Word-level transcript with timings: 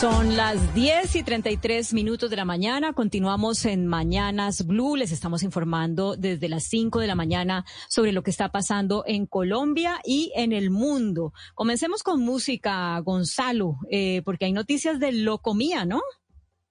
Son 0.00 0.34
las 0.34 0.72
10 0.72 1.14
y 1.16 1.22
33 1.22 1.92
minutos 1.92 2.30
de 2.30 2.36
la 2.36 2.46
mañana. 2.46 2.94
Continuamos 2.94 3.66
en 3.66 3.86
Mañanas 3.86 4.66
Blue. 4.66 4.96
Les 4.96 5.12
estamos 5.12 5.42
informando 5.42 6.16
desde 6.16 6.48
las 6.48 6.64
5 6.64 7.00
de 7.00 7.06
la 7.06 7.14
mañana 7.14 7.66
sobre 7.86 8.12
lo 8.12 8.22
que 8.22 8.30
está 8.30 8.50
pasando 8.50 9.04
en 9.06 9.26
Colombia 9.26 10.00
y 10.02 10.32
en 10.34 10.54
el 10.54 10.70
mundo. 10.70 11.34
Comencemos 11.54 12.02
con 12.02 12.22
música, 12.22 12.98
Gonzalo, 13.00 13.76
eh, 13.90 14.22
porque 14.24 14.46
hay 14.46 14.52
noticias 14.52 15.00
de 15.00 15.12
Locomía, 15.12 15.84
¿no? 15.84 16.00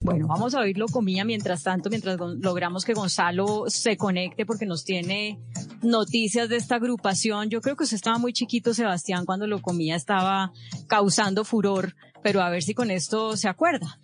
Bueno, 0.01 0.27
vamos 0.27 0.55
a 0.55 0.61
oír 0.61 0.77
Locomía 0.77 1.25
mientras 1.25 1.63
tanto, 1.63 1.89
mientras 1.89 2.17
logramos 2.17 2.85
que 2.85 2.93
Gonzalo 2.93 3.65
se 3.67 3.97
conecte 3.97 4.45
porque 4.45 4.65
nos 4.65 4.85
tiene 4.85 5.39
noticias 5.81 6.47
de 6.47 6.55
esta 6.55 6.75
agrupación. 6.75 7.49
Yo 7.49 7.59
creo 7.59 7.75
que 7.75 7.83
usted 7.83 7.95
estaba 7.95 8.17
muy 8.17 8.31
chiquito, 8.31 8.73
Sebastián, 8.73 9.25
cuando 9.25 9.45
Locomía 9.45 9.97
estaba 9.97 10.53
causando 10.87 11.43
furor 11.43 11.93
pero 12.21 12.41
a 12.41 12.49
ver 12.49 12.63
si 12.63 12.73
con 12.73 12.91
esto 12.91 13.35
se 13.37 13.47
acuerda. 13.47 13.99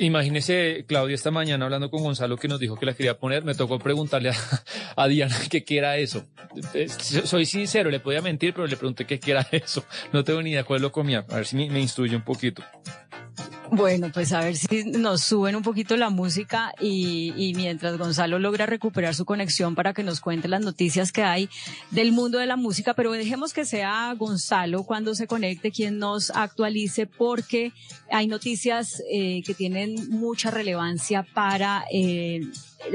Imagínese, 0.00 0.84
Claudia, 0.88 1.14
esta 1.14 1.30
mañana 1.30 1.64
hablando 1.64 1.90
con 1.90 2.02
Gonzalo 2.02 2.36
que 2.36 2.48
nos 2.48 2.58
dijo 2.58 2.76
que 2.76 2.86
la 2.86 2.94
quería 2.94 3.18
poner, 3.18 3.44
me 3.44 3.54
tocó 3.54 3.78
preguntarle 3.78 4.32
a, 4.96 5.08
Diana 5.08 5.36
qué 5.48 5.64
era 5.68 5.96
eso. 5.98 6.24
Eh, 6.74 6.88
soy 6.88 7.46
sincero, 7.46 7.90
le 7.90 8.00
podía 8.00 8.20
mentir, 8.22 8.54
pero 8.54 8.66
le 8.66 8.76
pregunté 8.76 9.06
qué 9.06 9.20
era 9.24 9.46
eso. 9.52 9.84
No 10.12 10.24
tengo 10.24 10.42
ni 10.42 10.50
idea 10.50 10.64
cuál 10.64 10.82
lo 10.82 10.90
comía. 10.90 11.24
A 11.28 11.36
ver 11.36 11.46
si 11.46 11.56
me, 11.56 11.70
me 11.70 11.80
instruye 11.80 12.16
un 12.16 12.24
poquito. 12.24 12.62
Bueno, 13.74 14.10
pues 14.12 14.34
a 14.34 14.40
ver 14.40 14.54
si 14.54 14.84
nos 14.84 15.22
suben 15.22 15.56
un 15.56 15.62
poquito 15.62 15.96
la 15.96 16.10
música 16.10 16.74
y, 16.78 17.54
mientras 17.56 17.96
Gonzalo 17.96 18.38
logra 18.38 18.66
recuperar 18.66 19.14
su 19.14 19.24
conexión 19.24 19.74
para 19.74 19.94
que 19.94 20.02
nos 20.02 20.20
cuente 20.20 20.46
las 20.46 20.60
noticias 20.60 21.10
que 21.10 21.22
hay 21.22 21.48
del 21.90 22.12
mundo 22.12 22.38
de 22.38 22.44
la 22.44 22.56
música, 22.56 22.92
pero 22.92 23.12
dejemos 23.12 23.54
que 23.54 23.64
sea 23.64 24.12
Gonzalo 24.18 24.82
cuando 24.82 25.14
se 25.14 25.26
conecte 25.26 25.70
quien 25.70 25.98
nos 25.98 26.30
actualice 26.32 27.06
porque 27.06 27.72
hay 28.10 28.26
noticias 28.26 29.02
eh, 29.10 29.42
que 29.42 29.54
tienen 29.54 30.10
mucha 30.10 30.50
relevancia 30.50 31.22
para 31.22 31.86
eh, 31.90 32.42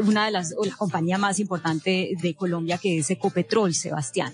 una 0.06 0.26
de 0.26 0.32
las, 0.32 0.54
o 0.58 0.66
la 0.66 0.76
compañía 0.76 1.18
más 1.18 1.40
importante 1.40 2.12
de 2.22 2.36
Colombia 2.36 2.78
que 2.78 3.00
es 3.00 3.10
Ecopetrol, 3.10 3.74
Sebastián. 3.74 4.34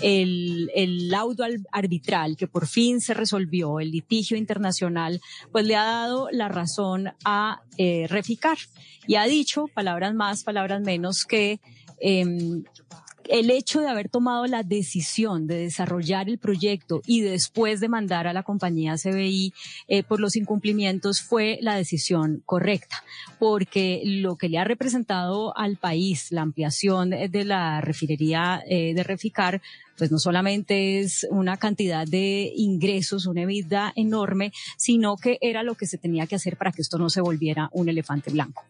El, 0.00 0.70
el 0.74 1.08
laudo 1.08 1.44
arbitral 1.72 2.36
que 2.36 2.46
por 2.46 2.66
fin 2.66 3.00
se 3.00 3.14
resolvió, 3.14 3.80
el 3.80 3.90
litigio 3.90 4.36
internacional, 4.36 5.20
pues 5.52 5.64
le 5.64 5.76
ha 5.76 5.84
dado 5.84 6.28
la 6.30 6.48
razón 6.48 7.12
a 7.24 7.62
eh, 7.76 8.06
Reficar 8.08 8.58
y 9.06 9.16
ha 9.16 9.24
dicho, 9.24 9.66
palabras 9.68 10.14
más, 10.14 10.44
palabras 10.44 10.80
menos, 10.80 11.24
que 11.24 11.60
eh, 12.00 12.24
el 13.28 13.50
hecho 13.50 13.80
de 13.80 13.88
haber 13.88 14.08
tomado 14.08 14.46
la 14.46 14.62
decisión 14.62 15.46
de 15.46 15.56
desarrollar 15.56 16.28
el 16.28 16.38
proyecto 16.38 17.02
y 17.06 17.20
después 17.20 17.80
de 17.80 17.88
mandar 17.88 18.26
a 18.26 18.32
la 18.32 18.42
compañía 18.42 18.96
CBI 18.96 19.52
eh, 19.88 20.02
por 20.02 20.20
los 20.20 20.36
incumplimientos 20.36 21.20
fue 21.20 21.58
la 21.60 21.76
decisión 21.76 22.42
correcta, 22.46 23.02
porque 23.38 24.02
lo 24.04 24.36
que 24.36 24.48
le 24.48 24.58
ha 24.58 24.64
representado 24.64 25.56
al 25.56 25.76
país 25.76 26.30
la 26.30 26.42
ampliación 26.42 27.10
de 27.10 27.44
la 27.44 27.80
refinería 27.80 28.62
eh, 28.68 28.94
de 28.94 29.02
Reficar 29.02 29.60
pues 29.96 30.10
no 30.10 30.18
solamente 30.18 31.00
es 31.00 31.26
una 31.30 31.56
cantidad 31.56 32.06
de 32.06 32.52
ingresos, 32.56 33.26
una 33.26 33.46
vida 33.46 33.92
enorme, 33.96 34.52
sino 34.76 35.16
que 35.16 35.38
era 35.40 35.62
lo 35.62 35.76
que 35.76 35.86
se 35.86 35.98
tenía 35.98 36.26
que 36.26 36.34
hacer 36.34 36.56
para 36.56 36.72
que 36.72 36.82
esto 36.82 36.98
no 36.98 37.10
se 37.10 37.20
volviera 37.20 37.68
un 37.72 37.88
elefante 37.88 38.30
blanco. 38.30 38.64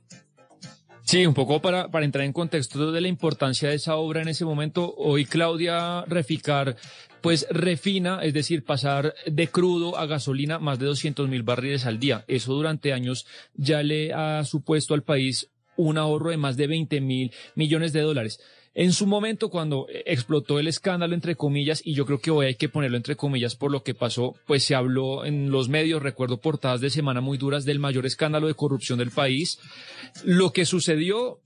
Sí, 1.07 1.27
un 1.27 1.35
poco 1.35 1.61
para, 1.61 1.91
para 1.91 2.07
entrar 2.07 2.25
en 2.25 2.33
contexto 2.33 2.91
de 2.91 3.03
la 3.03 3.09
importancia 3.09 3.69
de 3.69 3.75
esa 3.75 3.97
obra 3.97 4.23
en 4.23 4.29
ese 4.29 4.47
momento. 4.47 4.95
Hoy 4.97 5.27
Claudia 5.27 6.03
Reficar, 6.07 6.77
pues 7.21 7.47
refina, 7.51 8.21
es 8.23 8.33
decir, 8.33 8.65
pasar 8.65 9.15
de 9.27 9.49
crudo 9.49 9.99
a 9.99 10.07
gasolina 10.07 10.59
más 10.59 10.79
de 10.79 10.87
200 10.87 11.29
mil 11.29 11.43
barriles 11.43 11.85
al 11.85 11.99
día. 11.99 12.25
Eso 12.27 12.55
durante 12.55 12.95
años 12.95 13.27
ya 13.53 13.83
le 13.83 14.15
ha 14.15 14.43
supuesto 14.45 14.95
al 14.95 15.03
país 15.03 15.51
un 15.77 15.99
ahorro 15.99 16.31
de 16.31 16.39
más 16.39 16.57
de 16.57 16.69
20 16.69 17.01
mil 17.03 17.33
millones 17.55 17.93
de 17.93 18.01
dólares. 18.01 18.41
En 18.75 18.93
su 18.93 19.07
momento, 19.07 19.51
cuando 19.51 19.87
explotó 19.89 20.59
el 20.59 20.67
escándalo, 20.67 21.15
entre 21.15 21.37
comillas, 21.37 21.81
y 21.85 21.95
yo 21.95 22.07
creo 22.07 22.19
que 22.19 22.33
hoy 22.33 22.47
hay 22.47 22.55
que 22.57 22.69
ponerlo 22.69 22.97
entre 22.97 23.15
comillas 23.15 23.55
por 23.55 23.71
lo 23.71 23.85
que 23.85 23.95
pasó, 23.95 24.35
pues 24.47 24.65
se 24.65 24.75
habló 24.75 25.25
en 25.25 25.51
los 25.51 25.69
medios, 25.69 26.03
recuerdo 26.03 26.39
portadas 26.39 26.81
de 26.81 26.91
semana 26.91 27.21
muy 27.21 27.39
duras 27.39 27.65
del 27.65 27.79
mayor 27.79 28.05
escándalo 28.05 28.49
de 28.49 28.55
corrupción 28.55 28.99
del 28.99 29.13
país. 29.13 29.61
Lo 30.25 30.53
que 30.53 30.67
sucedió 30.67 31.39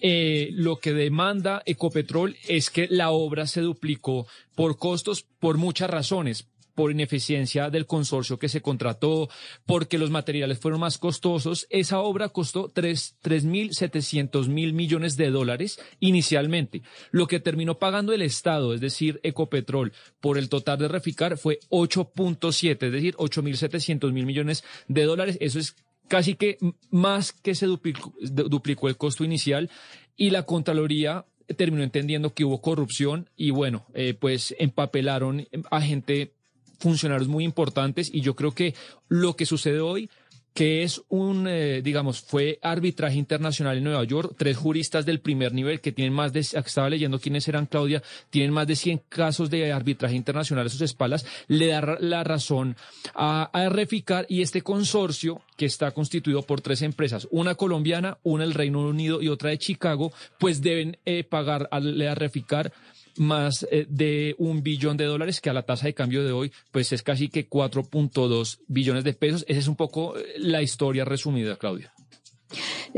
eh, 0.00 0.50
lo 0.52 0.76
que 0.76 0.92
demanda 0.92 1.62
Ecopetrol 1.64 2.36
es 2.46 2.70
que 2.70 2.86
la 2.88 3.10
obra 3.10 3.46
se 3.46 3.62
duplicó 3.62 4.26
por 4.54 4.78
costos 4.78 5.26
por 5.40 5.56
muchas 5.56 5.90
razones 5.90 6.46
por 6.76 6.92
ineficiencia 6.92 7.70
del 7.70 7.86
consorcio 7.86 8.38
que 8.38 8.48
se 8.48 8.60
contrató, 8.60 9.28
porque 9.64 9.98
los 9.98 10.10
materiales 10.10 10.60
fueron 10.60 10.78
más 10.78 10.98
costosos. 10.98 11.66
Esa 11.70 11.98
obra 11.98 12.28
costó 12.28 12.68
tres 12.68 13.16
mil 13.44 13.74
setecientos 13.74 14.48
mil 14.48 14.74
millones 14.74 15.16
de 15.16 15.30
dólares 15.30 15.80
inicialmente. 15.98 16.82
Lo 17.10 17.26
que 17.26 17.40
terminó 17.40 17.78
pagando 17.78 18.12
el 18.12 18.22
Estado, 18.22 18.74
es 18.74 18.80
decir, 18.80 19.18
Ecopetrol, 19.24 19.92
por 20.20 20.38
el 20.38 20.48
total 20.48 20.78
de 20.78 20.88
Reficar 20.88 21.38
fue 21.38 21.58
8.7, 21.70 22.86
es 22.86 22.92
decir, 22.92 23.14
ocho 23.18 23.42
mil 23.42 23.56
setecientos 23.56 24.12
mil 24.12 24.26
millones 24.26 24.62
de 24.86 25.04
dólares. 25.04 25.38
Eso 25.40 25.58
es 25.58 25.76
casi 26.08 26.34
que 26.34 26.58
más 26.90 27.32
que 27.32 27.54
se 27.54 27.66
duplicó, 27.66 28.12
duplicó 28.20 28.88
el 28.88 28.98
costo 28.98 29.24
inicial 29.24 29.70
y 30.14 30.30
la 30.30 30.44
Contraloría 30.44 31.24
terminó 31.56 31.82
entendiendo 31.82 32.34
que 32.34 32.44
hubo 32.44 32.60
corrupción 32.60 33.30
y 33.36 33.50
bueno, 33.50 33.86
eh, 33.94 34.14
pues 34.14 34.54
empapelaron 34.58 35.46
a 35.70 35.80
gente 35.80 36.35
funcionarios 36.78 37.28
muy 37.28 37.44
importantes 37.44 38.10
y 38.12 38.20
yo 38.20 38.34
creo 38.34 38.52
que 38.52 38.74
lo 39.08 39.36
que 39.36 39.46
sucede 39.46 39.80
hoy 39.80 40.08
que 40.56 40.82
es 40.82 41.02
un, 41.10 41.46
eh, 41.46 41.82
digamos, 41.82 42.22
fue 42.22 42.58
arbitraje 42.62 43.18
internacional 43.18 43.76
en 43.76 43.84
Nueva 43.84 44.02
York, 44.04 44.36
tres 44.38 44.56
juristas 44.56 45.04
del 45.04 45.20
primer 45.20 45.52
nivel 45.52 45.82
que 45.82 45.92
tienen 45.92 46.14
más 46.14 46.32
de, 46.32 46.40
estaba 46.40 46.88
leyendo 46.88 47.20
quiénes 47.20 47.46
eran, 47.46 47.66
Claudia, 47.66 48.02
tienen 48.30 48.52
más 48.52 48.66
de 48.66 48.74
100 48.74 49.02
casos 49.10 49.50
de 49.50 49.70
arbitraje 49.70 50.16
internacional 50.16 50.66
a 50.66 50.70
sus 50.70 50.80
espaldas, 50.80 51.26
le 51.46 51.66
da 51.66 51.98
la 52.00 52.24
razón 52.24 52.74
a, 53.14 53.50
a 53.52 53.68
Reficar 53.68 54.24
y 54.30 54.40
este 54.40 54.62
consorcio 54.62 55.42
que 55.58 55.66
está 55.66 55.90
constituido 55.90 56.40
por 56.40 56.62
tres 56.62 56.80
empresas, 56.80 57.28
una 57.30 57.54
colombiana, 57.54 58.16
una 58.22 58.44
del 58.44 58.54
Reino 58.54 58.80
Unido 58.80 59.20
y 59.20 59.28
otra 59.28 59.50
de 59.50 59.58
Chicago, 59.58 60.10
pues 60.38 60.62
deben 60.62 60.96
eh, 61.04 61.22
pagar 61.22 61.68
a, 61.70 61.76
a 61.76 62.14
Reficar 62.14 62.72
más 63.18 63.66
eh, 63.70 63.86
de 63.88 64.34
un 64.38 64.62
billón 64.62 64.96
de 64.96 65.04
dólares, 65.04 65.40
que 65.40 65.50
a 65.50 65.52
la 65.52 65.62
tasa 65.62 65.86
de 65.86 65.94
cambio 65.94 66.24
de 66.24 66.32
hoy, 66.32 66.52
pues 66.70 66.92
es 66.92 67.02
casi 67.02 67.28
que 67.28 67.48
4.2 67.48 68.58
billones 68.68 69.04
de 69.04 69.14
pesos. 69.14 69.44
Esa 69.48 69.60
es 69.60 69.68
un 69.68 69.76
poco 69.76 70.16
eh, 70.16 70.34
la 70.38 70.62
historia 70.62 71.04
resumida, 71.04 71.56
Claudia. 71.56 71.92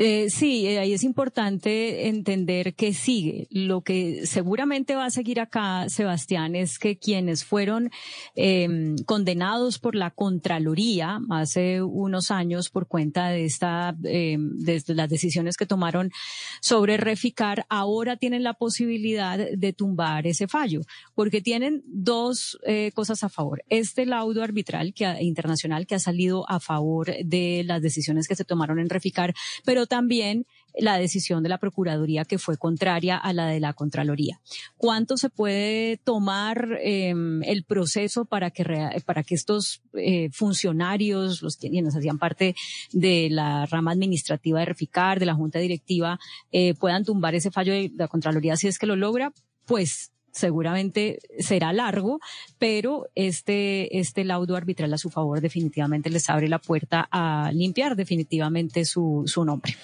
Eh, 0.01 0.31
sí, 0.31 0.65
eh, 0.69 0.79
ahí 0.79 0.93
es 0.93 1.03
importante 1.03 2.07
entender 2.07 2.77
que 2.77 2.95
sigue. 2.95 3.49
Lo 3.51 3.81
que 3.81 4.27
seguramente 4.27 4.95
va 4.95 5.07
a 5.07 5.11
seguir 5.11 5.41
acá, 5.41 5.89
Sebastián, 5.89 6.55
es 6.55 6.79
que 6.79 6.99
quienes 6.99 7.45
fueron 7.45 7.91
em, 8.37 8.95
condenados 9.07 9.81
por 9.81 9.97
la 9.97 10.13
Contraloría 10.13 11.19
hace 11.31 11.83
unos 11.83 12.31
años 12.31 12.71
por 12.71 12.87
cuenta 12.87 13.31
de 13.31 13.45
esta, 13.45 13.97
em, 14.05 14.57
de 14.59 14.81
las 14.95 15.09
decisiones 15.09 15.57
que 15.57 15.67
tomaron 15.67 16.13
sobre 16.61 16.97
Reficar, 16.97 17.67
ahora 17.69 18.17
tienen 18.17 18.45
la 18.45 18.55
posibilidad 18.55 19.37
de 19.37 19.73
tumbar 19.73 20.29
ese 20.29 20.47
fallo, 20.47 20.83
porque 21.17 21.41
tienen 21.41 21.83
dos 21.87 22.57
eh, 22.65 22.93
cosas 22.95 23.25
a 23.25 23.29
favor. 23.29 23.65
Este 23.69 24.07
laudo 24.07 24.45
arbitral 24.45 24.95
que, 24.95 25.13
internacional 25.23 25.89
que 25.89 25.97
ha 25.97 25.99
salido 25.99 26.49
a 26.49 26.61
favor 26.61 27.11
de 27.25 27.65
las 27.67 27.83
decisiones 27.83 28.29
que 28.29 28.37
se 28.37 28.45
tomaron 28.45 28.79
en 28.79 28.89
Reficar 28.89 29.35
pero 29.65 29.88
también 29.89 30.47
la 30.79 30.99
decisión 30.99 31.43
de 31.43 31.49
la 31.49 31.59
Procuraduría 31.59 32.25
que 32.25 32.39
fue 32.39 32.57
contraria 32.57 33.17
a 33.17 33.33
la 33.33 33.47
de 33.47 33.61
la 33.61 33.73
Contraloría. 33.73 34.41
¿Cuánto 34.77 35.17
se 35.17 35.29
puede 35.29 35.97
tomar 35.97 36.79
em, 36.81 37.43
el 37.43 37.65
proceso 37.65 38.25
para 38.25 38.51
que, 38.51 38.65
para 39.05 39.23
que 39.23 39.35
estos 39.35 39.83
eh, 39.95 40.31
funcionarios, 40.31 41.43
los 41.43 41.57
quienes 41.57 41.97
hacían 41.97 42.19
parte 42.19 42.55
de 42.93 43.29
la 43.31 43.67
rama 43.67 43.91
administrativa 43.91 44.61
de 44.61 44.67
Reficar, 44.67 45.19
de 45.19 45.27
la 45.27 45.35
Junta 45.35 45.59
Directiva, 45.59 46.19
eh, 46.53 46.75
puedan 46.75 47.05
tumbar 47.05 47.35
ese 47.35 47.51
fallo 47.51 47.73
de 47.73 47.91
la 47.97 48.09
Contraloría 48.09 48.57
si 48.57 48.69
es 48.69 48.79
que 48.79 48.87
lo 48.87 48.97
logra? 48.97 49.33
Pues 49.65 50.13
seguramente 50.39 51.19
será 51.39 51.73
largo, 51.73 52.21
pero 52.59 53.09
este, 53.15 53.99
este 53.99 54.25
laudo 54.25 54.57
arbitral 54.57 54.95
a 54.95 54.99
su 54.99 55.11
favor 55.11 55.41
definitivamente 55.41 56.11
les 56.11 56.31
abre 56.31 56.49
la 56.49 56.59
puerta 56.59 57.09
a 57.11 57.51
limpiar 57.53 57.97
definitivamente 57.97 58.85
su, 58.85 59.25
su 59.27 59.45
nombre. 59.45 59.75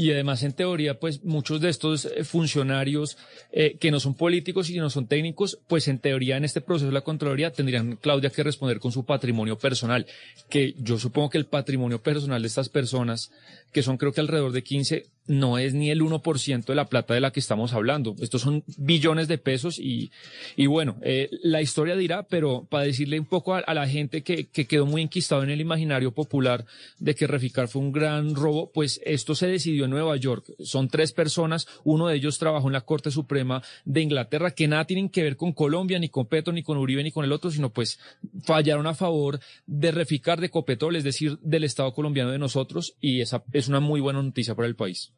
Y 0.00 0.12
además, 0.12 0.42
en 0.44 0.52
teoría, 0.52 0.98
pues 0.98 1.24
muchos 1.24 1.60
de 1.60 1.68
estos 1.68 2.06
eh, 2.06 2.24
funcionarios 2.24 3.18
eh, 3.52 3.76
que 3.78 3.90
no 3.90 4.00
son 4.00 4.14
políticos 4.14 4.70
y 4.70 4.78
no 4.78 4.88
son 4.88 5.06
técnicos, 5.06 5.58
pues 5.66 5.88
en 5.88 5.98
teoría 5.98 6.36
en 6.36 6.44
este 6.44 6.60
proceso 6.60 6.86
de 6.86 6.92
la 6.92 7.02
Contraloría 7.02 7.52
tendrían, 7.52 7.96
Claudia, 7.96 8.30
que 8.30 8.42
responder 8.42 8.78
con 8.78 8.92
su 8.92 9.04
patrimonio 9.04 9.58
personal, 9.58 10.06
que 10.48 10.74
yo 10.78 10.98
supongo 10.98 11.30
que 11.30 11.38
el 11.38 11.46
patrimonio 11.46 12.02
personal 12.02 12.40
de 12.40 12.48
estas 12.48 12.68
personas, 12.68 13.30
que 13.72 13.82
son 13.82 13.96
creo 13.96 14.12
que 14.12 14.20
alrededor 14.20 14.52
de 14.52 14.62
15, 14.62 15.06
no 15.26 15.58
es 15.58 15.74
ni 15.74 15.90
el 15.90 16.02
1% 16.02 16.64
de 16.64 16.74
la 16.74 16.86
plata 16.86 17.14
de 17.14 17.20
la 17.20 17.30
que 17.30 17.40
estamos 17.40 17.72
hablando. 17.72 18.16
Estos 18.20 18.42
son 18.42 18.64
billones 18.76 19.28
de 19.28 19.38
pesos 19.38 19.78
y, 19.78 20.10
y 20.56 20.66
bueno, 20.66 20.96
eh, 21.02 21.28
la 21.42 21.62
historia 21.62 21.94
dirá, 21.96 22.24
pero 22.24 22.66
para 22.68 22.84
decirle 22.84 23.20
un 23.20 23.26
poco 23.26 23.54
a, 23.54 23.74
la 23.74 23.86
gente 23.86 24.22
que, 24.22 24.48
que, 24.48 24.66
quedó 24.66 24.86
muy 24.86 25.02
enquistado 25.02 25.42
en 25.42 25.50
el 25.50 25.60
imaginario 25.60 26.12
popular 26.12 26.64
de 26.98 27.14
que 27.14 27.26
Reficar 27.26 27.68
fue 27.68 27.82
un 27.82 27.92
gran 27.92 28.34
robo, 28.34 28.72
pues 28.72 29.00
esto 29.04 29.34
se 29.34 29.46
decidió 29.46 29.84
en 29.84 29.92
Nueva 29.92 30.16
York. 30.16 30.46
Son 30.58 30.88
tres 30.88 31.12
personas, 31.12 31.68
uno 31.84 32.08
de 32.08 32.16
ellos 32.16 32.38
trabajó 32.38 32.66
en 32.66 32.72
la 32.72 32.80
Corte 32.80 33.10
Suprema 33.10 33.62
de 33.84 34.00
Inglaterra, 34.00 34.50
que 34.50 34.68
nada 34.68 34.84
tienen 34.84 35.10
que 35.10 35.22
ver 35.22 35.36
con 35.36 35.52
Colombia, 35.52 35.98
ni 35.98 36.08
con 36.08 36.26
Petro, 36.26 36.52
ni 36.52 36.62
con 36.62 36.76
Uribe, 36.76 37.04
ni 37.04 37.12
con 37.12 37.24
el 37.24 37.32
otro, 37.32 37.50
sino 37.50 37.70
pues 37.70 38.00
fallaron 38.42 38.86
a 38.86 38.94
favor 38.94 39.38
de 39.66 39.92
Reficar 39.92 40.40
de 40.40 40.50
Copetol, 40.50 40.96
es 40.96 41.04
decir, 41.04 41.38
del 41.40 41.64
Estado 41.64 41.92
colombiano 41.92 42.30
de 42.30 42.38
nosotros, 42.38 42.96
y 43.00 43.20
esa 43.20 43.44
es 43.52 43.68
una 43.68 43.80
muy 43.80 44.00
buena 44.00 44.22
noticia 44.22 44.54
para 44.54 44.66
el 44.66 44.76
país. 44.76 45.12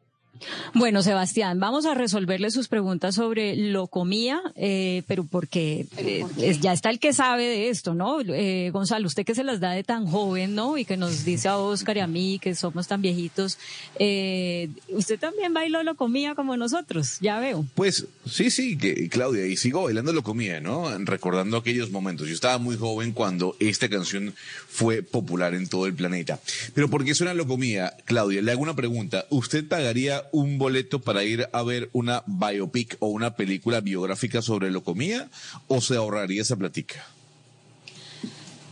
Bueno, 0.75 1.03
Sebastián, 1.03 1.61
vamos 1.61 1.87
a 1.87 1.95
resolverle 1.95 2.51
sus 2.51 2.69
preguntas 2.69 3.15
sobre 3.15 3.57
locomía, 3.57 4.41
eh, 4.57 5.03
pero 5.07 5.25
porque 5.25 5.87
eh, 5.97 6.25
ya 6.61 6.73
está 6.73 6.91
el 6.91 6.99
que 6.99 7.13
sabe 7.13 7.45
de 7.45 7.69
esto, 7.69 7.95
¿no? 7.95 8.21
Eh, 8.21 8.71
Gonzalo, 8.73 9.07
usted 9.07 9.25
que 9.25 9.35
se 9.35 9.45
las 9.45 9.61
da 9.61 9.73
de 9.73 9.85
tan 9.85 10.07
joven, 10.07 10.55
¿no? 10.55 10.79
Y 10.79 10.85
que 10.85 10.97
nos 10.97 11.25
dice 11.25 11.49
a 11.49 11.59
Oscar 11.59 11.97
y 11.97 12.01
a 12.01 12.07
mí 12.07 12.39
que 12.41 12.55
somos 12.55 12.89
tan 12.89 13.03
viejitos, 13.03 13.59
eh, 13.99 14.69
usted 14.89 15.19
también 15.19 15.55
bailó 15.55 15.83
locomía 15.83 16.35
como 16.35 16.57
nosotros, 16.57 17.19
ya 17.21 17.39
veo. 17.39 17.65
Pues 17.75 18.07
sí, 18.27 18.51
sí, 18.51 18.77
que, 18.77 19.09
Claudia, 19.09 19.47
y 19.47 19.57
sigo 19.57 19.85
bailando 19.85 20.13
locomía, 20.13 20.61
¿no? 20.61 20.97
Recordando 20.99 21.57
aquellos 21.57 21.91
momentos. 21.91 22.29
Yo 22.29 22.35
estaba 22.35 22.59
muy 22.59 22.77
joven 22.77 23.13
cuando 23.13 23.57
esta 23.61 23.89
canción 23.89 24.35
fue 24.69 25.03
popular 25.03 25.55
en 25.55 25.69
todo 25.69 25.87
el 25.87 25.95
planeta. 25.95 26.41
Pero 26.75 26.89
¿por 26.89 27.05
qué 27.05 27.15
suena 27.15 27.35
locomía, 27.35 27.95
Claudia? 28.05 28.43
Le 28.43 28.53
hago 28.53 28.63
una 28.63 28.75
pregunta. 28.75 29.27
¿Usted 29.31 29.67
pagaría 29.67 30.22
un 30.33 30.59
boleto 30.59 31.01
para 31.01 31.25
ir 31.25 31.49
a 31.53 31.63
ver 31.63 31.91
una 31.93 32.23
biopic 32.27 32.97
o 33.01 33.09
una 33.09 33.35
película 33.35 33.81
biográfica 33.81 34.43
sobre 34.43 34.71
locomía 34.71 35.29
o 35.69 35.81
se 35.81 35.97
ahorraría 35.97 36.43
esa 36.43 36.57
platica? 36.57 37.07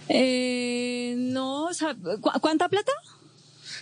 Eh, 0.09 1.15
no, 1.17 1.69
¿cuánta 2.41 2.69
plata? 2.69 2.93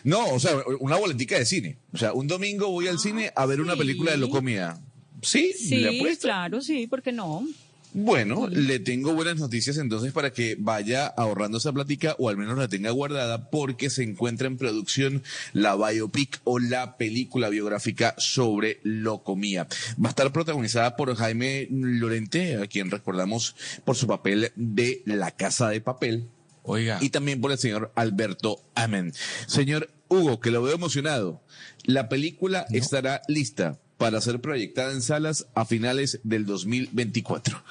No, 0.05 0.29
o 0.29 0.41
sea, 0.41 0.62
una 0.81 0.97
boletica 0.97 1.38
de 1.38 1.47
cine. 1.47 1.79
O 1.93 1.99
sea, 1.99 2.12
un 2.12 2.26
domingo 2.26 2.70
voy 2.70 2.87
al 2.88 2.97
ah, 2.97 2.99
cine 2.99 3.32
a 3.35 3.47
ver 3.47 3.61
una 3.61 3.76
película 3.76 4.12
de 4.12 4.19
locomía. 4.19 4.79
¿Sí? 5.23 5.53
Sí, 5.53 5.85
claro, 6.21 6.61
sí, 6.61 6.87
¿por 6.87 7.03
qué 7.03 7.12
no? 7.12 7.47
Bueno, 7.93 8.49
le 8.49 8.79
tengo 8.79 9.14
buenas 9.14 9.38
noticias 9.38 9.79
entonces 9.79 10.12
para 10.12 10.32
que 10.32 10.56
vaya 10.58 11.06
ahorrando 11.06 11.58
esa 11.58 11.73
plática 11.73 12.14
o 12.19 12.29
al 12.29 12.37
menos 12.37 12.58
la 12.58 12.69
tenga 12.69 12.90
guardada 12.90 13.50
porque 13.50 13.88
se 13.88 14.02
encuentra 14.02 14.46
en 14.46 14.58
producción 14.58 15.23
la 15.52 15.75
biopic 15.75 16.40
o 16.44 16.58
la 16.58 16.96
película 16.99 17.49
biográfica 17.49 18.14
sobre 18.19 18.81
Locomía. 18.82 19.67
Va 20.02 20.08
a 20.08 20.11
estar 20.11 20.32
protagonizada 20.32 20.96
por 20.96 21.14
Jaime 21.14 21.69
Lorente, 21.70 22.56
a 22.56 22.67
quien 22.67 22.90
recordamos 22.90 23.56
por 23.85 23.96
su 23.96 24.06
papel 24.06 24.52
de 24.55 25.02
La 25.06 25.31
Casa 25.31 25.69
de 25.70 25.81
Papel. 25.81 26.29
Oiga. 26.64 26.99
Y 27.00 27.11
también 27.11 27.40
por 27.40 27.52
el 27.52 27.58
señor 27.58 27.93
Alberto 27.94 28.61
Amen. 28.75 29.14
Señor 29.46 29.90
Hugo, 30.08 30.40
que 30.40 30.50
lo 30.50 30.62
veo 30.62 30.75
emocionado. 30.75 31.43
La 31.85 32.11
película 32.11 32.67
estará 32.70 33.23
lista 33.29 33.79
para 33.99 34.21
ser 34.21 34.41
proyectada 34.41 34.93
en 34.93 35.03
salas 35.03 35.47
a 35.55 35.65
finales 35.65 36.21
del 36.23 36.47
2024. 36.47 37.62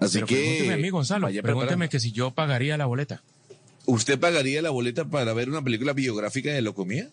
Así 0.00 0.20
que. 0.22 0.36
Pregúnteme 0.36 0.72
a 0.72 0.76
mí, 0.78 0.90
Gonzalo. 0.90 1.28
Pregúnteme 1.42 1.88
que 1.88 2.00
si 2.00 2.12
yo 2.12 2.30
pagaría 2.30 2.76
la 2.78 2.86
boleta. 2.86 3.22
¿Usted 3.86 4.18
pagaría 4.18 4.62
la 4.62 4.70
boleta 4.70 5.04
para 5.04 5.34
ver 5.34 5.50
una 5.50 5.62
película 5.62 5.92
biográfica 5.92 6.52
de 6.52 6.62
Locomía? 6.62 7.10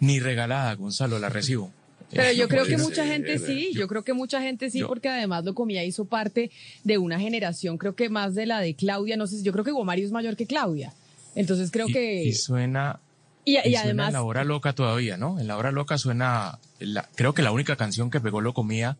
Ni 0.00 0.18
regalada, 0.18 0.74
Gonzalo, 0.74 1.18
la 1.18 1.28
recibo. 1.28 1.72
Pero 2.10 2.32
yo 2.32 2.48
creo 2.48 2.64
que 2.64 2.78
mucha 2.78 3.06
gente 3.06 3.38
sí, 3.38 3.70
yo 3.74 3.86
creo 3.86 4.02
que 4.02 4.12
mucha 4.12 4.40
gente 4.40 4.70
sí, 4.70 4.82
porque 4.82 5.08
además 5.08 5.44
Locomía 5.44 5.84
hizo 5.84 6.04
parte 6.04 6.50
de 6.84 6.98
una 6.98 7.18
generación, 7.18 7.78
creo 7.78 7.94
que 7.94 8.08
más 8.08 8.34
de 8.34 8.46
la 8.46 8.60
de 8.60 8.74
Claudia, 8.74 9.16
no 9.16 9.26
sé, 9.26 9.42
yo 9.42 9.52
creo 9.52 9.64
que 9.64 9.72
Gomario 9.72 10.04
es 10.04 10.12
mayor 10.12 10.36
que 10.36 10.46
Claudia. 10.46 10.92
Entonces 11.34 11.70
creo 11.70 11.86
que... 11.86 12.24
Y 12.24 12.32
suena... 12.32 13.00
Y, 13.44 13.56
además... 13.76 14.08
en 14.08 14.14
la 14.14 14.22
hora 14.22 14.44
loca 14.44 14.72
todavía, 14.72 15.16
¿no? 15.16 15.38
En 15.38 15.46
la 15.46 15.56
hora 15.56 15.70
loca 15.70 15.98
suena 15.98 16.58
creo 17.14 17.34
que 17.34 17.42
la 17.42 17.52
única 17.52 17.76
canción 17.76 18.10
que 18.10 18.20
pegó 18.20 18.40
lo 18.40 18.54
comía 18.54 18.96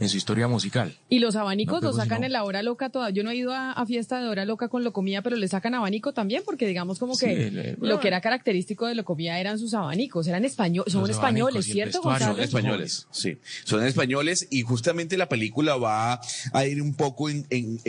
en 0.00 0.08
su 0.08 0.16
historia 0.16 0.46
musical. 0.46 0.96
Y 1.08 1.18
los 1.18 1.34
abanicos 1.36 1.82
lo 1.82 1.92
sacan 1.92 2.22
en 2.22 2.32
la 2.32 2.44
hora 2.44 2.62
loca 2.62 2.88
toda. 2.90 3.10
Yo 3.10 3.24
no 3.24 3.30
he 3.30 3.36
ido 3.36 3.52
a, 3.52 3.84
fiesta 3.86 4.20
de 4.20 4.28
hora 4.28 4.44
loca 4.44 4.68
con 4.68 4.84
locomía, 4.84 5.22
pero 5.22 5.36
le 5.36 5.48
sacan 5.48 5.74
abanico 5.74 6.12
también, 6.12 6.42
porque 6.44 6.66
digamos 6.66 6.98
como 6.98 7.16
que 7.16 7.76
lo 7.80 8.00
que 8.00 8.08
era 8.08 8.20
característico 8.20 8.86
de 8.86 8.94
locomía 8.94 9.40
eran 9.40 9.58
sus 9.58 9.74
abanicos, 9.74 10.26
eran 10.26 10.44
españoles, 10.44 10.92
son 10.92 11.10
españoles, 11.10 11.64
¿cierto? 11.64 12.02
Son 12.02 12.40
españoles, 12.40 13.08
sí, 13.10 13.38
son 13.64 13.84
españoles 13.84 14.46
y 14.50 14.62
justamente 14.62 15.16
la 15.16 15.28
película 15.28 15.76
va 15.76 16.20
a 16.52 16.66
ir 16.66 16.82
un 16.82 16.94
poco 16.94 17.28
en, 17.30 17.80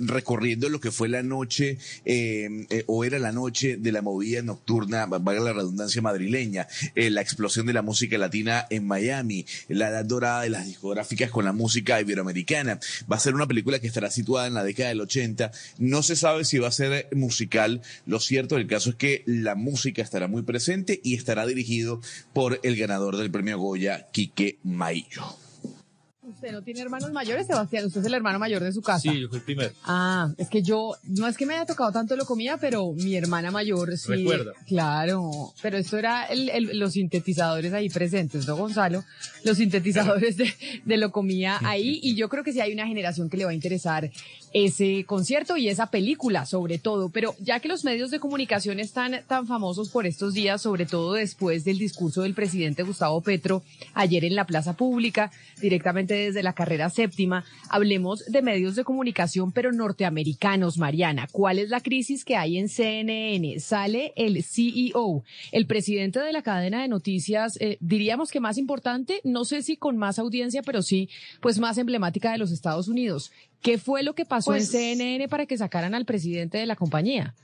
recorriendo 0.00 0.68
lo 0.68 0.80
que 0.80 0.90
fue 0.90 1.08
la 1.08 1.22
noche 1.22 1.78
eh, 2.04 2.66
eh, 2.70 2.84
o 2.86 3.04
era 3.04 3.18
la 3.18 3.32
noche 3.32 3.76
de 3.76 3.92
la 3.92 4.00
movida 4.00 4.42
nocturna, 4.42 5.06
valga 5.06 5.42
la 5.42 5.52
redundancia 5.52 6.00
madrileña, 6.00 6.68
eh, 6.94 7.10
la 7.10 7.20
explosión 7.20 7.66
de 7.66 7.72
la 7.72 7.82
música 7.82 8.16
latina 8.16 8.66
en 8.70 8.86
Miami, 8.86 9.44
la 9.68 9.88
edad 9.88 10.04
dorada 10.04 10.42
de 10.42 10.50
las 10.50 10.66
discográficas 10.66 11.25
con 11.30 11.44
la 11.44 11.52
música 11.52 12.00
iberoamericana. 12.00 12.78
Va 13.10 13.16
a 13.16 13.20
ser 13.20 13.34
una 13.34 13.46
película 13.46 13.78
que 13.78 13.86
estará 13.86 14.10
situada 14.10 14.46
en 14.46 14.54
la 14.54 14.64
década 14.64 14.90
del 14.90 15.00
80. 15.00 15.50
No 15.78 16.02
se 16.02 16.16
sabe 16.16 16.44
si 16.44 16.58
va 16.58 16.68
a 16.68 16.72
ser 16.72 17.08
musical. 17.12 17.82
Lo 18.06 18.20
cierto 18.20 18.56
del 18.56 18.66
caso 18.66 18.90
es 18.90 18.96
que 18.96 19.22
la 19.26 19.54
música 19.54 20.02
estará 20.02 20.28
muy 20.28 20.42
presente 20.42 21.00
y 21.02 21.14
estará 21.14 21.46
dirigido 21.46 22.00
por 22.32 22.60
el 22.62 22.76
ganador 22.76 23.16
del 23.16 23.30
premio 23.30 23.58
Goya, 23.58 24.06
Quique 24.12 24.58
Maillo. 24.62 25.45
¿Usted 26.26 26.50
no 26.50 26.62
tiene 26.62 26.80
hermanos 26.80 27.12
mayores, 27.12 27.46
Sebastián? 27.46 27.86
Usted 27.86 28.00
es 28.00 28.06
el 28.06 28.14
hermano 28.14 28.40
mayor 28.40 28.62
de 28.62 28.72
su 28.72 28.82
casa. 28.82 28.98
Sí, 29.00 29.20
yo 29.20 29.28
fui 29.28 29.38
el 29.38 29.44
primero. 29.44 29.72
Ah, 29.84 30.32
es 30.36 30.48
que 30.48 30.60
yo, 30.60 30.96
no 31.04 31.28
es 31.28 31.36
que 31.36 31.46
me 31.46 31.54
haya 31.54 31.64
tocado 31.66 31.92
tanto 31.92 32.16
lo 32.16 32.26
comía, 32.26 32.56
pero 32.56 32.92
mi 32.92 33.14
hermana 33.14 33.52
mayor 33.52 33.96
sí. 33.96 34.08
Recuerda. 34.08 34.52
Claro, 34.66 35.52
pero 35.62 35.78
esto 35.78 35.98
era 35.98 36.26
los 36.34 36.94
sintetizadores 36.94 37.72
ahí 37.72 37.88
presentes, 37.88 38.46
¿no, 38.46 38.56
Gonzalo? 38.56 39.04
Los 39.44 39.58
sintetizadores 39.58 40.36
de, 40.36 40.52
de 40.84 40.96
lo 40.96 41.12
comía 41.12 41.58
ahí, 41.62 42.00
y 42.02 42.16
yo 42.16 42.28
creo 42.28 42.42
que 42.42 42.52
sí 42.52 42.60
hay 42.60 42.72
una 42.72 42.86
generación 42.86 43.30
que 43.30 43.36
le 43.36 43.44
va 43.44 43.52
a 43.52 43.54
interesar 43.54 44.10
ese 44.64 45.04
concierto 45.04 45.58
y 45.58 45.68
esa 45.68 45.90
película, 45.90 46.46
sobre 46.46 46.78
todo. 46.78 47.10
Pero 47.10 47.34
ya 47.40 47.60
que 47.60 47.68
los 47.68 47.84
medios 47.84 48.10
de 48.10 48.20
comunicación 48.20 48.80
están 48.80 49.20
tan 49.26 49.46
famosos 49.46 49.90
por 49.90 50.06
estos 50.06 50.32
días, 50.32 50.62
sobre 50.62 50.86
todo 50.86 51.12
después 51.12 51.62
del 51.64 51.76
discurso 51.76 52.22
del 52.22 52.32
presidente 52.32 52.82
Gustavo 52.82 53.20
Petro 53.20 53.62
ayer 53.92 54.24
en 54.24 54.34
la 54.34 54.46
plaza 54.46 54.74
pública, 54.74 55.30
directamente 55.60 56.14
desde 56.14 56.42
la 56.42 56.54
carrera 56.54 56.88
séptima, 56.88 57.44
hablemos 57.68 58.24
de 58.24 58.40
medios 58.40 58.76
de 58.76 58.84
comunicación, 58.84 59.52
pero 59.52 59.72
norteamericanos, 59.72 60.78
Mariana. 60.78 61.28
¿Cuál 61.30 61.58
es 61.58 61.68
la 61.68 61.82
crisis 61.82 62.24
que 62.24 62.36
hay 62.36 62.56
en 62.56 62.70
CNN? 62.70 63.60
Sale 63.60 64.14
el 64.16 64.42
CEO, 64.42 65.22
el 65.52 65.66
presidente 65.66 66.20
de 66.20 66.32
la 66.32 66.40
cadena 66.40 66.80
de 66.80 66.88
noticias, 66.88 67.58
eh, 67.60 67.76
diríamos 67.80 68.30
que 68.30 68.40
más 68.40 68.56
importante, 68.56 69.20
no 69.22 69.44
sé 69.44 69.60
si 69.60 69.76
con 69.76 69.98
más 69.98 70.18
audiencia, 70.18 70.62
pero 70.62 70.80
sí, 70.80 71.10
pues 71.42 71.58
más 71.58 71.76
emblemática 71.76 72.32
de 72.32 72.38
los 72.38 72.52
Estados 72.52 72.88
Unidos. 72.88 73.32
¿Qué 73.62 73.78
fue 73.78 74.02
lo 74.02 74.14
que 74.14 74.24
pasó 74.24 74.52
en 74.54 74.58
pues 74.58 74.70
CNN 74.70 75.28
para 75.28 75.46
que 75.46 75.56
sacaran 75.58 75.94
al 75.94 76.04
presidente 76.04 76.58
de 76.58 76.66
la 76.66 76.76
compañía? 76.76 77.34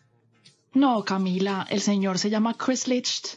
No, 0.74 1.04
Camila, 1.04 1.66
el 1.68 1.80
señor 1.80 2.18
se 2.18 2.30
llama 2.30 2.56
Chris 2.56 2.88
Licht 2.88 3.36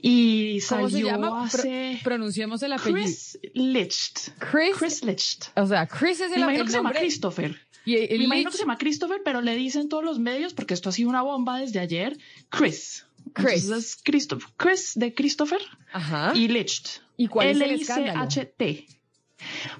y 0.00 0.58
salió 0.62 0.88
¿Cómo 0.88 0.96
se 0.96 1.02
llama? 1.04 1.44
hace... 1.44 2.00
pronunciemos 2.02 2.62
el 2.62 2.72
apellido. 2.72 3.04
Chris 3.04 3.38
Licht. 3.54 4.30
Chris, 4.38 4.76
Chris 4.78 5.04
Licht. 5.04 5.44
O 5.54 5.66
sea, 5.66 5.86
Chris 5.86 6.20
es 6.20 6.32
el, 6.32 6.38
Me 6.38 6.42
imagino 6.42 6.64
que 6.64 6.70
se 6.70 6.76
llama 6.78 6.92
Christopher. 6.92 7.56
Y 7.84 7.96
el 7.96 8.18
Me 8.18 8.24
imagino 8.24 8.50
que 8.50 8.56
se 8.56 8.62
llama 8.62 8.78
Christopher, 8.78 9.20
pero 9.24 9.40
le 9.42 9.54
dicen 9.54 9.88
todos 9.88 10.04
los 10.04 10.18
medios, 10.18 10.54
porque 10.54 10.74
esto 10.74 10.88
ha 10.88 10.92
sido 10.92 11.08
una 11.08 11.22
bomba 11.22 11.58
desde 11.58 11.78
ayer, 11.78 12.18
Chris. 12.48 13.06
Chris. 13.32 13.64
Entonces 13.64 13.94
es 13.94 14.00
Christopher. 14.02 14.48
Chris 14.56 14.92
de 14.96 15.14
Christopher 15.14 15.60
Ajá. 15.92 16.32
y 16.34 16.48
Licht. 16.48 16.98
¿Y 17.16 17.28
cuál 17.28 17.48
es 17.48 17.60
el 17.60 17.70
escándalo? 17.70 18.22
L-I-C-H-T. 18.22 18.86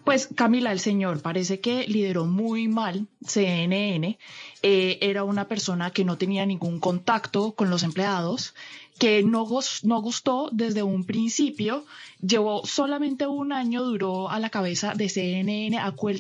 Pues 0.04 0.28
Camila, 0.35 0.73
el 0.73 0.81
señor 0.81 1.21
parece 1.23 1.61
que 1.61 1.87
lideró 1.87 2.26
muy 2.26 2.69
mal 2.69 3.07
CNN 3.26 4.19
eh, 4.62 4.99
era 5.00 5.25
una 5.25 5.49
persona 5.49 5.90
que 5.90 6.04
no 6.04 6.19
tenía 6.19 6.47
ningún 6.47 6.78
contacto 6.78 7.54
con 7.54 7.69
los 7.69 7.83
empleados, 7.83 8.54
que 9.02 9.25
no, 9.25 9.49
no 9.82 10.00
gustó 10.00 10.49
desde 10.52 10.85
un 10.85 11.02
principio, 11.02 11.85
llevó 12.21 12.64
solamente 12.64 13.26
un 13.26 13.52
año, 13.52 13.82
duró 13.82 14.30
a 14.30 14.38
la 14.38 14.49
cabeza 14.49 14.94
de 14.94 15.09
CNN. 15.09 15.76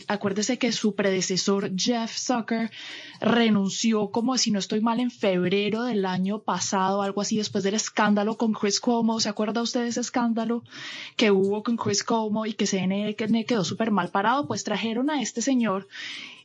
acuérdese 0.08 0.58
que 0.58 0.72
su 0.72 0.96
predecesor 0.96 1.70
Jeff 1.76 2.10
Zucker 2.18 2.72
renunció 3.20 4.10
como 4.10 4.36
si 4.36 4.50
no 4.50 4.58
estoy 4.58 4.80
mal 4.80 4.98
en 4.98 5.12
febrero 5.12 5.84
del 5.84 6.04
año 6.04 6.40
pasado, 6.40 7.02
algo 7.02 7.20
así, 7.20 7.36
después 7.36 7.62
del 7.62 7.74
escándalo 7.74 8.36
con 8.36 8.52
Chris 8.52 8.80
Cuomo. 8.80 9.20
¿Se 9.20 9.28
acuerda 9.28 9.62
usted 9.62 9.82
de 9.82 9.88
ese 9.90 10.00
escándalo 10.00 10.64
que 11.14 11.30
hubo 11.30 11.62
con 11.62 11.76
Chris 11.76 12.02
Cuomo 12.02 12.46
y 12.46 12.54
que 12.54 12.66
CNN 12.66 13.14
quedó 13.46 13.62
súper 13.62 13.92
mal 13.92 14.08
parado? 14.08 14.48
Pues 14.48 14.64
trajeron 14.64 15.08
a 15.08 15.22
este 15.22 15.40
señor 15.40 15.86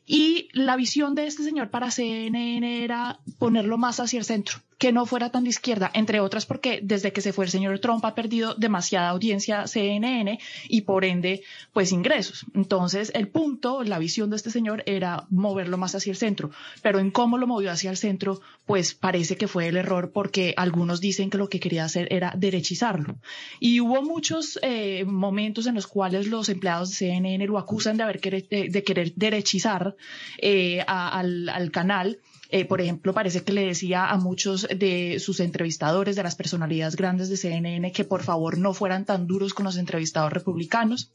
y 0.06 0.50
la 0.54 0.76
visión 0.76 1.16
de 1.16 1.26
este 1.26 1.42
señor 1.42 1.72
para 1.72 1.90
CNN 1.90 2.84
era 2.84 3.20
ponerlo 3.40 3.80
más 3.80 4.00
hacia 4.00 4.20
el 4.20 4.26
centro 4.26 4.60
que 4.78 4.92
no 4.92 5.06
fuera 5.06 5.32
tan 5.32 5.44
de 5.44 5.50
izquierda, 5.50 5.90
entre 5.94 6.20
otras 6.20 6.46
porque 6.46 6.80
desde 6.84 7.12
que 7.12 7.22
se 7.22 7.34
fue 7.34 7.46
el 7.46 7.52
señor 7.52 7.80
Trump 7.80 8.06
ha 8.06 8.14
perdido 8.14 8.54
demasiada 8.56 9.10
audiencia 9.10 9.68
CNN 9.68 10.40
y 10.68 10.82
por 10.82 11.04
ende, 11.04 11.42
pues 11.74 11.92
ingresos. 11.92 12.46
Entonces, 12.54 13.12
el 13.16 13.28
punto, 13.28 13.84
la 13.84 14.00
visión 14.00 14.30
de 14.30 14.36
este 14.36 14.52
señor 14.52 14.84
era 14.86 15.26
moverlo 15.30 15.78
más 15.78 15.96
hacia 15.96 16.12
el 16.12 16.18
centro, 16.18 16.52
pero 16.82 17.00
en 17.00 17.12
cómo 17.12 17.38
lo 17.38 17.48
movió 17.48 17.72
hacia 17.72 17.90
el 17.90 17.98
centro, 17.98 18.40
pues 18.66 18.94
parece 18.94 19.36
que 19.36 19.48
fue 19.48 19.68
el 19.68 19.78
error 19.78 20.12
porque 20.12 20.54
algunos 20.58 21.02
dicen 21.02 21.30
que 21.30 21.38
lo 21.38 21.50
que 21.50 21.60
quería 21.60 21.86
hacer 21.86 22.08
era 22.12 22.34
derechizarlo. 22.38 23.18
Y 23.60 23.80
hubo 23.80 24.04
muchos 24.04 24.60
eh, 24.62 25.06
momentos 25.06 25.66
en 25.66 25.76
los 25.76 25.88
cuales 25.88 26.28
los 26.28 26.50
empleados 26.50 26.90
de 26.90 26.96
CNN 26.96 27.48
lo 27.48 27.58
acusan 27.58 27.98
de 27.98 28.04
haber 28.04 28.20
querer, 28.20 28.48
de, 28.48 28.84
querer 28.84 29.14
derechizar 29.16 29.96
eh, 30.38 30.84
al, 30.88 31.50
al 31.50 31.72
canal 31.72 32.20
eh, 32.50 32.66
por 32.66 32.82
ejemplo, 32.82 33.14
parece 33.14 33.44
que 33.44 33.54
le 33.54 33.66
decía 33.66 34.10
a 34.10 34.18
muchos 34.18 34.68
de 34.68 35.20
sus 35.20 35.40
entrevistadores, 35.40 36.16
de 36.16 36.24
las 36.24 36.36
personalidades 36.36 36.96
grandes 36.96 37.30
de 37.30 37.38
CNN, 37.38 37.92
que 37.92 38.06
por 38.06 38.24
favor 38.24 38.58
no 38.58 38.74
fueran 38.74 39.06
tan 39.06 39.28
duros 39.28 39.54
con 39.54 39.66
los 39.66 39.78
entrevistados 39.78 40.32
republicanos. 40.32 41.12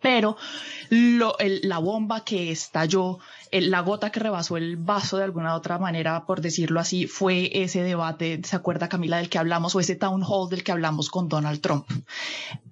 Pero 0.00 0.36
la 0.90 1.78
bomba 1.78 2.24
que 2.24 2.50
estalló 2.50 3.18
la 3.52 3.80
gota 3.80 4.10
que 4.10 4.20
rebasó 4.20 4.56
el 4.56 4.76
vaso 4.76 5.18
de 5.18 5.24
alguna 5.24 5.54
otra 5.54 5.78
manera, 5.78 6.24
por 6.26 6.40
decirlo 6.40 6.80
así, 6.80 7.06
fue 7.06 7.50
ese 7.52 7.82
debate, 7.82 8.40
¿se 8.44 8.56
acuerda 8.56 8.88
Camila 8.88 9.18
del 9.18 9.28
que 9.28 9.38
hablamos 9.38 9.74
o 9.74 9.80
ese 9.80 9.96
town 9.96 10.22
hall 10.26 10.48
del 10.48 10.62
que 10.62 10.72
hablamos 10.72 11.10
con 11.10 11.28
Donald 11.28 11.60
Trump? 11.60 11.86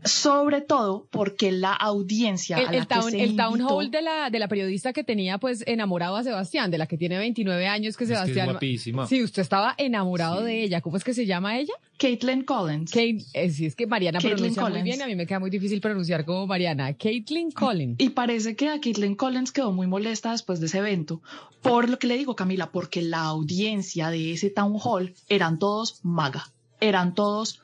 Sobre 0.05 0.61
todo 0.61 1.07
porque 1.11 1.53
la 1.53 1.73
audiencia... 1.73 2.59
El, 2.59 2.75
el, 2.75 2.87
town, 2.87 3.15
el 3.15 3.37
town, 3.37 3.61
hall 3.63 3.91
de 3.91 4.03
la, 4.03 4.31
de 4.31 4.39
la 4.39 4.49
periodista 4.49 4.93
que 4.93 5.05
tenía 5.05 5.39
pues 5.39 5.65
enamorado 5.67 6.17
a 6.17 6.23
Sebastián, 6.23 6.71
de 6.71 6.79
la 6.79 6.87
que 6.87 6.97
tiene 6.97 7.19
29 7.19 7.67
años, 7.67 7.97
que 7.97 8.07
Sebastián... 8.07 8.47
Es 8.47 8.53
guapísima. 8.53 9.07
Sí, 9.07 9.23
usted 9.23 9.43
estaba 9.43 9.75
enamorado 9.79 10.43
de 10.43 10.63
ella. 10.63 10.81
¿Cómo 10.81 10.97
es 10.97 11.05
que 11.05 11.15
se 11.15 11.27
llama 11.27 11.59
ella? 11.59 11.75
Caitlin 11.99 12.43
Collins. 12.43 12.91
Kate, 12.91 13.25
eh, 13.33 13.51
sí, 13.51 13.67
es 13.67 13.75
que 13.75 13.87
Mariana 13.87 14.21
pronuncia 14.21 14.69
muy 14.69 14.83
bien, 14.83 15.01
a 15.01 15.07
mí 15.07 15.15
me 15.15 15.27
queda 15.27 15.41
muy 15.41 15.51
difícil 15.51 15.81
pronunciar 15.81 16.25
como 16.25 16.47
Mariana. 16.47 16.95
Caitlin 16.95 17.51
Collins. 17.51 17.97
Y 17.99 18.11
parece 18.11 18.55
que 18.55 18.69
a 18.69 18.81
Caitlin 18.81 19.15
Collins 19.15 19.53
quedó 19.53 19.73
muy 19.73 19.87
molesta 19.87 20.33
después 20.33 20.61
de 20.61 20.66
ese 20.67 20.79
evento, 20.79 21.23
por 21.63 21.89
lo 21.89 21.99
que 21.99 22.07
le 22.07 22.17
digo, 22.17 22.37
Camila, 22.37 22.71
porque 22.71 23.03
la 23.03 23.23
audiencia 23.23 24.11
de 24.11 24.33
ese 24.33 24.51
town 24.51 24.79
hall 24.83 25.15
eran 25.29 25.59
todos 25.59 26.01
maga, 26.03 26.53
eran 26.81 27.15
todos 27.15 27.63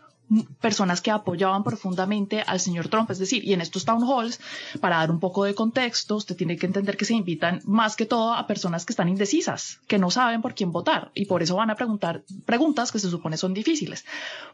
personas 0.61 1.01
que 1.01 1.11
apoyaban 1.11 1.65
profundamente 1.65 2.43
al 2.47 2.61
señor 2.61 2.89
Trump. 2.89 3.11
Es 3.11 3.19
decir, 3.19 3.45
y 3.45 3.53
en 3.53 3.61
estos 3.61 3.85
town 3.85 4.03
halls, 4.05 4.41
para 4.81 4.97
dar 4.97 5.11
un 5.11 5.21
poco 5.21 5.45
de 5.45 5.55
contexto, 5.55 6.17
usted 6.17 6.37
tiene 6.37 6.57
que 6.57 6.67
entender 6.67 6.97
que 6.97 7.05
se 7.05 7.15
invitan 7.15 7.61
más 7.65 7.97
que 7.97 8.07
todo 8.07 8.33
a 8.33 8.47
personas 8.47 8.85
que 8.85 8.93
están 8.93 9.09
indecisas, 9.09 9.81
que 9.87 9.99
no 9.99 10.11
saben 10.11 10.43
por 10.43 10.55
quién 10.55 10.73
votar 10.73 11.11
y 11.15 11.27
por 11.27 11.43
eso 11.43 11.57
van 11.57 11.71
a 11.71 11.77
preguntar 11.77 12.23
preguntas 12.47 12.93
que 12.93 12.99
se 12.99 13.11
supone 13.11 13.37
son 13.37 13.55
difíciles. 13.55 14.05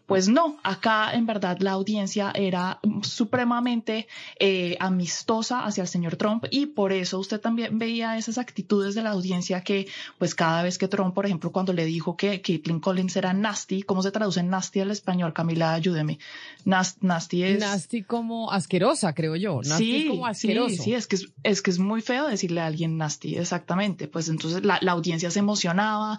Pues 0.06 0.28
no, 0.28 0.58
acá 0.62 1.12
en 1.12 1.26
verdad 1.26 1.58
la 1.61 1.73
audiencia 1.73 2.32
era 2.35 2.80
supremamente 3.02 4.08
eh, 4.38 4.76
amistosa 4.80 5.64
hacia 5.64 5.82
el 5.82 5.88
señor 5.88 6.16
Trump 6.16 6.47
y 6.50 6.66
por 6.66 6.92
eso 6.92 7.18
usted 7.18 7.40
también 7.40 7.78
veía 7.78 8.16
esas 8.16 8.38
actitudes 8.38 8.94
de 8.94 9.02
la 9.02 9.11
audiencia 9.11 9.62
que, 9.62 9.87
pues 10.18 10.35
cada 10.35 10.62
vez 10.62 10.78
que 10.78 10.88
Trump, 10.88 11.14
por 11.14 11.26
ejemplo, 11.26 11.52
cuando 11.52 11.73
le 11.73 11.85
dijo 11.85 12.16
que 12.16 12.40
Caitlin 12.40 12.80
Collins 12.80 13.16
era 13.16 13.32
nasty, 13.32 13.82
¿cómo 13.82 14.02
se 14.02 14.11
traduce 14.11 14.42
nasty 14.42 14.80
al 14.80 14.90
español, 14.90 15.32
Camila? 15.32 15.68
Ayúdeme. 15.75 16.19
nasty 16.65 17.43
es... 17.43 17.61
Nasty 17.61 18.03
como 18.03 18.51
asquerosa, 18.51 19.15
creo 19.15 19.37
yo. 19.37 19.61
Nasty 19.63 20.03
sí, 20.03 20.09
como 20.09 20.27
asqueroso. 20.27 20.77
Sí, 20.77 20.83
sí, 20.83 20.95
es 20.95 21.07
que 21.07 21.17
es, 21.17 21.29
es, 21.43 21.63
que 21.63 21.71
es 21.71 21.79
muy 21.79 22.01
feo 22.01 22.29
decirle 22.29 22.61
a 22.61 22.67
alguien 22.67 22.97
nasty, 22.97 23.37
exactamente. 23.37 24.09
Pues 24.09 24.29
entonces 24.29 24.65
la, 24.65 24.79
la 24.83 24.93
audiencia 24.93 25.31
se 25.31 25.39
emocionaba 25.39 26.19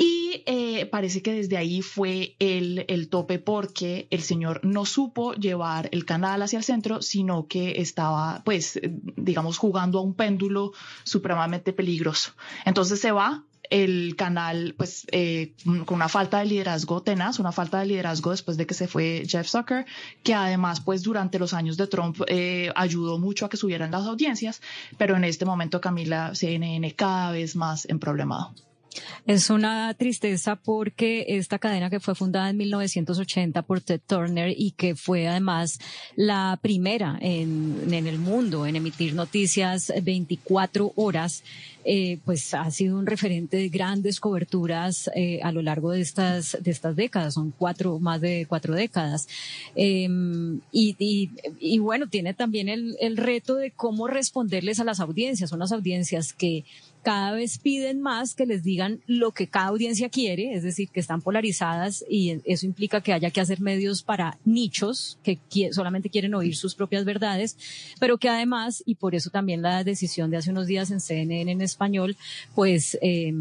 y 0.00 0.44
eh, 0.46 0.86
parece 0.86 1.22
que 1.22 1.32
desde 1.32 1.56
ahí 1.56 1.82
fue 1.82 2.36
el, 2.38 2.84
el, 2.86 3.08
tope 3.08 3.40
porque 3.40 4.06
el 4.10 4.22
señor 4.22 4.60
no 4.62 4.86
supo 4.86 5.34
llevar 5.34 5.88
el 5.90 6.04
canal 6.04 6.40
hacia 6.40 6.58
el 6.58 6.62
centro, 6.62 7.02
sino 7.02 7.48
que 7.48 7.80
estaba, 7.80 8.42
pues, 8.44 8.80
digamos, 9.16 9.58
jugando 9.58 9.98
a 9.98 10.02
un 10.02 10.14
péndulo 10.14 10.70
supremamente 11.02 11.72
peligroso. 11.72 12.30
Entonces 12.64 13.00
se 13.00 13.10
va, 13.10 13.42
el 13.70 14.14
canal, 14.16 14.74
pues, 14.76 15.06
eh, 15.12 15.52
con 15.64 15.96
una 15.96 16.08
falta 16.08 16.38
de 16.38 16.46
liderazgo 16.46 17.02
tenaz, 17.02 17.38
una 17.38 17.52
falta 17.52 17.80
de 17.80 17.86
liderazgo 17.86 18.30
después 18.30 18.56
de 18.56 18.66
que 18.66 18.74
se 18.74 18.88
fue 18.88 19.24
Jeff 19.26 19.48
Zucker, 19.48 19.86
que 20.22 20.34
además, 20.34 20.80
pues, 20.80 21.02
durante 21.02 21.38
los 21.38 21.54
años 21.54 21.76
de 21.76 21.86
Trump 21.86 22.20
eh, 22.26 22.72
ayudó 22.74 23.18
mucho 23.18 23.46
a 23.46 23.48
que 23.48 23.56
subieran 23.56 23.90
las 23.90 24.06
audiencias, 24.06 24.60
pero 24.96 25.16
en 25.16 25.24
este 25.24 25.44
momento, 25.44 25.80
Camila, 25.80 26.34
CNN 26.34 26.94
cada 26.94 27.32
vez 27.32 27.56
más 27.56 27.86
en 27.88 27.98
problemado. 27.98 28.52
Es 29.26 29.50
una 29.50 29.92
tristeza 29.94 30.56
porque 30.56 31.26
esta 31.28 31.58
cadena 31.58 31.90
que 31.90 32.00
fue 32.00 32.14
fundada 32.14 32.48
en 32.50 32.56
1980 32.56 33.62
por 33.62 33.80
Ted 33.80 34.00
Turner 34.06 34.54
y 34.56 34.72
que 34.72 34.94
fue 34.96 35.28
además 35.28 35.78
la 36.16 36.58
primera 36.60 37.18
en, 37.20 37.92
en 37.92 38.06
el 38.06 38.18
mundo 38.18 38.66
en 38.66 38.76
emitir 38.76 39.14
noticias 39.14 39.92
24 40.02 40.92
horas, 40.96 41.44
eh, 41.84 42.18
pues 42.24 42.52
ha 42.54 42.70
sido 42.70 42.98
un 42.98 43.06
referente 43.06 43.56
de 43.56 43.68
grandes 43.68 44.20
coberturas 44.20 45.10
eh, 45.14 45.40
a 45.42 45.52
lo 45.52 45.62
largo 45.62 45.90
de 45.90 46.00
estas, 46.00 46.56
de 46.60 46.70
estas 46.70 46.96
décadas, 46.96 47.34
son 47.34 47.52
cuatro, 47.56 47.98
más 47.98 48.20
de 48.20 48.46
cuatro 48.48 48.74
décadas. 48.74 49.28
Eh, 49.76 50.08
y, 50.72 50.96
y, 50.98 51.30
y, 51.60 51.78
bueno, 51.78 52.08
tiene 52.08 52.34
también 52.34 52.68
el, 52.68 52.96
el 53.00 53.16
reto 53.16 53.56
de 53.56 53.70
cómo 53.70 54.06
responderles 54.06 54.80
a 54.80 54.84
las 54.84 55.00
audiencias, 55.00 55.50
son 55.50 55.60
las 55.60 55.72
audiencias 55.72 56.32
que 56.32 56.64
cada 57.02 57.32
vez 57.32 57.58
piden 57.58 58.00
más 58.00 58.34
que 58.34 58.46
les 58.46 58.62
digan 58.62 59.00
lo 59.06 59.32
que 59.32 59.46
cada 59.46 59.68
audiencia 59.68 60.08
quiere, 60.08 60.54
es 60.54 60.62
decir, 60.62 60.88
que 60.90 61.00
están 61.00 61.22
polarizadas 61.22 62.04
y 62.08 62.40
eso 62.44 62.66
implica 62.66 63.00
que 63.00 63.12
haya 63.12 63.30
que 63.30 63.40
hacer 63.40 63.60
medios 63.60 64.02
para 64.02 64.38
nichos 64.44 65.18
que 65.22 65.38
solamente 65.72 66.10
quieren 66.10 66.34
oír 66.34 66.56
sus 66.56 66.74
propias 66.74 67.04
verdades, 67.04 67.56
pero 68.00 68.18
que 68.18 68.28
además, 68.28 68.82
y 68.86 68.96
por 68.96 69.14
eso 69.14 69.30
también 69.30 69.62
la 69.62 69.84
decisión 69.84 70.30
de 70.30 70.38
hace 70.38 70.50
unos 70.50 70.66
días 70.66 70.90
en 70.90 71.00
CNN 71.00 71.50
en 71.50 71.60
español, 71.60 72.16
pues 72.54 72.98
eh, 73.00 73.32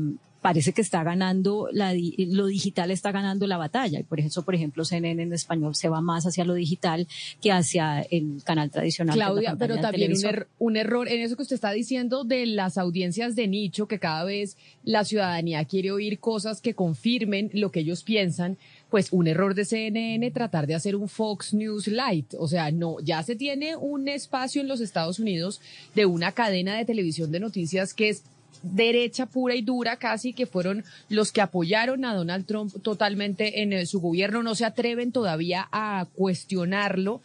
parece 0.41 0.73
que 0.73 0.81
está 0.81 1.03
ganando, 1.03 1.67
la, 1.71 1.93
lo 1.93 2.47
digital 2.47 2.91
está 2.91 3.11
ganando 3.11 3.47
la 3.47 3.57
batalla. 3.57 3.99
Y 3.99 4.03
por 4.03 4.19
eso, 4.19 4.43
por 4.43 4.55
ejemplo, 4.55 4.85
CNN 4.85 5.21
en 5.21 5.33
español 5.33 5.75
se 5.75 5.89
va 5.89 6.01
más 6.01 6.25
hacia 6.25 6.45
lo 6.45 6.53
digital 6.53 7.07
que 7.41 7.51
hacia 7.51 8.01
el 8.01 8.41
canal 8.43 8.69
tradicional. 8.69 9.15
Claudia, 9.15 9.55
pero 9.57 9.77
también 9.77 10.13
un, 10.13 10.25
er, 10.25 10.47
un, 10.59 10.77
error 10.77 11.07
en 11.07 11.21
eso 11.21 11.35
que 11.35 11.41
usted 11.41 11.55
está 11.55 11.71
diciendo 11.71 12.23
de 12.23 12.45
las 12.45 12.77
audiencias 12.77 13.35
de 13.35 13.47
nicho, 13.47 13.87
que 13.87 13.99
cada 13.99 14.23
vez 14.23 14.57
la 14.83 15.03
ciudadanía 15.03 15.65
quiere 15.65 15.91
oír 15.91 16.19
cosas 16.19 16.61
que 16.61 16.73
confirmen 16.73 17.49
lo 17.53 17.71
que 17.71 17.81
ellos 17.81 18.03
piensan. 18.03 18.57
Pues 18.89 19.11
un 19.11 19.27
error 19.27 19.53
de 19.53 19.65
CNN 19.65 20.31
tratar 20.31 20.65
de 20.65 20.75
hacer 20.75 20.95
un 20.95 21.09
Fox 21.09 21.53
News 21.53 21.87
Light. 21.87 22.35
O 22.39 22.47
sea, 22.47 22.71
no, 22.71 23.01
ya 23.01 23.21
se 23.23 23.35
tiene 23.35 23.75
un 23.75 24.07
espacio 24.07 24.61
en 24.61 24.69
los 24.69 24.79
Estados 24.79 25.19
Unidos 25.19 25.59
de 25.93 26.05
una 26.05 26.31
cadena 26.31 26.77
de 26.77 26.85
televisión 26.85 27.31
de 27.31 27.41
noticias 27.41 27.93
que 27.93 28.09
es 28.09 28.23
derecha 28.63 29.25
pura 29.25 29.55
y 29.55 29.61
dura 29.61 29.97
casi, 29.97 30.33
que 30.33 30.45
fueron 30.45 30.83
los 31.09 31.31
que 31.31 31.41
apoyaron 31.41 32.05
a 32.05 32.15
Donald 32.15 32.45
Trump 32.45 32.73
totalmente 32.81 33.61
en 33.61 33.73
eh, 33.73 33.85
su 33.85 33.99
gobierno, 33.99 34.43
no 34.43 34.55
se 34.55 34.65
atreven 34.65 35.11
todavía 35.11 35.67
a 35.71 36.07
cuestionarlo 36.15 37.21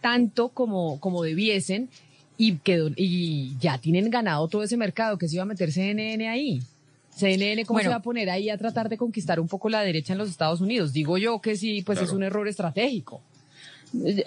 tanto 0.00 0.50
como, 0.50 1.00
como 1.00 1.22
debiesen 1.22 1.88
y, 2.36 2.56
quedó, 2.58 2.90
y 2.96 3.56
ya 3.58 3.78
tienen 3.78 4.10
ganado 4.10 4.48
todo 4.48 4.62
ese 4.62 4.76
mercado 4.76 5.18
que 5.18 5.28
se 5.28 5.36
iba 5.36 5.42
a 5.42 5.46
meter 5.46 5.72
CNN 5.72 6.28
ahí. 6.28 6.60
CNN, 7.10 7.64
¿cómo 7.64 7.80
se 7.80 7.88
va 7.88 7.96
a 7.96 8.02
poner 8.02 8.28
ahí 8.28 8.50
a 8.50 8.58
tratar 8.58 8.88
de 8.88 8.98
conquistar 8.98 9.38
un 9.38 9.46
poco 9.46 9.68
la 9.68 9.82
derecha 9.82 10.12
en 10.12 10.18
los 10.18 10.28
Estados 10.28 10.60
Unidos? 10.60 10.92
Digo 10.92 11.16
yo 11.16 11.40
que 11.40 11.56
sí, 11.56 11.82
pues 11.82 12.00
es 12.00 12.10
un 12.10 12.24
error 12.24 12.48
estratégico. 12.48 13.22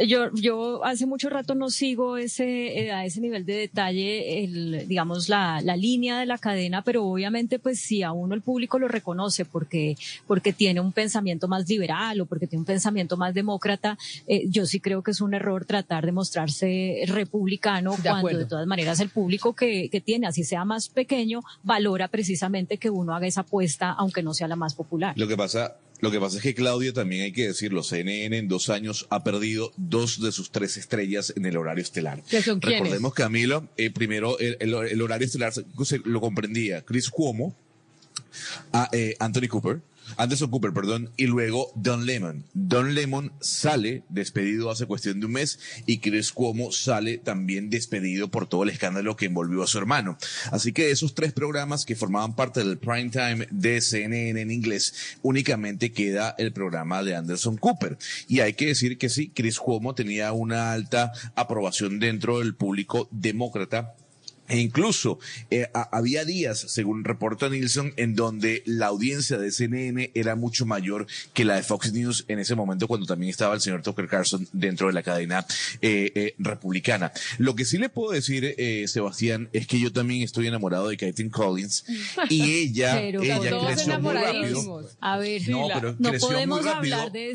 Yo, 0.07 0.29
yo 0.33 0.83
hace 0.85 1.05
mucho 1.05 1.29
rato 1.29 1.53
no 1.53 1.69
sigo 1.69 2.17
ese, 2.17 2.79
eh, 2.79 2.91
a 2.91 3.05
ese 3.05 3.19
nivel 3.19 3.45
de 3.45 3.55
detalle, 3.55 4.43
el, 4.43 4.87
digamos, 4.87 5.29
la, 5.29 5.61
la 5.61 5.75
línea 5.75 6.19
de 6.19 6.25
la 6.25 6.37
cadena, 6.37 6.83
pero 6.83 7.05
obviamente, 7.05 7.59
pues 7.59 7.79
si 7.79 8.01
a 8.03 8.11
uno 8.11 8.33
el 8.33 8.41
público 8.41 8.79
lo 8.79 8.87
reconoce 8.87 9.45
porque, 9.45 9.97
porque 10.25 10.53
tiene 10.53 10.79
un 10.79 10.93
pensamiento 10.93 11.47
más 11.47 11.67
liberal 11.67 12.21
o 12.21 12.25
porque 12.25 12.47
tiene 12.47 12.61
un 12.61 12.65
pensamiento 12.65 13.17
más 13.17 13.33
demócrata, 13.33 13.97
eh, 14.27 14.45
yo 14.49 14.65
sí 14.65 14.79
creo 14.79 15.03
que 15.03 15.11
es 15.11 15.21
un 15.21 15.33
error 15.33 15.65
tratar 15.65 16.05
de 16.05 16.11
mostrarse 16.11 17.03
republicano 17.07 17.95
cuando 18.01 18.39
de 18.39 18.45
todas 18.45 18.67
maneras 18.67 18.99
el 18.99 19.09
público 19.09 19.53
que, 19.53 19.89
que 19.89 20.01
tiene, 20.01 20.27
así 20.27 20.43
sea 20.43 20.63
más 20.65 20.89
pequeño, 20.89 21.41
valora 21.63 22.07
precisamente 22.07 22.77
que 22.77 22.89
uno 22.89 23.13
haga 23.13 23.27
esa 23.27 23.41
apuesta, 23.41 23.91
aunque 23.91 24.23
no 24.23 24.33
sea 24.33 24.47
la 24.47 24.55
más 24.55 24.75
popular. 24.75 25.13
Lo 25.17 25.27
que 25.27 25.35
pasa, 25.35 25.75
lo 25.99 26.11
que 26.11 26.19
pasa 26.19 26.37
es 26.37 26.43
que 26.43 26.53
Claudia 26.53 26.93
también 26.93 27.23
hay 27.23 27.31
que 27.31 27.47
decirlo, 27.47 27.83
CNN 27.83 28.37
en 28.37 28.47
dos 28.47 28.69
años 28.69 29.07
ha 29.09 29.23
perdido 29.23 29.71
dos 29.77 30.21
de 30.21 30.31
sus 30.31 30.51
tres 30.51 30.77
estrellas 30.77 31.33
en 31.35 31.45
el 31.45 31.57
horario 31.57 31.81
estelar. 31.81 32.23
¿Qué 32.29 32.41
son 32.41 32.61
Recordemos, 32.61 33.13
Camilo, 33.13 33.67
eh, 33.77 33.89
primero 33.89 34.37
el, 34.39 34.57
el, 34.59 35.01
horario 35.01 35.25
estelar 35.25 35.53
lo 36.03 36.21
comprendía 36.21 36.83
Chris 36.83 37.09
Cuomo, 37.09 37.55
a, 38.71 38.89
eh, 38.91 39.15
Anthony 39.19 39.47
Cooper, 39.47 39.81
Anderson 40.15 40.49
Cooper, 40.49 40.71
perdón, 40.71 41.11
y 41.17 41.25
luego 41.25 41.71
Don 41.75 42.05
Lemon. 42.05 42.45
Don 42.53 42.95
Lemon 42.95 43.33
sale 43.41 44.03
despedido 44.09 44.71
hace 44.71 44.85
cuestión 44.85 45.19
de 45.19 45.25
un 45.25 45.33
mes 45.33 45.59
y 45.85 45.99
Chris 45.99 46.31
Cuomo 46.31 46.71
sale 46.71 47.17
también 47.17 47.69
despedido 47.69 48.29
por 48.29 48.47
todo 48.47 48.63
el 48.63 48.69
escándalo 48.69 49.17
que 49.17 49.25
envolvió 49.25 49.63
a 49.63 49.67
su 49.67 49.77
hermano. 49.77 50.17
Así 50.51 50.71
que 50.71 50.91
esos 50.91 51.13
tres 51.13 51.33
programas 51.33 51.85
que 51.85 51.95
formaban 51.95 52.35
parte 52.35 52.63
del 52.63 52.77
prime 52.77 53.09
time 53.09 53.47
de 53.51 53.81
CNN 53.81 54.39
en 54.39 54.51
inglés, 54.51 55.17
únicamente 55.21 55.91
queda 55.91 56.35
el 56.37 56.53
programa 56.53 57.03
de 57.03 57.15
Anderson 57.15 57.57
Cooper. 57.57 57.97
Y 58.27 58.39
hay 58.39 58.53
que 58.53 58.67
decir 58.67 58.97
que 58.97 59.09
sí, 59.09 59.29
Chris 59.29 59.59
Cuomo 59.59 59.93
tenía 59.93 60.31
una 60.31 60.71
alta 60.71 61.11
aprobación 61.35 61.99
dentro 61.99 62.39
del 62.39 62.55
público 62.55 63.07
demócrata 63.11 63.95
e 64.47 64.59
incluso 64.59 65.19
eh, 65.49 65.67
había 65.91 66.25
días, 66.25 66.59
según 66.59 67.03
reporta 67.03 67.49
Nielsen, 67.49 67.93
en 67.97 68.15
donde 68.15 68.63
la 68.65 68.87
audiencia 68.87 69.37
de 69.37 69.51
CNN 69.51 70.11
era 70.13 70.35
mucho 70.35 70.65
mayor 70.65 71.07
que 71.33 71.45
la 71.45 71.55
de 71.55 71.63
Fox 71.63 71.93
News 71.93 72.25
en 72.27 72.39
ese 72.39 72.55
momento, 72.55 72.87
cuando 72.87 73.05
también 73.05 73.29
estaba 73.29 73.53
el 73.55 73.61
señor 73.61 73.81
Tucker 73.81 74.07
Carlson 74.07 74.47
dentro 74.53 74.87
de 74.87 74.93
la 74.93 75.03
cadena 75.03 75.45
eh, 75.81 76.11
eh, 76.15 76.35
republicana. 76.37 77.11
Lo 77.37 77.55
que 77.55 77.65
sí 77.65 77.77
le 77.77 77.89
puedo 77.89 78.11
decir, 78.11 78.55
Sebastián, 78.87 79.49
es 79.53 79.67
que 79.67 79.79
yo 79.79 79.91
también 79.91 80.23
estoy 80.23 80.47
enamorado 80.47 80.89
de 80.89 80.97
Caitlin 80.97 81.29
Collins 81.29 81.85
y 82.29 82.53
ella, 82.53 83.01
ella 83.01 83.39
creció 83.65 83.99
muy 83.99 84.13
rápido. 84.13 84.89
A 84.99 85.17
ver, 85.17 85.47
no, 85.49 85.67
pero 85.73 85.95
no 85.97 86.13
podemos 86.13 86.65
hablar 86.65 87.11
de 87.11 87.31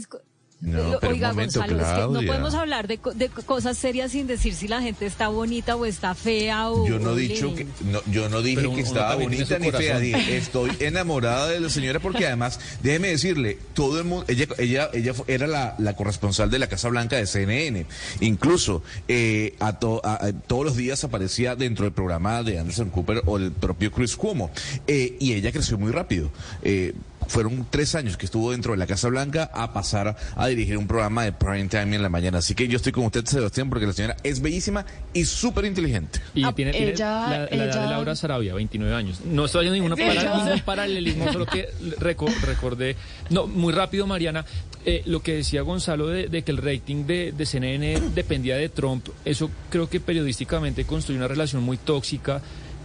no, 0.62 0.99
Oiga, 1.02 1.33
Gonzalo, 1.33 1.81
es 1.81 1.88
que 1.88 2.00
no 2.00 2.21
podemos 2.25 2.54
hablar 2.54 2.87
de, 2.87 3.00
de, 3.16 3.28
cosas 3.28 3.76
serias 3.76 4.12
sin 4.12 4.28
decir 4.28 4.54
si 4.54 4.69
la 4.69 4.81
gente 4.81 5.07
está 5.07 5.26
bonita 5.26 5.75
o 5.75 5.85
está 5.85 6.14
fea 6.14 6.71
o. 6.71 6.87
Yo 6.87 7.00
no 7.00 7.19
he 7.19 7.21
dicho 7.23 7.52
que, 7.52 7.66
no, 7.85 8.00
yo 8.07 8.28
no 8.28 8.42
dije 8.42 8.73
que 8.73 8.81
estaba 8.81 9.16
bonita 9.16 9.59
ni 9.59 9.73
fea. 9.73 9.99
estoy 9.99 10.71
enamorada 10.78 11.49
de 11.49 11.59
la 11.59 11.69
señora 11.69 11.99
porque 11.99 12.26
además, 12.26 12.61
déjeme 12.81 13.09
decirle, 13.09 13.59
todo 13.75 13.99
el 13.99 14.04
mundo, 14.04 14.25
ella, 14.28 14.47
ella, 14.57 14.88
ella 14.92 15.14
era 15.26 15.49
la, 15.49 15.75
la 15.78 15.97
corresponsal 15.97 16.49
de 16.49 16.61
la 16.61 16.69
Casa 16.69 16.88
Blanca 16.88 17.16
de 17.16 17.26
CNN. 17.26 17.85
Incluso 18.21 18.85
eh, 19.09 19.57
a, 19.59 19.69
a, 19.69 20.33
todos 20.47 20.64
los 20.64 20.76
días 20.76 21.02
aparecía 21.02 21.57
dentro 21.57 21.87
del 21.87 21.92
programa 21.92 22.45
de 22.45 22.61
Anderson 22.61 22.90
Cooper 22.90 23.23
o 23.26 23.37
el 23.37 23.50
propio 23.50 23.90
Chris 23.90 24.16
Cuomo. 24.16 24.52
Eh, 24.87 25.16
y 25.19 25.33
ella 25.33 25.50
creció 25.50 25.76
muy 25.76 25.90
rápido. 25.90 26.31
Eh, 26.62 26.95
fueron 27.33 27.67
tres 27.71 27.95
años 27.95 28.19
que 28.19 28.27
estuvo 28.27 28.51
dentro 28.51 28.73
de 28.73 28.79
la 28.79 28.87
Casa 28.87 29.09
Blanca 29.09 29.51
a 29.55 29.73
pasar 29.73 30.15
a 30.37 30.47
dirigir 30.49 30.77
un 30.77 30.87
programa 30.87 31.25
de 31.25 31.33
prime 31.33 31.67
time 31.67 31.97
en 31.97 32.03
la 32.03 32.11
mañana. 32.11 32.39
Así 32.39 32.55
que 32.55 32.69
yo 32.69 32.77
estoy 32.77 32.93
con 32.93 33.07
usted, 33.07 33.25
Sebastián, 33.25 33.71
porque 33.71 33.87
la 33.87 33.95
señora 33.95 34.17
es 34.23 34.43
bellísima 34.43 34.85
y 35.15 35.25
súper 35.25 35.65
inteligente. 35.65 36.21
Y 36.35 36.45
ah, 36.45 36.53
tiene, 36.53 36.73
la, 36.73 37.47
edad 37.47 37.83
de 37.85 37.91
Laura 37.91 38.15
Sarabia, 38.15 38.53
29 38.55 38.95
años. 38.95 39.23
No 39.25 39.47
estoy 39.47 39.67
haciendo 39.67 39.97
ningún 39.97 40.61
paralelismo, 40.65 41.33
solo 41.33 41.47
que 41.47 41.71
recordé. 41.99 42.97
No, 43.31 43.47
muy 43.47 43.73
rápido, 43.73 44.07
Mariana, 44.07 44.45
eh, 44.85 45.03
lo 45.07 45.23
que 45.23 45.37
decía 45.37 45.62
Gonzalo 45.62 46.09
de, 46.09 46.43
que 46.43 46.51
el 46.51 46.59
rating 46.59 47.07
de, 47.07 47.33
de 47.33 47.47
CNN 47.47 48.11
dependía 48.15 48.57
de 48.57 48.69
Trump, 48.69 49.09
eso 49.25 49.51
creo 49.71 49.89
que 49.89 50.01
periodísticamente 50.01 50.85
construye 50.85 51.19
una 51.19 51.29
relación 51.29 51.62
muy 51.62 51.79
tóxica 51.79 52.43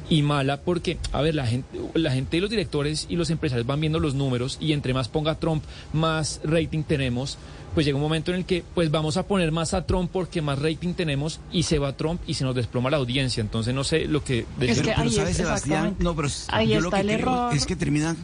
y 0.09 0.21
mala 0.21 0.61
porque, 0.61 0.97
a 1.11 1.21
ver, 1.21 1.35
la 1.35 1.45
gente, 1.45 1.79
la 1.93 2.11
gente 2.11 2.37
y 2.37 2.39
los 2.39 2.49
directores 2.49 3.05
y 3.09 3.15
los 3.15 3.29
empresarios 3.29 3.67
van 3.67 3.79
viendo 3.79 3.99
los 3.99 4.15
números 4.15 4.57
y 4.59 4.73
entre 4.73 4.93
más 4.93 5.09
ponga 5.09 5.35
Trump, 5.35 5.63
más 5.93 6.39
rating 6.43 6.83
tenemos. 6.83 7.37
Pues 7.73 7.85
llega 7.85 7.95
un 7.95 8.01
momento 8.01 8.31
en 8.31 8.37
el 8.37 8.45
que 8.45 8.63
pues 8.73 8.89
vamos 8.89 9.17
a 9.17 9.27
poner 9.27 9.51
más 9.51 9.73
a 9.73 9.85
Trump 9.85 10.09
porque 10.11 10.41
más 10.41 10.57
rating 10.59 10.93
tenemos 10.93 11.39
y 11.51 11.63
se 11.63 11.77
va 11.77 11.95
Trump 11.95 12.21
y 12.25 12.33
se 12.33 12.43
nos 12.43 12.55
desploma 12.55 12.89
la 12.89 12.97
audiencia. 12.97 13.41
Entonces 13.41 13.73
no 13.73 13.83
sé 13.83 14.05
lo 14.05 14.23
que... 14.23 14.45
Es 14.61 14.81
que 14.81 14.93
pero, 14.95 15.11
¿sabes, 15.11 15.37
Sebastián? 15.37 15.95
No, 15.99 16.15
pero 16.15 16.29
ahí 16.47 16.69
yo 16.69 16.81
lo 16.81 16.89
que 16.89 17.01
el 17.01 17.09
error. 17.09 17.53
es 17.53 17.65
que 17.65 17.75
terminan, 17.75 18.17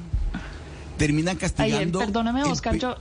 terminan 0.97 1.37
castigando... 1.37 1.99
perdóname, 1.99 2.43
Oscar, 2.43 2.77
yo 2.77 2.95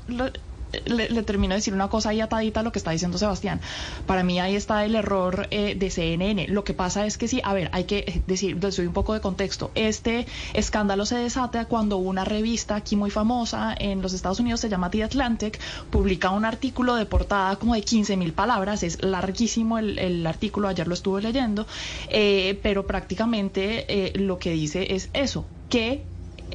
le, 0.85 1.23
termino 1.23 1.53
de 1.55 1.59
decir 1.59 1.75
una 1.75 1.89
cosa 1.89 2.11
ahí 2.11 2.21
atadita 2.21 2.61
a 2.61 2.63
lo 2.63 2.73
que 2.73 2.79
está 2.79 2.91
diciendo 2.91 3.19
Sebastián. 3.19 3.61
Para 4.07 4.23
mí 4.23 4.41
ahí 4.41 4.57
está 4.57 4.85
el 4.85 4.95
error 4.95 5.47
eh, 5.51 5.75
de 5.75 5.91
CNN. 5.91 6.49
Lo 6.49 6.65
que 6.65 6.75
pasa 6.75 7.07
es 7.07 7.19
que 7.19 7.29
sí, 7.29 7.41
a 7.45 7.55
ver, 7.55 7.71
hay 7.73 7.85
que 7.85 8.23
decir, 8.27 8.63
les 8.63 8.77
doy 8.77 8.87
un 8.87 8.93
poco 8.93 9.15
de 9.15 9.21
contexto. 9.21 9.71
Este 9.75 10.27
escándalo 10.55 11.07
se 11.07 11.17
desata 11.17 11.67
cuando 11.67 11.97
una 11.97 12.25
revista 12.25 12.77
aquí 12.77 12.97
muy 12.97 13.11
famosa 13.11 13.75
en 13.79 14.03
los 14.03 14.13
Estados 14.13 14.41
Unidos 14.41 14.61
se 14.61 14.69
llama 14.69 14.91
The 14.91 15.05
Atlantic, 15.05 15.59
publica 15.91 16.31
un 16.31 16.45
artículo 16.45 16.95
de 16.95 17.07
portada 17.07 17.57
como 17.57 17.75
de 17.75 17.83
15 17.83 18.17
mil 18.17 18.33
palabras. 18.33 18.83
Es 18.83 19.03
larguísimo 19.03 19.79
el, 19.79 20.27
artículo, 20.27 20.69
ayer 20.69 20.87
lo 20.87 20.95
estuve 20.95 21.23
leyendo, 21.23 21.67
eh, 22.09 22.59
pero 22.63 22.87
prácticamente 22.87 23.85
eh, 23.89 24.13
lo 24.19 24.39
que 24.39 24.53
dice 24.53 24.95
es 24.95 25.11
eso, 25.13 25.45
que 25.69 26.05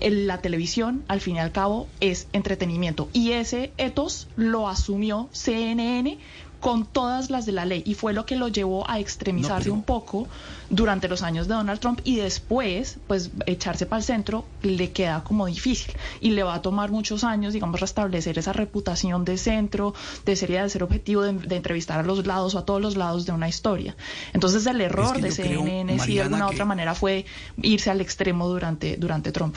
la 0.02 0.42
televisión, 0.42 1.04
al 1.08 1.22
fin 1.22 1.38
y 1.38 1.40
al 1.40 1.52
cabo, 1.52 1.88
es 2.00 2.28
entretenimiento. 2.34 3.10
Y 3.14 3.32
ese 3.32 3.72
ethos 3.78 4.28
lo 4.36 4.68
asumió 4.68 5.30
CNN 5.32 6.18
con 6.60 6.86
todas 6.86 7.30
las 7.30 7.46
de 7.46 7.52
la 7.52 7.66
ley 7.66 7.84
y 7.86 7.94
fue 7.94 8.14
lo 8.14 8.26
que 8.26 8.36
lo 8.36 8.48
llevó 8.48 8.90
a 8.90 9.00
extremizarse 9.00 9.70
un 9.70 9.84
poco 9.84 10.28
durante 10.70 11.08
los 11.08 11.22
años 11.22 11.48
de 11.48 11.54
Donald 11.54 11.80
Trump 11.80 12.02
y 12.04 12.16
después 12.18 12.98
pues 13.08 13.32
echarse 13.46 13.86
para 13.86 14.00
el 14.00 14.04
centro 14.04 14.46
le 14.64 14.92
queda 14.92 15.24
como 15.24 15.46
difícil 15.46 15.94
y 16.20 16.32
le 16.32 16.44
va 16.44 16.56
a 16.56 16.62
tomar 16.62 16.92
muchos 16.92 17.24
años 17.24 17.54
digamos 17.54 17.80
restablecer 17.80 18.38
esa 18.40 18.54
reputación 18.54 19.24
de 19.24 19.38
centro 19.38 19.94
de 20.26 20.36
seriedad 20.36 20.64
de 20.64 20.70
ser 20.70 20.84
objetivo 20.84 21.22
de, 21.22 21.56
entrevistar 21.56 22.00
a 22.00 22.04
los 22.04 22.26
lados 22.26 22.56
o 22.56 22.60
a 22.60 22.66
todos 22.66 22.82
los 22.82 22.98
lados 22.98 23.26
de 23.26 23.32
una 23.32 23.48
historia 23.48 23.96
entonces 24.34 24.66
el 24.66 24.82
error 24.82 25.22
de 25.22 25.32
CNN 25.32 26.00
si 26.00 26.16
de 26.16 26.24
alguna 26.24 26.48
otra 26.48 26.66
manera 26.66 26.96
fue 26.96 27.26
irse 27.62 27.92
al 27.92 28.02
extremo 28.02 28.48
durante 28.50 28.98
durante 28.98 29.32
Trump 29.32 29.56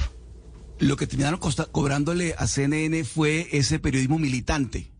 lo 0.80 0.96
que 0.96 1.06
terminaron 1.06 1.38
cobrándole 1.38 2.34
a 2.36 2.46
CNN 2.46 3.04
fue 3.04 3.48
ese 3.52 3.78
periodismo 3.78 4.18
militante. 4.18 4.90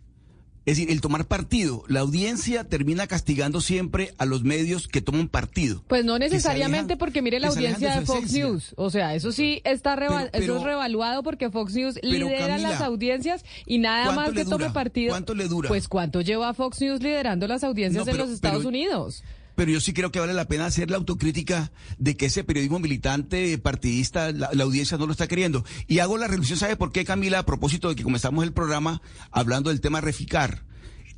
Es 0.66 0.76
decir, 0.76 0.92
el 0.92 1.00
tomar 1.00 1.24
partido. 1.24 1.84
La 1.88 2.00
audiencia 2.00 2.64
termina 2.64 3.06
castigando 3.06 3.62
siempre 3.62 4.12
a 4.18 4.26
los 4.26 4.44
medios 4.44 4.88
que 4.88 5.00
toman 5.00 5.28
partido. 5.28 5.82
Pues 5.88 6.04
no 6.04 6.18
necesariamente 6.18 6.98
porque 6.98 7.22
mire 7.22 7.40
la 7.40 7.48
audiencia 7.48 7.98
de, 7.98 8.06
Fox 8.06 8.32
News. 8.32 8.74
O 8.76 8.90
sea, 8.90 9.14
eso 9.14 9.32
sí 9.32 9.62
está 9.64 9.94
eso 10.32 10.56
es 10.58 10.62
revaluado 10.62 11.22
porque 11.22 11.50
Fox 11.50 11.74
News 11.74 11.98
lidera 12.02 12.58
las 12.58 12.82
audiencias 12.82 13.42
y 13.64 13.78
nada 13.78 14.12
más 14.12 14.32
que 14.32 14.44
tome 14.44 14.70
partido. 14.70 15.10
¿Cuánto 15.10 15.34
le 15.34 15.48
dura? 15.48 15.68
Pues 15.68 15.88
cuánto 15.88 16.20
lleva 16.20 16.52
Fox 16.52 16.80
News 16.82 17.02
liderando 17.02 17.48
las 17.48 17.64
audiencias 17.64 18.06
en 18.06 18.18
los 18.18 18.30
Estados 18.30 18.66
Unidos 18.66 19.24
pero 19.60 19.72
yo 19.72 19.80
sí 19.82 19.92
creo 19.92 20.10
que 20.10 20.18
vale 20.18 20.32
la 20.32 20.48
pena 20.48 20.64
hacer 20.64 20.90
la 20.90 20.96
autocrítica 20.96 21.70
de 21.98 22.16
que 22.16 22.24
ese 22.24 22.44
periodismo 22.44 22.78
militante, 22.78 23.58
partidista, 23.58 24.32
la, 24.32 24.48
audiencia 24.62 24.96
no 24.96 25.04
lo 25.04 25.12
está 25.12 25.28
queriendo. 25.28 25.66
Y 25.86 25.98
hago 25.98 26.16
la 26.16 26.28
reflexión, 26.28 26.58
¿sabe 26.58 26.76
por 26.76 26.92
qué, 26.92 27.04
Camila? 27.04 27.40
A 27.40 27.44
propósito 27.44 27.90
de 27.90 27.94
que 27.94 28.02
comenzamos 28.02 28.42
el 28.42 28.54
programa 28.54 29.02
hablando 29.30 29.68
del 29.68 29.82
tema 29.82 30.00
Reficar. 30.00 30.64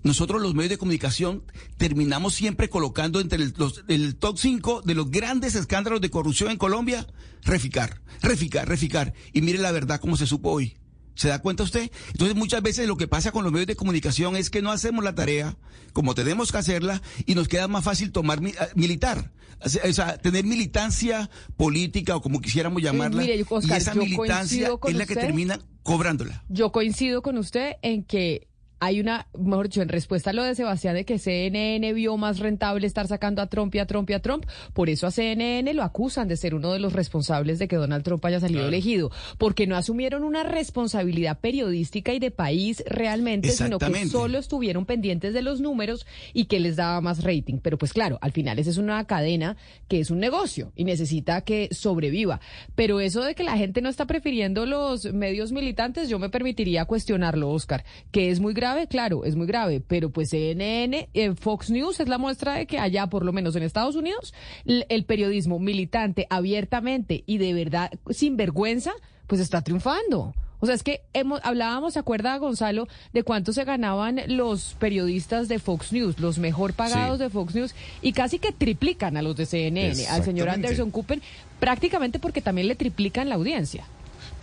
Nosotros 0.02 0.42
los 0.42 0.56
medios 0.56 0.70
de 0.70 0.78
comunicación 0.78 1.44
terminamos 1.76 2.34
siempre 2.34 2.68
colocando 2.68 3.20
entre 3.20 3.40
el, 3.40 3.54
el 3.86 4.16
top 4.16 4.36
5 4.36 4.82
de 4.82 4.94
los 4.96 5.08
grandes 5.12 5.54
escándalos 5.54 6.00
de 6.00 6.10
corrupción 6.10 6.50
en 6.50 6.56
Colombia, 6.56 7.06
Reficar, 7.44 8.02
Reficar, 8.22 8.68
Reficar. 8.68 9.14
Y 9.32 9.42
mire 9.42 9.60
la 9.60 9.70
verdad 9.70 10.00
cómo 10.00 10.16
se 10.16 10.26
supo 10.26 10.50
hoy. 10.50 10.74
¿Se 11.14 11.28
da 11.28 11.40
cuenta 11.40 11.62
usted? 11.62 11.90
Entonces 12.12 12.36
muchas 12.36 12.62
veces 12.62 12.88
lo 12.88 12.96
que 12.96 13.08
pasa 13.08 13.32
con 13.32 13.44
los 13.44 13.52
medios 13.52 13.66
de 13.66 13.76
comunicación 13.76 14.36
es 14.36 14.50
que 14.50 14.62
no 14.62 14.70
hacemos 14.70 15.04
la 15.04 15.14
tarea 15.14 15.56
como 15.92 16.14
tenemos 16.14 16.52
que 16.52 16.58
hacerla 16.58 17.02
y 17.26 17.34
nos 17.34 17.48
queda 17.48 17.68
más 17.68 17.84
fácil 17.84 18.12
tomar 18.12 18.40
ah, 18.58 18.68
militar. 18.74 19.32
O 19.64 19.68
sea, 19.68 20.18
tener 20.18 20.44
militancia 20.44 21.30
política 21.56 22.16
o 22.16 22.22
como 22.22 22.40
quisiéramos 22.40 22.82
llamarla. 22.82 23.24
y 23.24 23.44
esa 23.72 23.94
militancia 23.94 24.70
es 24.88 24.94
la 24.96 25.06
que 25.06 25.14
termina 25.14 25.60
cobrándola. 25.82 26.44
Yo 26.48 26.72
coincido 26.72 27.22
con 27.22 27.38
usted 27.38 27.74
en 27.82 28.02
que 28.04 28.48
hay 28.82 28.98
una, 28.98 29.28
mejor 29.38 29.68
dicho, 29.68 29.80
en 29.80 29.88
respuesta 29.88 30.30
a 30.30 30.32
lo 30.32 30.42
de 30.42 30.56
Sebastián 30.56 30.96
de 30.96 31.04
que 31.04 31.20
CNN 31.20 31.92
vio 31.92 32.16
más 32.16 32.40
rentable 32.40 32.84
estar 32.84 33.06
sacando 33.06 33.40
a 33.40 33.46
Trump 33.46 33.72
y 33.76 33.78
a 33.78 33.86
Trump 33.86 34.10
y 34.10 34.12
a 34.12 34.20
Trump, 34.20 34.44
por 34.72 34.90
eso 34.90 35.06
a 35.06 35.12
CNN 35.12 35.72
lo 35.72 35.84
acusan 35.84 36.26
de 36.26 36.36
ser 36.36 36.52
uno 36.52 36.72
de 36.72 36.80
los 36.80 36.92
responsables 36.92 37.60
de 37.60 37.68
que 37.68 37.76
Donald 37.76 38.02
Trump 38.02 38.24
haya 38.24 38.40
salido 38.40 38.66
elegido, 38.66 39.12
porque 39.38 39.68
no 39.68 39.76
asumieron 39.76 40.24
una 40.24 40.42
responsabilidad 40.42 41.38
periodística 41.38 42.12
y 42.12 42.18
de 42.18 42.32
país 42.32 42.82
realmente, 42.84 43.50
sino 43.50 43.78
que 43.78 44.08
solo 44.08 44.38
estuvieron 44.38 44.84
pendientes 44.84 45.32
de 45.32 45.42
los 45.42 45.60
números 45.60 46.04
y 46.32 46.46
que 46.46 46.58
les 46.58 46.74
daba 46.74 47.00
más 47.00 47.22
rating. 47.22 47.60
Pero 47.62 47.78
pues 47.78 47.92
claro, 47.92 48.18
al 48.20 48.32
final 48.32 48.58
esa 48.58 48.70
es 48.70 48.78
una 48.78 49.04
cadena 49.04 49.56
que 49.86 50.00
es 50.00 50.10
un 50.10 50.18
negocio 50.18 50.72
y 50.74 50.82
necesita 50.82 51.42
que 51.42 51.68
sobreviva. 51.70 52.40
Pero 52.74 52.98
eso 52.98 53.22
de 53.22 53.36
que 53.36 53.44
la 53.44 53.56
gente 53.56 53.80
no 53.80 53.88
está 53.88 54.06
prefiriendo 54.06 54.66
los 54.66 55.04
medios 55.12 55.52
militantes, 55.52 56.08
yo 56.08 56.18
me 56.18 56.30
permitiría 56.30 56.84
cuestionarlo, 56.84 57.48
Oscar, 57.48 57.84
que 58.10 58.30
es 58.30 58.40
muy 58.40 58.54
grave, 58.54 58.71
claro, 58.88 59.24
es 59.24 59.36
muy 59.36 59.46
grave, 59.46 59.80
pero 59.86 60.10
pues 60.10 60.30
CNN, 60.30 61.08
eh, 61.14 61.34
Fox 61.34 61.70
News 61.70 62.00
es 62.00 62.08
la 62.08 62.18
muestra 62.18 62.54
de 62.54 62.66
que 62.66 62.78
allá, 62.78 63.06
por 63.06 63.24
lo 63.24 63.32
menos 63.32 63.56
en 63.56 63.62
Estados 63.62 63.96
Unidos, 63.96 64.34
el 64.64 65.04
periodismo 65.04 65.58
militante 65.58 66.26
abiertamente 66.30 67.24
y 67.26 67.38
de 67.38 67.54
verdad 67.54 67.90
sin 68.10 68.36
vergüenza, 68.36 68.92
pues 69.26 69.40
está 69.40 69.62
triunfando. 69.62 70.34
O 70.62 70.66
sea, 70.66 70.76
es 70.76 70.84
que 70.84 71.00
hemos, 71.12 71.40
hablábamos, 71.42 71.94
¿se 71.94 71.98
acuerda, 71.98 72.36
Gonzalo, 72.36 72.86
de 73.12 73.24
cuánto 73.24 73.52
se 73.52 73.64
ganaban 73.64 74.20
los 74.28 74.76
periodistas 74.78 75.48
de 75.48 75.58
Fox 75.58 75.92
News, 75.92 76.20
los 76.20 76.38
mejor 76.38 76.72
pagados 76.72 77.18
de 77.18 77.30
Fox 77.30 77.56
News, 77.56 77.74
y 78.00 78.12
casi 78.12 78.38
que 78.38 78.52
triplican 78.52 79.16
a 79.16 79.22
los 79.22 79.34
de 79.34 79.46
CNN, 79.46 80.06
al 80.06 80.22
señor 80.22 80.48
Anderson 80.48 80.92
Cooper, 80.92 81.20
prácticamente 81.58 82.20
porque 82.20 82.40
también 82.40 82.68
le 82.68 82.76
triplican 82.76 83.28
la 83.28 83.34
audiencia. 83.34 83.86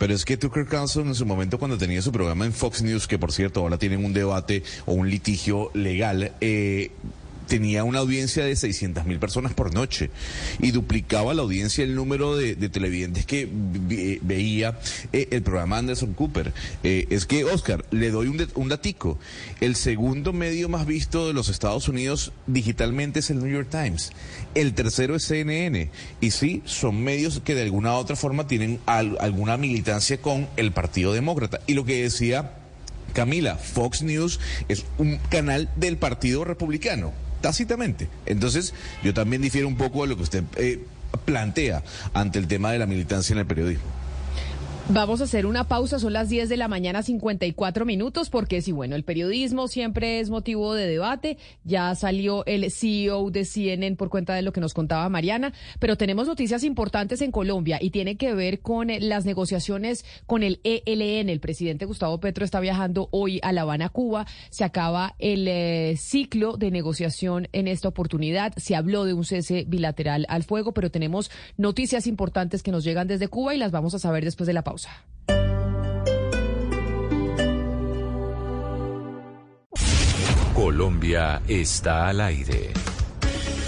Pero 0.00 0.14
es 0.14 0.24
que 0.24 0.38
Tucker 0.38 0.64
Carlson 0.64 1.08
en 1.08 1.14
su 1.14 1.26
momento 1.26 1.58
cuando 1.58 1.76
tenía 1.76 2.00
su 2.00 2.10
programa 2.10 2.46
en 2.46 2.54
Fox 2.54 2.80
News, 2.80 3.06
que 3.06 3.18
por 3.18 3.32
cierto 3.32 3.60
ahora 3.60 3.76
tienen 3.76 4.02
un 4.02 4.14
debate 4.14 4.62
o 4.86 4.94
un 4.94 5.10
litigio 5.10 5.70
legal, 5.74 6.32
eh, 6.40 6.90
tenía 7.50 7.82
una 7.82 7.98
audiencia 7.98 8.44
de 8.44 8.54
600 8.54 9.04
mil 9.06 9.18
personas 9.18 9.54
por 9.54 9.74
noche 9.74 10.10
y 10.60 10.70
duplicaba 10.70 11.34
la 11.34 11.42
audiencia 11.42 11.82
el 11.82 11.96
número 11.96 12.36
de, 12.36 12.54
televidentes 12.68 13.26
que 13.26 13.48
veía 14.22 14.78
eh, 15.12 15.26
el 15.32 15.42
programa 15.42 15.78
Anderson 15.78 16.14
Cooper. 16.14 16.54
Eh, 16.84 17.08
es 17.10 17.26
que, 17.26 17.44
Oscar, 17.44 17.84
le 17.90 18.12
doy 18.12 18.28
un, 18.28 18.46
un 18.54 18.68
datico. 18.68 19.18
El 19.60 19.74
segundo 19.74 20.32
medio 20.32 20.68
más 20.68 20.86
visto 20.86 21.26
de 21.26 21.32
los 21.34 21.48
Estados 21.48 21.88
Unidos 21.88 22.32
digitalmente 22.46 23.18
es 23.18 23.30
el 23.30 23.40
New 23.40 23.52
York 23.52 23.68
Times. 23.68 24.12
El 24.54 24.72
tercero 24.72 25.16
es 25.16 25.24
CNN. 25.24 25.90
Y 26.20 26.30
sí, 26.30 26.62
son 26.66 27.02
medios 27.02 27.40
que 27.44 27.56
de 27.56 27.62
alguna 27.62 27.94
u 27.94 27.96
otra 27.96 28.14
forma 28.14 28.46
tienen 28.46 28.78
alguna 28.86 29.56
militancia 29.56 30.20
con 30.20 30.46
el 30.56 30.70
Partido 30.70 31.12
Demócrata. 31.12 31.58
Y 31.66 31.74
lo 31.74 31.84
que 31.84 32.00
decía 32.00 32.52
Camila, 33.12 33.56
Fox 33.56 34.02
News 34.02 34.38
es 34.68 34.84
un 34.98 35.18
canal 35.30 35.68
del 35.74 35.96
Partido 35.96 36.44
Republicano 36.44 37.12
tácitamente. 37.40 38.08
Entonces, 38.26 38.74
yo 39.02 39.14
también 39.14 39.42
difiero 39.42 39.68
un 39.68 39.76
poco 39.76 40.02
de 40.02 40.08
lo 40.08 40.16
que 40.16 40.22
usted 40.22 40.44
eh, 40.56 40.80
plantea 41.24 41.82
ante 42.14 42.38
el 42.38 42.46
tema 42.46 42.72
de 42.72 42.78
la 42.78 42.86
militancia 42.86 43.32
en 43.32 43.40
el 43.40 43.46
periodismo. 43.46 43.99
Vamos 44.92 45.20
a 45.20 45.24
hacer 45.24 45.46
una 45.46 45.68
pausa, 45.68 46.00
son 46.00 46.12
las 46.12 46.28
10 46.28 46.48
de 46.48 46.56
la 46.56 46.66
mañana 46.66 47.04
54 47.04 47.84
minutos, 47.86 48.28
porque 48.28 48.60
si 48.60 48.72
bueno, 48.72 48.96
el 48.96 49.04
periodismo 49.04 49.68
siempre 49.68 50.18
es 50.18 50.30
motivo 50.30 50.74
de 50.74 50.88
debate, 50.88 51.38
ya 51.62 51.94
salió 51.94 52.44
el 52.46 52.68
CEO 52.72 53.30
de 53.30 53.44
CNN 53.44 53.94
por 53.94 54.08
cuenta 54.08 54.34
de 54.34 54.42
lo 54.42 54.52
que 54.52 54.60
nos 54.60 54.74
contaba 54.74 55.08
Mariana, 55.08 55.52
pero 55.78 55.96
tenemos 55.96 56.26
noticias 56.26 56.64
importantes 56.64 57.22
en 57.22 57.30
Colombia 57.30 57.78
y 57.80 57.90
tiene 57.90 58.16
que 58.16 58.34
ver 58.34 58.62
con 58.62 58.88
las 58.98 59.24
negociaciones 59.24 60.04
con 60.26 60.42
el 60.42 60.58
ELN. 60.64 61.28
El 61.28 61.38
presidente 61.38 61.84
Gustavo 61.84 62.18
Petro 62.18 62.44
está 62.44 62.58
viajando 62.58 63.08
hoy 63.12 63.38
a 63.44 63.52
La 63.52 63.62
Habana, 63.62 63.90
Cuba, 63.90 64.26
se 64.50 64.64
acaba 64.64 65.14
el 65.20 65.46
eh, 65.46 65.94
ciclo 65.98 66.56
de 66.56 66.72
negociación 66.72 67.46
en 67.52 67.68
esta 67.68 67.86
oportunidad, 67.86 68.54
se 68.56 68.74
habló 68.74 69.04
de 69.04 69.14
un 69.14 69.24
cese 69.24 69.64
bilateral 69.68 70.26
al 70.28 70.42
fuego, 70.42 70.72
pero 70.72 70.90
tenemos 70.90 71.30
noticias 71.56 72.08
importantes 72.08 72.64
que 72.64 72.72
nos 72.72 72.82
llegan 72.82 73.06
desde 73.06 73.28
Cuba 73.28 73.54
y 73.54 73.58
las 73.58 73.70
vamos 73.70 73.94
a 73.94 74.00
saber 74.00 74.24
después 74.24 74.48
de 74.48 74.52
la 74.52 74.64
pausa. 74.64 74.79
Colombia 80.54 81.40
está 81.48 82.08
al 82.08 82.20
aire. 82.20 82.70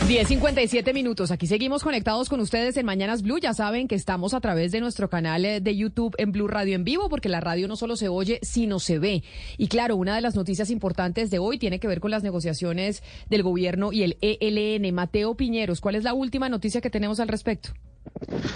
10.57 0.06 0.92
minutos. 0.92 1.30
Aquí 1.30 1.46
seguimos 1.46 1.82
conectados 1.82 2.28
con 2.28 2.40
ustedes 2.40 2.76
en 2.76 2.84
Mañanas 2.84 3.22
Blue. 3.22 3.38
Ya 3.38 3.54
saben 3.54 3.88
que 3.88 3.94
estamos 3.94 4.34
a 4.34 4.40
través 4.40 4.72
de 4.72 4.80
nuestro 4.80 5.08
canal 5.08 5.44
eh, 5.44 5.60
de 5.60 5.74
YouTube 5.76 6.14
en 6.18 6.32
Blue 6.32 6.48
Radio 6.48 6.74
en 6.74 6.84
vivo, 6.84 7.08
porque 7.08 7.28
la 7.30 7.40
radio 7.40 7.66
no 7.66 7.76
solo 7.76 7.96
se 7.96 8.08
oye, 8.08 8.38
sino 8.42 8.78
se 8.78 8.98
ve. 8.98 9.22
Y 9.56 9.68
claro, 9.68 9.96
una 9.96 10.14
de 10.14 10.20
las 10.20 10.34
noticias 10.34 10.70
importantes 10.70 11.30
de 11.30 11.38
hoy 11.38 11.56
tiene 11.56 11.80
que 11.80 11.88
ver 11.88 12.00
con 12.00 12.10
las 12.10 12.22
negociaciones 12.22 13.02
del 13.30 13.42
gobierno 13.42 13.92
y 13.92 14.02
el 14.02 14.18
ELN. 14.20 14.94
Mateo 14.94 15.34
Piñeros, 15.34 15.80
¿cuál 15.80 15.94
es 15.94 16.04
la 16.04 16.14
última 16.14 16.48
noticia 16.48 16.80
que 16.80 16.90
tenemos 16.90 17.20
al 17.20 17.28
respecto? 17.28 17.70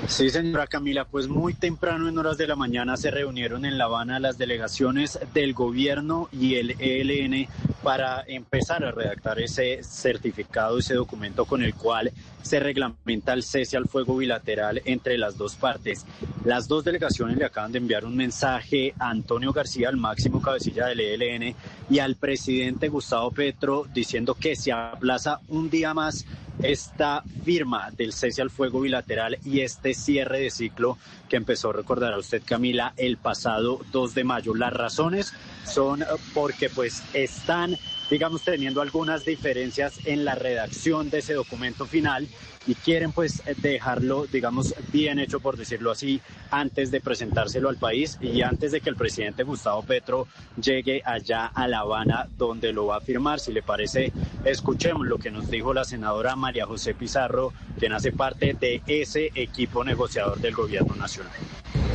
Sí, 0.09 0.31
señora 0.31 0.67
Camila, 0.67 1.05
pues 1.05 1.29
muy 1.29 1.53
temprano 1.53 2.09
en 2.09 2.17
horas 2.17 2.39
de 2.39 2.47
la 2.47 2.57
mañana 2.57 2.97
se 2.97 3.11
reunieron 3.11 3.65
en 3.65 3.77
La 3.77 3.85
Habana 3.85 4.21
las 4.21 4.39
delegaciones 4.39 5.19
del 5.35 5.53
gobierno 5.53 6.29
y 6.33 6.55
el 6.55 6.77
ELN 6.81 7.49
para 7.83 8.25
empezar 8.27 8.85
a 8.85 8.93
redactar 8.93 9.41
ese 9.41 9.83
certificado, 9.83 10.79
ese 10.79 10.95
documento 10.95 11.45
con 11.45 11.63
el 11.63 11.75
cual 11.75 12.13
se 12.43 12.61
reglamenta 12.61 13.33
el 13.33 13.43
cese 13.43 13.77
al 13.77 13.89
fuego 13.89 14.17
bilateral 14.17 14.81
entre 14.85 15.19
las 15.19 15.37
dos 15.37 15.57
partes. 15.57 16.07
Las 16.45 16.69
dos 16.69 16.85
delegaciones 16.85 17.37
le 17.37 17.45
acaban 17.45 17.73
de 17.73 17.79
enviar 17.79 18.05
un 18.05 18.17
mensaje 18.17 18.95
a 18.99 19.11
Antonio 19.11 19.53
García, 19.53 19.89
el 19.89 19.97
máximo 19.97 20.41
cabecilla 20.41 20.87
del 20.87 21.01
ELN, 21.01 21.55
y 21.91 21.99
al 21.99 22.15
presidente 22.15 22.89
Gustavo 22.89 23.33
Petro 23.33 23.87
diciendo 23.93 24.35
que 24.35 24.55
se 24.55 24.73
aplaza 24.73 25.41
un 25.49 25.69
día 25.69 25.93
más 25.93 26.25
esta 26.63 27.25
firma 27.45 27.91
del 27.91 28.13
cese 28.13 28.43
al 28.43 28.51
fuego 28.51 28.81
bilateral 28.81 29.39
y 29.45 29.61
este 29.61 29.95
cierre 29.95 30.41
de 30.41 30.51
ciclo 30.51 30.99
que 31.29 31.37
empezó, 31.37 31.73
recordará 31.73 32.19
usted 32.19 32.43
Camila, 32.45 32.95
el 32.97 33.17
pasado 33.17 33.81
2 33.93 34.15
de 34.15 34.25
mayo. 34.25 34.55
Las 34.55 34.73
razones 34.73 35.33
son 35.65 36.05
porque 36.35 36.71
pues 36.71 37.03
están 37.13 37.77
digamos, 38.11 38.43
teniendo 38.43 38.81
algunas 38.81 39.25
diferencias 39.25 40.01
en 40.05 40.25
la 40.25 40.35
redacción 40.35 41.11
de 41.11 41.19
ese 41.19 41.35
documento 41.35 41.87
final 41.87 42.29
y 42.67 42.75
quieren 42.75 43.13
pues 43.13 43.43
dejarlo, 43.59 44.27
digamos, 44.27 44.75
bien 44.93 45.19
hecho, 45.19 45.41
por 45.41 45.57
decirlo 45.57 45.93
así, 45.93 46.21
antes 46.51 46.91
de 46.91 47.01
presentárselo 47.01 47.69
al 47.69 47.77
país 47.77 48.19
y 48.21 48.43
antes 48.43 48.73
de 48.73 48.81
que 48.81 48.91
el 48.91 48.97
presidente 48.97 49.45
Gustavo 49.45 49.83
Petro 49.83 50.27
llegue 50.61 51.03
allá 51.05 51.47
a 51.47 51.69
La 51.69 51.81
Habana 51.81 52.27
donde 52.37 52.73
lo 52.73 52.87
va 52.87 52.97
a 52.97 53.01
firmar. 53.01 53.41
Si 53.41 53.53
le 53.53 53.63
parece, 53.63 54.13
escuchemos 54.45 55.07
lo 55.07 55.19
que 55.19 55.31
nos 55.31 55.49
dijo 55.51 55.73
la 55.75 55.85
senadora 55.85 56.35
María 56.37 56.67
José 56.67 56.95
Pizarro, 56.95 57.53
quien 57.79 57.93
hace 57.93 58.13
parte 58.13 58.55
de 58.59 58.83
ese 58.87 59.31
equipo 59.35 59.85
negociador 59.85 60.41
del 60.41 60.55
gobierno 60.55 60.95
nacional. 60.97 61.33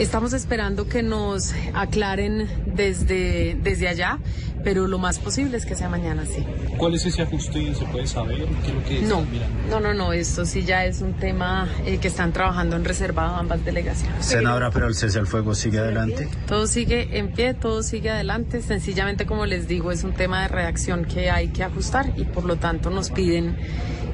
Estamos 0.02 0.34
esperando 0.34 0.88
que 0.88 1.04
nos 1.04 1.54
aclaren 1.76 2.50
desde, 2.66 3.56
desde 3.62 3.88
allá, 3.88 4.18
pero 4.64 4.88
lo 4.88 4.98
más 4.98 5.20
posible 5.20 5.58
es 5.58 5.68
que 5.68 5.76
sea 5.76 5.90
mañana, 5.90 6.26
sí. 6.26 6.44
¿Cuál 6.76 6.96
es 6.96 7.06
ese 7.06 7.22
ajuste? 7.22 7.76
¿Se 7.76 7.86
puede 7.86 8.08
saber? 8.08 8.48
¿Qué 8.64 8.70
es 8.70 8.74
lo 8.74 8.84
que 8.84 9.02
no, 9.02 9.26
no, 9.70 9.80
no, 9.80 9.94
no, 9.94 10.12
esto 10.12 10.44
sí 10.48 10.64
ya 10.64 10.86
es 10.86 11.02
un 11.02 11.14
tema 11.14 11.70
eh, 11.86 12.00
que 12.00 12.08
están 12.08 12.34
trabajando 12.34 12.78
en 12.78 12.84
reservado 12.84 13.36
ambas 13.36 13.64
delegaciones. 13.64 14.26
Senadora, 14.26 14.72
pero 14.72 14.88
el 14.88 14.96
cese 14.96 15.20
al 15.20 15.28
fuego 15.28 15.54
sigue 15.54 15.78
adelante. 15.78 16.28
Todo 16.48 16.66
sigue 16.66 17.20
en 17.20 17.32
pie, 17.32 17.54
todo 17.54 17.84
sigue 17.84 18.10
adelante. 18.10 18.64
Sencillamente, 18.64 19.28
como 19.28 19.46
les 19.46 19.68
digo, 19.68 19.92
es 19.92 20.04
un 20.04 20.14
tema 20.14 20.42
de 20.42 20.48
reacción 20.48 21.06
que 21.06 21.30
hay 21.30 21.50
que 21.50 21.64
ajustar 21.64 22.12
y 22.18 22.24
por 22.26 22.46
lo 22.46 22.56
tanto 22.56 22.90
nos 22.90 23.12
piden 23.12 23.56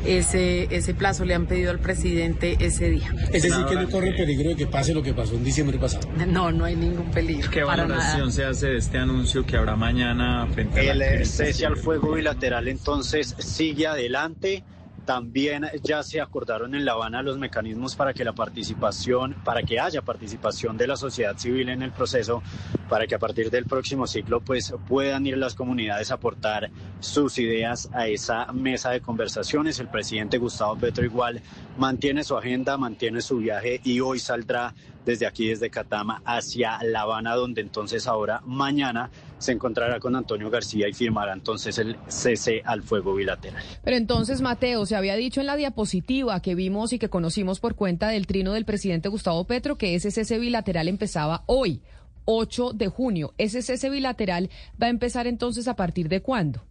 ese, 0.08 0.68
ese 0.76 0.94
plazo, 0.94 1.26
le 1.26 1.36
han 1.36 1.46
pedido 1.46 1.72
al 1.72 1.80
presidente 1.80 2.58
ese 2.60 2.90
día. 2.90 3.14
Es 3.34 3.44
decir, 3.44 3.66
que 3.66 3.76
no 3.76 3.90
corre 3.90 4.14
peligro 4.14 4.50
de 4.50 4.56
que 4.56 4.68
pase 4.68 4.94
lo 4.94 5.04
que 5.04 5.14
pasó 5.14 5.36
en 5.36 5.44
diciembre 5.44 5.78
pasado. 5.78 6.08
No, 6.28 6.52
no 6.52 6.66
hay 6.66 6.76
ningún 6.76 7.12
peligro. 7.12 7.50
¿Qué 7.50 7.64
valoración 7.64 8.32
se 8.32 8.46
hace 8.46 8.68
de 8.68 8.78
este 8.78 8.98
anuncio 8.98 9.46
que 9.46 9.58
habrá 9.58 9.76
mañana 9.76 10.48
frente 10.54 10.80
a 10.80 10.92
El 10.92 11.00
la 11.00 11.26
cese 11.26 11.66
al 11.66 11.78
fuego 11.78 12.14
bilateral 12.14 12.68
entonces 12.68 13.36
sigue 13.40 13.88
adelante. 13.88 14.64
También 15.08 15.66
ya 15.84 16.04
se 16.04 16.20
acordaron 16.20 16.76
en 16.76 16.84
La 16.84 16.92
Habana 16.92 17.22
los 17.22 17.38
mecanismos 17.38 17.96
para 17.96 18.14
que 18.14 18.26
la 18.26 18.34
participación, 18.34 19.38
para 19.46 19.64
que 19.64 19.80
haya 19.80 20.02
participación 20.02 20.76
de 20.76 20.86
la 20.86 20.98
sociedad 20.98 21.38
civil 21.38 21.70
en 21.70 21.82
el 21.82 21.94
proceso, 21.94 22.44
para 22.90 23.08
que 23.08 23.16
a 23.16 23.18
partir 23.18 23.50
del 23.50 23.64
próximo 23.64 24.06
ciclo 24.06 24.42
pues 24.42 24.74
puedan 24.86 25.26
ir 25.26 25.38
las 25.38 25.56
comunidades 25.56 26.12
a 26.12 26.16
aportar 26.16 26.70
sus 27.00 27.40
ideas 27.40 27.88
a 27.94 28.10
esa 28.10 28.52
mesa 28.52 28.92
de 28.92 29.00
conversaciones. 29.00 29.80
El 29.80 29.88
presidente 29.88 30.40
Gustavo 30.40 30.76
Petro 30.76 31.06
igual 31.06 31.42
mantiene 31.78 32.26
su 32.26 32.36
agenda, 32.36 32.76
mantiene 32.76 33.22
su 33.22 33.38
viaje 33.38 33.80
y 33.86 34.02
hoy 34.02 34.20
saldrá 34.20 34.74
desde 35.08 35.26
aquí, 35.26 35.48
desde 35.48 35.70
Catama, 35.70 36.22
hacia 36.26 36.84
La 36.84 37.02
Habana, 37.02 37.34
donde 37.36 37.62
entonces 37.62 38.08
ahora 38.08 38.42
mañana 38.46 39.10
se 39.38 39.54
encontrará 39.54 40.02
con 40.02 40.18
Antonio 40.18 40.50
García 40.50 40.90
y 40.90 40.94
firmará 40.94 41.32
entonces 41.32 41.78
el 41.78 41.96
cese 42.08 42.62
al 42.66 42.84
fuego 42.84 43.16
bilateral. 43.16 43.64
Pero 43.86 43.96
entonces, 43.96 44.42
Mateo, 44.42 44.86
se 44.86 44.98
había 44.98 45.16
dicho 45.16 45.40
en 45.40 45.48
la 45.48 45.56
diapositiva 45.56 46.42
que 46.42 46.56
vimos 46.56 46.92
y 46.92 47.00
que 47.00 47.10
conocimos 47.10 47.62
por 47.62 47.76
cuenta 47.76 48.10
del 48.10 48.28
trino 48.28 48.52
del 48.52 48.66
presidente 48.66 49.08
Gustavo 49.08 49.46
Petro 49.46 49.78
que 49.78 49.96
ese 49.96 50.12
cese 50.12 50.40
bilateral 50.40 50.90
empezaba 50.90 51.44
hoy. 51.46 51.82
8 52.26 52.74
de 52.74 52.90
junio. 52.90 53.34
¿Ese 53.38 53.62
cese 53.62 53.90
bilateral 53.90 54.50
va 54.82 54.88
a 54.88 54.90
empezar 54.90 55.28
entonces 55.28 55.70
a 55.70 55.78
partir 55.78 56.10
de 56.10 56.22
cuándo? 56.22 56.62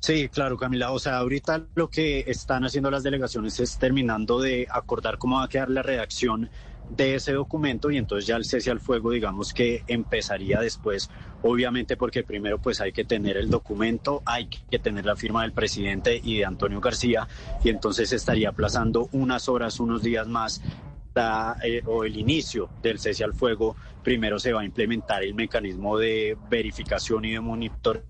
Sí, 0.00 0.28
claro, 0.28 0.56
Camila. 0.56 0.92
O 0.92 0.98
sea, 0.98 1.18
ahorita 1.18 1.66
lo 1.74 1.90
que 1.90 2.20
están 2.26 2.64
haciendo 2.64 2.90
las 2.90 3.02
delegaciones 3.02 3.60
es 3.60 3.76
terminando 3.76 4.40
de 4.40 4.66
acordar 4.70 5.18
cómo 5.18 5.36
va 5.36 5.44
a 5.44 5.48
quedar 5.48 5.68
la 5.68 5.82
redacción 5.82 6.48
de 6.90 7.16
ese 7.16 7.32
documento 7.32 7.90
y 7.90 7.98
entonces 7.98 8.26
ya 8.26 8.36
el 8.36 8.44
cese 8.44 8.70
al 8.70 8.80
fuego 8.80 9.10
digamos 9.10 9.52
que 9.52 9.82
empezaría 9.88 10.60
después 10.60 11.10
obviamente 11.42 11.96
porque 11.96 12.22
primero 12.22 12.58
pues 12.58 12.80
hay 12.80 12.92
que 12.92 13.04
tener 13.04 13.36
el 13.36 13.50
documento 13.50 14.22
hay 14.24 14.46
que 14.46 14.78
tener 14.78 15.04
la 15.04 15.16
firma 15.16 15.42
del 15.42 15.52
presidente 15.52 16.20
y 16.22 16.38
de 16.38 16.44
Antonio 16.44 16.80
García 16.80 17.26
y 17.64 17.70
entonces 17.70 18.12
estaría 18.12 18.50
aplazando 18.50 19.08
unas 19.12 19.48
horas 19.48 19.80
unos 19.80 20.02
días 20.02 20.28
más 20.28 20.62
eh, 21.62 21.80
o 21.86 22.04
el 22.04 22.18
inicio 22.18 22.68
del 22.82 22.98
cese 22.98 23.24
al 23.24 23.32
fuego. 23.32 23.74
Primero 24.04 24.38
se 24.38 24.52
va 24.52 24.60
a 24.60 24.64
implementar 24.64 25.22
el 25.22 25.34
mecanismo 25.34 25.96
de 25.96 26.36
verificación 26.50 27.24
y 27.24 27.32
de 27.32 27.40
monitoreo 27.40 28.04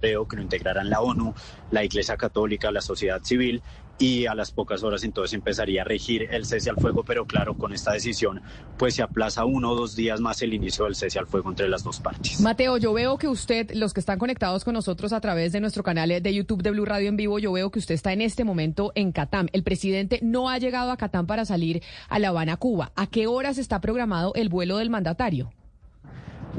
que 0.00 0.36
lo 0.36 0.42
integrarán 0.42 0.90
la 0.90 1.00
ONU, 1.00 1.34
la 1.70 1.84
Iglesia 1.84 2.18
Católica, 2.18 2.70
la 2.70 2.82
sociedad 2.82 3.22
civil 3.22 3.62
y 3.98 4.26
a 4.26 4.34
las 4.34 4.52
pocas 4.52 4.82
horas 4.82 5.04
entonces 5.04 5.34
empezaría 5.34 5.82
a 5.82 5.84
regir 5.84 6.28
el 6.30 6.44
cese 6.44 6.70
al 6.70 6.76
fuego, 6.76 7.04
pero 7.04 7.26
claro, 7.26 7.54
con 7.56 7.72
esta 7.72 7.92
decisión 7.92 8.40
pues 8.76 8.94
se 8.94 9.02
aplaza 9.02 9.44
uno 9.44 9.70
o 9.70 9.74
dos 9.74 9.96
días 9.96 10.20
más 10.20 10.40
el 10.42 10.54
inicio 10.54 10.84
del 10.84 10.94
cese 10.94 11.18
al 11.18 11.26
fuego 11.26 11.50
entre 11.50 11.68
las 11.68 11.82
dos 11.82 12.00
partes. 12.00 12.40
Mateo, 12.40 12.76
yo 12.76 12.92
veo 12.92 13.18
que 13.18 13.28
usted, 13.28 13.70
los 13.74 13.92
que 13.92 14.00
están 14.00 14.18
conectados 14.18 14.64
con 14.64 14.74
nosotros 14.74 15.12
a 15.12 15.20
través 15.20 15.52
de 15.52 15.60
nuestro 15.60 15.82
canal 15.82 16.08
de 16.08 16.34
YouTube 16.34 16.62
de 16.62 16.70
Blue 16.70 16.84
Radio 16.84 17.08
en 17.08 17.16
vivo, 17.16 17.38
yo 17.38 17.52
veo 17.52 17.70
que 17.70 17.78
usted 17.78 17.94
está 17.94 18.12
en 18.12 18.20
este 18.20 18.44
momento 18.44 18.92
en 18.94 19.12
Catam. 19.12 19.48
El 19.52 19.64
presidente 19.64 20.20
no 20.22 20.48
ha 20.48 20.58
llegado 20.58 20.90
a 20.90 20.96
Catam 20.96 21.26
para 21.26 21.44
salir 21.44 21.82
a 22.08 22.18
La 22.18 22.28
Habana, 22.28 22.56
Cuba. 22.56 22.92
¿A 22.94 23.08
qué 23.08 23.26
horas 23.26 23.58
está 23.58 23.80
programado 23.80 24.32
el 24.34 24.48
vuelo 24.48 24.78
del 24.78 24.90
mandatario? 24.90 25.50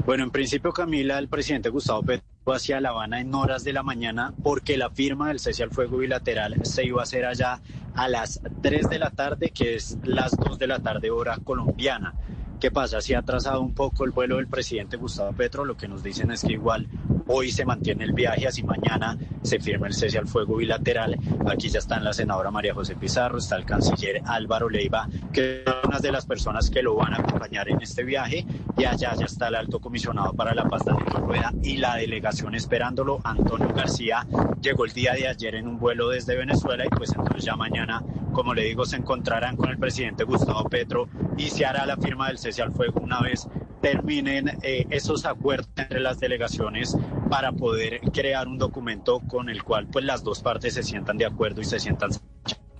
Bueno, 0.06 0.24
en 0.24 0.30
principio, 0.30 0.72
Camila, 0.72 1.18
el 1.18 1.28
presidente 1.28 1.68
Gustavo 1.68 2.02
Petro 2.02 2.24
hacia 2.46 2.80
La 2.80 2.88
Habana 2.88 3.20
en 3.20 3.34
horas 3.34 3.64
de 3.64 3.72
la 3.72 3.82
mañana 3.82 4.32
porque 4.42 4.76
la 4.76 4.90
firma 4.90 5.28
del 5.28 5.38
cese 5.38 5.62
al 5.62 5.70
fuego 5.70 5.98
bilateral 5.98 6.56
se 6.64 6.84
iba 6.84 7.00
a 7.00 7.04
hacer 7.04 7.26
allá 7.26 7.60
a 7.94 8.08
las 8.08 8.40
3 8.62 8.88
de 8.88 8.98
la 8.98 9.10
tarde, 9.10 9.50
que 9.50 9.76
es 9.76 9.98
las 10.02 10.36
2 10.36 10.58
de 10.58 10.66
la 10.66 10.80
tarde 10.80 11.10
hora 11.10 11.38
colombiana. 11.44 12.14
¿Qué 12.60 12.70
pasa? 12.70 13.00
Si 13.00 13.14
ha 13.14 13.20
atrasado 13.20 13.62
un 13.62 13.72
poco 13.72 14.04
el 14.04 14.10
vuelo 14.10 14.36
del 14.36 14.46
presidente 14.46 14.98
Gustavo 14.98 15.32
Petro, 15.32 15.64
lo 15.64 15.78
que 15.78 15.88
nos 15.88 16.02
dicen 16.02 16.30
es 16.30 16.42
que 16.42 16.52
igual 16.52 16.86
hoy 17.26 17.50
se 17.50 17.64
mantiene 17.64 18.04
el 18.04 18.12
viaje, 18.12 18.46
así 18.46 18.62
mañana 18.62 19.16
se 19.42 19.58
firma 19.58 19.86
el 19.86 19.94
cese 19.94 20.18
al 20.18 20.28
fuego 20.28 20.56
bilateral. 20.56 21.16
Aquí 21.50 21.70
ya 21.70 21.78
están 21.78 22.04
la 22.04 22.12
senadora 22.12 22.50
María 22.50 22.74
José 22.74 22.96
Pizarro, 22.96 23.38
está 23.38 23.56
el 23.56 23.64
canciller 23.64 24.20
Álvaro 24.26 24.68
Leiva, 24.68 25.08
que 25.32 25.62
son 25.64 25.74
una 25.88 26.00
de 26.00 26.12
las 26.12 26.26
personas 26.26 26.68
que 26.68 26.82
lo 26.82 26.96
van 26.96 27.14
a 27.14 27.16
acompañar 27.20 27.66
en 27.70 27.80
este 27.80 28.04
viaje, 28.04 28.44
y 28.76 28.84
allá 28.84 29.14
ya 29.14 29.24
está 29.24 29.48
el 29.48 29.54
alto 29.54 29.80
comisionado 29.80 30.34
para 30.34 30.54
la 30.54 30.64
paz, 30.64 30.84
Daniel 30.84 31.14
Rueda, 31.14 31.54
y 31.62 31.78
la 31.78 31.96
delegación 31.96 32.54
esperándolo, 32.54 33.20
Antonio 33.24 33.72
García, 33.74 34.26
llegó 34.60 34.84
el 34.84 34.92
día 34.92 35.14
de 35.14 35.28
ayer 35.28 35.54
en 35.54 35.66
un 35.66 35.78
vuelo 35.78 36.10
desde 36.10 36.36
Venezuela 36.36 36.84
y 36.84 36.90
pues 36.90 37.10
entonces 37.12 37.42
ya 37.42 37.56
mañana, 37.56 38.02
como 38.32 38.52
le 38.52 38.64
digo, 38.64 38.84
se 38.84 38.96
encontrarán 38.96 39.56
con 39.56 39.70
el 39.70 39.78
presidente 39.78 40.24
Gustavo 40.24 40.68
Petro 40.68 41.08
y 41.38 41.48
se 41.48 41.64
hará 41.64 41.86
la 41.86 41.96
firma 41.96 42.28
del 42.28 42.36
cese 42.36 42.49
al 42.58 42.72
fuego 42.72 43.00
una 43.00 43.20
vez 43.20 43.46
terminen 43.80 44.48
eh, 44.62 44.86
esos 44.90 45.24
acuerdos 45.24 45.68
entre 45.76 46.00
las 46.00 46.18
delegaciones 46.18 46.96
para 47.28 47.52
poder 47.52 48.00
crear 48.12 48.48
un 48.48 48.58
documento 48.58 49.20
con 49.20 49.48
el 49.48 49.62
cual 49.62 49.86
pues 49.86 50.04
las 50.04 50.24
dos 50.24 50.42
partes 50.42 50.74
se 50.74 50.82
sientan 50.82 51.16
de 51.16 51.26
acuerdo 51.26 51.60
y 51.60 51.64
se 51.64 51.78
sientan 51.78 52.10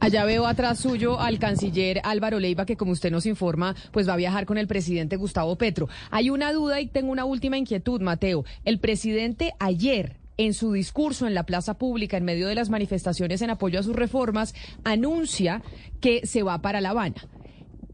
Allá 0.01 0.25
veo 0.25 0.47
atrás 0.47 0.79
suyo 0.79 1.21
al 1.21 1.39
canciller 1.39 2.01
Álvaro 2.05 2.41
Leiva, 2.41 2.65
que 2.65 2.79
como 2.79 2.93
usted 2.93 3.11
nos 3.11 3.27
informa, 3.27 3.77
pues 3.93 4.09
va 4.09 4.15
a 4.15 4.17
viajar 4.17 4.47
con 4.47 4.57
el 4.57 4.67
presidente 4.67 5.17
Gustavo 5.17 5.57
Petro. 5.57 5.91
Hay 6.11 6.31
una 6.31 6.55
duda 6.55 6.81
y 6.81 6.87
tengo 6.87 7.13
una 7.13 7.27
última 7.27 7.59
inquietud, 7.59 8.01
Mateo. 8.01 8.47
El 8.65 8.81
presidente 8.81 9.53
ayer 9.59 10.17
en 10.39 10.55
su 10.55 10.73
discurso 10.73 11.27
en 11.27 11.35
la 11.35 11.45
plaza 11.45 11.75
pública, 11.75 12.17
en 12.17 12.25
medio 12.25 12.49
de 12.49 12.55
las 12.55 12.71
manifestaciones 12.71 13.43
en 13.43 13.51
apoyo 13.51 13.79
a 13.79 13.83
sus 13.83 13.95
reformas, 13.95 14.55
anuncia 14.85 15.63
que 16.01 16.27
se 16.27 16.43
va 16.43 16.63
para 16.63 16.81
La 16.81 16.91
Habana 16.91 17.27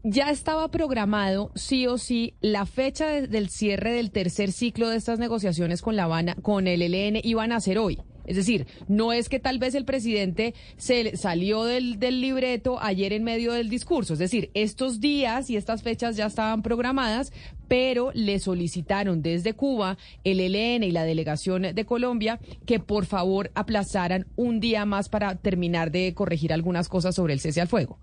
ya 0.09 0.29
estaba 0.29 0.69
programado 0.69 1.51
sí 1.55 1.85
o 1.85 1.97
sí 1.97 2.33
la 2.39 2.65
fecha 2.65 3.07
del 3.07 3.49
cierre 3.49 3.91
del 3.91 4.11
tercer 4.11 4.53
ciclo 4.53 4.87
de 4.87 4.95
estas 4.95 5.19
negociaciones 5.19 5.81
con 5.81 5.97
La 5.97 6.05
Habana, 6.05 6.35
con 6.41 6.67
el 6.67 6.81
ELN, 6.81 7.19
iban 7.23 7.51
a 7.51 7.59
ser 7.59 7.77
hoy. 7.77 7.99
Es 8.25 8.37
decir, 8.37 8.67
no 8.87 9.11
es 9.11 9.27
que 9.27 9.39
tal 9.39 9.59
vez 9.59 9.75
el 9.75 9.83
presidente 9.83 10.53
se 10.77 11.17
salió 11.17 11.63
del, 11.65 11.99
libreto 11.99 12.81
ayer 12.81 13.11
en 13.11 13.23
medio 13.23 13.51
del 13.51 13.69
discurso. 13.69 14.13
Es 14.13 14.19
decir, 14.19 14.49
estos 14.53 15.01
días 15.01 15.49
y 15.49 15.57
estas 15.57 15.83
fechas 15.83 16.15
ya 16.15 16.25
estaban 16.25 16.61
programadas, 16.61 17.33
pero 17.67 18.11
le 18.13 18.39
solicitaron 18.39 19.21
desde 19.21 19.53
Cuba 19.53 19.97
el 20.23 20.39
ELN 20.39 20.83
y 20.83 20.91
la 20.91 21.03
delegación 21.03 21.63
de 21.73 21.85
Colombia 21.85 22.39
que 22.65 22.79
por 22.79 23.05
favor 23.05 23.51
aplazaran 23.55 24.25
un 24.37 24.61
día 24.61 24.85
más 24.85 25.09
para 25.09 25.35
terminar 25.35 25.91
de 25.91 26.13
corregir 26.13 26.53
algunas 26.53 26.87
cosas 26.87 27.15
sobre 27.15 27.33
el 27.33 27.41
cese 27.41 27.59
al 27.59 27.67
fuego. 27.67 27.97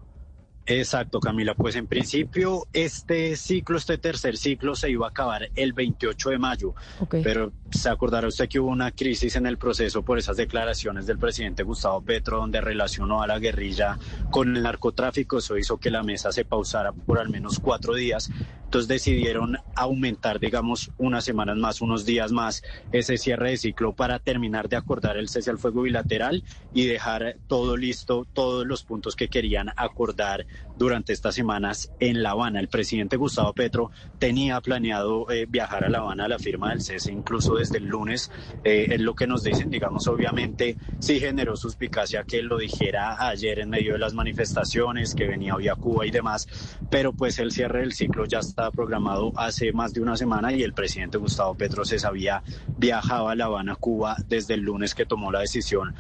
Exacto, 0.67 1.21
Camila. 1.21 1.55
Pues 1.55 1.77
en 1.77 1.87
principio 1.87 2.67
este 2.73 3.37
ciclo, 3.37 3.77
este 3.77 3.99
tercer 3.99 4.39
ciclo 4.39 4.75
se 4.75 4.91
iba 4.91 5.07
a 5.07 5.11
acabar 5.11 5.51
el 5.57 5.75
28 5.75 6.31
de 6.31 6.39
mayo, 6.39 6.75
pero 7.11 7.53
se 7.71 7.91
acordará 7.91 8.29
usted 8.29 8.49
que 8.49 8.61
hubo 8.61 8.71
una 8.71 8.91
crisis 8.91 9.37
en 9.37 9.47
el 9.47 9.59
proceso 9.59 10.03
por 10.03 10.19
esas 10.19 10.39
declaraciones 10.39 11.07
del 11.07 11.19
presidente 11.19 11.65
Gustavo 11.65 12.01
Petro 12.01 12.39
donde 12.39 12.63
relacionó 12.63 13.21
a 13.21 13.27
la 13.27 13.39
guerrilla 13.39 13.99
con 14.31 14.57
el 14.57 14.63
narcotráfico. 14.63 15.39
Eso 15.39 15.59
hizo 15.59 15.77
que 15.77 15.91
la 15.91 16.03
mesa 16.03 16.33
se 16.33 16.47
pausara 16.47 16.93
por 16.93 17.19
al 17.19 17.29
menos 17.29 17.59
cuatro 17.59 17.95
días. 17.95 18.31
Entonces 18.65 18.89
decidieron 18.89 19.59
aumentar, 19.77 20.41
digamos, 20.41 20.91
unas 20.99 21.25
semanas 21.25 21.57
más, 21.59 21.81
unos 21.81 22.05
días 22.05 22.33
más 22.33 22.63
ese 22.91 23.19
cierre 23.19 23.51
de 23.51 23.57
ciclo 23.57 23.93
para 23.93 24.19
terminar 24.19 24.69
de 24.69 24.77
acordar 24.77 25.17
el 25.17 25.29
cese 25.29 25.51
al 25.51 25.59
fuego 25.59 25.83
bilateral 25.83 26.43
y 26.73 26.87
dejar 26.87 27.37
todo 27.47 27.77
listo, 27.77 28.27
todos 28.33 28.67
los 28.67 28.83
puntos 28.83 29.15
que 29.15 29.29
querían 29.29 29.69
acordar 29.77 30.47
durante 30.77 31.13
estas 31.13 31.35
semanas 31.35 31.91
en 32.01 32.23
La 32.23 32.31
Habana. 32.31 32.61
El 32.61 32.69
presidente 32.69 33.17
Gustavo 33.17 33.53
Petro 33.53 33.91
tenía 34.19 34.61
planeado 34.61 35.31
eh, 35.31 35.47
viajar 35.49 35.85
a 35.85 35.89
La 35.89 35.99
Habana 35.99 36.25
a 36.25 36.29
la 36.29 36.39
firma 36.39 36.71
del 36.71 36.81
cese 36.81 37.13
incluso 37.13 37.55
desde 37.55 37.79
el 37.79 37.87
lunes. 37.87 38.31
Eh, 38.65 38.89
es 38.91 39.01
lo 39.01 39.15
que 39.15 39.27
nos 39.27 39.43
dicen, 39.43 39.71
digamos, 39.71 40.07
obviamente 40.09 40.77
sí 40.99 41.21
generó 41.21 41.57
suspicacia 41.57 42.25
que 42.25 42.43
lo 42.43 42.59
dijera 42.59 43.29
ayer 43.29 43.61
en 43.61 43.71
medio 43.71 43.93
de 43.93 43.99
las 43.99 44.15
manifestaciones, 44.15 45.15
que 45.15 45.27
venía 45.27 45.55
hoy 45.55 45.69
a 45.69 45.77
Cuba 45.77 46.07
y 46.07 46.11
demás, 46.11 46.49
pero 46.91 47.13
pues 47.13 47.39
el 47.39 47.53
cierre 47.53 47.81
del 47.81 47.93
ciclo 47.93 48.25
ya 48.25 48.39
estaba 48.39 48.71
programado 48.71 49.33
hace 49.37 49.73
más 49.73 49.93
de 49.93 50.01
una 50.01 50.17
semana 50.17 50.53
y 50.53 50.63
el 50.63 50.73
presidente 50.73 51.19
Gustavo 51.19 51.55
Petro 51.55 51.85
se 51.85 51.99
sabía 51.99 52.43
viajaba 52.77 53.33
a 53.33 53.35
La 53.35 53.47
Habana, 53.47 53.77
Cuba, 53.77 54.17
desde 54.27 54.55
el 54.55 54.61
lunes 54.61 54.95
que 54.95 55.07
tomó 55.07 55.31
la 55.31 55.41
decisión 55.41 55.95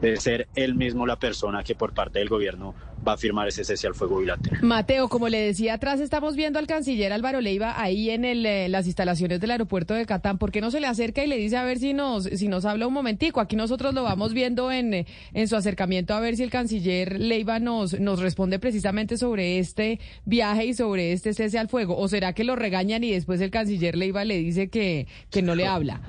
de 0.00 0.16
ser 0.16 0.48
él 0.54 0.74
mismo 0.74 1.06
la 1.06 1.18
persona 1.18 1.62
que 1.62 1.74
por 1.74 1.94
parte 1.94 2.18
del 2.18 2.28
gobierno 2.28 2.74
va 3.06 3.12
a 3.14 3.16
firmar 3.16 3.48
ese 3.48 3.64
cese 3.64 3.86
al 3.86 3.94
fuego 3.94 4.18
bilateral. 4.18 4.62
Mateo, 4.62 5.08
como 5.08 5.28
le 5.28 5.38
decía 5.38 5.74
atrás, 5.74 6.00
estamos 6.00 6.36
viendo 6.36 6.58
al 6.58 6.66
canciller 6.66 7.12
Álvaro 7.12 7.40
Leiva 7.40 7.80
ahí 7.80 8.10
en 8.10 8.24
el, 8.24 8.44
eh, 8.46 8.68
las 8.68 8.86
instalaciones 8.86 9.40
del 9.40 9.50
aeropuerto 9.50 9.94
de 9.94 10.06
Catán. 10.06 10.38
¿Por 10.38 10.50
qué 10.50 10.60
no 10.60 10.70
se 10.70 10.80
le 10.80 10.86
acerca 10.86 11.22
y 11.22 11.26
le 11.26 11.36
dice 11.36 11.56
a 11.56 11.64
ver 11.64 11.78
si 11.78 11.92
nos, 11.92 12.24
si 12.24 12.48
nos 12.48 12.64
habla 12.64 12.86
un 12.86 12.94
momentico? 12.94 13.40
Aquí 13.40 13.56
nosotros 13.56 13.94
lo 13.94 14.02
vamos 14.02 14.32
viendo 14.32 14.72
en, 14.72 14.94
eh, 14.94 15.06
en 15.32 15.48
su 15.48 15.56
acercamiento 15.56 16.14
a 16.14 16.20
ver 16.20 16.36
si 16.36 16.42
el 16.42 16.50
canciller 16.50 17.20
Leiva 17.20 17.58
nos, 17.58 17.98
nos 18.00 18.20
responde 18.20 18.58
precisamente 18.58 19.16
sobre 19.16 19.58
este 19.58 20.00
viaje 20.24 20.66
y 20.66 20.74
sobre 20.74 21.12
este 21.12 21.34
cese 21.34 21.58
al 21.58 21.68
fuego. 21.68 21.96
¿O 21.96 22.08
será 22.08 22.32
que 22.32 22.44
lo 22.44 22.56
regañan 22.56 23.04
y 23.04 23.12
después 23.12 23.40
el 23.40 23.50
canciller 23.50 23.96
Leiva 23.96 24.24
le 24.24 24.38
dice 24.38 24.68
que, 24.68 25.06
que 25.30 25.42
no 25.42 25.54
le 25.54 25.66
habla? 25.66 26.00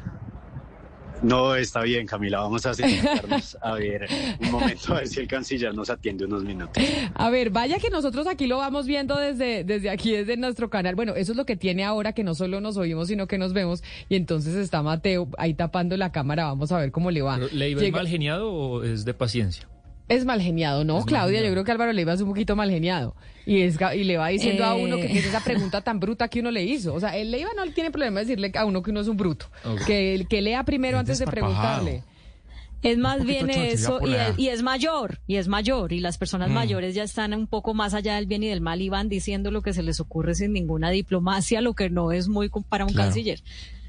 No, 1.21 1.55
está 1.55 1.81
bien, 1.81 2.05
Camila. 2.05 2.39
Vamos 2.39 2.65
a 2.65 2.73
sentarnos 2.73 3.57
a 3.61 3.73
ver 3.73 4.07
un 4.39 4.51
momento, 4.51 4.93
a 4.93 4.99
ver 4.99 5.07
si 5.07 5.19
el 5.19 5.27
canciller 5.27 5.73
nos 5.73 5.89
atiende 5.89 6.25
unos 6.25 6.43
minutos. 6.43 6.83
A 7.13 7.29
ver, 7.29 7.49
vaya 7.49 7.79
que 7.79 7.89
nosotros 7.89 8.27
aquí 8.27 8.47
lo 8.47 8.57
vamos 8.57 8.85
viendo 8.85 9.15
desde, 9.15 9.63
desde 9.63 9.89
aquí, 9.89 10.11
desde 10.11 10.37
nuestro 10.37 10.69
canal. 10.69 10.95
Bueno, 10.95 11.15
eso 11.15 11.31
es 11.31 11.37
lo 11.37 11.45
que 11.45 11.55
tiene 11.55 11.83
ahora, 11.83 12.13
que 12.13 12.23
no 12.23 12.35
solo 12.35 12.61
nos 12.61 12.77
oímos, 12.77 13.07
sino 13.07 13.27
que 13.27 13.37
nos 13.37 13.53
vemos. 13.53 13.83
Y 14.09 14.15
entonces 14.15 14.55
está 14.55 14.81
Mateo 14.81 15.29
ahí 15.37 15.53
tapando 15.53 15.97
la 15.97 16.11
cámara. 16.11 16.45
Vamos 16.45 16.71
a 16.71 16.79
ver 16.79 16.91
cómo 16.91 17.11
le 17.11 17.21
va. 17.21 17.37
¿Le 17.37 17.69
iba 17.69 17.81
mal 17.89 18.07
geniado 18.07 18.51
o 18.51 18.83
es 18.83 19.05
de 19.05 19.13
paciencia? 19.13 19.67
Es 20.07 20.23
mal 20.23 20.39
geniado, 20.41 20.83
¿no, 20.83 21.03
Claudia? 21.03 21.41
Yo 21.41 21.51
creo 21.51 21.63
que 21.63 21.71
Álvaro 21.71 21.91
Leiva 21.91 22.13
es 22.13 22.21
un 22.21 22.29
poquito 22.29 22.55
mal 22.55 22.69
geniado. 22.69 23.15
Y, 23.45 23.61
es, 23.61 23.77
y 23.95 24.03
le 24.03 24.17
va 24.17 24.27
diciendo 24.27 24.63
a 24.63 24.75
uno 24.75 24.97
que, 24.97 25.05
es 25.05 25.25
esa 25.25 25.39
pregunta 25.43 25.81
tan 25.81 25.99
bruta 25.99 26.27
que 26.27 26.39
uno 26.39 26.51
le 26.51 26.63
hizo. 26.63 26.93
O 26.93 26.99
sea, 26.99 27.17
el 27.17 27.31
Leiva 27.31 27.49
no 27.55 27.65
tiene 27.71 27.91
problema 27.91 28.19
de 28.19 28.25
decirle 28.25 28.51
a 28.55 28.65
uno 28.65 28.83
que 28.83 28.91
uno 28.91 29.01
es 29.01 29.07
un 29.07 29.17
bruto. 29.17 29.47
Que, 29.87 30.25
que 30.29 30.41
lea 30.41 30.63
primero 30.63 30.99
antes 30.99 31.19
de 31.19 31.25
preguntarle. 31.25 32.03
Es 32.85 32.99
más 32.99 33.25
bien 33.25 33.49
eso, 33.49 33.99
y 34.37 34.49
es, 34.49 34.61
mayor, 34.61 35.19
y 35.25 35.37
es 35.37 35.47
mayor, 35.47 35.91
y 35.91 35.99
las 35.99 36.19
personas 36.19 36.51
mm. 36.51 36.53
mayores 36.53 36.93
ya 36.93 37.01
están 37.01 37.33
un 37.33 37.47
poco 37.47 37.73
más 37.73 37.95
allá 37.95 38.15
del 38.15 38.27
bien 38.27 38.43
y 38.43 38.47
del 38.47 38.61
mal 38.61 38.79
y 38.79 38.89
van 38.89 39.09
diciendo 39.09 39.49
lo 39.49 39.63
que 39.63 39.73
se 39.73 39.81
les 39.81 39.99
ocurre 39.99 40.35
sin 40.35 40.53
ninguna 40.53 40.91
diplomacia, 40.91 41.61
lo 41.61 41.73
que 41.73 41.89
no 41.89 42.11
es 42.11 42.27
muy 42.27 42.51
para 42.69 42.85
un 42.85 42.93
canciller. 42.93 43.41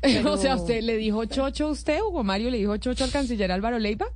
o 0.25 0.39
sea, 0.39 0.57
¿usted 0.57 0.81
le 0.81 0.97
dijo 0.97 1.27
chocho 1.27 1.67
a 1.67 1.71
usted, 1.73 2.01
Hugo 2.01 2.25
Mario, 2.25 2.49
le 2.49 2.57
dijo 2.57 2.75
chocho 2.79 3.05
al 3.05 3.11
canciller 3.11 3.53
Álvaro 3.53 3.79
Leiva? 3.79 4.07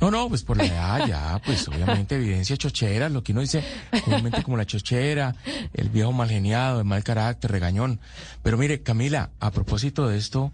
No, 0.00 0.10
no, 0.10 0.28
pues 0.28 0.42
por 0.42 0.58
la 0.58 0.66
edad 0.66 1.06
ya, 1.06 1.40
pues 1.44 1.66
obviamente 1.68 2.16
evidencia 2.16 2.56
chochera, 2.56 3.08
lo 3.08 3.22
que 3.22 3.32
uno 3.32 3.40
dice 3.40 3.64
comúnmente 4.04 4.42
como 4.42 4.56
la 4.56 4.66
chochera, 4.66 5.34
el 5.72 5.88
viejo 5.88 6.12
mal 6.12 6.28
geniado, 6.28 6.78
de 6.78 6.84
mal 6.84 7.02
carácter, 7.02 7.50
regañón. 7.50 8.00
Pero 8.42 8.58
mire, 8.58 8.82
Camila, 8.82 9.30
a 9.40 9.50
propósito 9.50 10.06
de 10.06 10.18
esto, 10.18 10.52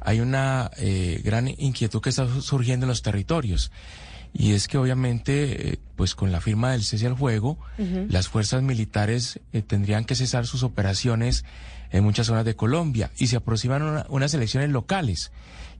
hay 0.00 0.20
una 0.20 0.70
eh, 0.76 1.20
gran 1.24 1.48
inquietud 1.48 2.00
que 2.00 2.10
está 2.10 2.28
surgiendo 2.40 2.84
en 2.84 2.88
los 2.88 3.02
territorios. 3.02 3.72
Y 4.32 4.52
es 4.52 4.68
que 4.68 4.78
obviamente, 4.78 5.70
eh, 5.70 5.78
pues 5.96 6.14
con 6.14 6.32
la 6.32 6.40
firma 6.40 6.72
del 6.72 6.82
cese 6.82 7.06
al 7.06 7.16
fuego, 7.16 7.56
las 8.08 8.28
fuerzas 8.28 8.62
militares 8.62 9.40
eh, 9.52 9.62
tendrían 9.62 10.04
que 10.04 10.16
cesar 10.16 10.46
sus 10.46 10.64
operaciones 10.64 11.44
en 11.90 12.02
muchas 12.02 12.26
zonas 12.26 12.44
de 12.44 12.56
Colombia 12.56 13.10
y 13.16 13.28
se 13.28 13.36
aproximan 13.36 14.04
unas 14.08 14.34
elecciones 14.34 14.70
locales. 14.70 15.30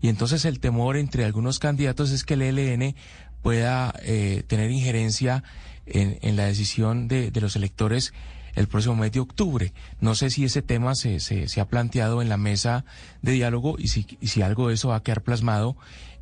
Y 0.04 0.10
entonces 0.10 0.44
el 0.44 0.60
temor 0.60 0.98
entre 0.98 1.24
algunos 1.24 1.58
candidatos 1.58 2.10
es 2.10 2.24
que 2.24 2.34
el 2.34 2.42
ELN 2.42 2.94
pueda 3.40 3.94
eh, 4.02 4.42
tener 4.46 4.70
injerencia 4.70 5.44
en, 5.86 6.36
la 6.36 6.44
decisión 6.44 7.08
de, 7.08 7.32
los 7.40 7.56
electores 7.56 8.12
el 8.54 8.68
próximo 8.68 8.96
mes 8.96 9.12
de 9.12 9.20
octubre. 9.20 9.72
No 10.00 10.14
sé 10.14 10.28
si 10.28 10.44
ese 10.44 10.60
tema 10.60 10.94
se, 10.94 11.20
se, 11.20 11.48
se 11.48 11.58
ha 11.58 11.68
planteado 11.68 12.20
en 12.20 12.28
la 12.28 12.36
mesa 12.36 12.84
de 13.22 13.32
diálogo 13.32 13.76
y 13.78 13.88
si, 13.88 14.06
y 14.20 14.26
si 14.26 14.42
algo 14.42 14.68
de 14.68 14.74
eso 14.74 14.88
va 14.88 14.96
a 14.96 15.02
quedar 15.02 15.22
plasmado 15.22 15.74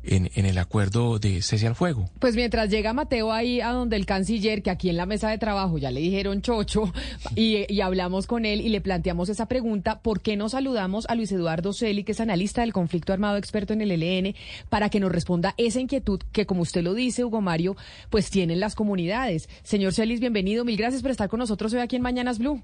en, 0.03 0.29
en, 0.35 0.45
el 0.45 0.57
acuerdo 0.57 1.19
de 1.19 1.41
cese 1.41 1.67
al 1.67 1.75
fuego. 1.75 2.09
Pues 2.19 2.35
mientras 2.35 2.69
llega 2.69 2.93
Mateo 2.93 3.31
ahí 3.31 3.61
a 3.61 3.71
donde 3.71 3.95
el 3.95 4.05
canciller, 4.05 4.61
que 4.61 4.69
aquí 4.69 4.89
en 4.89 4.97
la 4.97 5.05
mesa 5.05 5.29
de 5.29 5.37
trabajo 5.37 5.77
ya 5.77 5.91
le 5.91 6.01
dijeron 6.01 6.41
chocho, 6.41 6.91
y, 7.35 7.71
y, 7.73 7.81
hablamos 7.81 8.27
con 8.27 8.45
él 8.45 8.61
y 8.61 8.69
le 8.69 8.81
planteamos 8.81 9.29
esa 9.29 9.47
pregunta, 9.47 10.01
¿por 10.01 10.21
qué 10.21 10.35
no 10.35 10.49
saludamos 10.49 11.05
a 11.07 11.15
Luis 11.15 11.31
Eduardo 11.31 11.73
Celi, 11.73 12.03
que 12.03 12.11
es 12.11 12.19
analista 12.19 12.61
del 12.61 12.73
conflicto 12.73 13.13
armado 13.13 13.37
experto 13.37 13.73
en 13.73 13.81
el 13.81 13.91
ELN, 13.91 14.35
para 14.69 14.89
que 14.89 14.99
nos 14.99 15.11
responda 15.11 15.53
esa 15.57 15.79
inquietud 15.79 16.21
que, 16.31 16.45
como 16.45 16.61
usted 16.61 16.83
lo 16.83 16.93
dice, 16.93 17.23
Hugo 17.23 17.41
Mario, 17.41 17.75
pues 18.09 18.29
tienen 18.29 18.59
las 18.59 18.75
comunidades? 18.75 19.49
Señor 19.63 19.93
Celis, 19.93 20.19
bienvenido, 20.19 20.65
mil 20.65 20.77
gracias 20.77 21.01
por 21.01 21.11
estar 21.11 21.29
con 21.29 21.39
nosotros 21.39 21.73
hoy 21.73 21.79
aquí 21.79 21.95
en 21.95 22.01
Mañanas 22.01 22.39
Blue. 22.39 22.61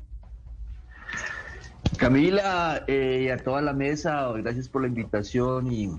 Camila 1.97 2.83
eh, 2.87 3.23
y 3.25 3.29
a 3.29 3.37
toda 3.37 3.61
la 3.61 3.73
mesa, 3.73 4.31
gracias 4.37 4.69
por 4.69 4.81
la 4.81 4.87
invitación 4.87 5.71
y 5.71 5.89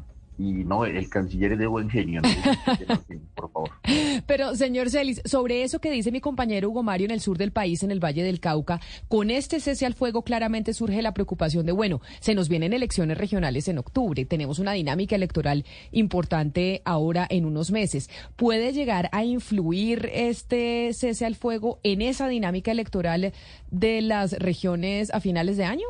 y 0.40 0.64
no, 0.64 0.87
el 0.87 1.11
canciller 1.11 1.53
es 1.53 1.59
de 1.59 1.66
buen 1.66 1.90
genio, 1.90 2.22
por 3.35 3.53
favor. 3.53 3.70
Pero, 4.26 4.57
señor 4.57 4.88
Celis, 4.88 5.20
sobre 5.26 5.62
eso 5.64 5.81
que 5.81 5.90
dice 5.90 6.11
mi 6.11 6.22
compañero 6.22 6.70
Hugo 6.70 6.83
Mario 6.83 7.05
en 7.05 7.11
el 7.11 7.20
sur 7.20 7.37
del 7.37 7.53
país, 7.53 7.83
en 7.83 7.90
el 7.90 8.03
Valle 8.03 8.22
del 8.22 8.40
Cauca, 8.40 8.81
con 9.09 9.31
este 9.31 9.61
cese 9.61 9.85
al 9.85 9.92
fuego 9.92 10.22
claramente 10.22 10.72
surge 10.72 11.03
la 11.03 11.12
preocupación 11.12 11.66
de, 11.66 11.72
bueno, 11.72 12.00
se 12.20 12.35
nos 12.35 12.48
vienen 12.48 12.72
elecciones 12.72 13.18
regionales 13.18 13.68
en 13.68 13.79
octubre, 13.79 14.24
tenemos 14.24 14.59
una 14.59 14.72
dinámica 14.72 15.14
electoral 15.14 15.66
importante 15.92 16.81
ahora 16.87 17.26
en 17.29 17.44
unos 17.44 17.70
meses. 17.70 18.09
¿Puede 18.37 18.72
llegar 18.72 19.11
a 19.12 19.24
influir 19.24 20.09
este 20.14 20.90
cese 20.94 21.26
al 21.26 21.35
fuego 21.35 21.81
en 21.83 22.00
esa 22.00 22.29
dinámica 22.29 22.70
electoral 22.70 23.35
de 23.70 24.00
las 24.00 24.33
regiones 24.33 25.12
a 25.12 25.20
finales 25.20 25.59
de 25.59 25.64
año? 25.64 25.87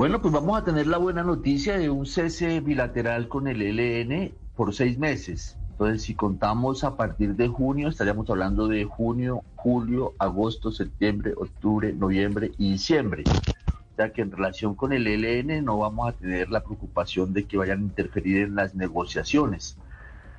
Bueno, 0.00 0.22
pues 0.22 0.32
vamos 0.32 0.58
a 0.58 0.64
tener 0.64 0.86
la 0.86 0.96
buena 0.96 1.22
noticia 1.22 1.76
de 1.76 1.90
un 1.90 2.06
cese 2.06 2.60
bilateral 2.60 3.28
con 3.28 3.46
el 3.48 3.60
ELN 3.60 4.32
por 4.56 4.74
seis 4.74 4.98
meses. 4.98 5.58
Entonces, 5.72 6.00
si 6.00 6.14
contamos 6.14 6.84
a 6.84 6.96
partir 6.96 7.36
de 7.36 7.48
junio, 7.48 7.88
estaríamos 7.88 8.30
hablando 8.30 8.66
de 8.66 8.84
junio, 8.84 9.42
julio, 9.56 10.14
agosto, 10.18 10.72
septiembre, 10.72 11.34
octubre, 11.36 11.92
noviembre 11.92 12.50
y 12.56 12.72
diciembre. 12.72 13.24
O 13.26 13.96
sea 13.96 14.10
que 14.10 14.22
en 14.22 14.32
relación 14.32 14.74
con 14.74 14.94
el 14.94 15.06
ELN 15.06 15.62
no 15.66 15.76
vamos 15.76 16.08
a 16.08 16.12
tener 16.16 16.48
la 16.48 16.64
preocupación 16.64 17.34
de 17.34 17.44
que 17.44 17.58
vayan 17.58 17.80
a 17.80 17.82
interferir 17.82 18.38
en 18.38 18.54
las 18.54 18.74
negociaciones. 18.74 19.76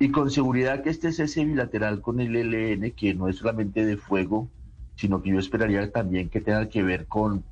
Y 0.00 0.10
con 0.10 0.32
seguridad 0.32 0.82
que 0.82 0.90
este 0.90 1.12
cese 1.12 1.44
bilateral 1.44 2.00
con 2.00 2.18
el 2.18 2.34
ELN, 2.34 2.90
que 2.90 3.14
no 3.14 3.28
es 3.28 3.36
solamente 3.36 3.86
de 3.86 3.96
fuego, 3.96 4.48
sino 4.96 5.22
que 5.22 5.30
yo 5.30 5.38
esperaría 5.38 5.88
también 5.92 6.30
que 6.30 6.40
tenga 6.40 6.68
que 6.68 6.82
ver 6.82 7.06
con 7.06 7.44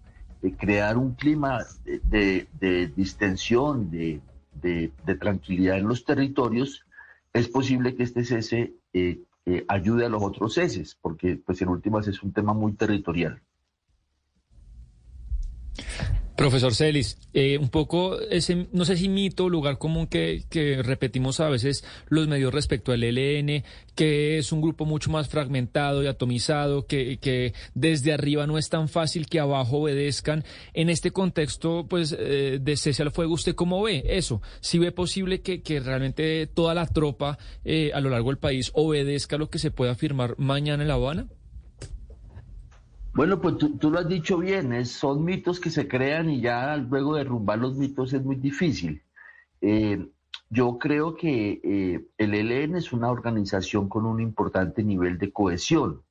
crear 0.58 0.96
un 0.96 1.14
clima 1.14 1.64
de, 1.84 2.46
de 2.58 2.86
distensión, 2.88 3.90
de, 3.90 4.20
de, 4.62 5.14
tranquilidad 5.16 5.78
en 5.78 5.88
los 5.88 6.04
territorios, 6.04 6.84
es 7.32 7.48
posible 7.48 7.94
que 7.94 8.02
este 8.02 8.24
cese 8.24 8.74
eh, 8.92 9.20
ayude 9.68 10.06
a 10.06 10.08
los 10.08 10.22
otros 10.22 10.54
ceses, 10.54 10.96
porque 11.00 11.36
pues 11.36 11.60
en 11.62 11.68
últimas 11.68 12.06
es 12.08 12.22
un 12.22 12.32
tema 12.32 12.52
muy 12.52 12.72
territorial. 12.72 13.40
Profesor 16.40 16.74
Celis, 16.74 17.18
eh, 17.34 17.58
un 17.58 17.68
poco 17.68 18.18
ese, 18.18 18.66
no 18.72 18.86
sé 18.86 18.96
si 18.96 19.10
mito, 19.10 19.50
lugar 19.50 19.76
común 19.76 20.06
que, 20.06 20.44
que, 20.48 20.82
repetimos 20.82 21.38
a 21.38 21.50
veces 21.50 21.84
los 22.08 22.28
medios 22.28 22.54
respecto 22.54 22.92
al 22.92 23.04
ELN, 23.04 23.62
que 23.94 24.38
es 24.38 24.50
un 24.50 24.62
grupo 24.62 24.86
mucho 24.86 25.10
más 25.10 25.28
fragmentado 25.28 26.02
y 26.02 26.06
atomizado, 26.06 26.86
que, 26.86 27.18
que 27.18 27.52
desde 27.74 28.14
arriba 28.14 28.46
no 28.46 28.56
es 28.56 28.70
tan 28.70 28.88
fácil 28.88 29.26
que 29.26 29.38
abajo 29.38 29.80
obedezcan. 29.80 30.42
En 30.72 30.88
este 30.88 31.10
contexto, 31.10 31.84
pues, 31.86 32.16
eh, 32.18 32.58
de 32.58 32.76
cese 32.78 33.02
al 33.02 33.10
fuego, 33.10 33.34
¿usted 33.34 33.54
cómo 33.54 33.82
ve 33.82 34.02
eso? 34.06 34.40
¿Si 34.60 34.78
ve 34.78 34.92
posible 34.92 35.42
que, 35.42 35.60
que 35.60 35.78
realmente 35.78 36.46
toda 36.46 36.72
la 36.72 36.86
tropa 36.86 37.36
eh, 37.66 37.90
a 37.92 38.00
lo 38.00 38.08
largo 38.08 38.30
del 38.30 38.38
país 38.38 38.70
obedezca 38.72 39.36
lo 39.36 39.50
que 39.50 39.58
se 39.58 39.70
pueda 39.70 39.94
firmar 39.94 40.36
mañana 40.38 40.84
en 40.84 40.88
La 40.88 40.94
Habana? 40.94 41.26
Bueno, 43.12 43.40
pues 43.40 43.58
tú, 43.58 43.90
lo 43.90 43.98
has 43.98 44.08
dicho 44.08 44.38
bien, 44.38 44.86
son 44.86 45.24
mitos 45.24 45.58
que 45.58 45.70
se 45.70 45.88
crean 45.88 46.30
y 46.30 46.40
ya 46.40 46.76
luego 46.76 47.16
derrumbar 47.16 47.58
los 47.58 47.76
mitos 47.76 48.12
es 48.12 48.22
muy 48.22 48.36
difícil. 48.36 49.02
Eh, 49.60 50.08
yo 50.48 50.78
creo 50.78 51.16
que 51.16 51.60
eh, 51.62 52.06
el 52.18 52.34
ELN 52.34 52.76
es 52.76 52.92
una 52.92 53.10
organización 53.10 53.88
con 53.88 54.06
un 54.06 54.20
importante 54.20 54.84
nivel 54.84 55.18
de 55.18 55.32
cohesión. 55.32 56.02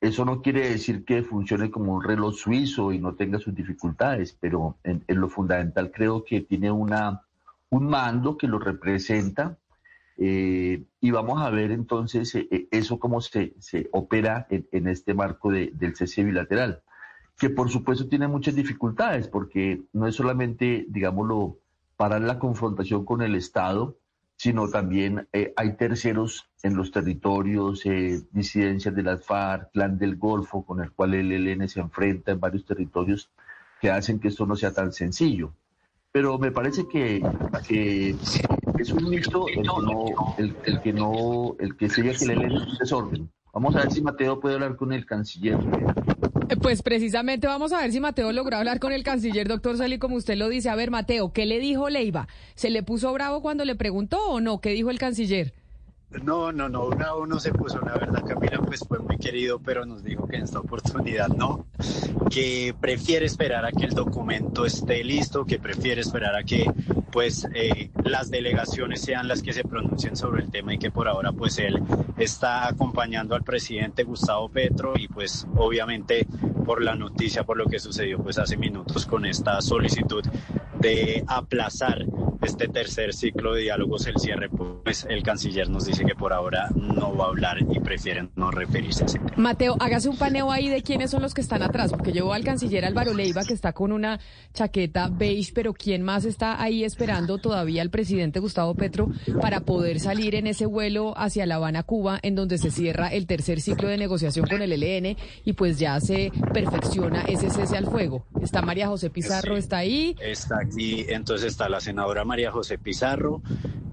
Eso 0.00 0.24
no 0.24 0.42
quiere 0.42 0.68
decir 0.68 1.04
que 1.04 1.22
funcione 1.22 1.70
como 1.70 1.94
un 1.94 2.02
reloj 2.02 2.34
suizo 2.34 2.92
y 2.92 2.98
no 2.98 3.14
tenga 3.14 3.38
sus 3.38 3.54
dificultades, 3.54 4.36
pero 4.40 4.76
en, 4.82 5.04
en 5.06 5.20
lo 5.20 5.28
fundamental 5.28 5.92
creo 5.92 6.24
que 6.24 6.40
tiene 6.40 6.72
una, 6.72 7.22
un 7.70 7.86
mando 7.86 8.36
que 8.36 8.48
lo 8.48 8.58
representa, 8.58 9.58
eh, 10.18 10.84
y 11.00 11.10
vamos 11.10 11.40
a 11.42 11.50
ver 11.50 11.72
entonces 11.72 12.34
eh, 12.34 12.46
eh, 12.50 12.68
eso 12.70 12.98
cómo 12.98 13.20
se, 13.20 13.54
se 13.58 13.88
opera 13.92 14.46
en, 14.50 14.88
este 14.88 15.14
marco 15.14 15.50
del 15.50 15.96
cese 15.96 16.24
bilateral, 16.24 16.82
que 17.38 17.50
por 17.50 17.70
supuesto 17.70 18.08
tiene 18.08 18.28
muchas 18.28 18.54
dificultades, 18.54 19.28
porque 19.28 19.82
no 19.92 20.06
es 20.06 20.14
solamente, 20.14 20.86
digámoslo, 20.88 21.58
parar 21.96 22.20
la 22.20 22.38
confrontación 22.38 23.04
con 23.04 23.22
el 23.22 23.34
Estado, 23.34 23.96
sino 24.36 24.68
también 24.68 25.28
hay 25.56 25.76
terceros 25.76 26.50
en 26.62 26.76
los 26.76 26.90
territorios, 26.90 27.84
disidencias 28.32 28.94
de 28.94 29.02
las 29.02 29.24
FARC, 29.24 29.70
Clan 29.72 29.98
del 29.98 30.16
Golfo, 30.16 30.64
con 30.64 30.80
el 30.80 30.90
cual 30.90 31.14
el 31.14 31.30
ELN 31.30 31.68
se 31.68 31.80
enfrenta 31.80 32.32
en 32.32 32.40
varios 32.40 32.64
territorios, 32.64 33.30
que 33.80 33.90
hacen 33.90 34.18
que 34.18 34.28
esto 34.28 34.46
no 34.46 34.56
sea 34.56 34.72
tan 34.72 34.92
sencillo. 34.92 35.52
Pero 36.12 36.38
me 36.38 36.52
parece 36.52 36.86
que, 36.86 37.22
es 38.78 38.92
un 38.92 39.08
mito 39.08 39.46
el 39.48 39.54
que 39.54 39.62
no, 39.62 40.34
el, 40.38 40.80
que 40.80 40.92
no, 40.92 41.56
el 41.58 41.76
que 41.76 41.88
sigue 41.88 42.14
que 42.14 42.26
le 42.26 42.36
leen 42.36 42.52
un 42.52 42.78
desorden. 42.78 43.30
Vamos 43.52 43.76
a 43.76 43.80
ver 43.80 43.92
si 43.92 44.00
Mateo 44.00 44.40
puede 44.40 44.54
hablar 44.54 44.76
con 44.76 44.92
el 44.92 45.04
canciller. 45.04 45.58
Eh, 46.48 46.56
pues 46.56 46.82
precisamente 46.82 47.46
vamos 47.46 47.72
a 47.72 47.80
ver 47.80 47.92
si 47.92 48.00
Mateo 48.00 48.32
logró 48.32 48.56
hablar 48.56 48.80
con 48.80 48.92
el 48.92 49.02
canciller, 49.02 49.46
doctor 49.46 49.76
Sali, 49.76 49.98
como 49.98 50.16
usted 50.16 50.36
lo 50.36 50.48
dice. 50.48 50.70
A 50.70 50.74
ver, 50.74 50.90
Mateo, 50.90 51.32
¿qué 51.32 51.46
le 51.46 51.58
dijo 51.60 51.90
Leiva? 51.90 52.28
¿Se 52.54 52.70
le 52.70 52.82
puso 52.82 53.12
bravo 53.12 53.42
cuando 53.42 53.64
le 53.64 53.74
preguntó 53.74 54.18
o 54.28 54.40
no? 54.40 54.60
¿Qué 54.60 54.70
dijo 54.70 54.90
el 54.90 54.98
canciller? 54.98 55.52
No, 56.20 56.52
no, 56.52 56.68
no, 56.68 56.88
bravo 56.90 57.26
no 57.26 57.40
se 57.40 57.52
puso, 57.52 57.80
la 57.80 57.94
verdad 57.94 58.22
Camila 58.26 58.58
pues 58.58 58.84
fue 58.86 58.98
muy 58.98 59.16
querido, 59.18 59.58
pero 59.58 59.86
nos 59.86 60.04
dijo 60.04 60.28
que 60.28 60.36
en 60.36 60.42
esta 60.42 60.60
oportunidad 60.60 61.28
no, 61.28 61.66
que 62.30 62.74
prefiere 62.78 63.26
esperar 63.26 63.64
a 63.64 63.72
que 63.72 63.84
el 63.84 63.94
documento 63.94 64.64
esté 64.66 65.02
listo, 65.02 65.44
que 65.44 65.58
prefiere 65.58 66.00
esperar 66.00 66.36
a 66.36 66.44
que 66.44 66.70
pues 67.10 67.48
eh, 67.54 67.90
las 68.04 68.30
delegaciones 68.30 69.02
sean 69.02 69.26
las 69.26 69.42
que 69.42 69.52
se 69.52 69.64
pronuncien 69.64 70.16
sobre 70.16 70.42
el 70.42 70.50
tema 70.50 70.74
y 70.74 70.78
que 70.78 70.90
por 70.90 71.08
ahora 71.08 71.32
pues 71.32 71.58
él 71.58 71.82
está 72.18 72.68
acompañando 72.68 73.34
al 73.34 73.42
presidente 73.42 74.04
Gustavo 74.04 74.48
Petro 74.48 74.94
y 74.96 75.08
pues 75.08 75.46
obviamente 75.56 76.26
por 76.64 76.82
la 76.82 76.94
noticia, 76.94 77.44
por 77.44 77.56
lo 77.56 77.66
que 77.66 77.78
sucedió 77.78 78.18
pues 78.18 78.38
hace 78.38 78.56
minutos 78.56 79.06
con 79.06 79.24
esta 79.24 79.60
solicitud 79.60 80.24
de 80.82 81.24
aplazar 81.28 82.04
este 82.42 82.66
tercer 82.68 83.14
ciclo 83.14 83.54
de 83.54 83.62
diálogos, 83.62 84.06
el 84.06 84.18
cierre, 84.18 84.48
pues 84.48 85.06
el 85.08 85.22
canciller 85.22 85.70
nos 85.70 85.86
dice 85.86 86.04
que 86.04 86.14
por 86.14 86.32
ahora 86.32 86.68
no 86.74 87.16
va 87.16 87.26
a 87.26 87.28
hablar 87.28 87.58
y 87.70 87.78
prefieren 87.78 88.30
no 88.34 88.50
referirse 88.50 89.04
a 89.04 89.06
ese 89.06 89.18
tema. 89.18 89.32
Mateo, 89.36 89.76
hágase 89.78 90.08
un 90.08 90.16
paneo 90.16 90.50
ahí 90.50 90.68
de 90.68 90.82
quiénes 90.82 91.10
son 91.10 91.22
los 91.22 91.34
que 91.34 91.40
están 91.40 91.62
atrás, 91.62 91.92
porque 91.92 92.12
llevó 92.12 92.32
al 92.32 92.44
canciller 92.44 92.84
Álvaro 92.84 93.14
Leiva, 93.14 93.44
que 93.44 93.54
está 93.54 93.72
con 93.72 93.92
una 93.92 94.18
chaqueta 94.54 95.08
beige, 95.08 95.52
pero 95.54 95.72
¿quién 95.72 96.02
más 96.02 96.24
está 96.24 96.60
ahí 96.60 96.84
esperando 96.84 97.38
todavía 97.38 97.80
al 97.82 97.90
presidente 97.90 98.40
Gustavo 98.40 98.74
Petro 98.74 99.08
para 99.40 99.60
poder 99.60 100.00
salir 100.00 100.34
en 100.34 100.48
ese 100.48 100.66
vuelo 100.66 101.14
hacia 101.16 101.46
La 101.46 101.56
Habana, 101.56 101.84
Cuba, 101.84 102.18
en 102.22 102.34
donde 102.34 102.58
se 102.58 102.72
cierra 102.72 103.08
el 103.08 103.26
tercer 103.26 103.60
ciclo 103.60 103.88
de 103.88 103.98
negociación 103.98 104.46
con 104.48 104.62
el 104.62 104.72
ELN 104.72 105.16
y 105.44 105.52
pues 105.52 105.78
ya 105.78 106.00
se 106.00 106.32
perfecciona 106.52 107.22
ese 107.22 107.50
cese 107.50 107.76
al 107.76 107.86
fuego? 107.86 108.26
Está 108.40 108.62
María 108.62 108.88
José 108.88 109.10
Pizarro, 109.10 109.56
está 109.56 109.78
ahí. 109.78 110.16
Está 110.20 110.58
aquí, 110.72 111.06
entonces 111.08 111.48
está 111.48 111.68
la 111.68 111.80
senadora 111.80 112.24
María 112.24 112.50
José 112.50 112.78
Pizarro, 112.78 113.42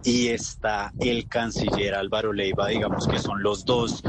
y 0.04 0.28
está 0.28 0.94
el 1.00 1.28
canciller 1.28 1.96
Álvaro 1.96 2.34
Leiva, 2.34 2.68
digamos 2.68 3.08
que 3.08 3.20
son 3.20 3.44
los 3.44 3.66
dos 3.66 4.02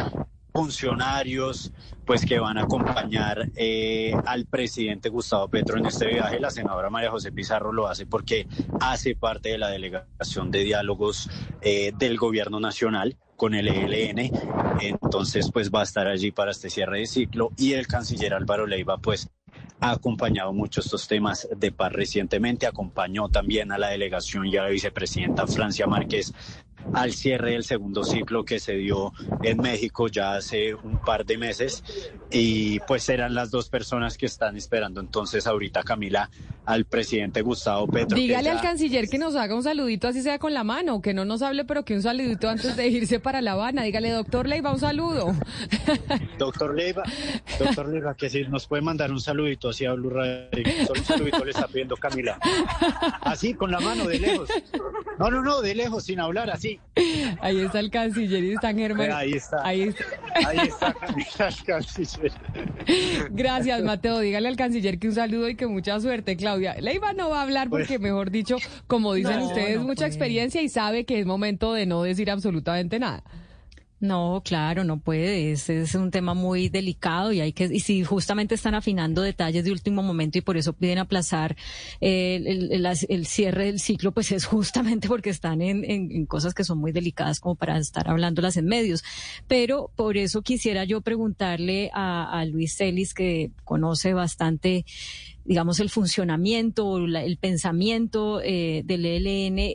funcionarios 0.52 1.72
pues 2.04 2.26
que 2.26 2.40
van 2.40 2.58
a 2.58 2.62
acompañar 2.62 3.50
eh, 3.54 4.12
al 4.26 4.44
presidente 4.46 5.10
Gustavo 5.10 5.46
Petro 5.46 5.78
en 5.78 5.86
este 5.86 6.08
viaje. 6.08 6.40
La 6.40 6.50
senadora 6.50 6.90
María 6.90 7.10
José 7.10 7.30
Pizarro 7.30 7.72
lo 7.72 7.86
hace 7.86 8.04
porque 8.04 8.48
hace 8.80 9.14
parte 9.14 9.50
de 9.50 9.58
la 9.58 9.68
delegación 9.68 10.50
de 10.50 10.64
diálogos 10.64 11.30
eh, 11.60 11.92
del 11.96 12.16
gobierno 12.16 12.58
nacional 12.58 13.16
con 13.36 13.54
el 13.54 13.68
ELN. 13.68 14.32
Entonces, 14.80 15.50
pues 15.52 15.70
va 15.70 15.80
a 15.80 15.84
estar 15.84 16.08
allí 16.08 16.32
para 16.32 16.50
este 16.50 16.68
cierre 16.68 16.98
de 16.98 17.06
ciclo 17.06 17.52
y 17.56 17.74
el 17.74 17.86
canciller 17.86 18.34
Álvaro 18.34 18.66
Leiva, 18.66 18.98
pues 18.98 19.30
ha 19.80 19.92
acompañado 19.92 20.52
mucho 20.52 20.80
estos 20.80 21.08
temas 21.08 21.48
de 21.56 21.72
paz 21.72 21.92
recientemente, 21.92 22.66
acompañó 22.66 23.28
también 23.28 23.72
a 23.72 23.78
la 23.78 23.88
delegación 23.88 24.46
y 24.46 24.56
a 24.56 24.64
la 24.64 24.68
vicepresidenta 24.68 25.46
Francia 25.46 25.86
Márquez 25.86 26.32
al 26.92 27.12
cierre 27.12 27.52
del 27.52 27.64
segundo 27.64 28.04
ciclo 28.04 28.44
que 28.44 28.58
se 28.58 28.74
dio 28.74 29.12
en 29.42 29.58
México 29.58 30.08
ya 30.08 30.34
hace 30.34 30.74
un 30.74 31.00
par 31.00 31.24
de 31.24 31.38
meses 31.38 31.84
y 32.30 32.80
pues 32.80 33.08
eran 33.08 33.34
las 33.34 33.50
dos 33.50 33.68
personas 33.68 34.16
que 34.16 34.26
están 34.26 34.56
esperando 34.56 35.00
entonces 35.00 35.46
ahorita 35.46 35.82
Camila 35.82 36.30
al 36.64 36.84
presidente 36.84 37.42
Gustavo 37.42 37.86
Petro. 37.88 38.16
Dígale 38.16 38.50
al 38.50 38.60
canciller 38.60 39.08
que 39.08 39.18
nos 39.18 39.34
haga 39.34 39.54
un 39.54 39.62
saludito 39.62 40.08
así 40.08 40.22
sea 40.22 40.38
con 40.38 40.54
la 40.54 40.64
mano, 40.64 41.00
que 41.00 41.14
no 41.14 41.24
nos 41.24 41.42
hable 41.42 41.64
pero 41.64 41.84
que 41.84 41.94
un 41.94 42.02
saludito 42.02 42.48
antes 42.48 42.76
de 42.76 42.88
irse 42.88 43.20
para 43.20 43.40
La 43.40 43.52
Habana. 43.52 43.82
Dígale, 43.82 44.10
doctor 44.10 44.46
Leiva, 44.46 44.72
un 44.72 44.80
saludo. 44.80 45.34
Doctor 46.38 46.74
Leiva, 46.74 47.02
doctor 47.58 47.88
Leiva, 47.88 48.14
que 48.14 48.30
si 48.30 48.44
nos 48.44 48.66
puede 48.66 48.82
mandar 48.82 49.10
un 49.10 49.20
saludito 49.20 49.68
así 49.68 49.84
a 49.84 49.92
Blue 49.92 50.10
Radio. 50.10 50.48
Solo 50.86 51.00
un 51.00 51.06
saludito 51.06 51.44
le 51.44 51.50
está 51.50 51.66
pidiendo 51.66 51.96
Camila. 51.96 52.38
Así, 53.20 53.54
con 53.54 53.70
la 53.70 53.80
mano, 53.80 54.06
de 54.06 54.18
lejos. 54.18 54.48
No, 55.18 55.30
no, 55.30 55.42
no, 55.42 55.60
de 55.60 55.74
lejos, 55.74 56.04
sin 56.04 56.20
hablar, 56.20 56.50
así. 56.50 56.69
Ahí 57.40 57.60
está 57.60 57.80
el 57.80 57.90
canciller 57.90 58.44
y 58.44 58.52
está 58.52 58.72
Germán. 58.74 59.10
Ahí 59.12 59.32
está. 59.32 59.66
Ahí 59.66 59.82
está. 59.82 60.04
Ahí 60.46 60.58
está 60.68 60.92
Camila, 60.92 61.48
el 61.48 61.64
canciller. 61.64 62.32
Gracias, 63.30 63.82
Mateo. 63.82 64.18
Dígale 64.20 64.48
al 64.48 64.56
canciller 64.56 64.98
que 64.98 65.08
un 65.08 65.14
saludo 65.14 65.48
y 65.48 65.54
que 65.54 65.66
mucha 65.66 65.98
suerte, 66.00 66.36
Claudia. 66.36 66.76
Leiva 66.80 67.12
no 67.12 67.30
va 67.30 67.40
a 67.40 67.42
hablar 67.42 67.70
porque, 67.70 67.98
mejor 67.98 68.30
dicho, 68.30 68.56
como 68.86 69.14
dicen 69.14 69.40
No, 69.40 69.46
ustedes, 69.46 69.78
no 69.78 69.84
mucha 69.84 70.06
experiencia 70.06 70.62
y 70.62 70.68
sabe 70.68 71.04
que 71.04 71.18
es 71.20 71.26
momento 71.26 71.72
de 71.72 71.86
no 71.86 72.02
decir 72.02 72.30
absolutamente 72.30 72.98
nada. 72.98 73.22
No, 74.00 74.40
claro, 74.42 74.82
no 74.82 74.98
puede. 74.98 75.52
Ese 75.52 75.82
es 75.82 75.94
un 75.94 76.10
tema 76.10 76.32
muy 76.32 76.70
delicado 76.70 77.32
y 77.32 77.42
hay 77.42 77.52
que, 77.52 77.64
y 77.70 77.80
si 77.80 78.02
justamente 78.02 78.54
están 78.54 78.74
afinando 78.74 79.20
detalles 79.20 79.62
de 79.62 79.72
último 79.72 80.02
momento 80.02 80.38
y 80.38 80.40
por 80.40 80.56
eso 80.56 80.72
piden 80.72 80.96
aplazar 80.96 81.54
el, 82.00 82.86
cierre 83.26 83.66
del 83.66 83.78
ciclo, 83.78 84.12
pues 84.12 84.32
es 84.32 84.46
justamente 84.46 85.06
porque 85.06 85.28
están 85.28 85.60
en, 85.60 86.24
cosas 86.24 86.54
que 86.54 86.64
son 86.64 86.78
muy 86.78 86.92
delicadas 86.92 87.40
como 87.40 87.56
para 87.56 87.76
estar 87.76 88.08
hablándolas 88.08 88.56
en 88.56 88.64
medios. 88.64 89.04
Pero 89.46 89.90
por 89.96 90.16
eso 90.16 90.40
quisiera 90.40 90.84
yo 90.84 91.02
preguntarle 91.02 91.90
a, 91.92 92.42
Luis 92.46 92.76
Celis, 92.76 93.12
que 93.12 93.50
conoce 93.64 94.14
bastante 94.14 94.86
digamos, 95.44 95.78
el 95.80 95.90
funcionamiento, 95.90 96.86
o 96.86 97.06
la- 97.06 97.24
el 97.24 97.36
pensamiento 97.36 98.40
eh, 98.42 98.82
del 98.84 99.04
ELN, 99.04 99.74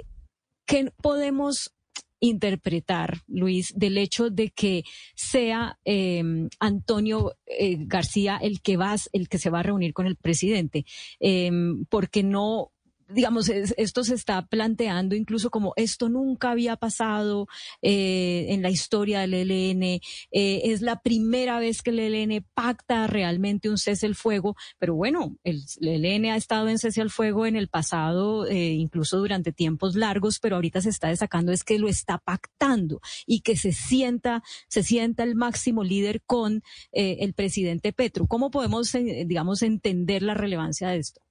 ¿qué 0.65 0.91
podemos 1.01 1.74
interpretar, 2.19 3.21
Luis, 3.27 3.73
del 3.75 3.97
hecho 3.97 4.29
de 4.29 4.49
que 4.49 4.83
sea 5.15 5.79
eh, 5.85 6.23
Antonio 6.59 7.35
eh, 7.45 7.77
García 7.79 8.37
el 8.41 8.61
que 8.61 8.77
va, 8.77 8.95
el 9.13 9.29
que 9.29 9.37
se 9.37 9.49
va 9.49 9.59
a 9.59 9.63
reunir 9.63 9.93
con 9.93 10.07
el 10.07 10.15
presidente? 10.15 10.85
Eh, 11.19 11.51
porque 11.89 12.23
no 12.23 12.71
digamos, 13.07 13.49
es- 13.49 13.73
esto 13.77 14.03
se 14.03 14.15
está 14.15 14.41
planteando 14.47 15.15
incluso 15.15 15.49
como 15.49 15.73
esto 15.75 16.09
nunca 16.09 16.51
había 16.51 16.75
pasado 16.75 17.47
eh, 17.81 18.47
en 18.49 18.61
la 18.61 18.69
historia 18.69 19.19
del 19.21 19.33
ELN, 19.33 19.83
eh, 19.83 20.01
es 20.31 20.81
la 20.81 21.01
primera 21.01 21.59
vez 21.59 21.81
que 21.81 21.91
el 21.91 21.99
ELN 21.99 22.45
pacta 22.53 23.07
realmente 23.07 23.69
un 23.69 23.77
cese 23.77 24.05
al 24.07 24.15
fuego, 24.15 24.55
pero 24.79 24.95
bueno, 24.95 25.37
el, 25.43 25.61
el 25.81 26.05
ELN 26.05 26.25
ha 26.31 26.35
estado 26.37 26.67
en 26.69 26.79
cese 26.79 27.01
al 27.01 27.09
fuego 27.11 27.45
en 27.45 27.55
el 27.55 27.67
pasado, 27.67 28.47
eh, 28.47 28.69
incluso 28.73 29.17
durante 29.17 29.51
tiempos 29.51 29.95
largos, 29.95 30.39
pero 30.39 30.55
ahorita 30.55 30.81
se 30.81 30.89
está 30.89 31.09
destacando 31.09 31.51
es 31.51 31.63
que 31.63 31.79
lo 31.79 31.87
está 31.87 32.17
pactando 32.17 33.01
y 33.25 33.41
que 33.41 33.55
se 33.57 33.71
sienta, 33.71 34.43
se 34.67 34.83
sienta 34.83 35.23
el 35.23 35.35
máximo 35.35 35.83
líder 35.83 36.21
con 36.25 36.63
eh, 36.91 37.17
el 37.21 37.33
presidente 37.33 37.93
Petro. 37.93 38.27
¿Cómo 38.27 38.51
podemos, 38.51 38.93
eh, 38.95 39.25
digamos, 39.27 39.61
entender 39.61 40.21
la 40.23 40.33
relevancia 40.33 40.89
de 40.89 40.97
esto? 40.99 41.24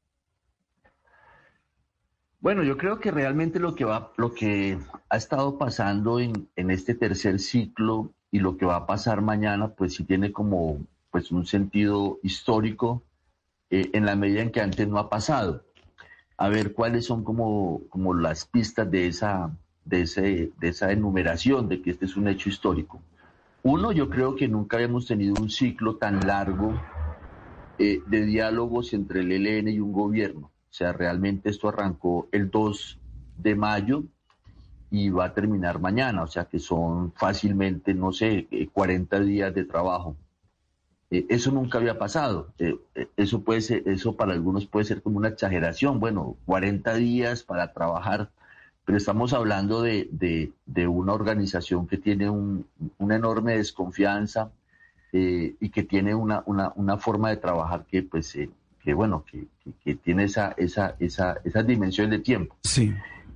Bueno, 2.44 2.62
yo 2.62 2.76
creo 2.76 3.00
que 3.00 3.10
realmente 3.10 3.58
lo 3.58 3.74
que 3.74 3.86
va, 3.86 4.12
lo 4.18 4.34
que 4.34 4.76
ha 5.08 5.16
estado 5.16 5.56
pasando 5.56 6.20
en, 6.20 6.46
en 6.56 6.70
este 6.70 6.94
tercer 6.94 7.38
ciclo 7.38 8.12
y 8.30 8.38
lo 8.40 8.58
que 8.58 8.66
va 8.66 8.76
a 8.76 8.86
pasar 8.86 9.22
mañana, 9.22 9.68
pues 9.68 9.94
sí 9.94 10.04
tiene 10.04 10.30
como 10.30 10.84
pues 11.10 11.32
un 11.32 11.46
sentido 11.46 12.18
histórico 12.22 13.02
eh, 13.70 13.88
en 13.94 14.04
la 14.04 14.14
medida 14.14 14.42
en 14.42 14.50
que 14.50 14.60
antes 14.60 14.86
no 14.86 14.98
ha 14.98 15.08
pasado. 15.08 15.64
A 16.36 16.50
ver 16.50 16.74
cuáles 16.74 17.06
son 17.06 17.24
como, 17.24 17.80
como 17.88 18.12
las 18.12 18.44
pistas 18.44 18.90
de 18.90 19.06
esa, 19.06 19.50
de, 19.86 20.02
ese, 20.02 20.52
de 20.60 20.68
esa 20.68 20.92
enumeración 20.92 21.66
de 21.70 21.80
que 21.80 21.92
este 21.92 22.04
es 22.04 22.14
un 22.14 22.28
hecho 22.28 22.50
histórico. 22.50 23.00
Uno, 23.62 23.90
yo 23.90 24.10
creo 24.10 24.36
que 24.36 24.48
nunca 24.48 24.76
habíamos 24.76 25.06
tenido 25.06 25.32
un 25.40 25.48
ciclo 25.48 25.96
tan 25.96 26.26
largo 26.26 26.78
eh, 27.78 28.02
de 28.06 28.26
diálogos 28.26 28.92
entre 28.92 29.20
el 29.20 29.32
ELN 29.32 29.68
y 29.68 29.80
un 29.80 29.94
gobierno. 29.94 30.50
O 30.74 30.76
sea, 30.76 30.92
realmente 30.92 31.50
esto 31.50 31.68
arrancó 31.68 32.26
el 32.32 32.50
2 32.50 32.98
de 33.36 33.54
mayo 33.54 34.02
y 34.90 35.08
va 35.08 35.26
a 35.26 35.32
terminar 35.32 35.78
mañana. 35.78 36.24
O 36.24 36.26
sea, 36.26 36.46
que 36.46 36.58
son 36.58 37.12
fácilmente, 37.12 37.94
no 37.94 38.10
sé, 38.10 38.48
eh, 38.50 38.66
40 38.72 39.20
días 39.20 39.54
de 39.54 39.64
trabajo. 39.66 40.16
Eh, 41.12 41.26
eso 41.28 41.52
nunca 41.52 41.78
había 41.78 41.96
pasado. 41.96 42.48
Eh, 42.58 42.76
eh, 42.96 43.06
eso 43.16 43.42
puede 43.42 43.60
ser, 43.60 43.88
eso 43.88 44.16
para 44.16 44.32
algunos 44.32 44.66
puede 44.66 44.84
ser 44.84 45.00
como 45.00 45.18
una 45.18 45.28
exageración. 45.28 46.00
Bueno, 46.00 46.36
40 46.44 46.94
días 46.94 47.44
para 47.44 47.72
trabajar, 47.72 48.30
pero 48.84 48.98
estamos 48.98 49.32
hablando 49.32 49.80
de, 49.80 50.08
de- 50.10 50.88
una 50.88 51.12
organización 51.12 51.86
que 51.86 51.98
tiene 51.98 52.28
un- 52.30 52.66
una 52.98 53.14
enorme 53.14 53.56
desconfianza 53.58 54.50
eh, 55.12 55.54
y 55.60 55.68
que 55.70 55.84
tiene 55.84 56.16
una, 56.16 56.42
una, 56.46 56.72
una 56.74 56.96
forma 56.98 57.30
de 57.30 57.36
trabajar 57.36 57.84
que, 57.86 58.02
pues, 58.02 58.34
eh, 58.34 58.50
que 58.84 58.94
bueno, 58.94 59.24
que, 59.30 59.46
que- 59.64 59.72
que 59.82 59.94
tiene 59.96 60.24
esa, 60.24 60.54
esa, 60.58 60.94
esa, 61.00 61.38
esa 61.44 61.62
dimensión 61.62 62.10
de 62.10 62.18
tiempo. 62.18 62.54
Sí. 62.62 62.92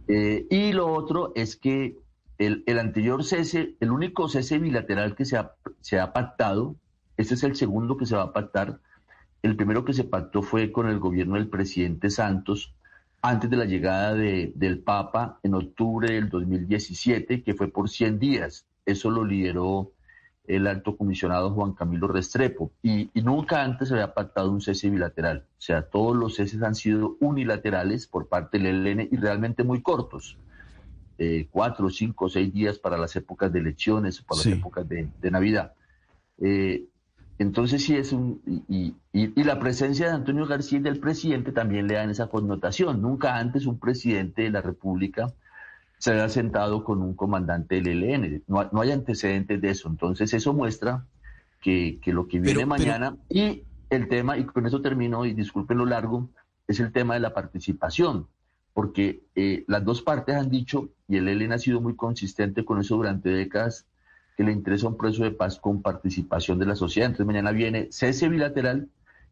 Eh, 0.06 0.46
y 0.50 0.72
lo 0.72 0.92
otro 0.92 1.32
es 1.34 1.56
que 1.56 1.96
el, 2.38 2.62
el 2.66 2.78
anterior 2.78 3.24
cese, 3.24 3.74
el 3.80 3.90
único 3.90 4.28
cese 4.28 4.58
bilateral 4.58 5.14
que 5.16 5.24
se 5.24 5.36
ha, 5.36 5.52
se 5.80 5.98
ha 5.98 6.12
pactado, 6.12 6.76
este 7.16 7.34
es 7.34 7.42
el 7.42 7.56
segundo 7.56 7.96
que 7.96 8.06
se 8.06 8.14
va 8.14 8.24
a 8.24 8.32
pactar. 8.32 8.78
El 9.42 9.56
primero 9.56 9.84
que 9.84 9.92
se 9.92 10.04
pactó 10.04 10.42
fue 10.42 10.70
con 10.70 10.88
el 10.88 10.98
gobierno 10.98 11.34
del 11.36 11.48
presidente 11.48 12.10
Santos 12.10 12.74
antes 13.22 13.48
de 13.50 13.56
la 13.56 13.64
llegada 13.64 14.14
de- 14.14 14.52
del 14.54 14.78
Papa 14.80 15.40
en 15.42 15.54
octubre 15.54 16.12
del 16.12 16.28
2017, 16.28 17.42
que 17.42 17.54
fue 17.54 17.68
por 17.68 17.88
100 17.88 18.18
días. 18.18 18.66
Eso 18.86 19.10
lo 19.10 19.24
lideró 19.24 19.90
el 20.48 20.66
alto 20.66 20.96
comisionado 20.96 21.50
Juan 21.52 21.72
Camilo 21.74 22.08
Restrepo. 22.08 22.72
Y, 22.82 23.10
y 23.14 23.22
nunca 23.22 23.62
antes 23.62 23.88
se 23.88 23.94
había 23.94 24.14
pactado 24.14 24.50
un 24.50 24.60
cese 24.60 24.90
bilateral. 24.90 25.44
O 25.58 25.60
sea, 25.60 25.82
todos 25.82 26.16
los 26.16 26.34
ceses 26.36 26.62
han 26.62 26.74
sido 26.74 27.16
unilaterales 27.20 28.06
por 28.06 28.26
parte 28.28 28.58
del 28.58 28.86
ELN 28.86 29.08
y 29.12 29.16
realmente 29.16 29.62
muy 29.62 29.82
cortos. 29.82 30.36
Eh, 31.18 31.48
cuatro, 31.50 31.90
cinco, 31.90 32.28
seis 32.28 32.52
días 32.52 32.78
para 32.78 32.96
las 32.96 33.14
épocas 33.16 33.52
de 33.52 33.58
elecciones, 33.60 34.22
para 34.22 34.40
Sí. 34.40 34.50
las 34.50 34.58
épocas 34.60 34.88
de, 34.88 35.08
de 35.20 35.30
Navidad. 35.30 35.72
Eh, 36.38 36.84
entonces 37.38 37.84
sí 37.84 37.94
es 37.96 38.12
un... 38.12 38.40
Y, 38.68 38.94
y- 39.12 39.32
y 39.40 39.44
la 39.44 39.58
presencia 39.58 40.06
de 40.06 40.12
Antonio 40.12 40.46
García 40.46 40.78
y 40.78 40.82
del 40.82 40.98
presidente 41.00 41.52
también 41.52 41.88
le 41.88 41.94
dan 41.94 42.10
esa 42.10 42.28
connotación. 42.28 43.02
Nunca 43.02 43.36
antes 43.36 43.66
un 43.66 43.78
presidente 43.78 44.42
de 44.42 44.50
la 44.50 44.60
República 44.62 45.32
se 45.98 46.10
había 46.12 46.28
sentado 46.28 46.84
con 46.84 47.02
un 47.02 47.14
comandante 47.14 47.80
del 47.80 48.02
ELN. 48.04 48.42
No, 48.46 48.60
hay- 48.60 48.68
no 48.72 48.80
hay 48.80 48.92
antecedentes 48.92 49.60
de 49.60 49.70
eso. 49.70 49.88
Entonces 49.88 50.32
eso 50.32 50.52
muestra 50.52 51.04
que, 51.60 51.98
que 52.02 52.12
lo 52.12 52.28
que 52.28 52.38
viene 52.40 52.60
Pero- 52.60 52.68
pero- 52.68 52.68
mañana 52.68 53.16
y 53.28 53.62
el 53.90 54.08
tema, 54.08 54.36
y 54.38 54.44
con 54.44 54.66
eso 54.66 54.80
termino, 54.80 55.24
y 55.26 55.34
disculpen 55.34 55.78
lo 55.78 55.86
largo, 55.86 56.28
es 56.66 56.78
el 56.80 56.92
tema 56.92 57.14
de 57.14 57.20
la 57.20 57.34
participación. 57.34 58.26
Porque 58.74 59.22
eh, 59.34 59.64
las 59.66 59.84
dos 59.84 60.02
partes 60.02 60.36
han 60.36 60.50
dicho, 60.50 60.90
y 61.08 61.16
el 61.16 61.26
ELN 61.26 61.52
ha 61.54 61.58
sido 61.58 61.80
muy 61.80 61.96
consistente 61.96 62.64
con 62.64 62.78
eso 62.80 62.94
durante 62.96 63.28
décadas, 63.30 63.86
que 64.36 64.44
le 64.44 64.52
interesa 64.52 64.86
un 64.86 64.96
proceso 64.96 65.24
de 65.24 65.32
paz 65.32 65.58
con 65.58 65.82
participación 65.82 66.60
de 66.60 66.66
la 66.66 66.76
sociedad. 66.76 67.06
Entonces 67.06 67.26
mañana 67.26 67.50
viene 67.50 67.88
cese 67.90 68.28
bilateral 68.28 68.88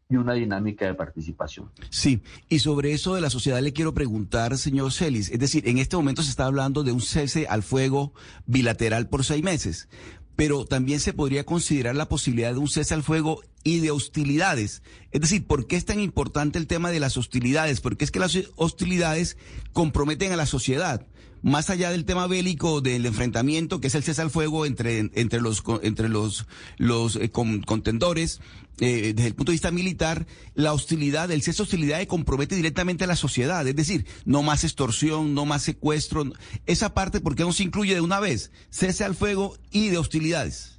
y 0.09 0.15
una 0.15 0.33
dinámica 0.33 0.85
de 0.85 0.93
participación. 0.93 1.69
Sí, 1.89 2.21
y 2.49 2.59
sobre 2.59 2.93
eso 2.93 3.15
de 3.15 3.21
la 3.21 3.29
sociedad 3.29 3.61
le 3.61 3.73
quiero 3.73 3.93
preguntar, 3.93 4.57
señor 4.57 4.91
Celis. 4.91 5.29
Es 5.29 5.39
decir, 5.39 5.67
en 5.67 5.77
este 5.77 5.97
momento 5.97 6.23
se 6.23 6.29
está 6.29 6.45
hablando 6.45 6.83
de 6.83 6.91
un 6.91 7.01
cese 7.01 7.47
al 7.47 7.63
fuego 7.63 8.13
bilateral 8.45 9.09
por 9.09 9.25
seis 9.25 9.43
meses, 9.43 9.89
pero 10.35 10.65
también 10.65 10.99
se 10.99 11.13
podría 11.13 11.45
considerar 11.45 11.95
la 11.95 12.07
posibilidad 12.07 12.53
de 12.53 12.59
un 12.59 12.69
cese 12.69 12.93
al 12.93 13.03
fuego 13.03 13.41
y 13.63 13.79
de 13.79 13.91
hostilidades. 13.91 14.81
Es 15.11 15.21
decir, 15.21 15.45
¿por 15.45 15.67
qué 15.67 15.75
es 15.75 15.85
tan 15.85 15.99
importante 15.99 16.57
el 16.57 16.67
tema 16.67 16.91
de 16.91 16.99
las 16.99 17.17
hostilidades? 17.17 17.81
Porque 17.81 18.05
es 18.05 18.11
que 18.11 18.19
las 18.19 18.37
hostilidades 18.55 19.35
comprometen 19.73 20.31
a 20.31 20.37
la 20.37 20.45
sociedad. 20.45 21.05
Más 21.47 21.69
allá 21.69 21.91
del 21.91 22.03
tema 22.03 22.27
bélico 22.27 22.81
del 22.81 23.05
enfrentamiento, 23.05 23.79
que 23.79 23.87
es 23.87 23.95
el 23.95 24.03
cese 24.03 24.21
al 24.21 24.29
fuego 24.29 24.65
entre, 24.65 25.09
entre 25.13 25.39
los, 25.39 25.63
entre 25.81 26.09
los, 26.09 26.45
los 26.77 27.15
eh, 27.15 27.31
contendores, 27.31 28.41
eh, 28.79 29.13
desde 29.15 29.29
el 29.29 29.35
punto 29.35 29.51
de 29.51 29.55
vista 29.55 29.71
militar, 29.71 30.27
la 30.55 30.73
hostilidad, 30.73 31.31
el 31.31 31.41
cese 31.41 31.57
de 31.57 31.63
hostilidad 31.63 32.05
compromete 32.05 32.55
directamente 32.55 33.05
a 33.05 33.07
la 33.07 33.15
sociedad. 33.15 33.65
Es 33.65 33.75
decir, 33.75 34.05
no 34.25 34.43
más 34.43 34.65
extorsión, 34.65 35.33
no 35.33 35.45
más 35.45 35.63
secuestro. 35.63 36.25
Esa 36.65 36.93
parte, 36.93 37.21
¿por 37.21 37.35
qué 37.35 37.43
no 37.43 37.53
se 37.53 37.63
incluye 37.63 37.95
de 37.95 38.01
una 38.01 38.19
vez? 38.19 38.51
Cese 38.69 39.05
al 39.05 39.15
fuego 39.15 39.57
y 39.71 39.87
de 39.87 39.97
hostilidades. 39.97 40.76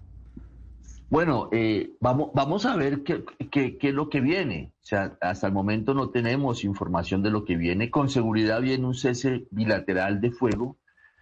Bueno, 1.11 1.49
eh, 1.53 1.97
vamos, 2.01 2.31
vamos 2.35 2.67
a 2.67 2.77
ver 2.77 3.03
qué, 3.03 3.25
qué, 3.51 3.79
qué, 3.79 3.89
es 3.89 3.95
lo 3.95 4.11
que 4.11 4.21
viene. 4.21 4.73
O 4.83 4.87
sea, 4.87 5.17
hasta 5.23 5.47
el 5.47 5.55
momento 5.55 5.95
no 5.95 6.11
tenemos 6.11 6.65
información 6.65 7.23
de 7.23 7.31
lo 7.31 7.45
que 7.47 7.57
viene. 7.57 7.91
Con 7.91 8.11
seguridad 8.11 8.61
viene 8.61 8.87
un 8.87 8.95
cese 8.95 9.47
bilateral 9.51 10.21
de 10.21 10.31
fuego, 10.33 10.77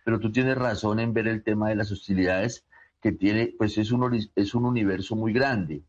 pero 0.04 0.18
tú 0.18 0.32
tienes 0.32 0.58
razón 0.58 0.98
en 0.98 1.12
ver 1.12 1.28
el 1.28 1.44
tema 1.44 1.68
de 1.68 1.76
las 1.76 1.92
hostilidades 1.92 2.64
que 3.00 3.12
tiene, 3.12 3.54
pues 3.56 3.78
es 3.78 3.92
un, 3.92 4.28
es 4.34 4.54
un 4.54 4.64
universo 4.64 5.14
muy 5.14 5.32
grande. 5.32 5.84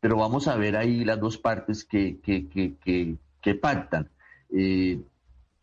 Pero 0.00 0.16
vamos 0.16 0.48
a 0.48 0.56
ver 0.56 0.76
ahí 0.76 1.04
las 1.04 1.20
dos 1.20 1.36
partes 1.36 1.84
que, 1.84 2.20
que, 2.20 2.48
que, 2.48 3.18
que 3.42 3.54
pactan. 3.54 4.10
Eh, 4.50 5.02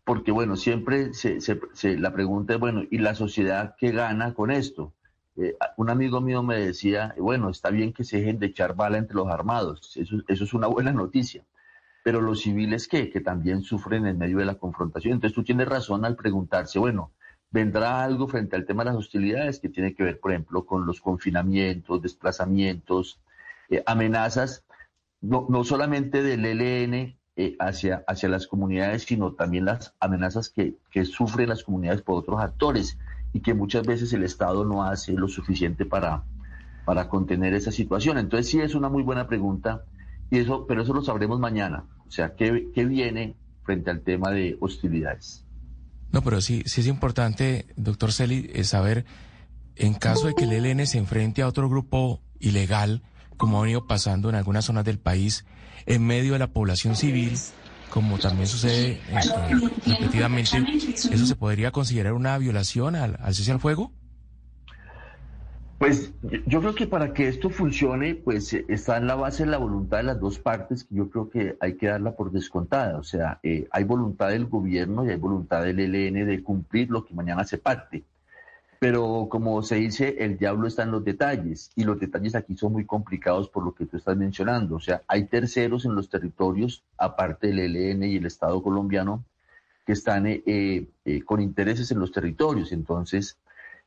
porque, 0.04 0.32
bueno, 0.32 0.56
siempre 0.56 1.14
se, 1.14 1.42
se, 1.42 1.60
se, 1.74 1.98
la 1.98 2.14
pregunta 2.14 2.54
es, 2.54 2.60
bueno, 2.60 2.84
¿y 2.92 3.00
la 3.00 3.16
sociedad 3.16 3.76
qué 3.80 3.92
gana 3.92 4.36
con 4.36 4.52
esto? 4.52 4.94
Eh, 5.42 5.58
un 5.78 5.90
amigo 5.90 6.22
mío 6.22 6.44
me 6.44 6.60
decía, 6.60 7.16
bueno, 7.18 7.50
está 7.50 7.72
bien 7.72 7.94
que 7.94 8.04
se 8.04 8.18
dejen 8.18 8.38
de 8.38 8.48
echar 8.48 8.76
bala 8.76 9.00
entre 9.00 9.16
los 9.16 9.28
armados, 9.28 9.98
eso, 9.98 10.18
es 10.28 10.54
una 10.54 10.68
buena 10.68 10.92
noticia, 10.92 11.44
pero 12.04 12.22
los 12.22 12.42
civiles 12.42 12.88
qué, 12.88 13.10
que 13.10 13.22
también 13.22 13.64
sufren 13.64 14.06
en 14.06 14.20
medio 14.20 14.38
de 14.38 14.46
la 14.46 14.56
confrontación. 14.56 15.14
Entonces 15.14 15.34
tú 15.34 15.44
tienes 15.44 15.68
razón 15.68 16.06
al 16.06 16.16
preguntarse, 16.16 16.78
bueno, 16.78 17.12
¿vendrá 17.50 18.04
algo 18.04 18.28
frente 18.28 18.56
al 18.56 18.66
tema 18.66 18.84
de 18.84 18.92
las 18.92 19.00
hostilidades 19.00 19.60
que 19.60 19.70
tiene 19.70 19.96
que 19.96 20.04
ver, 20.04 20.20
por 20.20 20.32
ejemplo, 20.32 20.64
con 20.64 20.86
los 20.86 21.02
confinamientos, 21.02 22.04
desplazamientos, 22.04 23.20
eh, 23.70 23.82
amenazas, 23.88 24.64
no, 25.22 25.48
no, 25.50 25.64
solamente 25.64 26.22
del 26.22 26.46
ELN 26.46 27.18
eh, 27.36 27.56
hacia, 27.60 28.04
hacia 28.08 28.30
las 28.30 28.46
comunidades, 28.46 29.04
sino 29.04 29.34
también 29.34 29.66
las 29.66 29.96
amenazas 30.00 30.50
que, 30.50 30.76
que 30.92 31.06
sufren 31.06 31.50
las 31.50 31.64
comunidades 31.64 32.04
por 32.04 32.20
otros 32.20 32.40
actores? 32.40 33.00
Y 33.34 33.42
que 33.42 33.54
muchas 33.54 33.86
veces 33.86 34.12
el 34.14 34.24
Estado 34.24 34.66
no 34.66 34.84
hace 34.84 35.14
lo 35.14 35.28
suficiente 35.28 35.86
para, 35.86 36.24
para 36.86 37.08
contener 37.08 37.54
esa 37.54 37.72
situación. 37.72 38.18
Entonces 38.18 38.50
sí 38.50 38.60
es 38.60 38.76
una 38.76 38.90
muy 38.90 39.04
buena 39.04 39.28
pregunta, 39.28 39.84
y 40.30 40.40
eso, 40.40 40.66
pero 40.68 40.84
eso 40.84 40.94
lo 40.94 41.04
sabremos 41.04 41.40
mañana. 41.40 41.86
O 42.08 42.12
sea, 42.12 42.36
¿qué, 42.36 42.70
qué 42.74 42.86
viene 42.86 43.36
frente 43.64 43.90
al 43.90 44.02
tema 44.02 44.32
de 44.32 44.58
hostilidades? 44.60 45.46
No, 46.12 46.22
pero 46.22 46.42
sí, 46.42 46.64
sí 46.66 46.82
es 46.82 46.88
importante, 46.88 47.68
doctor 47.76 48.12
Celi, 48.12 48.50
eh, 48.54 48.64
saber, 48.64 49.06
en 49.76 49.94
caso 49.94 50.28
de 50.28 50.34
que 50.34 50.44
el 50.44 50.52
ELN 50.52 50.86
se 50.86 50.98
enfrente 50.98 51.42
a 51.42 51.48
otro 51.48 51.70
grupo 51.70 52.22
ilegal, 52.40 53.02
como 53.38 53.60
ha 53.60 53.62
venido 53.62 53.88
pasando 53.88 54.30
en 54.30 54.36
algunas 54.36 54.66
zonas 54.66 54.84
del 54.84 55.00
país, 55.00 55.46
en 55.86 56.06
medio 56.06 56.34
de 56.34 56.40
la 56.40 56.48
población 56.48 56.96
civil, 56.96 57.38
como 57.92 58.18
también 58.18 58.48
sucede 58.48 59.00
este, 59.16 59.36
repetidamente, 59.86 60.58
¿eso 60.96 61.26
se 61.26 61.36
podría 61.36 61.72
considerar 61.72 62.14
una 62.14 62.38
violación 62.38 62.96
al, 62.96 63.18
al 63.22 63.36
cese 63.36 63.52
al 63.52 63.60
fuego? 63.60 63.92
Pues 65.78 66.14
yo 66.46 66.60
creo 66.60 66.76
que 66.76 66.86
para 66.86 67.12
que 67.12 67.28
esto 67.28 67.50
funcione, 67.50 68.14
pues 68.14 68.54
está 68.54 68.98
en 68.98 69.08
la 69.08 69.16
base 69.16 69.46
de 69.46 69.50
la 69.50 69.58
voluntad 69.58 69.98
de 69.98 70.04
las 70.04 70.20
dos 70.20 70.38
partes, 70.38 70.84
que 70.84 70.94
yo 70.94 71.10
creo 71.10 71.30
que 71.30 71.58
hay 71.60 71.76
que 71.76 71.88
darla 71.88 72.16
por 72.16 72.32
descontada. 72.32 73.00
O 73.00 73.04
sea, 73.04 73.40
eh, 73.42 73.68
hay 73.72 73.84
voluntad 73.84 74.30
del 74.30 74.46
gobierno 74.46 75.04
y 75.04 75.10
hay 75.10 75.18
voluntad 75.18 75.64
del 75.64 75.80
ELN 75.80 76.28
de 76.28 76.44
cumplir 76.44 76.92
lo 76.92 77.04
que 77.04 77.16
mañana 77.16 77.44
se 77.46 77.58
parte. 77.58 78.04
Pero 78.82 79.28
como 79.30 79.62
se 79.62 79.76
dice, 79.76 80.16
el 80.18 80.40
diablo 80.40 80.68
está 80.68 80.82
en 80.82 80.90
los 80.90 81.06
detalles 81.06 81.70
y 81.76 81.84
los 81.84 82.00
detalles 82.00 82.34
aquí 82.34 82.58
son 82.58 82.74
muy 82.74 82.84
complicados 82.84 83.48
por 83.48 83.64
lo 83.64 83.76
que 83.76 83.86
tú 83.86 83.98
estás 83.98 84.18
mencionando. 84.18 84.78
O 84.78 84.80
sea, 84.80 85.04
hay 85.08 85.26
terceros 85.26 85.86
en 85.86 85.94
los 85.94 86.10
territorios, 86.10 86.84
aparte 86.98 87.50
del 87.54 87.76
ELN 87.76 88.04
y 88.06 88.16
el 88.16 88.26
Estado 88.26 88.60
colombiano, 88.64 89.24
que 89.86 89.94
están 89.94 90.26
eh, 90.26 90.42
eh, 90.48 91.22
con 91.24 91.42
intereses 91.42 91.92
en 91.92 92.00
los 92.00 92.12
territorios. 92.12 92.72
Entonces, 92.72 93.38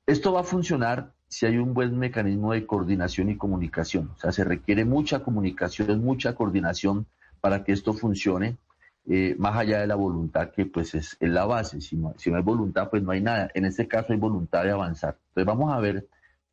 esto 0.07 0.33
va 0.33 0.43
a 0.43 0.45
funcionar 0.45 1.11
si 1.27 1.45
hay 1.47 1.59
un 1.59 1.75
buen 1.75 1.99
mecanismo 1.99 2.53
de 2.53 2.65
coordinación 2.65 3.31
y 3.31 3.37
comunicación. 3.37 4.13
O 4.15 4.21
sea, 4.21 4.31
se 4.31 4.45
requiere 4.45 4.85
mucha 4.85 5.25
comunicación, 5.25 6.05
mucha 6.05 6.37
coordinación 6.37 7.07
para 7.41 7.65
que 7.65 7.73
esto 7.73 7.95
funcione 7.95 8.59
eh, 9.07 9.37
más 9.39 9.57
allá 9.57 9.81
de 9.81 9.87
la 9.87 9.97
voluntad 9.97 10.51
que 10.51 10.67
pues 10.67 10.95
es, 10.95 11.17
la 11.21 11.45
base. 11.45 11.81
Si 11.81 11.97
no, 11.97 12.15
si 12.17 12.31
no 12.31 12.37
hay 12.37 12.43
voluntad, 12.43 12.89
pues 12.91 13.03
no 13.03 13.11
hay 13.11 13.21
nada. 13.21 13.51
En 13.55 13.65
este 13.65 13.87
caso 13.87 14.13
hay 14.13 14.19
voluntad 14.19 14.65
de 14.65 14.71
avanzar. 14.71 15.19
Entonces 15.29 15.47
vamos 15.47 15.73
a 15.73 15.81
ver 15.81 16.09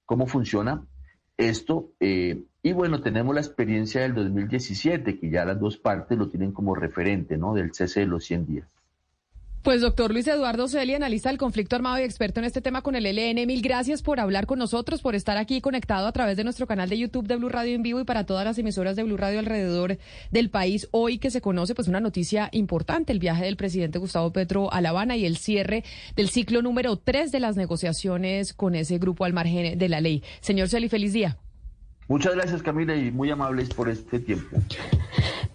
cómo 0.05 0.27
funciona 0.27 0.83
esto. 1.37 1.91
Eh, 1.99 2.43
y 2.63 2.73
bueno, 2.73 3.01
tenemos 3.01 3.33
la 3.33 3.41
experiencia 3.41 4.01
del 4.01 4.13
2017, 4.15 5.19
que 5.19 5.29
ya 5.29 5.45
las 5.45 5.59
dos 5.59 5.77
partes 5.77 6.17
lo 6.17 6.27
tienen 6.27 6.51
como 6.51 6.75
referente, 6.75 7.37
¿no? 7.37 7.53
Del 7.53 7.73
cese 7.73 8.01
de 8.01 8.05
los 8.05 8.25
100 8.25 8.45
días. 8.45 8.67
Pues 9.63 9.81
doctor 9.81 10.11
Luis 10.11 10.27
Eduardo 10.27 10.67
Celi, 10.67 10.95
analista 10.95 11.29
del 11.29 11.37
conflicto 11.37 11.75
armado 11.75 11.99
y 11.99 12.01
experto 12.01 12.39
en 12.39 12.47
este 12.47 12.61
tema 12.61 12.81
con 12.81 12.95
el 12.95 13.03
LN, 13.03 13.45
mil 13.45 13.61
gracias 13.61 14.01
por 14.01 14.19
hablar 14.19 14.47
con 14.47 14.57
nosotros, 14.57 15.03
por 15.03 15.13
estar 15.13 15.37
aquí 15.37 15.61
conectado 15.61 16.07
a 16.07 16.11
través 16.11 16.35
de 16.35 16.43
nuestro 16.43 16.65
canal 16.65 16.89
de 16.89 16.97
YouTube 16.97 17.27
de 17.27 17.35
Blue 17.35 17.47
Radio 17.47 17.75
en 17.75 17.83
vivo 17.83 17.99
y 17.99 18.03
para 18.03 18.25
todas 18.25 18.43
las 18.43 18.57
emisoras 18.57 18.95
de 18.95 19.03
Blue 19.03 19.17
Radio 19.17 19.37
alrededor 19.37 19.99
del 20.31 20.49
país. 20.49 20.87
Hoy 20.89 21.19
que 21.19 21.29
se 21.29 21.41
conoce 21.41 21.75
pues 21.75 21.87
una 21.87 21.99
noticia 21.99 22.49
importante, 22.53 23.13
el 23.13 23.19
viaje 23.19 23.45
del 23.45 23.55
presidente 23.55 23.99
Gustavo 23.99 24.33
Petro 24.33 24.73
a 24.73 24.81
La 24.81 24.89
Habana 24.89 25.15
y 25.15 25.27
el 25.27 25.37
cierre 25.37 25.83
del 26.15 26.29
ciclo 26.29 26.63
número 26.63 26.95
tres 26.95 27.31
de 27.31 27.39
las 27.39 27.55
negociaciones 27.55 28.55
con 28.55 28.73
ese 28.73 28.97
grupo 28.97 29.25
al 29.25 29.33
margen 29.33 29.77
de 29.77 29.89
la 29.89 30.01
ley. 30.01 30.23
Señor 30.39 30.69
Celi, 30.69 30.89
feliz 30.89 31.13
día. 31.13 31.37
Muchas 32.07 32.33
gracias 32.33 32.63
Camila 32.63 32.95
y 32.95 33.11
muy 33.11 33.29
amables 33.29 33.69
por 33.69 33.89
este 33.89 34.19
tiempo. 34.19 34.57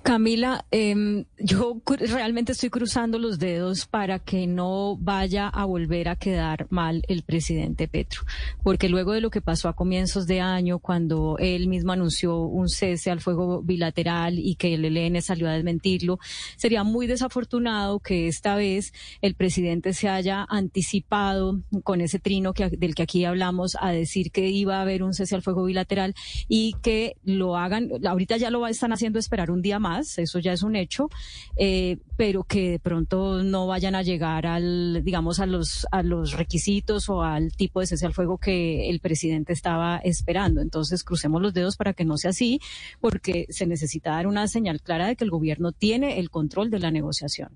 Camila, 0.07 0.65
eh, 0.71 1.25
yo 1.37 1.83
realmente 1.99 2.53
estoy 2.53 2.71
cruzando 2.71 3.19
los 3.19 3.41
dedos 3.41 3.87
para 3.87 4.21
que 4.21 4.47
no 4.47 4.97
vaya 4.97 5.49
a 5.49 5.65
volver 5.65 6.09
a 6.09 6.15
quedar 6.15 6.69
mal 6.71 7.03
el 7.09 7.25
presidente 7.25 7.89
Petro, 7.89 8.23
porque 8.63 8.89
luego 8.89 9.15
de 9.15 9.21
lo 9.21 9.31
que 9.31 9.41
pasó 9.41 9.69
a 9.69 9.75
comienzos 9.75 10.29
de 10.29 10.41
año, 10.41 10.79
cuando 10.79 11.39
él 11.41 11.67
mismo 11.67 11.91
anunció 11.91 12.39
un 12.39 12.69
cese 12.69 13.11
al 13.11 13.21
fuego 13.21 13.63
bilateral 13.63 14.39
y 14.39 14.55
que 14.55 14.75
el 14.75 14.85
ELN 14.85 15.21
salió 15.23 15.49
a 15.49 15.55
desmentirlo, 15.55 16.21
sería 16.57 16.85
muy 16.85 17.09
desafortunado 17.09 17.99
que 17.99 18.29
esta 18.29 18.55
vez 18.55 18.93
el 19.23 19.35
presidente 19.35 19.93
se 19.93 20.09
haya 20.09 20.47
anticipado 20.49 21.63
con 21.83 22.01
ese 22.01 22.21
trino 22.21 22.53
que, 22.55 22.69
del 22.69 22.95
que 22.95 23.03
aquí 23.03 23.25
hablamos 23.25 23.77
a 23.81 23.91
decir 23.91 24.31
que 24.31 24.51
iba 24.51 24.77
a 24.77 24.83
haber 24.83 25.03
un 25.03 25.15
cese 25.15 25.35
al 25.35 25.43
fuego 25.43 25.65
bilateral 25.65 26.15
y 26.47 26.77
que 26.81 27.17
lo 27.25 27.57
hagan, 27.57 27.91
ahorita 28.07 28.37
ya 28.37 28.51
lo 28.51 28.65
están 28.69 28.93
haciendo 28.93 29.19
esperar 29.19 29.51
un 29.51 29.63
día 29.63 29.81
más 29.81 29.96
eso 30.01 30.39
ya 30.39 30.53
es 30.53 30.63
un 30.63 30.77
hecho, 30.77 31.09
eh, 31.57 31.99
pero 32.17 32.45
que 32.45 32.73
de 32.73 32.79
pronto 32.79 33.43
no 33.43 33.67
vayan 33.67 33.95
a 33.95 34.03
llegar 34.03 34.47
al, 34.47 35.03
digamos, 35.05 35.41
a 35.41 35.47
los, 35.47 35.87
a 35.91 36.03
los 36.03 36.33
requisitos 36.33 37.09
o 37.09 37.23
al 37.23 37.53
tipo 37.53 37.81
de 37.81 37.87
cese 37.87 38.07
al 38.07 38.15
fuego 38.15 38.39
que 38.39 38.89
el 38.91 39.01
presidente 39.01 39.53
estaba 39.53 39.99
esperando. 39.99 40.61
Entonces, 40.61 41.05
crucemos 41.05 41.43
los 41.43 41.55
dedos 41.55 41.77
para 41.77 41.93
que 41.93 42.05
no 42.05 42.17
sea 42.17 42.31
así, 42.31 42.61
porque 43.01 43.47
se 43.51 43.67
necesita 43.67 44.11
dar 44.11 44.27
una 44.27 44.49
señal 44.49 44.81
clara 44.81 45.07
de 45.07 45.17
que 45.17 45.25
el 45.25 45.31
gobierno 45.31 45.73
tiene 45.73 46.19
el 46.19 46.31
control 46.31 46.71
de 46.71 46.79
la 46.79 46.91
negociación. 46.91 47.51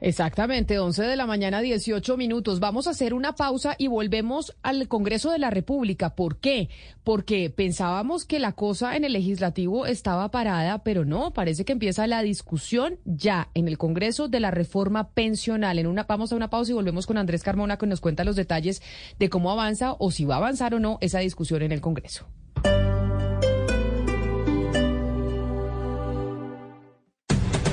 Exactamente, 0.00 0.78
11 0.78 1.02
de 1.02 1.16
la 1.16 1.26
mañana, 1.26 1.60
18 1.60 2.16
minutos. 2.16 2.60
Vamos 2.60 2.86
a 2.86 2.90
hacer 2.90 3.14
una 3.14 3.34
pausa 3.34 3.74
y 3.78 3.88
volvemos 3.88 4.56
al 4.62 4.86
Congreso 4.86 5.32
de 5.32 5.38
la 5.38 5.50
República. 5.50 6.14
¿Por 6.14 6.38
qué? 6.38 6.68
Porque 7.02 7.50
pensábamos 7.50 8.24
que 8.24 8.38
la 8.38 8.52
cosa 8.52 8.96
en 8.96 9.04
el 9.04 9.12
legislativo 9.12 9.86
estaba 9.86 10.30
parada, 10.30 10.84
pero 10.84 11.04
no, 11.04 11.32
parece 11.32 11.64
que 11.64 11.72
empieza 11.72 12.06
la 12.06 12.22
discusión 12.22 12.98
ya 13.04 13.50
en 13.54 13.66
el 13.66 13.76
Congreso 13.76 14.28
de 14.28 14.38
la 14.40 14.52
reforma 14.52 15.10
pensional. 15.10 15.78
En 15.78 15.88
una 15.88 16.04
vamos 16.04 16.32
a 16.32 16.36
una 16.36 16.48
pausa 16.48 16.70
y 16.70 16.74
volvemos 16.74 17.06
con 17.06 17.18
Andrés 17.18 17.42
Carmona 17.42 17.76
que 17.76 17.86
nos 17.86 18.00
cuenta 18.00 18.24
los 18.24 18.36
detalles 18.36 18.82
de 19.18 19.28
cómo 19.28 19.50
avanza 19.50 19.94
o 19.98 20.10
si 20.12 20.24
va 20.24 20.36
a 20.36 20.38
avanzar 20.38 20.74
o 20.74 20.80
no 20.80 20.98
esa 21.00 21.18
discusión 21.18 21.62
en 21.62 21.72
el 21.72 21.80
Congreso. 21.80 22.26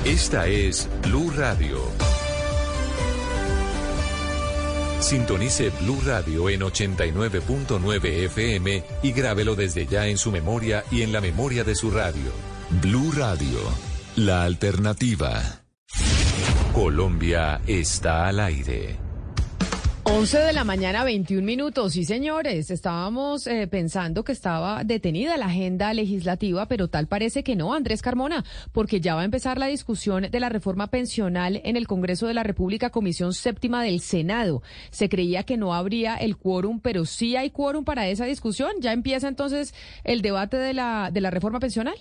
Esta 0.04 0.46
es 0.46 0.88
Blue 1.02 1.30
Radio. 1.36 1.78
Sintonice 5.00 5.70
Blue 5.80 6.00
Radio 6.04 6.48
en 6.48 6.60
89.9 6.60 8.04
FM 8.24 8.84
y 9.02 9.12
grábelo 9.12 9.54
desde 9.54 9.86
ya 9.86 10.06
en 10.06 10.18
su 10.18 10.32
memoria 10.32 10.84
y 10.90 11.02
en 11.02 11.12
la 11.12 11.20
memoria 11.20 11.64
de 11.64 11.74
su 11.74 11.90
radio. 11.90 12.32
Blue 12.82 13.12
Radio, 13.12 13.58
la 14.16 14.44
alternativa. 14.44 15.62
Colombia 16.72 17.60
está 17.66 18.26
al 18.26 18.40
aire. 18.40 19.05
11 20.08 20.38
de 20.38 20.52
la 20.52 20.62
mañana, 20.62 21.02
21 21.02 21.44
minutos. 21.44 21.94
Sí, 21.94 22.04
señores, 22.04 22.70
estábamos 22.70 23.48
eh, 23.48 23.66
pensando 23.66 24.22
que 24.22 24.30
estaba 24.30 24.84
detenida 24.84 25.36
la 25.36 25.46
agenda 25.46 25.92
legislativa, 25.92 26.66
pero 26.68 26.86
tal 26.86 27.08
parece 27.08 27.42
que 27.42 27.56
no, 27.56 27.74
Andrés 27.74 28.02
Carmona, 28.02 28.44
porque 28.70 29.00
ya 29.00 29.16
va 29.16 29.22
a 29.22 29.24
empezar 29.24 29.58
la 29.58 29.66
discusión 29.66 30.28
de 30.30 30.40
la 30.40 30.48
reforma 30.48 30.86
pensional 30.86 31.60
en 31.64 31.76
el 31.76 31.88
Congreso 31.88 32.28
de 32.28 32.34
la 32.34 32.44
República, 32.44 32.90
Comisión 32.90 33.34
Séptima 33.34 33.82
del 33.82 34.00
Senado. 34.00 34.62
Se 34.90 35.08
creía 35.08 35.42
que 35.42 35.56
no 35.56 35.74
habría 35.74 36.14
el 36.14 36.36
quórum, 36.36 36.78
pero 36.78 37.04
sí 37.04 37.34
hay 37.34 37.50
quórum 37.50 37.84
para 37.84 38.06
esa 38.06 38.26
discusión. 38.26 38.70
¿Ya 38.80 38.92
empieza 38.92 39.26
entonces 39.26 39.74
el 40.04 40.22
debate 40.22 40.56
de 40.56 40.72
la, 40.72 41.10
de 41.12 41.20
la 41.20 41.32
reforma 41.32 41.58
pensional? 41.58 41.96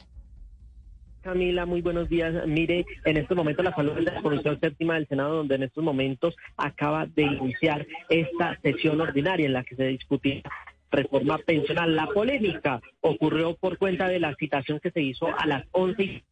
Camila, 1.25 1.65
muy 1.65 1.81
buenos 1.81 2.07
días. 2.07 2.45
Mire, 2.45 2.85
en 3.03 3.17
estos 3.17 3.35
momentos 3.35 3.65
la 3.65 3.73
salud 3.73 3.95
de 3.95 4.03
la 4.03 4.21
Comisión 4.21 4.59
Séptima 4.59 4.93
del 4.93 5.07
Senado, 5.07 5.37
donde 5.37 5.55
en 5.55 5.63
estos 5.63 5.83
momentos 5.83 6.35
acaba 6.55 7.07
de 7.07 7.23
iniciar 7.23 7.87
esta 8.09 8.59
sesión 8.61 9.01
ordinaria 9.01 9.47
en 9.47 9.53
la 9.53 9.63
que 9.63 9.75
se 9.75 9.87
discutía 9.87 10.43
reforma 10.91 11.39
pensional. 11.39 11.95
La 11.95 12.05
polémica 12.05 12.79
ocurrió 13.01 13.55
por 13.55 13.79
cuenta 13.79 14.07
de 14.07 14.19
la 14.19 14.35
citación 14.35 14.79
que 14.79 14.91
se 14.91 15.01
hizo 15.01 15.27
a 15.35 15.47
las 15.47 15.65
11 15.71 16.23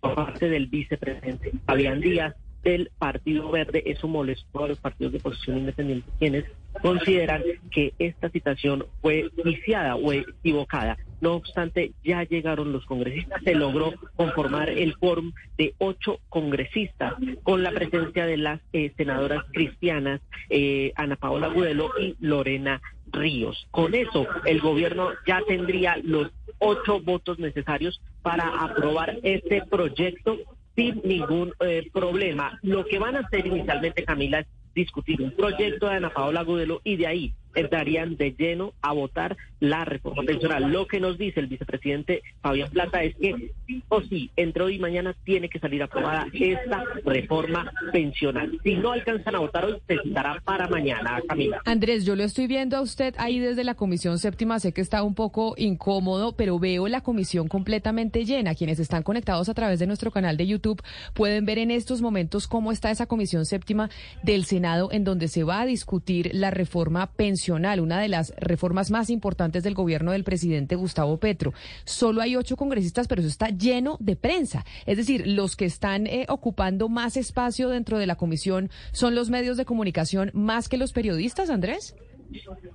por 0.00 0.14
parte 0.14 0.48
del 0.48 0.68
vicepresidente 0.68 1.52
Fabián 1.66 2.00
Díaz 2.00 2.34
del 2.62 2.90
Partido 2.98 3.50
Verde. 3.50 3.82
Eso 3.84 4.08
molestó 4.08 4.64
a 4.64 4.68
los 4.68 4.80
partidos 4.80 5.12
de 5.12 5.18
oposición 5.18 5.58
independiente, 5.58 6.10
quienes 6.18 6.44
consideran 6.80 7.42
que 7.70 7.92
esta 7.98 8.30
citación 8.30 8.86
fue 9.02 9.28
viciada 9.44 9.94
o 9.96 10.10
equivocada. 10.10 10.96
No 11.20 11.34
obstante, 11.34 11.92
ya 12.04 12.22
llegaron 12.24 12.72
los 12.72 12.84
congresistas, 12.86 13.42
se 13.42 13.54
logró 13.54 13.92
conformar 14.16 14.70
el 14.70 14.96
quórum 14.96 15.32
de 15.56 15.74
ocho 15.78 16.20
congresistas 16.28 17.14
con 17.42 17.62
la 17.62 17.72
presencia 17.72 18.24
de 18.24 18.36
las 18.36 18.60
eh, 18.72 18.92
senadoras 18.96 19.44
cristianas 19.52 20.20
eh, 20.48 20.92
Ana 20.96 21.16
Paola 21.16 21.48
Gudelo 21.48 21.90
y 22.00 22.16
Lorena 22.20 22.80
Ríos. 23.12 23.66
Con 23.70 23.94
eso, 23.94 24.26
el 24.44 24.60
gobierno 24.60 25.10
ya 25.26 25.40
tendría 25.46 25.96
los 26.02 26.30
ocho 26.58 27.00
votos 27.00 27.38
necesarios 27.38 28.00
para 28.22 28.62
aprobar 28.62 29.18
este 29.22 29.62
proyecto 29.68 30.38
sin 30.76 31.00
ningún 31.04 31.52
eh, 31.60 31.88
problema. 31.92 32.58
Lo 32.62 32.84
que 32.84 32.98
van 32.98 33.16
a 33.16 33.20
hacer 33.20 33.46
inicialmente, 33.46 34.04
Camila, 34.04 34.40
es 34.40 34.46
discutir 34.74 35.20
un 35.20 35.32
proyecto 35.32 35.88
de 35.88 35.96
Ana 35.96 36.10
Paola 36.10 36.42
Gudelo 36.42 36.80
y 36.84 36.96
de 36.96 37.06
ahí 37.06 37.34
entrarían 37.60 38.16
de 38.16 38.34
lleno 38.38 38.72
a 38.82 38.92
votar 38.92 39.36
la 39.60 39.84
reforma 39.84 40.22
pensional. 40.22 40.70
Lo 40.70 40.86
que 40.86 41.00
nos 41.00 41.18
dice 41.18 41.40
el 41.40 41.46
vicepresidente 41.46 42.22
Fabián 42.40 42.70
Plata 42.70 43.02
es 43.02 43.14
que 43.16 43.52
sí 43.66 43.82
o 43.88 44.02
sí, 44.02 44.30
entre 44.36 44.62
hoy 44.62 44.76
y 44.76 44.78
mañana 44.78 45.14
tiene 45.24 45.48
que 45.48 45.58
salir 45.58 45.82
aprobada 45.82 46.26
esta 46.32 46.84
reforma 47.04 47.72
pensional. 47.92 48.58
Si 48.62 48.74
no 48.76 48.92
alcanzan 48.92 49.34
a 49.34 49.40
votar 49.40 49.64
hoy, 49.64 49.76
se 49.86 49.98
citará 50.02 50.40
para 50.44 50.68
mañana, 50.68 51.20
Camila. 51.28 51.60
Andrés, 51.64 52.04
yo 52.04 52.14
lo 52.14 52.24
estoy 52.24 52.46
viendo 52.46 52.76
a 52.76 52.80
usted 52.80 53.14
ahí 53.18 53.38
desde 53.38 53.64
la 53.64 53.74
comisión 53.74 54.18
séptima, 54.18 54.60
sé 54.60 54.72
que 54.72 54.80
está 54.80 55.02
un 55.02 55.14
poco 55.14 55.54
incómodo, 55.56 56.36
pero 56.36 56.58
veo 56.58 56.88
la 56.88 57.00
comisión 57.00 57.48
completamente 57.48 58.24
llena. 58.24 58.54
Quienes 58.54 58.78
están 58.78 59.02
conectados 59.02 59.48
a 59.48 59.54
través 59.54 59.78
de 59.78 59.86
nuestro 59.86 60.10
canal 60.10 60.36
de 60.36 60.46
YouTube 60.46 60.82
pueden 61.14 61.44
ver 61.44 61.58
en 61.58 61.70
estos 61.70 62.00
momentos 62.00 62.46
cómo 62.46 62.72
está 62.72 62.90
esa 62.90 63.06
comisión 63.06 63.44
séptima 63.44 63.90
del 64.22 64.44
Senado 64.44 64.90
en 64.92 65.04
donde 65.04 65.28
se 65.28 65.44
va 65.44 65.60
a 65.60 65.66
discutir 65.66 66.30
la 66.32 66.50
reforma 66.50 67.06
pensional, 67.06 67.47
una 67.50 68.00
de 68.00 68.08
las 68.08 68.34
reformas 68.38 68.90
más 68.90 69.10
importantes 69.10 69.62
del 69.62 69.74
gobierno 69.74 70.12
del 70.12 70.24
presidente 70.24 70.76
Gustavo 70.76 71.16
Petro. 71.16 71.54
Solo 71.84 72.20
hay 72.20 72.36
ocho 72.36 72.56
congresistas, 72.56 73.08
pero 73.08 73.20
eso 73.20 73.28
está 73.28 73.48
lleno 73.48 73.96
de 74.00 74.16
prensa. 74.16 74.64
Es 74.86 74.98
decir, 74.98 75.26
los 75.26 75.56
que 75.56 75.64
están 75.64 76.06
eh, 76.06 76.26
ocupando 76.28 76.88
más 76.88 77.16
espacio 77.16 77.68
dentro 77.68 77.98
de 77.98 78.06
la 78.06 78.16
comisión 78.16 78.70
son 78.92 79.14
los 79.14 79.30
medios 79.30 79.56
de 79.56 79.64
comunicación 79.64 80.30
más 80.34 80.68
que 80.68 80.76
los 80.76 80.92
periodistas, 80.92 81.50
Andrés. 81.50 81.96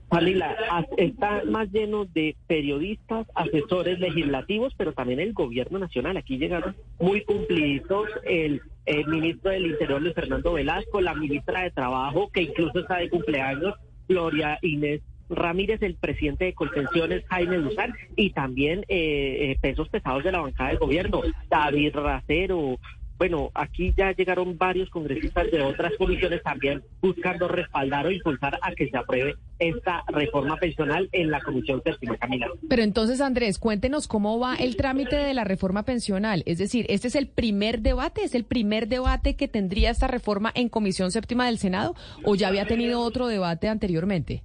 Palila, 0.10 0.56
está 0.98 1.44
más 1.46 1.72
lleno 1.72 2.06
de 2.06 2.36
periodistas, 2.48 3.28
asesores 3.36 4.00
legislativos, 4.00 4.74
pero 4.76 4.94
también 4.94 5.20
el 5.20 5.34
gobierno 5.34 5.78
nacional. 5.78 6.18
Aquí 6.18 6.38
llegaron 6.38 6.76
muy 7.00 7.24
cumplidos 7.24 8.10
el 8.26 8.62
ministro 9.08 9.52
del 9.52 9.68
Interior, 9.68 10.02
Luis 10.02 10.16
Fernando 10.16 10.54
Velasco, 10.54 11.02
la 11.02 11.14
ministra 11.14 11.62
de 11.62 11.72
Trabajo, 11.72 12.30
que 12.34 12.42
incluso 12.42 12.80
está 12.80 12.98
de 12.98 13.10
cumpleaños, 13.10 13.76
Gloria 14.14 14.60
Inés 14.62 15.02
Ramírez, 15.28 15.82
el 15.82 15.96
presidente 15.96 16.46
de 16.46 16.54
Contenciones, 16.54 17.24
Jaime 17.30 17.58
Luzán, 17.58 17.94
y 18.16 18.30
también 18.30 18.82
eh, 18.88 19.52
eh, 19.52 19.58
pesos 19.60 19.90
pesados 19.90 20.24
de 20.24 20.32
la 20.32 20.42
bancada 20.42 20.70
del 20.70 20.78
gobierno, 20.78 21.22
David 21.50 21.96
Racero. 21.96 22.78
Bueno, 23.18 23.52
aquí 23.54 23.94
ya 23.96 24.12
llegaron 24.12 24.58
varios 24.58 24.90
congresistas 24.90 25.50
de 25.52 25.62
otras 25.62 25.94
comisiones 25.98 26.42
también 26.44 26.84
buscando 27.02 27.48
respaldar 27.48 28.06
o 28.08 28.12
impulsar 28.12 28.60
a 28.62 28.74
que 28.74 28.90
se 28.90 28.98
apruebe 28.98 29.36
esta 29.60 30.04
reforma 30.08 30.58
pensional 30.58 31.08
en 31.12 31.32
la 31.32 31.42
Comisión 31.42 31.82
Séptima, 31.84 32.18
Camila. 32.18 32.48
Pero 32.68 32.84
entonces, 32.84 33.22
Andrés, 33.22 33.60
cuéntenos 33.60 34.08
cómo 34.08 34.40
va 34.40 34.56
el 34.56 34.76
trámite 34.76 35.16
de 35.16 35.34
la 35.34 35.44
reforma 35.44 35.84
pensional. 35.84 36.44
Es 36.46 36.58
decir, 36.58 36.86
¿este 36.90 37.08
es 37.08 37.16
el 37.16 37.28
primer 37.28 37.82
debate? 37.82 38.24
¿Es 38.24 38.36
el 38.36 38.44
primer 38.44 38.88
debate 38.88 39.36
que 39.36 39.48
tendría 39.48 39.92
esta 39.92 40.08
reforma 40.08 40.52
en 40.56 40.70
Comisión 40.70 41.12
Séptima 41.12 41.46
del 41.46 41.60
Senado? 41.60 41.96
¿O 42.26 42.36
ya 42.36 42.48
había 42.48 42.66
tenido 42.66 43.02
otro 43.02 43.28
debate 43.28 43.70
anteriormente? 43.70 44.44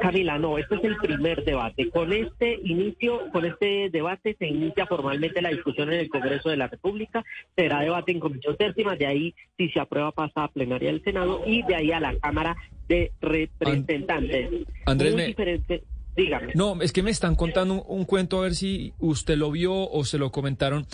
Camila, 0.00 0.38
no, 0.38 0.58
este 0.58 0.76
es 0.76 0.84
el 0.84 0.96
primer 0.96 1.44
debate. 1.44 1.90
Con 1.90 2.12
este 2.12 2.58
inicio, 2.64 3.30
con 3.32 3.44
este 3.44 3.90
debate 3.90 4.36
se 4.38 4.46
inicia 4.46 4.86
formalmente 4.86 5.42
la 5.42 5.50
discusión 5.50 5.92
en 5.92 6.00
el 6.00 6.08
Congreso 6.08 6.48
de 6.48 6.56
la 6.56 6.68
República, 6.68 7.24
será 7.56 7.80
debate 7.80 8.12
en 8.12 8.20
comisión 8.20 8.56
séptima, 8.56 8.96
de 8.96 9.06
ahí 9.06 9.34
si 9.56 9.68
se 9.70 9.80
aprueba 9.80 10.12
pasa 10.12 10.44
a 10.44 10.48
plenaria 10.48 10.90
del 10.90 11.02
Senado 11.02 11.42
y 11.46 11.62
de 11.62 11.74
ahí 11.74 11.92
a 11.92 12.00
la 12.00 12.16
Cámara 12.16 12.56
de 12.88 13.12
Representantes. 13.20 14.50
Andrés, 14.86 15.14
No, 16.54 16.80
es 16.80 16.92
que 16.92 17.02
me 17.02 17.10
están 17.10 17.34
contando 17.34 17.82
un, 17.82 18.04
cuento 18.04 18.38
a 18.38 18.42
ver 18.42 18.54
si 18.54 18.92
usted 19.00 19.36
lo 19.36 19.50
vio 19.50 19.90
o 19.90 20.04
se 20.04 20.18
lo 20.18 20.30
comentaron. 20.30 20.86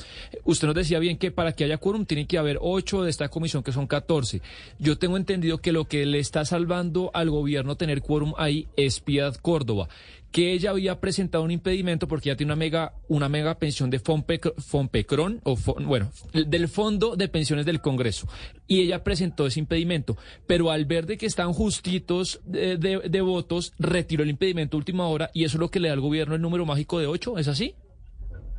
Usted 0.45 0.67
nos 0.67 0.75
decía 0.75 0.99
bien 0.99 1.19
que 1.19 1.31
para 1.31 1.53
que 1.53 1.65
haya 1.65 1.79
quórum 1.79 2.07
tiene 2.07 2.27
que 2.27 2.39
haber 2.39 2.59
ocho 2.61 3.03
de 3.03 3.11
esta 3.11 3.29
comisión 3.29 3.63
que 3.63 3.73
son 3.73 3.87
catorce. 3.87 4.41
Yo 4.79 4.99
tengo 4.99 5.17
entendido 5.17 5.59
que 5.59 5.73
lo 5.73 5.85
que 5.85 6.07
le 6.07 6.19
está 6.19 6.45
salvando 6.45 7.11
al 7.13 7.29
gobierno 7.29 7.77
tener 7.77 8.01
quórum 8.01 8.33
ahí 8.39 8.69
es 8.77 9.01
Piedad 9.01 9.35
Córdoba 9.37 9.89
que 10.31 10.53
ella 10.53 10.71
había 10.71 11.01
presentado 11.01 11.45
un 11.45 11.51
impedimento 11.51 12.07
porque 12.07 12.29
ya 12.29 12.37
tiene 12.37 12.53
una 12.53 12.59
mega, 12.59 12.95
una 13.09 13.29
mega 13.29 13.59
pensión 13.59 13.91
de 13.91 13.99
Fompecron, 13.99 15.41
o 15.45 15.57
bueno, 15.85 16.13
del 16.33 16.69
Fondo 16.69 17.17
de 17.17 17.29
Pensiones 17.29 17.67
del 17.67 17.81
Congreso. 17.81 18.29
Y 18.67 18.81
ella 18.83 19.03
presentó 19.03 19.47
ese 19.47 19.61
impedimento. 19.61 20.17
Pero 20.47 20.71
al 20.71 20.85
ver 20.85 21.07
de 21.07 21.19
que 21.19 21.27
están 21.27 21.53
justitos 21.53 22.41
de, 22.45 22.77
de 22.77 23.21
votos, 23.21 23.73
retiró 23.79 24.23
el 24.23 24.31
impedimento 24.31 24.77
última 24.77 25.07
hora 25.09 25.31
y 25.35 25.45
eso 25.45 25.57
es 25.57 25.61
lo 25.61 25.71
que 25.71 25.81
le 25.81 25.89
da 25.89 25.95
al 25.95 26.01
gobierno 26.01 26.35
el 26.35 26.43
número 26.43 26.65
mágico 26.65 27.01
de 27.01 27.07
ocho, 27.07 27.39
¿es 27.39 27.49
así? 27.49 27.75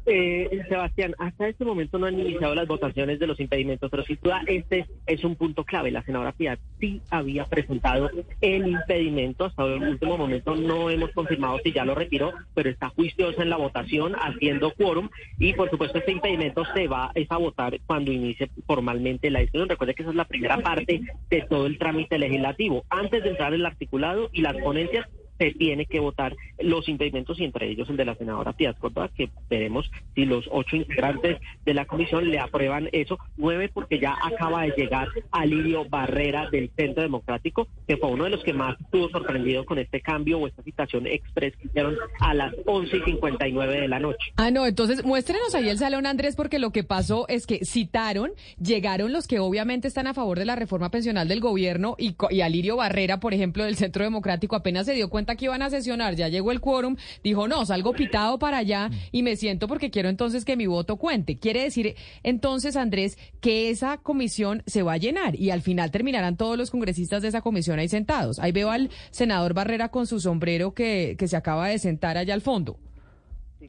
Eh, 0.06 0.64
Sebastián, 0.68 1.14
hasta 1.20 1.48
este 1.48 1.64
momento 1.64 2.00
no 2.00 2.08
han 2.08 2.20
iniciado 2.20 2.56
las 2.56 2.68
votaciones 2.68 3.20
de 3.20 3.28
los 3.28 3.40
impedimentos, 3.40 3.90
pero 3.92 4.04
sin 4.04 4.18
duda 4.22 4.42
este 4.48 4.88
es 5.06 5.24
un 5.24 5.36
punto 5.36 5.64
clave. 5.64 5.92
La 5.92 6.04
senadora 6.04 6.32
Piedad 6.32 6.58
sí 6.80 7.02
había 7.10 7.46
presentado 7.46 8.10
el 8.42 8.68
impedimento, 8.68 9.46
hasta 9.46 9.64
el 9.64 9.84
último 9.84 10.18
momento 10.18 10.56
no 10.56 10.90
hemos 10.90 11.12
confirmado 11.12 11.60
si 11.64 11.72
ya 11.72 11.86
lo 11.86 11.94
retiró, 11.94 12.34
pero 12.56 12.70
está 12.70 12.90
juiciosa 12.90 13.44
en 13.44 13.50
la 13.50 13.58
votación, 13.58 14.16
haciendo 14.16 14.74
quórum, 14.74 15.10
y 15.38 15.54
por 15.54 15.70
supuesto 15.70 16.00
este 16.00 16.12
impedimento 16.12 16.64
se 16.74 16.88
va 16.88 17.12
a 17.30 17.38
votar 17.38 17.80
cuando 17.86 18.12
inicie 18.12 18.50
formalmente 18.66 19.30
la 19.30 19.40
discusión. 19.40 19.70
Recuerde 19.70 19.94
que 19.94 20.04
esa 20.04 20.12
es 20.12 20.18
la 20.18 20.26
primera 20.26 20.58
parte 20.58 21.02
de 21.30 21.42
todo 21.44 21.66
el 21.68 21.78
trámite 21.78 22.18
legislativo. 22.18 22.84
Antes 22.90 23.24
de 23.24 23.30
entrar 23.30 23.54
el 23.54 23.66
articulado 23.66 24.30
y 24.34 24.42
las 24.42 24.58
ponencias, 24.58 25.08
se 25.42 25.52
tiene 25.54 25.88
que 25.88 26.00
votar 26.00 26.36
los 26.60 26.88
impedimentos 26.88 27.40
y 27.40 27.46
entre 27.46 27.68
ellos 27.68 27.90
el 27.90 27.98
de 27.98 28.06
la 28.06 28.14
senadora 28.14 28.54
Córdoba, 28.80 29.10
que 29.16 29.30
veremos 29.50 29.90
si 30.14 30.26
los 30.26 30.46
ocho 30.52 30.76
integrantes 30.76 31.40
de 31.66 31.74
la 31.74 31.86
comisión 31.86 32.30
le 32.30 32.38
aprueban 32.38 32.90
eso. 32.92 33.18
Nueve 33.38 33.72
porque 33.74 34.00
ya 34.00 34.16
acaba 34.22 34.64
de 34.64 34.74
llegar 34.78 35.08
Alirio 35.32 35.86
Barrera 35.90 36.48
del 36.52 36.70
Centro 36.76 37.02
Democrático, 37.02 37.68
que 37.88 37.98
fue 37.98 38.10
uno 38.10 38.26
de 38.26 38.30
los 38.30 38.44
que 38.44 38.54
más 38.54 38.80
estuvo 38.80 39.10
sorprendido 39.10 39.66
con 39.66 39.80
este 39.80 40.00
cambio 40.00 40.38
o 40.38 40.48
esta 40.48 40.62
citación 40.62 41.08
express 41.08 41.56
que 41.58 41.68
hicieron 41.68 41.98
a 42.20 42.36
las 42.36 42.54
once 42.68 42.98
y 42.98 43.02
cincuenta 43.02 43.48
y 43.48 43.54
nueve 43.54 43.82
de 43.82 43.88
la 43.88 44.00
noche. 44.00 44.32
Ah, 44.36 44.52
no, 44.52 44.68
entonces 44.68 45.04
muéstrenos 45.04 45.56
ahí 45.56 45.70
el 45.70 45.80
salón, 45.80 46.06
Andrés, 46.06 46.36
porque 46.36 46.60
lo 46.60 46.70
que 46.70 46.84
pasó 46.84 47.28
es 47.30 47.48
que 47.48 47.66
citaron, 47.66 48.32
llegaron 48.62 49.12
los 49.12 49.28
que 49.28 49.40
obviamente 49.40 49.88
están 49.88 50.06
a 50.06 50.14
favor 50.14 50.38
de 50.38 50.46
la 50.46 50.56
reforma 50.56 50.92
pensional 50.92 51.28
del 51.28 51.40
gobierno 51.40 51.96
y, 51.98 52.16
y 52.30 52.42
Alirio 52.42 52.76
Barrera, 52.76 53.20
por 53.20 53.34
ejemplo, 53.34 53.64
del 53.64 53.76
Centro 53.76 54.04
Democrático, 54.04 54.56
apenas 54.56 54.86
se 54.86 54.94
dio 54.94 55.10
cuenta 55.10 55.31
que 55.36 55.46
iban 55.46 55.62
a 55.62 55.70
sesionar, 55.70 56.16
ya 56.16 56.28
llegó 56.28 56.52
el 56.52 56.60
quórum, 56.60 56.96
dijo, 57.24 57.48
no, 57.48 57.66
salgo 57.66 57.94
pitado 57.94 58.40
para 58.40 58.58
allá 58.58 58.90
y 59.12 59.24
me 59.24 59.36
siento 59.36 59.68
porque 59.68 59.92
quiero 59.92 60.10
entonces 60.10 60.46
que 60.46 60.58
mi 60.58 60.68
voto 60.68 60.98
cuente. 60.98 61.38
Quiere 61.38 61.64
decir 61.64 61.96
entonces, 62.24 62.76
Andrés, 62.76 63.18
que 63.40 63.70
esa 63.70 63.98
comisión 63.98 64.64
se 64.66 64.84
va 64.84 64.94
a 64.94 64.98
llenar 64.98 65.36
y 65.36 65.52
al 65.52 65.62
final 65.62 65.92
terminarán 65.92 66.38
todos 66.38 66.58
los 66.58 66.72
congresistas 66.72 67.22
de 67.22 67.30
esa 67.30 67.42
comisión 67.42 67.80
ahí 67.80 67.88
sentados. 67.88 68.40
Ahí 68.40 68.52
veo 68.52 68.72
al 68.72 68.90
senador 69.12 69.54
Barrera 69.54 69.90
con 69.90 70.08
su 70.08 70.20
sombrero 70.20 70.74
que, 70.74 71.16
que 71.18 71.28
se 71.28 71.38
acaba 71.38 71.68
de 71.68 71.80
sentar 71.80 72.18
allá 72.18 72.34
al 72.34 72.42
fondo. 72.42 72.78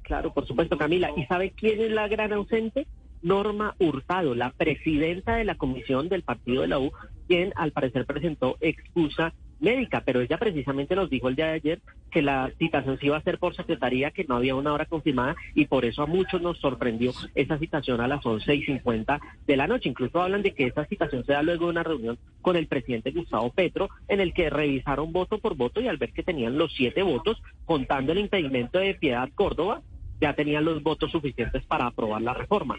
Claro, 0.03 0.33
por 0.33 0.47
supuesto, 0.47 0.79
Camila. 0.79 1.11
¿Y 1.17 1.27
sabe 1.27 1.51
quién 1.51 1.81
es 1.81 1.91
la 1.91 2.09
gran 2.09 2.33
ausente? 2.33 2.87
Norma 3.23 3.77
Hurtado, 3.79 4.35
la 4.35 4.51
presidenta 4.51 5.37
de 5.37 5.45
la 5.45 5.55
comisión 5.55 6.09
del 6.09 6.23
partido 6.23 6.63
de 6.63 6.69
la 6.69 6.79
U, 6.79 6.91
quien 7.29 7.53
al 7.57 7.73
parecer 7.73 8.05
presentó 8.05 8.57
excusa 8.61 9.33
médica, 9.63 10.03
pero 10.05 10.21
ella 10.21 10.37
precisamente 10.37 10.95
nos 10.95 11.09
dijo 11.09 11.29
el 11.29 11.37
día 11.37 11.47
de 11.47 11.53
ayer 11.53 11.81
que 12.11 12.21
la 12.21 12.51
citación 12.59 12.99
se 12.99 13.07
iba 13.07 13.17
a 13.17 13.21
hacer 13.21 13.39
por 13.39 13.55
secretaría, 13.55 14.11
que 14.11 14.25
no 14.25 14.37
había 14.37 14.55
una 14.55 14.73
hora 14.73 14.85
confirmada 14.85 15.37
y 15.55 15.67
por 15.67 15.85
eso 15.85 16.03
a 16.03 16.07
muchos 16.07 16.43
nos 16.43 16.59
sorprendió 16.59 17.13
esa 17.35 17.59
citación 17.59 18.01
a 18.01 18.09
las 18.09 18.27
once 18.27 18.55
y 18.55 18.65
cincuenta 18.65 19.21
de 19.47 19.57
la 19.57 19.67
noche. 19.67 19.89
Incluso 19.89 20.21
hablan 20.21 20.43
de 20.43 20.53
que 20.53 20.67
esa 20.67 20.85
citación 20.85 21.25
se 21.25 21.33
da 21.33 21.43
luego 21.43 21.67
de 21.67 21.71
una 21.71 21.83
reunión 21.83 22.19
con 22.43 22.57
el 22.57 22.67
presidente 22.67 23.13
Gustavo 23.13 23.51
Petro, 23.51 23.89
en 24.09 24.21
el 24.21 24.35
que 24.35 24.51
revisaron 24.51 25.13
voto 25.13 25.39
por 25.39 25.57
voto 25.57 25.81
y 25.81 25.89
al 25.89 25.97
ver 25.97 26.13
que 26.13 26.23
tenían 26.23 26.59
los 26.59 26.75
siete 26.75 27.03
votos, 27.03 27.41
contando 27.65 28.13
el 28.13 28.19
impedimento 28.19 28.79
de 28.79 28.95
Piedad 28.95 29.31
Córdoba, 29.35 29.81
ya 30.21 30.35
tenían 30.35 30.65
los 30.65 30.83
votos 30.83 31.11
suficientes 31.11 31.65
para 31.65 31.87
aprobar 31.87 32.23
la 32.23 32.35
reforma. 32.35 32.77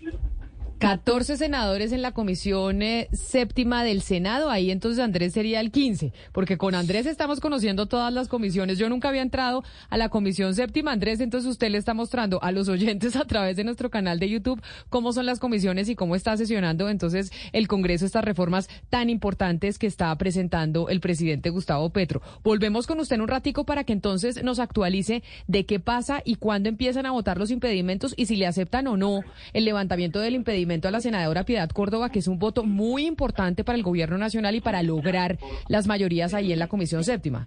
14 0.83 1.37
senadores 1.37 1.93
en 1.93 2.01
la 2.01 2.11
comisión 2.11 2.81
eh, 2.81 3.07
séptima 3.13 3.85
del 3.85 4.01
Senado, 4.01 4.49
ahí 4.49 4.69
entonces 4.69 5.01
Andrés 5.01 5.31
sería 5.31 5.61
el 5.61 5.71
15, 5.71 6.11
porque 6.33 6.57
con 6.57 6.75
Andrés 6.75 7.05
estamos 7.05 7.39
conociendo 7.39 7.85
todas 7.85 8.11
las 8.11 8.27
comisiones. 8.27 8.77
Yo 8.79 8.89
nunca 8.89 9.07
había 9.07 9.21
entrado 9.21 9.63
a 9.89 9.95
la 9.95 10.09
comisión 10.09 10.53
séptima, 10.55 10.91
Andrés, 10.91 11.21
entonces 11.21 11.49
usted 11.49 11.69
le 11.69 11.77
está 11.77 11.93
mostrando 11.93 12.43
a 12.43 12.51
los 12.51 12.67
oyentes 12.67 13.15
a 13.15 13.23
través 13.23 13.55
de 13.55 13.63
nuestro 13.63 13.89
canal 13.89 14.19
de 14.19 14.27
YouTube 14.27 14.61
cómo 14.89 15.13
son 15.13 15.25
las 15.25 15.39
comisiones 15.39 15.87
y 15.87 15.95
cómo 15.95 16.17
está 16.17 16.35
sesionando 16.35 16.89
entonces 16.89 17.31
el 17.53 17.69
Congreso 17.69 18.05
estas 18.05 18.25
reformas 18.25 18.67
tan 18.89 19.09
importantes 19.09 19.79
que 19.79 19.87
está 19.87 20.13
presentando 20.17 20.89
el 20.89 20.99
presidente 20.99 21.49
Gustavo 21.49 21.91
Petro. 21.91 22.21
Volvemos 22.43 22.87
con 22.87 22.99
usted 22.99 23.15
en 23.15 23.21
un 23.21 23.29
ratico 23.29 23.63
para 23.63 23.85
que 23.85 23.93
entonces 23.93 24.43
nos 24.43 24.59
actualice 24.59 25.23
de 25.47 25.65
qué 25.65 25.79
pasa 25.79 26.21
y 26.25 26.35
cuándo 26.35 26.67
empiezan 26.67 27.05
a 27.05 27.11
votar 27.11 27.37
los 27.37 27.51
impedimentos 27.51 28.13
y 28.17 28.25
si 28.25 28.35
le 28.35 28.47
aceptan 28.47 28.87
o 28.87 28.97
no 28.97 29.21
el 29.53 29.63
levantamiento 29.63 30.19
del 30.19 30.35
impedimento 30.35 30.72
a 30.81 30.91
la 30.91 31.01
senadora 31.01 31.45
Piedad 31.45 31.69
Córdoba, 31.69 32.09
que 32.09 32.19
es 32.19 32.27
un 32.27 32.39
voto 32.39 32.63
muy 32.63 33.05
importante 33.05 33.63
para 33.63 33.77
el 33.77 33.83
gobierno 33.83 34.17
nacional 34.17 34.55
y 34.55 34.61
para 34.61 34.83
lograr 34.83 35.37
las 35.67 35.87
mayorías 35.87 36.33
ahí 36.33 36.51
en 36.51 36.59
la 36.59 36.67
Comisión 36.67 37.03
Séptima. 37.03 37.45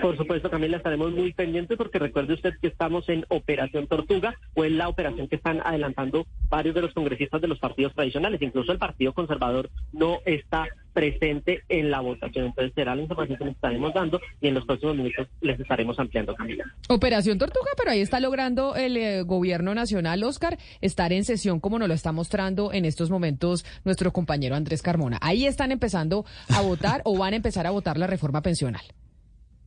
Por 0.00 0.16
supuesto, 0.16 0.50
Camila, 0.50 0.78
estaremos 0.78 1.12
muy 1.12 1.32
pendientes 1.34 1.76
porque 1.76 1.98
recuerde 1.98 2.34
usted 2.34 2.54
que 2.60 2.68
estamos 2.68 3.08
en 3.08 3.24
Operación 3.28 3.86
Tortuga 3.86 4.34
o 4.54 4.64
en 4.64 4.78
la 4.78 4.88
operación 4.88 5.28
que 5.28 5.36
están 5.36 5.60
adelantando 5.62 6.26
varios 6.48 6.74
de 6.74 6.82
los 6.82 6.94
congresistas 6.94 7.40
de 7.40 7.48
los 7.48 7.58
partidos 7.58 7.94
tradicionales. 7.94 8.40
Incluso 8.40 8.72
el 8.72 8.78
Partido 8.78 9.12
Conservador 9.12 9.68
no 9.92 10.20
está 10.24 10.68
presente 10.98 11.62
en 11.68 11.92
la 11.92 12.00
votación. 12.00 12.46
Entonces 12.46 12.72
será 12.74 12.96
la 12.96 13.02
información 13.02 13.38
que 13.38 13.44
les 13.44 13.54
estaremos 13.54 13.94
dando 13.94 14.20
y 14.40 14.48
en 14.48 14.54
los 14.54 14.64
próximos 14.66 14.96
minutos 14.96 15.28
les 15.40 15.60
estaremos 15.60 15.96
ampliando, 15.96 16.34
Camila. 16.34 16.64
Operación 16.88 17.38
Tortuga, 17.38 17.70
pero 17.76 17.92
ahí 17.92 18.00
está 18.00 18.18
logrando 18.18 18.74
el 18.74 18.96
eh, 18.96 19.22
gobierno 19.22 19.76
nacional, 19.76 20.24
Oscar, 20.24 20.58
estar 20.80 21.12
en 21.12 21.24
sesión 21.24 21.60
como 21.60 21.78
nos 21.78 21.86
lo 21.86 21.94
está 21.94 22.10
mostrando 22.10 22.72
en 22.72 22.84
estos 22.84 23.10
momentos 23.10 23.64
nuestro 23.84 24.12
compañero 24.12 24.56
Andrés 24.56 24.82
Carmona. 24.82 25.18
Ahí 25.20 25.46
están 25.46 25.70
empezando 25.70 26.24
a 26.48 26.62
votar 26.62 27.00
o 27.04 27.16
van 27.16 27.34
a 27.34 27.36
empezar 27.36 27.68
a 27.68 27.70
votar 27.70 27.96
la 27.96 28.08
reforma 28.08 28.42
pensional. 28.42 28.82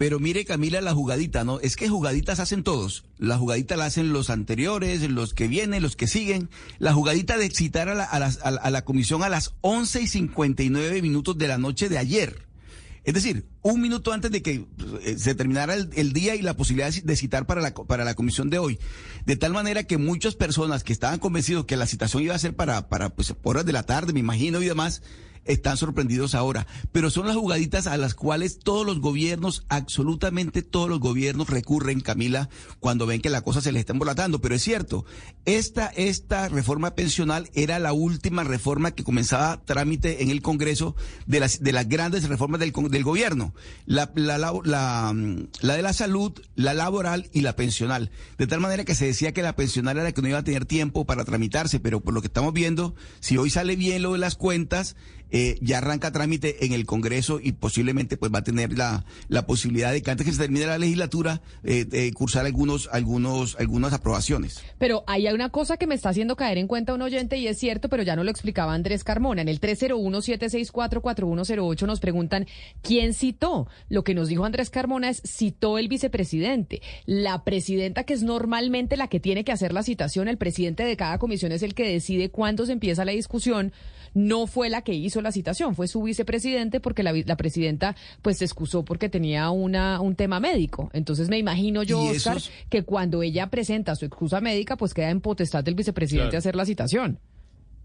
Pero 0.01 0.19
mire, 0.19 0.45
Camila, 0.45 0.81
la 0.81 0.95
jugadita, 0.95 1.43
¿no? 1.43 1.59
Es 1.59 1.75
que 1.75 1.87
jugaditas 1.87 2.39
hacen 2.39 2.63
todos. 2.63 3.03
La 3.19 3.37
jugadita 3.37 3.77
la 3.77 3.85
hacen 3.85 4.13
los 4.13 4.31
anteriores, 4.31 5.07
los 5.07 5.35
que 5.35 5.47
vienen, 5.47 5.83
los 5.83 5.95
que 5.95 6.07
siguen. 6.07 6.49
La 6.79 6.91
jugadita 6.91 7.37
de 7.37 7.51
citar 7.51 7.87
a 7.87 7.93
la, 7.93 8.05
a, 8.05 8.15
a 8.17 8.69
la 8.71 8.83
comisión 8.83 9.21
a 9.21 9.29
las 9.29 9.53
11 9.61 10.01
y 10.01 10.07
59 10.07 11.03
minutos 11.03 11.37
de 11.37 11.47
la 11.47 11.59
noche 11.59 11.87
de 11.87 11.99
ayer. 11.99 12.47
Es 13.03 13.13
decir, 13.13 13.45
un 13.61 13.79
minuto 13.79 14.11
antes 14.11 14.31
de 14.31 14.41
que 14.41 14.65
eh, 15.03 15.15
se 15.19 15.35
terminara 15.35 15.75
el, 15.75 16.13
día 16.13 16.33
y 16.33 16.41
la 16.41 16.55
posibilidad 16.55 16.91
de 16.91 17.15
citar 17.15 17.45
para 17.45 17.61
la, 17.61 17.75
para 17.75 18.03
la 18.03 18.15
comisión 18.15 18.49
de 18.49 18.57
hoy. 18.57 18.79
De 19.27 19.35
tal 19.35 19.53
manera 19.53 19.83
que 19.83 19.99
muchas 19.99 20.33
personas 20.33 20.83
que 20.83 20.93
estaban 20.93 21.19
convencidos 21.19 21.65
que 21.65 21.77
la 21.77 21.85
citación 21.85 22.23
iba 22.23 22.33
a 22.33 22.39
ser 22.39 22.55
para, 22.55 22.89
para 22.89 23.09
pues, 23.09 23.35
horas 23.43 23.65
de 23.65 23.73
la 23.73 23.83
tarde, 23.83 24.13
me 24.13 24.19
imagino, 24.19 24.63
y 24.63 24.65
demás, 24.65 25.03
están 25.45 25.77
sorprendidos 25.77 26.35
ahora. 26.35 26.67
Pero 26.91 27.09
son 27.09 27.27
las 27.27 27.35
jugaditas 27.35 27.87
a 27.87 27.97
las 27.97 28.13
cuales 28.13 28.59
todos 28.59 28.85
los 28.85 28.99
gobiernos, 28.99 29.65
absolutamente 29.69 30.61
todos 30.61 30.89
los 30.89 30.99
gobiernos 30.99 31.49
recurren, 31.49 32.01
Camila, 32.01 32.49
cuando 32.79 33.05
ven 33.05 33.21
que 33.21 33.29
la 33.29 33.41
cosa 33.41 33.61
se 33.61 33.71
les 33.71 33.81
está 33.81 33.93
embolatando. 33.93 34.41
Pero 34.41 34.55
es 34.55 34.63
cierto, 34.63 35.05
esta, 35.45 35.87
esta 35.87 36.49
reforma 36.49 36.95
pensional 36.95 37.49
era 37.53 37.79
la 37.79 37.93
última 37.93 38.43
reforma 38.43 38.91
que 38.91 39.03
comenzaba 39.03 39.61
trámite 39.63 40.23
en 40.23 40.29
el 40.29 40.41
Congreso 40.41 40.95
de 41.25 41.39
las, 41.39 41.61
de 41.61 41.71
las 41.71 41.87
grandes 41.87 42.27
reformas 42.27 42.59
del, 42.59 42.71
del 42.89 43.03
gobierno. 43.03 43.53
La, 43.85 44.11
la, 44.15 44.37
la, 44.37 44.53
la, 44.63 45.15
la 45.61 45.75
de 45.75 45.81
la 45.81 45.93
salud, 45.93 46.33
la 46.55 46.73
laboral 46.73 47.29
y 47.33 47.41
la 47.41 47.55
pensional. 47.55 48.11
De 48.37 48.47
tal 48.47 48.59
manera 48.59 48.85
que 48.85 48.95
se 48.95 49.05
decía 49.05 49.33
que 49.33 49.41
la 49.41 49.55
pensional 49.55 49.97
era 49.97 50.11
que 50.11 50.21
no 50.21 50.29
iba 50.29 50.39
a 50.39 50.43
tener 50.43 50.65
tiempo 50.65 51.05
para 51.05 51.25
tramitarse, 51.25 51.79
pero 51.79 52.01
por 52.01 52.13
lo 52.13 52.21
que 52.21 52.27
estamos 52.27 52.53
viendo, 52.53 52.95
si 53.19 53.37
hoy 53.37 53.49
sale 53.49 53.75
bien 53.75 54.01
lo 54.01 54.13
de 54.13 54.19
las 54.19 54.35
cuentas, 54.35 54.95
eh, 55.31 55.57
ya 55.61 55.79
arranca 55.79 56.11
trámite 56.11 56.65
en 56.65 56.73
el 56.73 56.85
Congreso 56.85 57.39
y 57.41 57.53
posiblemente 57.53 58.17
pues 58.17 58.33
va 58.33 58.39
a 58.39 58.43
tener 58.43 58.77
la, 58.77 59.05
la 59.29 59.45
posibilidad 59.45 59.91
de 59.91 60.01
que 60.01 60.11
antes 60.11 60.25
que 60.25 60.33
se 60.33 60.39
termine 60.39 60.65
la 60.65 60.77
legislatura 60.77 61.41
eh, 61.63 62.11
cursar 62.13 62.45
algunos, 62.45 62.89
algunos, 62.91 63.55
algunas 63.59 63.93
aprobaciones. 63.93 64.61
Pero 64.77 65.03
hay 65.07 65.27
una 65.27 65.49
cosa 65.49 65.77
que 65.77 65.87
me 65.87 65.95
está 65.95 66.09
haciendo 66.09 66.35
caer 66.35 66.57
en 66.57 66.67
cuenta 66.67 66.93
un 66.93 67.01
oyente 67.01 67.37
y 67.37 67.47
es 67.47 67.57
cierto, 67.57 67.87
pero 67.89 68.03
ya 68.03 68.15
no 68.15 68.23
lo 68.23 68.31
explicaba 68.31 68.73
Andrés 68.73 69.03
Carmona. 69.03 69.41
En 69.41 69.47
el 69.47 69.61
301-764-4108 69.61 71.85
nos 71.85 71.99
preguntan 71.99 72.47
quién 72.81 73.13
citó. 73.13 73.67
Lo 73.89 74.03
que 74.03 74.15
nos 74.15 74.27
dijo 74.27 74.45
Andrés 74.45 74.69
Carmona 74.69 75.09
es 75.09 75.21
citó 75.25 75.77
el 75.77 75.87
vicepresidente. 75.87 76.81
La 77.05 77.43
presidenta, 77.43 78.03
que 78.03 78.13
es 78.13 78.23
normalmente 78.23 78.97
la 78.97 79.07
que 79.07 79.19
tiene 79.19 79.43
que 79.43 79.51
hacer 79.51 79.73
la 79.73 79.83
citación, 79.83 80.27
el 80.27 80.37
presidente 80.37 80.83
de 80.83 80.97
cada 80.97 81.17
comisión 81.17 81.51
es 81.51 81.63
el 81.63 81.73
que 81.73 81.87
decide 81.87 82.29
cuándo 82.29 82.65
se 82.65 82.73
empieza 82.73 83.05
la 83.05 83.11
discusión 83.11 83.71
no 84.13 84.47
fue 84.47 84.69
la 84.69 84.81
que 84.81 84.93
hizo 84.93 85.21
la 85.21 85.31
citación, 85.31 85.75
fue 85.75 85.87
su 85.87 86.03
vicepresidente 86.03 86.79
porque 86.79 87.03
la, 87.03 87.13
la 87.13 87.37
presidenta 87.37 87.95
pues 88.21 88.37
se 88.37 88.45
excusó 88.45 88.83
porque 88.83 89.09
tenía 89.09 89.49
una, 89.51 90.01
un 90.01 90.15
tema 90.15 90.39
médico. 90.39 90.89
Entonces 90.93 91.29
me 91.29 91.37
imagino 91.37 91.83
yo, 91.83 92.01
Oscar, 92.01 92.37
que 92.69 92.83
cuando 92.83 93.23
ella 93.23 93.49
presenta 93.49 93.95
su 93.95 94.05
excusa 94.05 94.41
médica, 94.41 94.77
pues 94.77 94.93
queda 94.93 95.09
en 95.09 95.21
potestad 95.21 95.63
del 95.63 95.75
vicepresidente 95.75 96.37
hacer 96.37 96.55
la 96.55 96.65
citación. 96.65 97.19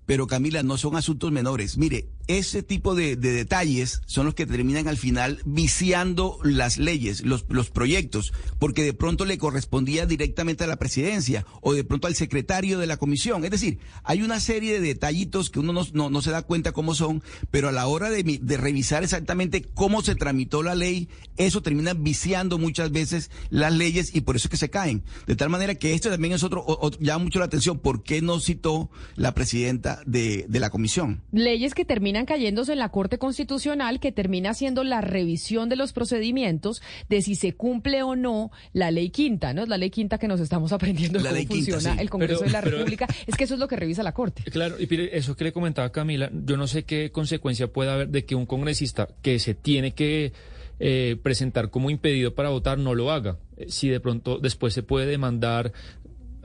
Pero 0.07 0.29
Camila, 0.29 0.63
no 0.63 0.79
son 0.79 0.97
asuntos 0.97 1.33
menores. 1.33 1.77
Mire, 1.77 2.09
ese 2.29 2.63
tipo 2.63 2.95
de, 2.95 3.17
detalles 3.17 4.03
son 4.07 4.27
los 4.27 4.35
que 4.35 4.47
terminan 4.47 4.89
al 4.89 4.97
final 4.97 5.41
viciando 5.45 6.39
las 6.43 6.79
leyes, 6.79 7.25
los, 7.25 7.45
los 7.49 7.71
proyectos, 7.71 8.33
porque 8.59 8.83
de 8.83 8.95
pronto 8.95 9.25
le 9.25 9.39
correspondía 9.39 10.07
directamente 10.07 10.65
a 10.65 10.67
la 10.67 10.77
presidencia 10.77 11.47
o 11.61 11.73
de 11.73 11.85
pronto 11.85 12.07
al 12.07 12.15
secretario 12.15 12.79
de 12.79 12.87
la 12.87 12.97
comisión. 12.97 13.45
Es 13.45 13.51
decir, 13.51 13.79
hay 14.05 14.23
una 14.23 14.41
serie 14.41 14.81
de 14.81 14.87
detallitos 14.87 15.51
que 15.51 15.61
uno 15.61 15.73
no, 15.73 16.23
se 16.23 16.31
da 16.31 16.43
cuenta 16.43 16.73
cómo 16.73 16.95
son, 16.95 17.23
pero 17.51 17.69
a 17.69 17.73
la 17.73 17.87
hora 17.87 18.11
de, 18.11 18.23
de, 18.23 18.57
revisar 18.57 19.05
exactamente 19.05 19.63
cómo 19.63 20.03
se 20.03 20.15
tramitó 20.15 20.63
la 20.63 20.75
ley, 20.75 21.09
eso 21.37 21.63
termina 21.63 21.95
viciando 21.95 22.59
muchas 22.59 22.91
veces 22.91 23.31
las 23.51 23.73
leyes 23.73 24.15
y 24.15 24.23
por 24.23 24.37
eso 24.37 24.47
es 24.47 24.51
que 24.51 24.57
se 24.57 24.71
caen. 24.71 25.05
De 25.27 25.37
tal 25.37 25.51
manera 25.51 25.75
que 25.75 25.95
esto 25.95 26.11
también 26.11 26.35
es 26.35 26.43
otro, 26.43 26.65
llama 27.01 27.25
mucho 27.25 27.39
la 27.39 27.45
atención, 27.47 27.79
¿por 27.79 28.03
qué 28.03 28.23
no 28.23 28.41
citó 28.41 28.91
la 29.15 29.35
presidenta 29.35 29.96
de, 30.05 30.47
la 30.49 30.71
comisión. 30.71 31.23
Leyes 31.33 31.75
que 31.75 31.85
terminan 31.85 32.27
cayéndose 32.27 32.73
en 32.73 32.79
la 32.79 32.91
Corte 32.91 33.19
Constitucional, 33.19 34.01
que 34.01 34.13
termina 34.13 34.51
haciendo 34.51 34.85
la 34.85 35.01
revisión 35.01 35.69
de 35.69 35.77
los 35.77 35.93
procedimientos 35.93 36.83
de 37.09 37.23
si 37.23 37.35
se 37.35 37.55
cumple 37.55 38.03
o 38.03 38.17
no 38.17 38.51
la 38.73 38.91
ley 38.91 39.11
quinta, 39.11 39.55
¿no? 39.55 39.63
Es 39.63 39.69
la 39.69 39.79
ley 39.79 39.91
quinta 39.91 40.19
que 40.19 40.29
nos 40.29 40.41
estamos 40.41 40.73
aprendiendo 40.73 41.19
la 41.21 41.31
cómo 41.31 41.47
funciona 41.47 42.01
el 42.01 42.11
Congreso 42.11 42.45
de 42.45 42.51
la 42.51 42.61
República. 42.61 43.07
Es 43.27 43.37
que 43.37 43.45
eso 43.45 43.55
es 43.55 43.61
lo 43.61 43.69
que 43.69 43.77
revisa 43.77 44.03
la 44.03 44.13
Corte. 44.13 44.43
Claro, 44.51 44.77
y 44.79 44.89
eso 45.13 45.37
que 45.37 45.45
le 45.45 45.53
comentaba 45.53 45.91
Camila, 45.91 46.31
yo 46.33 46.57
no 46.57 46.67
sé 46.67 46.85
qué 46.85 47.11
consecuencia 47.11 47.69
puede 47.69 47.91
haber 47.91 48.09
de 48.09 48.25
que 48.25 48.35
un 48.35 48.47
congresista 48.47 49.09
que 49.23 49.39
se 49.39 49.55
tiene 49.55 49.93
que 49.93 50.33
eh, 50.79 51.17
presentar 51.23 51.71
como 51.71 51.91
impedido 51.91 52.35
para 52.35 52.51
votar 52.51 52.79
no 52.79 52.95
lo 52.95 53.11
haga. 53.11 53.39
Eh, 53.57 53.67
si 53.69 53.89
de 53.89 54.01
pronto 54.01 54.39
después 54.39 54.75
se 54.75 54.83
puede 54.83 55.07
demandar 55.07 55.73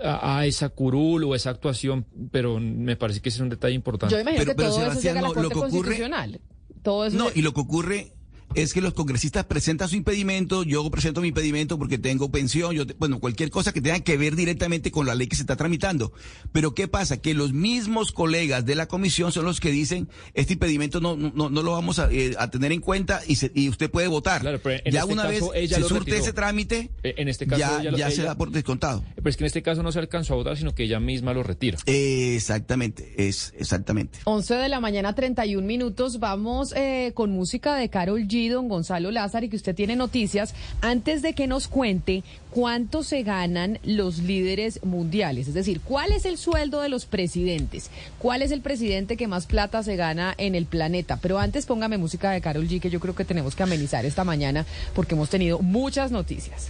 a, 0.04 0.46
esa 0.46 0.70
curul 0.70 1.24
o 1.24 1.36
esa 1.36 1.50
actuación, 1.50 2.06
pero 2.32 2.60
me 2.60 2.96
parece 2.96 3.22
que 3.22 3.30
ese 3.30 3.38
es 3.38 3.42
un 3.42 3.50
detalle 3.50 3.76
importante. 3.76 4.14
Yo 4.14 4.22
imagino 4.22 4.46
que 4.46 4.56
todo 4.56 4.86
eso 4.86 5.00
llega 5.00 5.20
a 5.20 5.24
la 5.24 5.34
Corte 5.34 5.54
Constitucional. 5.54 6.42
Todo 6.82 7.06
eso 7.06 7.18
no, 7.18 7.30
y 7.34 7.42
lo 7.42 7.54
que 7.54 7.62
ocurre 7.62 8.14
es 8.56 8.74
que 8.74 8.82
los 8.82 8.94
congresistas 8.94 9.46
presentan 9.46 9.90
su 9.90 9.96
impedimento, 9.96 10.64
yo 10.64 10.90
presento 10.90 11.22
mi 11.22 11.30
impedimento 11.30 11.78
porque 11.78 11.98
tengo 11.98 12.32
pensión, 12.32 12.76
yo 12.76 12.84
bueno, 12.98 13.20
cualquier 13.20 13.50
cosa 13.50 13.72
que 13.74 13.82
tenga 13.82 14.00
que 14.00 14.18
ver 14.18 14.36
directamente 14.36 14.92
con 14.92 15.06
la 15.06 15.16
ley 15.16 15.28
que 15.28 15.36
se 15.36 15.44
está 15.44 15.56
tramitando. 15.56 16.14
Pero 16.52 16.74
¿qué 16.74 16.88
pasa? 16.88 17.18
Que 17.18 17.34
los 17.34 17.54
mismos 17.54 18.12
colegas 18.12 18.66
de 18.66 18.76
la 18.76 18.88
comisión 18.88 19.32
son 19.32 19.46
los 19.46 19.60
que 19.60 19.72
dicen, 19.72 20.10
este 20.34 20.54
impedimento 20.54 21.00
no, 21.00 21.16
no, 21.16 21.50
no 21.50 21.64
lo 21.64 21.72
vamos 21.72 22.00
a, 22.00 22.12
eh, 22.12 22.36
tener 22.52 22.72
en 22.72 22.82
cuenta 22.82 23.22
y, 23.28 23.38
y 23.54 23.70
usted 23.70 23.90
puede 23.90 24.08
votar. 24.08 24.44
ya 24.44 24.52
este 24.52 25.14
una 25.14 25.28
vez 25.28 25.44
se 25.70 25.82
surte 25.84 26.18
ese 26.18 26.34
trámite, 26.34 26.92
eh, 27.04 27.16
en 27.18 27.28
este 27.28 27.48
caso 27.48 27.82
ya, 27.82 28.12
se 28.12 28.24
da 28.24 28.36
por 28.36 28.52
descontado. 28.52 29.04
Pero 29.16 29.30
es 29.30 29.38
que 29.38 29.44
en 29.44 29.48
este 29.48 29.62
caso 29.62 29.84
no 29.84 29.92
se 29.92 30.00
alcanzó 30.00 30.34
a 30.34 30.38
votar, 30.38 30.58
sino 30.58 30.74
que 30.74 30.84
ella 30.84 31.00
misma 31.00 31.34
lo 31.34 31.44
retira. 31.44 31.78
exactamente, 31.86 33.14
es 33.18 33.54
exactamente. 33.58 34.20
11 34.26 34.56
de 34.56 34.70
la 34.70 34.80
mañana, 34.80 35.14
31 35.14 35.66
minutos, 35.66 36.20
vamos 36.20 36.74
eh, 36.76 37.12
con 37.14 37.32
música 37.32 37.76
de 37.76 37.90
Carol 37.90 38.28
G 38.28 38.41
Don 38.50 38.68
Gonzalo 38.68 39.12
Lázaro, 39.12 39.46
y 39.46 39.50
que 39.50 39.56
usted 39.56 39.76
tiene 39.76 39.96
noticias, 39.96 40.54
antes 40.82 41.22
de 41.22 41.34
que 41.34 41.48
nos 41.48 41.68
cuente 41.68 42.24
cuánto 42.50 43.04
se 43.04 43.24
ganan 43.24 43.80
los 43.84 44.20
líderes 44.20 44.84
mundiales. 44.84 45.48
Es 45.48 45.54
decir, 45.54 45.82
cuál 45.82 46.12
es 46.12 46.26
el 46.26 46.38
sueldo 46.38 46.82
de 46.82 46.90
los 46.90 47.06
presidentes, 47.06 47.90
cuál 48.20 48.42
es 48.42 48.52
el 48.52 48.62
presidente 48.62 49.18
que 49.18 49.28
más 49.28 49.46
plata 49.46 49.84
se 49.84 49.96
gana 49.96 50.34
en 50.38 50.56
el 50.56 50.66
planeta. 50.66 51.18
Pero 51.22 51.40
antes 51.40 51.66
póngame 51.66 51.98
música 51.98 52.32
de 52.32 52.42
Carol 52.42 52.68
G, 52.68 52.80
que 52.80 52.90
yo 52.90 53.00
creo 53.00 53.16
que 53.16 53.26
tenemos 53.26 53.56
que 53.56 53.64
amenizar 53.64 54.06
esta 54.06 54.24
mañana 54.24 54.66
porque 54.94 55.16
hemos 55.16 55.30
tenido 55.30 55.60
muchas 55.60 56.12
noticias. 56.12 56.70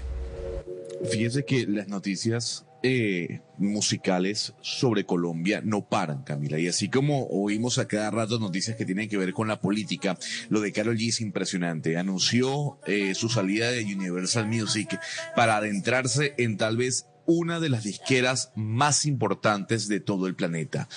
Fíjese 1.09 1.43
que 1.43 1.65
las 1.65 1.87
noticias 1.87 2.65
eh, 2.83 3.41
musicales 3.57 4.53
sobre 4.61 5.05
Colombia 5.05 5.61
no 5.63 5.87
paran, 5.87 6.23
Camila. 6.23 6.59
Y 6.59 6.67
así 6.67 6.89
como 6.89 7.27
oímos 7.27 7.77
a 7.77 7.87
cada 7.87 8.09
rato 8.09 8.39
noticias 8.39 8.75
que 8.75 8.85
tienen 8.85 9.07
que 9.07 9.17
ver 9.17 9.33
con 9.33 9.47
la 9.47 9.61
política, 9.61 10.17
lo 10.49 10.61
de 10.61 10.71
Carol 10.71 10.97
G 10.97 11.09
es 11.09 11.21
impresionante. 11.21 11.97
Anunció 11.97 12.79
eh, 12.87 13.13
su 13.13 13.29
salida 13.29 13.71
de 13.71 13.83
Universal 13.83 14.47
Music 14.47 14.99
para 15.35 15.57
adentrarse 15.57 16.33
en 16.37 16.57
tal 16.57 16.77
vez 16.77 17.05
una 17.25 17.59
de 17.59 17.69
las 17.69 17.83
disqueras 17.83 18.51
más 18.55 19.05
importantes 19.05 19.87
de 19.87 19.99
todo 19.99 20.27
el 20.27 20.35
planeta. 20.35 20.89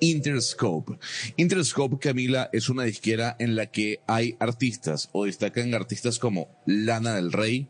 Interscope. 0.00 0.98
Interscope, 1.36 1.98
Camila, 1.98 2.50
es 2.52 2.68
una 2.68 2.84
disquera 2.84 3.36
en 3.38 3.54
la 3.54 3.66
que 3.66 4.00
hay 4.06 4.36
artistas 4.40 5.08
o 5.12 5.26
destacan 5.26 5.74
artistas 5.74 6.18
como 6.18 6.48
Lana 6.66 7.14
del 7.14 7.32
Rey, 7.32 7.68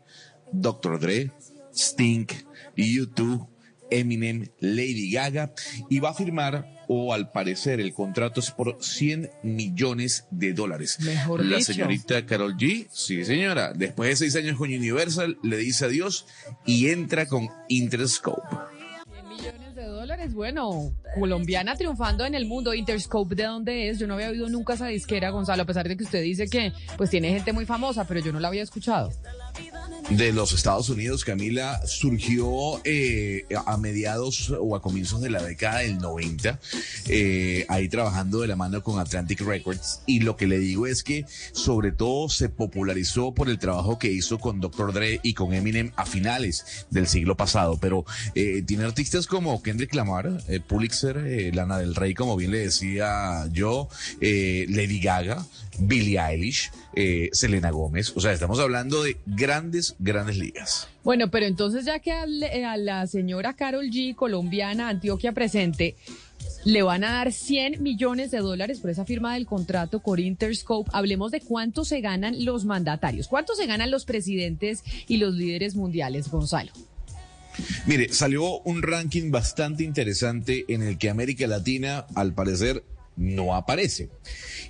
Dr. 0.51 0.99
Dre, 0.99 1.31
Sting, 1.73 2.27
YouTube, 2.75 3.47
Eminem, 3.91 4.47
Lady 4.59 5.11
Gaga 5.11 5.53
y 5.89 5.99
va 5.99 6.09
a 6.09 6.13
firmar 6.13 6.81
o 6.87 7.13
al 7.13 7.31
parecer 7.31 7.79
el 7.79 7.93
contrato 7.93 8.39
es 8.41 8.51
por 8.51 8.77
100 8.83 9.29
millones 9.43 10.25
de 10.31 10.53
dólares. 10.53 10.97
Mejor 11.01 11.45
La 11.45 11.57
dicho. 11.57 11.71
señorita 11.73 12.25
Carol 12.25 12.57
G, 12.57 12.87
sí 12.91 13.23
señora, 13.23 13.71
después 13.73 14.09
de 14.09 14.15
seis 14.17 14.35
años 14.35 14.57
con 14.57 14.67
Universal 14.73 15.37
le 15.43 15.57
dice 15.57 15.85
adiós 15.85 16.25
y 16.65 16.89
entra 16.89 17.27
con 17.27 17.47
Interscope. 17.69 18.41
100 19.09 19.29
millones 19.29 19.75
de 19.75 19.85
dólares, 19.85 20.33
bueno, 20.33 20.93
colombiana 21.17 21.75
triunfando 21.75 22.25
en 22.25 22.35
el 22.35 22.45
mundo. 22.45 22.73
Interscope, 22.73 23.35
¿de 23.35 23.43
dónde 23.43 23.89
es? 23.89 23.97
Yo 23.99 24.07
no 24.07 24.15
había 24.15 24.29
oído 24.29 24.49
nunca 24.49 24.73
esa 24.73 24.87
disquera, 24.87 25.29
Gonzalo, 25.29 25.63
a 25.63 25.65
pesar 25.65 25.87
de 25.87 25.95
que 25.95 26.03
usted 26.03 26.21
dice 26.21 26.47
que 26.47 26.73
pues 26.97 27.09
tiene 27.09 27.29
gente 27.29 27.53
muy 27.53 27.65
famosa, 27.65 28.05
pero 28.05 28.19
yo 28.19 28.33
no 28.33 28.39
la 28.41 28.49
había 28.49 28.63
escuchado. 28.63 29.11
De 30.17 30.33
los 30.33 30.51
Estados 30.51 30.89
Unidos, 30.89 31.23
Camila, 31.23 31.81
surgió 31.85 32.81
eh, 32.83 33.45
a 33.65 33.77
mediados 33.77 34.53
o 34.59 34.75
a 34.75 34.81
comienzos 34.81 35.21
de 35.21 35.29
la 35.29 35.41
década 35.41 35.79
del 35.79 35.99
90, 35.99 36.59
eh, 37.07 37.65
ahí 37.69 37.87
trabajando 37.87 38.41
de 38.41 38.47
la 38.47 38.57
mano 38.57 38.83
con 38.83 38.99
Atlantic 38.99 39.39
Records. 39.41 40.01
Y 40.05 40.19
lo 40.19 40.35
que 40.35 40.47
le 40.47 40.59
digo 40.59 40.85
es 40.85 41.03
que 41.03 41.25
sobre 41.53 41.91
todo 41.91 42.27
se 42.27 42.49
popularizó 42.49 43.33
por 43.33 43.49
el 43.49 43.57
trabajo 43.57 43.99
que 43.99 44.11
hizo 44.11 44.37
con 44.37 44.59
Dr. 44.59 44.91
Dre 44.91 45.19
y 45.23 45.33
con 45.33 45.53
Eminem 45.53 45.91
a 45.95 46.05
finales 46.05 46.85
del 46.89 47.07
siglo 47.07 47.37
pasado. 47.37 47.77
Pero 47.79 48.05
eh, 48.35 48.63
tiene 48.65 48.83
artistas 48.83 49.27
como 49.27 49.61
Kendrick 49.63 49.95
Lamar, 49.95 50.43
Pulitzer, 50.67 51.55
Lana 51.55 51.77
del 51.77 51.95
Rey, 51.95 52.13
como 52.13 52.35
bien 52.35 52.51
le 52.51 52.59
decía 52.59 53.47
yo, 53.51 53.87
Lady 54.19 54.99
Gaga, 54.99 55.45
Billie 55.79 56.19
Eilish, 56.19 56.71
eh, 56.95 57.29
Selena 57.31 57.71
Gómez. 57.71 58.11
O 58.15 58.21
sea, 58.21 58.33
estamos 58.33 58.59
hablando 58.59 59.03
de 59.03 59.17
grandes, 59.25 59.95
grandes 59.99 60.37
ligas. 60.37 60.87
Bueno, 61.03 61.31
pero 61.31 61.45
entonces 61.45 61.85
ya 61.85 61.99
que 61.99 62.11
al- 62.11 62.43
eh, 62.43 62.65
a 62.65 62.77
la 62.77 63.07
señora 63.07 63.55
Carol 63.55 63.89
G, 63.89 64.15
colombiana, 64.15 64.89
Antioquia 64.89 65.31
presente, 65.31 65.95
le 66.65 66.81
van 66.83 67.03
a 67.03 67.11
dar 67.11 67.31
100 67.31 67.81
millones 67.81 68.31
de 68.31 68.39
dólares 68.39 68.79
por 68.79 68.89
esa 68.89 69.05
firma 69.05 69.33
del 69.35 69.45
contrato 69.45 70.01
con 70.01 70.19
Interscope. 70.19 70.89
Hablemos 70.93 71.31
de 71.31 71.39
cuánto 71.41 71.85
se 71.85 72.01
ganan 72.01 72.43
los 72.45 72.65
mandatarios, 72.65 73.27
cuánto 73.27 73.55
se 73.55 73.65
ganan 73.65 73.89
los 73.91 74.05
presidentes 74.05 74.83
y 75.07 75.17
los 75.17 75.33
líderes 75.35 75.75
mundiales, 75.75 76.29
Gonzalo. 76.29 76.71
Mire, 77.85 78.13
salió 78.13 78.59
un 78.61 78.81
ranking 78.81 79.29
bastante 79.29 79.83
interesante 79.83 80.65
en 80.69 80.81
el 80.83 80.97
que 80.97 81.09
América 81.09 81.45
Latina, 81.47 82.05
al 82.15 82.33
parecer, 82.33 82.83
no 83.15 83.55
aparece. 83.55 84.09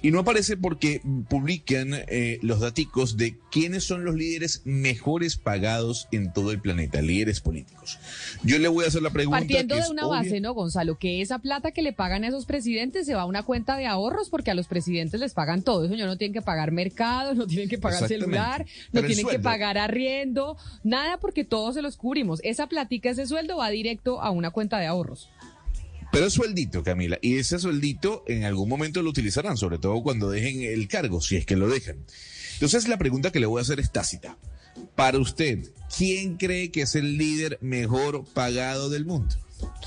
Y 0.02 0.12
no 0.12 0.20
aparece 0.20 0.58
porque 0.58 1.02
publican 1.30 1.94
eh, 1.94 2.40
los 2.42 2.60
daticos 2.60 3.18
de 3.18 3.38
quiénes 3.52 3.84
son 3.84 4.04
los 4.04 4.16
líderes 4.16 4.62
mejores 4.66 5.38
pagados 5.38 6.08
en 6.12 6.34
todo 6.34 6.52
el 6.52 6.60
planeta, 6.60 7.02
líderes 7.02 7.40
políticos. 7.40 8.00
Yo 8.44 8.58
le 8.58 8.68
voy 8.68 8.86
a 8.86 8.88
hacer 8.88 9.02
la 9.02 9.12
pregunta. 9.12 9.40
Partiendo 9.40 9.76
de 9.76 9.90
una 9.90 10.08
obvia. 10.08 10.22
base, 10.22 10.40
¿no, 10.42 10.54
Gonzalo? 10.54 10.98
Que 10.98 11.22
esa 11.22 11.40
plata 11.40 11.72
que 11.72 11.82
le 11.82 11.94
pagan 11.94 12.24
a 12.24 12.30
esos 12.30 12.46
presidentes 12.46 13.06
se 13.06 13.14
va 13.14 13.22
a 13.22 13.26
una 13.26 13.44
cuenta 13.44 13.78
de 13.78 13.86
ahorros 13.86 14.30
porque 14.30 14.52
a 14.52 14.56
los 14.56 14.68
presidentes 14.68 15.20
les 15.20 15.34
pagan 15.34 15.62
todo. 15.62 15.86
Eso 15.86 15.96
no 15.96 16.18
tienen 16.18 16.34
que 16.34 16.42
pagar 16.42 16.72
mercado, 16.72 17.36
no 17.36 17.48
tienen 17.48 17.70
que 17.70 17.78
pagar 17.78 18.08
celular, 18.08 18.66
no 18.92 19.04
tienen 19.04 19.28
que 19.28 19.40
pagar 19.40 19.78
arriendo, 19.78 20.58
nada 20.84 21.20
porque 21.20 21.44
todos 21.44 21.76
se 21.76 21.82
los 21.82 21.98
cubrimos. 21.98 22.40
Esa 22.44 22.68
platica, 22.68 23.10
ese 23.10 23.28
sueldo 23.28 23.58
va 23.58 23.70
directo 23.70 24.22
a 24.22 24.32
una 24.32 24.52
cuenta 24.52 24.80
de 24.80 24.88
ahorros. 24.88 25.30
Pero 26.12 26.26
es 26.26 26.34
sueldito, 26.34 26.84
Camila, 26.84 27.18
y 27.22 27.38
ese 27.38 27.58
sueldito 27.58 28.24
en 28.28 28.44
algún 28.44 28.68
momento 28.68 29.02
lo 29.02 29.10
utilizarán, 29.10 29.58
sobre 29.58 29.78
todo 29.78 30.02
cuando 30.04 30.30
dejen 30.30 30.62
el 30.62 30.88
cargo, 30.88 31.22
si 31.22 31.38
es 31.38 31.46
que 31.46 31.56
lo 31.56 31.70
dejan. 31.70 32.06
Entonces 32.54 32.88
la 32.88 32.98
pregunta 32.98 33.32
que 33.32 33.40
le 33.40 33.46
voy 33.46 33.60
a 33.60 33.62
hacer 33.62 33.80
es 33.80 33.92
tácita. 33.92 34.38
Para 34.96 35.20
usted, 35.20 35.60
¿quién 35.96 36.38
cree 36.38 36.72
que 36.72 36.82
es 36.82 36.96
el 36.96 37.18
líder 37.18 37.58
mejor 37.62 38.26
pagado 38.34 38.90
del 38.90 39.06
mundo? 39.06 39.36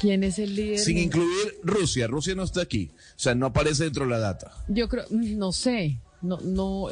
¿Quién 0.00 0.24
es 0.24 0.38
el 0.38 0.54
líder? 0.54 0.78
Sin 0.78 0.98
incluir 0.98 1.58
Rusia. 1.62 2.06
Rusia 2.06 2.34
no 2.34 2.44
está 2.44 2.62
aquí. 2.62 2.90
O 2.94 3.18
sea, 3.18 3.34
no 3.34 3.46
aparece 3.46 3.84
dentro 3.84 4.04
de 4.04 4.10
la 4.10 4.18
data. 4.18 4.52
Yo 4.68 4.88
creo, 4.88 5.04
mm, 5.10 5.36
no 5.36 5.52
sé, 5.52 5.98
no, 6.22 6.38
no, 6.40 6.88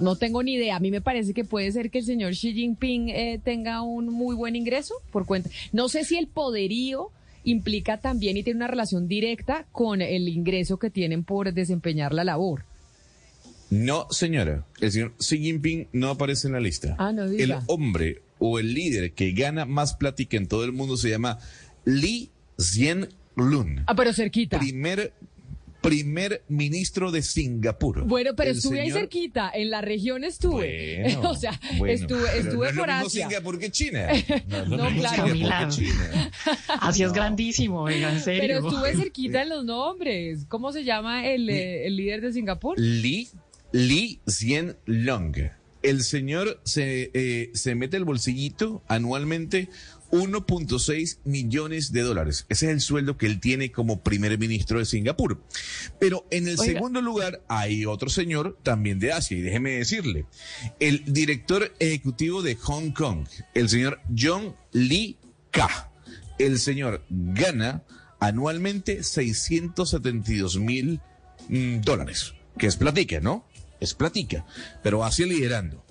no 0.00 0.16
tengo 0.16 0.42
ni 0.42 0.54
idea. 0.54 0.76
A 0.76 0.80
mí 0.80 0.90
me 0.90 1.00
parece 1.00 1.34
que 1.34 1.44
puede 1.44 1.72
ser 1.72 1.90
que 1.90 1.98
el 1.98 2.04
señor 2.04 2.32
Xi 2.32 2.52
Jinping 2.52 3.08
eh, 3.08 3.40
tenga 3.42 3.82
un 3.82 4.06
muy 4.06 4.36
buen 4.36 4.56
ingreso 4.56 4.94
por 5.10 5.26
cuenta. 5.26 5.50
No 5.72 5.88
sé 5.88 6.04
si 6.04 6.16
el 6.16 6.28
poderío 6.28 7.10
implica 7.44 7.98
también 7.98 8.36
y 8.36 8.42
tiene 8.42 8.58
una 8.58 8.66
relación 8.68 9.08
directa 9.08 9.66
con 9.72 10.00
el 10.02 10.28
ingreso 10.28 10.78
que 10.78 10.90
tienen 10.90 11.24
por 11.24 11.52
desempeñar 11.52 12.12
la 12.12 12.24
labor. 12.24 12.64
No, 13.70 14.06
señora. 14.10 14.66
El 14.80 14.92
señor 14.92 15.14
Xi 15.18 15.38
Jinping 15.38 15.88
no 15.92 16.10
aparece 16.10 16.46
en 16.46 16.52
la 16.52 16.60
lista. 16.60 16.94
Ah, 16.98 17.12
no 17.12 17.24
el 17.24 17.36
diga. 17.36 17.62
hombre 17.68 18.20
o 18.38 18.58
el 18.58 18.74
líder 18.74 19.12
que 19.12 19.32
gana 19.32 19.64
más 19.64 19.94
plática 19.94 20.36
en 20.36 20.46
todo 20.46 20.64
el 20.64 20.72
mundo 20.72 20.96
se 20.96 21.08
llama 21.08 21.38
Lee 21.84 22.30
Hsien 22.58 23.08
Loong. 23.36 23.84
Ah, 23.86 23.94
pero 23.94 24.12
cerquita. 24.12 24.58
Primer, 24.58 25.14
primer 25.82 26.42
ministro 26.48 27.10
de 27.10 27.20
Singapur. 27.22 28.04
Bueno, 28.04 28.30
pero 28.34 28.50
El 28.50 28.56
estuve 28.56 28.80
ahí 28.80 28.90
cerquita, 28.90 29.50
en 29.52 29.70
la 29.70 29.82
región 29.82 30.24
estuve. 30.24 31.02
Bueno, 31.12 31.30
o 31.30 31.34
sea, 31.34 31.60
bueno, 31.76 31.92
estuve, 31.92 32.20
no 32.20 32.64
es 32.64 32.74
lo 32.74 32.82
por 32.82 32.88
mismo 32.88 33.06
Asia. 33.06 33.28
Singapur 33.28 33.58
que 33.58 33.70
China. 33.70 34.08
No, 34.48 34.62
es 34.62 34.68
lo 34.68 35.00
claro. 35.00 35.34
Singapur 35.34 35.68
que 35.68 35.74
China. 35.76 36.30
Así 36.80 37.02
es 37.02 37.12
grandísimo, 37.12 37.84
venga, 37.84 38.12
en 38.12 38.20
serio. 38.20 38.42
Pero 38.42 38.68
estuve 38.68 38.96
cerquita 38.96 39.42
en 39.42 39.48
los 39.48 39.64
nombres. 39.64 40.46
¿Cómo 40.48 40.72
se 40.72 40.84
llama 40.84 41.26
el, 41.26 41.50
eh, 41.50 41.86
el 41.86 41.96
líder 41.96 42.20
de 42.20 42.32
Singapur? 42.32 42.78
Lee, 42.78 43.28
Lee 43.72 44.20
Hsien 44.26 44.76
Long. 44.86 45.36
El 45.82 46.02
señor 46.02 46.60
se, 46.64 47.10
eh, 47.12 47.50
se 47.54 47.74
mete 47.74 47.96
el 47.96 48.04
bolsillito 48.04 48.82
anualmente 48.86 49.68
1.6 50.12 51.18
millones 51.24 51.90
de 51.90 52.02
dólares. 52.02 52.44
Ese 52.50 52.66
es 52.66 52.72
el 52.72 52.80
sueldo 52.80 53.16
que 53.16 53.26
él 53.26 53.40
tiene 53.40 53.72
como 53.72 54.02
primer 54.02 54.38
ministro 54.38 54.78
de 54.78 54.84
Singapur. 54.84 55.42
Pero 55.98 56.26
en 56.30 56.46
el 56.48 56.60
Oiga. 56.60 56.74
segundo 56.74 57.00
lugar 57.00 57.42
hay 57.48 57.86
otro 57.86 58.10
señor 58.10 58.58
también 58.62 58.98
de 58.98 59.12
Asia. 59.12 59.38
Y 59.38 59.40
déjeme 59.40 59.70
decirle, 59.70 60.26
el 60.78 61.02
director 61.06 61.74
ejecutivo 61.78 62.42
de 62.42 62.56
Hong 62.56 62.92
Kong, 62.92 63.26
el 63.54 63.70
señor 63.70 64.00
John 64.16 64.54
Lee 64.72 65.16
Ka. 65.50 65.90
El 66.38 66.58
señor 66.58 67.04
gana 67.08 67.82
anualmente 68.20 69.02
672 69.02 70.58
mil 70.58 71.00
mm, 71.48 71.80
dólares. 71.80 72.34
Que 72.58 72.66
es 72.66 72.76
platica, 72.76 73.20
¿no? 73.20 73.46
Es 73.80 73.94
platica. 73.94 74.44
Pero 74.82 75.04
Asia 75.04 75.26
liderando. 75.26 75.82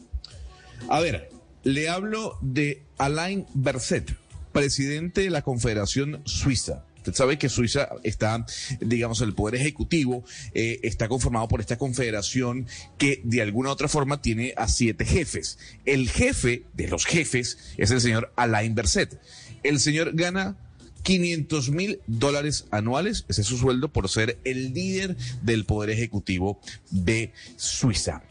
A 0.90 1.00
ver, 1.00 1.31
le 1.64 1.89
hablo 1.89 2.38
de 2.41 2.84
Alain 2.97 3.45
Berset, 3.53 4.16
presidente 4.51 5.22
de 5.22 5.30
la 5.30 5.41
Confederación 5.41 6.22
Suiza. 6.26 6.86
Usted 6.97 7.16
sabe 7.16 7.39
que 7.39 7.49
Suiza 7.49 7.89
está, 8.03 8.45
digamos, 8.80 9.22
el 9.22 9.34
poder 9.34 9.59
ejecutivo 9.59 10.24
eh, 10.53 10.80
está 10.84 11.07
conformado 11.07 11.47
por 11.47 11.59
esta 11.59 11.78
confederación 11.78 12.68
que 12.99 13.22
de 13.24 13.41
alguna 13.41 13.70
u 13.70 13.72
otra 13.72 13.88
forma 13.88 14.22
tiene 14.22 14.53
a 14.55 14.68
siete 14.68 15.03
jefes. 15.03 15.57
El 15.86 16.09
jefe 16.09 16.64
de 16.74 16.88
los 16.89 17.07
jefes 17.07 17.57
es 17.78 17.89
el 17.89 18.01
señor 18.01 18.32
Alain 18.36 18.76
Berset. 18.76 19.20
El 19.64 19.80
señor 19.80 20.12
gana 20.14 20.57
500 21.01 21.72
mil 21.72 22.01
dólares 22.05 22.66
anuales, 22.70 23.26
ese 23.28 23.41
es 23.41 23.47
su 23.47 23.57
sueldo 23.57 23.91
por 23.91 24.07
ser 24.07 24.38
el 24.43 24.74
líder 24.74 25.18
del 25.41 25.66
poder 25.66 25.89
ejecutivo 25.89 26.59
de 26.91 27.34
Suiza. 27.57 28.22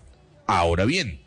Ahora 0.46 0.84
bien, 0.84 1.20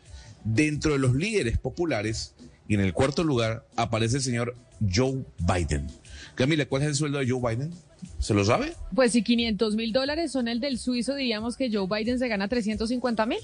dentro 0.44 0.92
de 0.92 0.98
los 0.98 1.14
líderes 1.14 1.58
populares 1.58 2.34
y 2.68 2.74
en 2.74 2.80
el 2.80 2.92
cuarto 2.92 3.24
lugar 3.24 3.66
aparece 3.76 4.16
el 4.18 4.22
señor 4.22 4.56
Joe 4.94 5.24
Biden. 5.38 5.86
Camila, 6.34 6.66
¿cuál 6.66 6.82
es 6.82 6.88
el 6.88 6.94
sueldo 6.94 7.18
de 7.18 7.28
Joe 7.30 7.40
Biden? 7.54 7.72
¿Se 8.18 8.34
lo 8.34 8.44
sabe? 8.44 8.74
Pues 8.94 9.12
si 9.12 9.22
500 9.22 9.76
mil 9.76 9.92
dólares 9.92 10.32
son 10.32 10.48
el 10.48 10.60
del 10.60 10.78
suizo, 10.78 11.14
diríamos 11.14 11.56
que 11.56 11.70
Joe 11.72 11.86
Biden 11.88 12.18
se 12.18 12.28
gana 12.28 12.48
350 12.48 13.26
mil. 13.26 13.38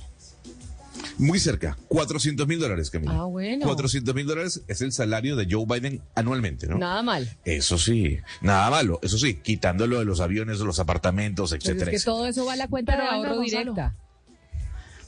Muy 1.19 1.39
cerca, 1.39 1.77
400 1.89 2.47
mil 2.47 2.59
dólares, 2.59 2.91
Camila. 2.91 3.13
Ah, 3.15 3.25
bueno. 3.25 3.65
400 3.67 4.15
mil 4.15 4.27
dólares 4.27 4.63
es 4.69 4.81
el 4.81 4.93
salario 4.93 5.37
de 5.37 5.47
Joe 5.51 5.65
Biden 5.67 6.03
anualmente, 6.15 6.67
¿no? 6.67 6.79
Nada 6.79 7.03
mal. 7.03 7.29
Eso 7.45 7.79
sí, 7.79 8.19
nada 8.41 8.71
malo. 8.71 8.99
Eso 9.03 9.19
sí, 9.19 9.35
quitándolo 9.35 9.99
de 9.99 10.05
los 10.07 10.21
aviones, 10.21 10.59
de 10.59 10.65
los 10.65 10.79
apartamentos, 10.81 11.51
Pues 11.51 11.61
etcétera. 11.63 11.91
es 11.93 12.01
que 12.03 12.05
todo 12.05 12.27
eso 12.27 12.45
va 12.47 12.55
a 12.55 12.57
la 12.57 12.69
cuenta 12.69 12.93
Pero 12.97 13.05
de 13.05 13.11
ahorro 13.11 13.41
directa. 13.41 13.95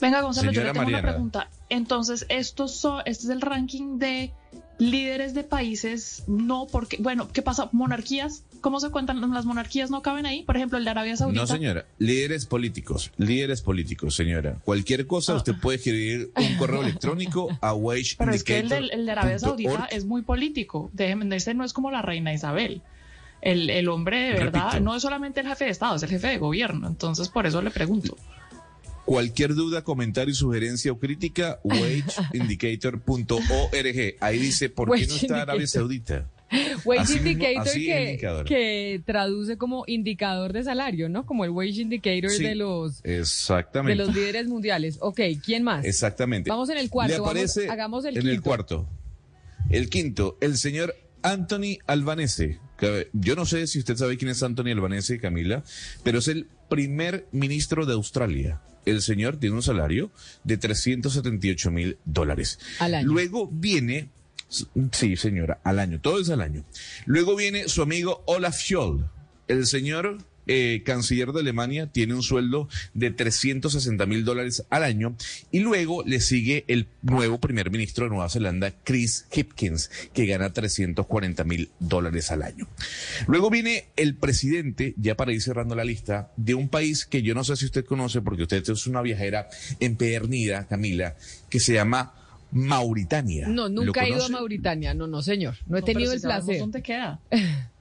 Venga, 0.00 0.20
Gonzalo, 0.20 0.50
yo 0.50 0.60
Señora 0.60 0.68
le 0.68 0.72
tengo 0.72 0.84
Mariana. 0.84 1.02
una 1.08 1.12
pregunta. 1.12 1.50
Entonces, 1.72 2.26
estos 2.28 2.76
son, 2.76 3.00
este 3.06 3.24
es 3.24 3.30
el 3.30 3.40
ranking 3.40 3.98
de 3.98 4.30
líderes 4.76 5.32
de 5.32 5.42
países, 5.42 6.22
no 6.26 6.66
porque, 6.70 6.98
bueno, 7.00 7.28
¿qué 7.32 7.40
pasa? 7.40 7.70
¿Monarquías? 7.72 8.44
¿Cómo 8.60 8.78
se 8.78 8.90
cuentan? 8.90 9.22
¿Las 9.32 9.46
monarquías 9.46 9.90
no 9.90 10.02
caben 10.02 10.26
ahí? 10.26 10.42
Por 10.42 10.58
ejemplo, 10.58 10.76
el 10.76 10.84
de 10.84 10.90
Arabia 10.90 11.16
Saudita. 11.16 11.40
No, 11.40 11.46
señora. 11.46 11.86
Líderes 11.96 12.44
políticos. 12.44 13.10
Líderes 13.16 13.62
políticos, 13.62 14.14
señora. 14.14 14.58
Cualquier 14.66 15.06
cosa, 15.06 15.34
usted 15.34 15.54
puede 15.62 15.78
escribir 15.78 16.30
un 16.36 16.58
correo 16.58 16.82
electrónico 16.82 17.48
a 17.62 17.72
wage 17.72 18.16
Pero 18.18 18.34
es 18.34 18.44
que 18.44 18.58
el, 18.58 18.90
el 18.90 19.06
de 19.06 19.12
Arabia 19.12 19.38
Saudita 19.38 19.86
es 19.86 20.04
muy 20.04 20.20
político. 20.20 20.90
Déjeme, 20.92 21.34
este 21.34 21.54
no 21.54 21.64
es 21.64 21.72
como 21.72 21.90
la 21.90 22.02
reina 22.02 22.34
Isabel. 22.34 22.82
El, 23.40 23.70
el 23.70 23.88
hombre 23.88 24.18
de 24.18 24.32
verdad 24.34 24.72
Repito. 24.72 24.84
no 24.84 24.94
es 24.94 25.00
solamente 25.00 25.40
el 25.40 25.48
jefe 25.48 25.64
de 25.64 25.70
Estado, 25.70 25.96
es 25.96 26.02
el 26.02 26.10
jefe 26.10 26.28
de 26.28 26.36
gobierno. 26.36 26.86
Entonces, 26.86 27.30
por 27.30 27.46
eso 27.46 27.62
le 27.62 27.70
pregunto. 27.70 28.18
Cualquier 29.04 29.54
duda, 29.54 29.82
comentario, 29.82 30.34
sugerencia 30.34 30.92
o 30.92 30.98
crítica, 30.98 31.58
wageindicator.org. 31.64 34.16
Ahí 34.20 34.38
dice, 34.38 34.70
¿por 34.70 34.90
qué 34.96 35.06
no 35.06 35.14
está 35.16 35.42
Arabia. 35.42 35.66
Saudita? 35.66 36.28
Wage 36.84 37.00
Así 37.00 37.16
Indicator 37.18 38.44
que, 38.44 39.00
traduce 39.06 39.56
como 39.56 39.84
indicador 39.86 40.52
de 40.52 40.62
salario, 40.62 41.08
¿no? 41.08 41.24
Como 41.24 41.44
el 41.46 41.50
Wage 41.50 41.80
Indicator 41.80 42.30
Sí, 42.30 42.42
de 42.42 42.54
los 42.56 43.02
de 43.02 43.20
Exactamente. 43.20 44.04
los 44.04 44.14
líderes 44.14 44.48
mundiales. 44.48 44.98
Ok, 45.00 45.20
¿quién 45.42 45.62
más? 45.62 45.82
Exactamente. 45.86 46.50
Vamos 46.50 46.68
en 46.68 46.76
el 46.76 46.90
cuarto, 46.90 47.14
Le 47.14 47.20
vamos- 47.20 47.30
aparece 47.30 47.70
hagamos 47.70 48.04
el 48.04 48.18
en 48.18 48.28
el 48.28 48.42
cuarto. 48.42 48.86
El 49.70 49.88
quinto, 49.88 50.36
el 50.42 50.58
señor 50.58 50.94
Anthony 51.22 51.78
Albanese. 51.86 52.58
Yo 53.14 53.34
no 53.36 53.46
sé 53.46 53.66
si 53.66 53.78
usted 53.78 53.96
sabe 53.96 54.18
quién 54.18 54.30
es 54.30 54.42
Anthony 54.42 54.72
Albanese, 54.72 55.18
Camila, 55.20 55.62
pero 56.02 56.18
es 56.18 56.28
el 56.28 56.48
primer 56.68 57.26
ministro 57.32 57.86
de 57.86 57.94
Australia. 57.94 58.60
El 58.84 59.02
señor 59.02 59.36
tiene 59.36 59.56
un 59.56 59.62
salario 59.62 60.10
de 60.44 60.56
378 60.56 61.70
mil 61.70 61.98
dólares. 62.04 62.58
Al 62.78 62.94
año. 62.94 63.06
Luego 63.06 63.48
viene, 63.50 64.08
sí 64.92 65.16
señora, 65.16 65.60
al 65.64 65.78
año, 65.78 66.00
todo 66.00 66.20
es 66.20 66.30
al 66.30 66.40
año. 66.40 66.64
Luego 67.06 67.36
viene 67.36 67.68
su 67.68 67.82
amigo 67.82 68.22
Olaf 68.26 68.58
Scholz. 68.58 69.04
El 69.48 69.66
señor 69.66 70.18
eh, 70.46 70.82
canciller 70.84 71.32
de 71.32 71.40
Alemania 71.40 71.86
tiene 71.86 72.14
un 72.14 72.22
sueldo 72.22 72.68
de 72.94 73.10
360 73.10 74.06
mil 74.06 74.24
dólares 74.24 74.64
al 74.70 74.84
año. 74.84 75.16
Y 75.50 75.60
luego 75.60 76.02
le 76.04 76.20
sigue 76.20 76.64
el 76.68 76.88
nuevo 77.02 77.38
primer 77.38 77.70
ministro 77.70 78.04
de 78.04 78.10
Nueva 78.10 78.28
Zelanda, 78.28 78.72
Chris 78.84 79.26
Hipkins, 79.32 79.90
que 80.12 80.26
gana 80.26 80.52
340 80.52 81.44
mil 81.44 81.70
dólares 81.78 82.30
al 82.30 82.42
año. 82.42 82.68
Luego 83.26 83.50
viene 83.50 83.86
el 83.96 84.14
presidente, 84.14 84.94
ya 84.96 85.16
para 85.16 85.32
ir 85.32 85.42
cerrando 85.42 85.74
la 85.74 85.84
lista, 85.84 86.32
de 86.36 86.54
un 86.54 86.68
país 86.68 87.06
que 87.06 87.22
yo 87.22 87.34
no 87.34 87.44
sé 87.44 87.56
si 87.56 87.64
usted 87.66 87.84
conoce, 87.84 88.20
porque 88.22 88.42
usted 88.42 88.62
es 88.68 88.86
una 88.86 89.02
viajera 89.02 89.48
empedernida, 89.80 90.66
Camila, 90.66 91.16
que 91.48 91.60
se 91.60 91.74
llama 91.74 92.14
Mauritania. 92.52 93.48
No, 93.48 93.68
¿Lo 93.68 93.84
nunca 93.84 94.04
he 94.04 94.10
ido 94.10 94.24
a? 94.24 94.28
Mauritania. 94.28 94.94
No, 94.94 95.06
no, 95.06 95.22
señor. 95.22 95.56
No 95.66 95.78
he 95.78 95.80
No, 95.80 95.86
pero 95.86 95.98
tenido 95.98 96.10
si 96.10 96.16
el 96.16 96.20
sabemos 96.22 96.44
placer. 96.46 96.60
¿Dónde 96.60 96.82
queda? 96.82 97.20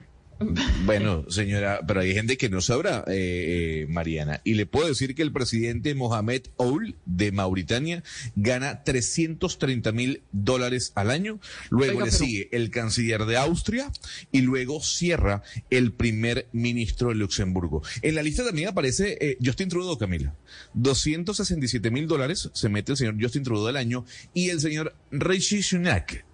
Bueno, 0.84 1.24
señora, 1.30 1.80
pero 1.86 2.00
hay 2.00 2.14
gente 2.14 2.36
que 2.36 2.48
no 2.48 2.60
sabrá, 2.60 3.04
eh, 3.08 3.82
eh, 3.82 3.86
Mariana. 3.88 4.40
Y 4.44 4.54
le 4.54 4.66
puedo 4.66 4.88
decir 4.88 5.14
que 5.14 5.22
el 5.22 5.32
presidente 5.32 5.94
Mohamed 5.94 6.42
Ould 6.56 6.94
de 7.06 7.32
Mauritania 7.32 8.02
gana 8.36 8.82
330 8.84 9.92
mil 9.92 10.22
dólares 10.32 10.92
al 10.94 11.10
año. 11.10 11.40
Luego 11.70 11.94
Oiga, 11.98 12.04
le 12.06 12.10
pero- 12.12 12.24
sigue 12.24 12.48
el 12.52 12.70
canciller 12.70 13.24
de 13.26 13.36
Austria 13.36 13.90
y 14.30 14.40
luego 14.42 14.80
cierra 14.82 15.42
el 15.70 15.92
primer 15.92 16.48
ministro 16.52 17.08
de 17.10 17.14
Luxemburgo. 17.16 17.82
En 18.02 18.14
la 18.14 18.22
lista 18.22 18.44
también 18.44 18.68
aparece 18.68 19.18
eh, 19.20 19.36
Justin 19.44 19.68
Trudeau, 19.68 19.98
Camila. 19.98 20.34
267 20.74 21.90
mil 21.90 22.06
dólares 22.06 22.50
se 22.52 22.68
mete 22.68 22.92
el 22.92 22.98
señor 22.98 23.16
Justin 23.20 23.42
Trudeau 23.42 23.66
del 23.66 23.76
año 23.76 24.04
y 24.34 24.48
el 24.50 24.60
señor 24.60 24.94
Rishi 25.10 25.62
Sunak. 25.62 26.24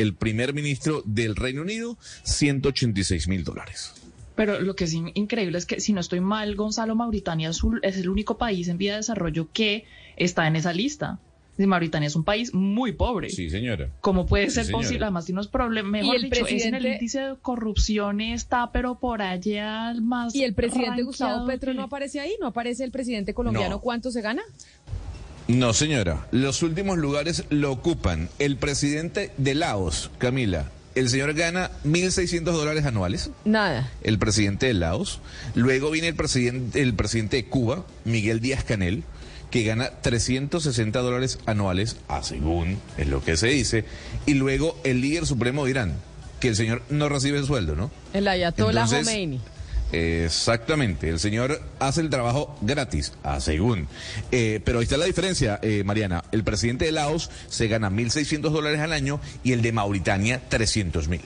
El 0.00 0.14
primer 0.14 0.54
ministro 0.54 1.02
del 1.04 1.36
Reino 1.36 1.62
Unido, 1.62 1.98
186 2.24 3.28
mil 3.28 3.44
dólares. 3.44 3.92
Pero 4.34 4.60
lo 4.60 4.74
que 4.74 4.84
es 4.84 4.92
in- 4.94 5.10
increíble 5.14 5.58
es 5.58 5.66
que, 5.66 5.80
si 5.80 5.92
no 5.92 6.00
estoy 6.00 6.20
mal, 6.20 6.54
Gonzalo, 6.56 6.94
Mauritania 6.94 7.50
es, 7.50 7.62
el 7.98 8.08
único 8.08 8.38
país 8.38 8.68
en 8.68 8.78
vía 8.78 8.92
de 8.92 8.96
desarrollo 8.98 9.48
que 9.52 9.84
está 10.16 10.46
en 10.46 10.56
esa 10.56 10.72
lista. 10.72 11.18
Y 11.58 11.66
Mauritania 11.66 12.06
es 12.06 12.16
un 12.16 12.24
país 12.24 12.54
muy 12.54 12.92
pobre. 12.92 13.28
Sí, 13.28 13.50
señora. 13.50 13.90
¿Cómo 14.00 14.24
puede 14.24 14.46
Sí, 14.48 14.52
ser 14.54 14.64
señora. 14.64 14.82
posible? 14.82 15.04
Además, 15.04 15.26
tiene 15.26 15.36
unos 15.40 15.48
problemas. 15.48 15.92
Mejor 15.92 16.16
el 16.16 16.22
dicho, 16.22 16.46
es 16.46 16.64
en 16.64 16.74
el 16.74 16.86
índice 16.86 17.20
de 17.20 17.34
corrupción 17.42 18.22
está, 18.22 18.72
pero 18.72 18.98
por 18.98 19.20
allá 19.20 19.92
más. 20.00 20.34
Y 20.34 20.44
el 20.44 20.54
presidente 20.54 21.02
Gustavo 21.02 21.46
Petro 21.46 21.72
que- 21.72 21.76
no 21.76 21.82
aparece 21.82 22.18
ahí, 22.20 22.32
no 22.40 22.46
aparece 22.46 22.82
el 22.84 22.90
presidente 22.92 23.34
colombiano. 23.34 23.74
No. 23.74 23.80
¿Cuánto 23.82 24.10
se 24.10 24.22
gana? 24.22 24.40
No, 25.50 25.72
señora. 25.72 26.28
Los 26.30 26.62
últimos 26.62 26.96
lugares 26.96 27.44
lo 27.50 27.72
ocupan 27.72 28.28
el 28.38 28.56
presidente 28.56 29.32
de 29.36 29.54
Laos, 29.56 30.12
Camila. 30.18 30.70
El 30.94 31.08
señor 31.08 31.34
gana 31.34 31.72
1.600 31.84 32.44
dólares 32.44 32.84
anuales. 32.84 33.30
Nada. 33.44 33.90
El 34.02 34.20
presidente 34.20 34.66
de 34.66 34.74
Laos. 34.74 35.20
Luego 35.56 35.90
viene 35.90 36.06
el 36.06 36.14
presidente, 36.14 36.80
el 36.80 36.94
presidente 36.94 37.36
de 37.38 37.46
Cuba, 37.46 37.84
Miguel 38.04 38.38
Díaz 38.40 38.62
Canel, 38.62 39.02
que 39.50 39.64
gana 39.64 39.90
360 39.90 41.00
dólares 41.00 41.40
anuales, 41.46 41.96
a 42.06 42.22
según 42.22 42.78
es 42.96 43.08
lo 43.08 43.24
que 43.24 43.36
se 43.36 43.48
dice. 43.48 43.84
Y 44.26 44.34
luego 44.34 44.78
el 44.84 45.00
líder 45.00 45.26
supremo 45.26 45.64
de 45.64 45.70
Irán, 45.72 45.94
que 46.38 46.48
el 46.48 46.56
señor 46.56 46.82
no 46.90 47.08
recibe 47.08 47.42
sueldo, 47.42 47.74
¿no? 47.74 47.90
El 48.12 48.28
Ayatollah 48.28 48.82
Entonces, 48.82 49.04
Khomeini. 49.04 49.40
Exactamente, 49.92 51.08
el 51.08 51.18
señor 51.18 51.60
hace 51.78 52.00
el 52.00 52.10
trabajo 52.10 52.56
gratis, 52.60 53.12
a 53.22 53.40
según. 53.40 53.88
Eh, 54.30 54.60
pero 54.64 54.78
ahí 54.78 54.84
está 54.84 54.96
la 54.96 55.06
diferencia, 55.06 55.58
eh, 55.62 55.82
Mariana. 55.84 56.24
El 56.32 56.44
presidente 56.44 56.84
de 56.84 56.92
Laos 56.92 57.30
se 57.48 57.68
gana 57.68 57.90
1.600 57.90 58.50
dólares 58.50 58.80
al 58.80 58.92
año 58.92 59.20
y 59.42 59.52
el 59.52 59.62
de 59.62 59.72
Mauritania 59.72 60.40
300.000. 60.48 61.20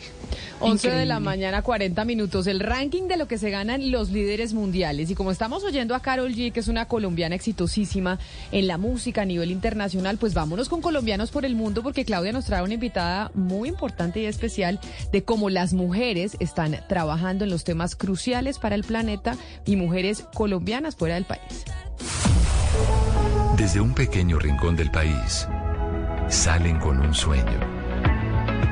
11 0.60 0.90
de 0.90 1.06
la 1.06 1.20
mañana, 1.20 1.62
40 1.62 2.04
minutos. 2.04 2.46
El 2.46 2.60
ranking 2.60 3.08
de 3.08 3.16
lo 3.16 3.28
que 3.28 3.38
se 3.38 3.50
ganan 3.50 3.90
los 3.90 4.10
líderes 4.10 4.54
mundiales. 4.54 5.10
Y 5.10 5.14
como 5.14 5.30
estamos 5.30 5.64
oyendo 5.64 5.94
a 5.94 6.00
Carol 6.00 6.32
G, 6.34 6.52
que 6.52 6.60
es 6.60 6.68
una 6.68 6.86
colombiana 6.86 7.34
exitosísima 7.34 8.18
en 8.52 8.66
la 8.66 8.78
música 8.78 9.22
a 9.22 9.24
nivel 9.24 9.50
internacional, 9.50 10.18
pues 10.18 10.34
vámonos 10.34 10.68
con 10.68 10.80
colombianos 10.80 11.30
por 11.30 11.44
el 11.44 11.54
mundo, 11.54 11.82
porque 11.82 12.04
Claudia 12.04 12.32
nos 12.32 12.46
trae 12.46 12.62
una 12.62 12.74
invitada 12.74 13.30
muy 13.34 13.68
importante 13.68 14.20
y 14.20 14.26
especial 14.26 14.80
de 15.12 15.24
cómo 15.24 15.50
las 15.50 15.72
mujeres 15.72 16.36
están 16.40 16.76
trabajando 16.88 17.44
en 17.44 17.50
los 17.50 17.64
temas 17.64 17.96
cruciales 17.96 18.58
para 18.58 18.74
el 18.74 18.84
planeta 18.84 19.36
y 19.64 19.76
mujeres 19.76 20.24
colombianas 20.34 20.96
fuera 20.96 21.14
del 21.14 21.24
país. 21.24 21.64
Desde 23.56 23.80
un 23.80 23.94
pequeño 23.94 24.38
rincón 24.38 24.76
del 24.76 24.90
país, 24.90 25.46
salen 26.28 26.78
con 26.80 26.98
un 26.98 27.14
sueño 27.14 27.83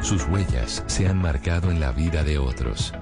sus 0.02 0.26
huellas 0.28 0.82
se 0.86 1.06
han 1.06 1.18
marcado 1.20 1.70
en 1.70 1.80
la 1.80 1.92
vida 1.92 2.24
de 2.24 2.38
otros. 2.38 2.92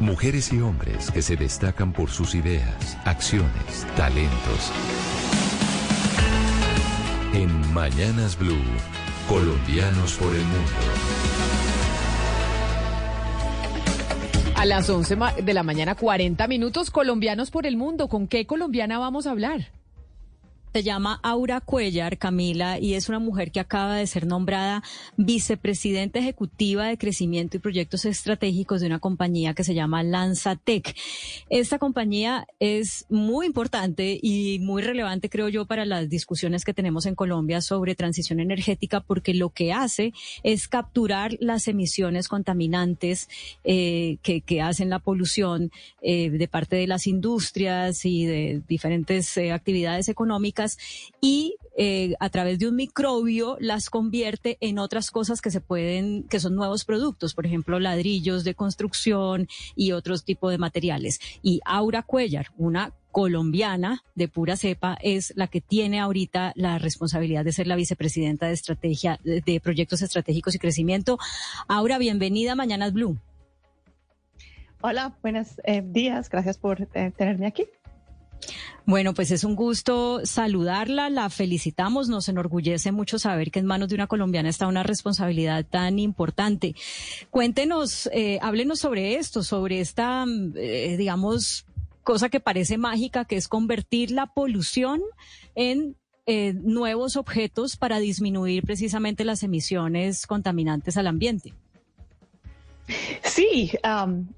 Mujeres 0.00 0.52
y 0.52 0.60
hombres 0.60 1.10
que 1.10 1.22
se 1.22 1.36
destacan 1.36 1.92
por 1.92 2.10
sus 2.10 2.34
ideas, 2.34 2.96
acciones, 3.04 3.86
talentos. 3.96 4.72
En 7.34 7.72
Mañanas 7.72 8.38
Blue, 8.38 8.56
colombianos 9.28 10.14
por 10.14 10.34
el 10.34 10.42
mundo. 10.42 10.70
A 14.56 14.64
las 14.64 14.90
11 14.90 15.14
ma- 15.14 15.32
de 15.32 15.54
la 15.54 15.62
mañana, 15.62 15.94
40 15.94 16.48
minutos, 16.48 16.90
colombianos 16.90 17.50
por 17.52 17.64
el 17.66 17.76
mundo. 17.76 18.08
¿Con 18.08 18.26
qué 18.26 18.44
colombiana 18.46 18.98
vamos 18.98 19.26
a 19.26 19.30
hablar? 19.30 19.70
Se 20.74 20.82
llama 20.82 21.18
Aura 21.22 21.60
Cuellar, 21.60 22.18
Camila, 22.18 22.78
y 22.78 22.94
es 22.94 23.08
una 23.08 23.18
mujer 23.18 23.50
que 23.50 23.58
acaba 23.58 23.96
de 23.96 24.06
ser 24.06 24.26
nombrada 24.26 24.82
vicepresidenta 25.16 26.18
ejecutiva 26.18 26.86
de 26.86 26.98
crecimiento 26.98 27.56
y 27.56 27.60
proyectos 27.60 28.04
estratégicos 28.04 28.80
de 28.80 28.86
una 28.86 28.98
compañía 28.98 29.54
que 29.54 29.64
se 29.64 29.74
llama 29.74 30.02
Lanzatec. 30.02 30.94
Esta 31.48 31.78
compañía 31.78 32.46
es 32.60 33.06
muy 33.08 33.46
importante 33.46 34.20
y 34.22 34.58
muy 34.60 34.82
relevante, 34.82 35.30
creo 35.30 35.48
yo, 35.48 35.64
para 35.64 35.86
las 35.86 36.08
discusiones 36.10 36.64
que 36.64 36.74
tenemos 36.74 37.06
en 37.06 37.14
Colombia 37.14 37.62
sobre 37.62 37.94
transición 37.94 38.38
energética, 38.38 39.00
porque 39.00 39.32
lo 39.32 39.50
que 39.50 39.72
hace 39.72 40.12
es 40.42 40.68
capturar 40.68 41.36
las 41.40 41.66
emisiones 41.66 42.28
contaminantes 42.28 43.28
eh, 43.64 44.18
que, 44.22 44.58
hacen 44.58 44.90
la 44.90 44.98
polución 44.98 45.70
eh, 46.02 46.30
de 46.30 46.48
parte 46.48 46.76
de 46.76 46.88
las 46.88 47.06
industrias 47.06 48.04
y 48.04 48.26
de 48.26 48.60
diferentes 48.68 49.36
eh, 49.36 49.52
actividades 49.52 50.08
económicas 50.08 50.57
y 51.20 51.56
eh, 51.76 52.14
a 52.18 52.28
través 52.30 52.58
de 52.58 52.68
un 52.68 52.76
microbio 52.76 53.56
las 53.60 53.90
convierte 53.90 54.58
en 54.60 54.78
otras 54.78 55.10
cosas 55.10 55.40
que 55.40 55.50
se 55.50 55.60
pueden, 55.60 56.24
que 56.24 56.40
son 56.40 56.54
nuevos 56.54 56.84
productos, 56.84 57.34
por 57.34 57.46
ejemplo, 57.46 57.78
ladrillos 57.78 58.44
de 58.44 58.54
construcción 58.54 59.48
y 59.76 59.92
otros 59.92 60.24
tipos 60.24 60.50
de 60.50 60.58
materiales. 60.58 61.20
Y 61.42 61.60
Aura 61.64 62.02
Cuellar, 62.02 62.48
una 62.56 62.92
colombiana 63.12 64.04
de 64.14 64.28
pura 64.28 64.56
cepa 64.56 64.98
es 65.02 65.32
la 65.36 65.46
que 65.46 65.60
tiene 65.60 66.00
ahorita 66.00 66.52
la 66.56 66.78
responsabilidad 66.78 67.44
de 67.44 67.52
ser 67.52 67.66
la 67.66 67.76
vicepresidenta 67.76 68.46
de 68.46 68.52
estrategia 68.52 69.18
de 69.24 69.60
proyectos 69.60 70.02
estratégicos 70.02 70.54
y 70.54 70.58
crecimiento. 70.58 71.18
Aura, 71.68 71.98
bienvenida 71.98 72.52
a 72.52 72.56
Mañanas 72.56 72.92
Blue. 72.92 73.18
Hola, 74.80 75.16
buenos 75.22 75.60
eh, 75.64 75.82
días. 75.84 76.28
Gracias 76.30 76.56
por 76.56 76.82
eh, 76.94 77.12
tenerme 77.16 77.46
aquí. 77.46 77.66
Bueno, 78.88 79.12
pues 79.12 79.30
es 79.32 79.44
un 79.44 79.54
gusto 79.54 80.24
saludarla, 80.24 81.10
la 81.10 81.28
felicitamos, 81.28 82.08
nos 82.08 82.26
enorgullece 82.30 82.90
mucho 82.90 83.18
saber 83.18 83.50
que 83.50 83.58
en 83.58 83.66
manos 83.66 83.90
de 83.90 83.94
una 83.94 84.06
colombiana 84.06 84.48
está 84.48 84.66
una 84.66 84.82
responsabilidad 84.82 85.66
tan 85.66 85.98
importante. 85.98 86.74
Cuéntenos, 87.28 88.08
eh, 88.14 88.38
háblenos 88.40 88.78
sobre 88.78 89.16
esto, 89.16 89.42
sobre 89.42 89.80
esta, 89.80 90.24
digamos, 90.24 91.66
cosa 92.02 92.30
que 92.30 92.40
parece 92.40 92.78
mágica, 92.78 93.26
que 93.26 93.36
es 93.36 93.46
convertir 93.46 94.10
la 94.10 94.24
polución 94.24 95.02
en 95.54 95.94
eh, 96.24 96.54
nuevos 96.54 97.16
objetos 97.16 97.76
para 97.76 97.98
disminuir 97.98 98.62
precisamente 98.62 99.26
las 99.26 99.42
emisiones 99.42 100.26
contaminantes 100.26 100.96
al 100.96 101.08
ambiente. 101.08 101.52
Sí, 103.22 103.70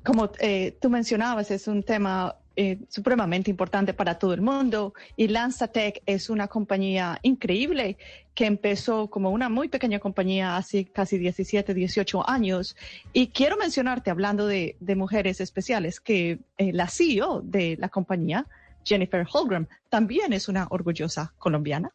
como 0.05 0.32
eh, 0.40 0.76
tú 0.80 0.90
mencionabas, 0.90 1.53
es 1.53 1.68
un 1.68 1.84
tema 1.84 2.34
eh, 2.57 2.78
supremamente 2.88 3.51
importante 3.51 3.94
para 3.94 4.18
todo 4.18 4.34
el 4.34 4.42
mundo 4.42 4.92
y 5.16 5.28
LanzaTech 5.28 6.03
es 6.05 6.28
una 6.30 6.48
compañía 6.48 7.18
increíble 7.22 7.96
que 8.34 8.46
empezó 8.46 9.09
como 9.09 9.30
una 9.30 9.48
muy 9.48 9.68
pequeña 9.68 9.98
compañía 9.98 10.57
hace 10.57 10.86
casi 10.86 11.16
17, 11.18 11.74
18 11.74 12.28
años. 12.28 12.76
Y 13.12 13.28
quiero 13.28 13.57
mencionarte, 13.57 14.11
hablando 14.11 14.46
de, 14.46 14.76
mujeres 14.96 15.40
especiales, 15.40 16.01
que 16.01 16.40
eh, 16.59 16.72
la 16.72 16.88
CEO 16.88 17.40
de 17.42 17.76
la 17.78 17.88
compañía, 17.88 18.46
Jennifer 18.84 19.26
Holgram, 19.32 19.66
también 19.88 20.32
es 20.32 20.48
una 20.48 20.66
orgullosa 20.70 21.32
colombiana. 21.38 21.92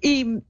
Y 0.00 0.40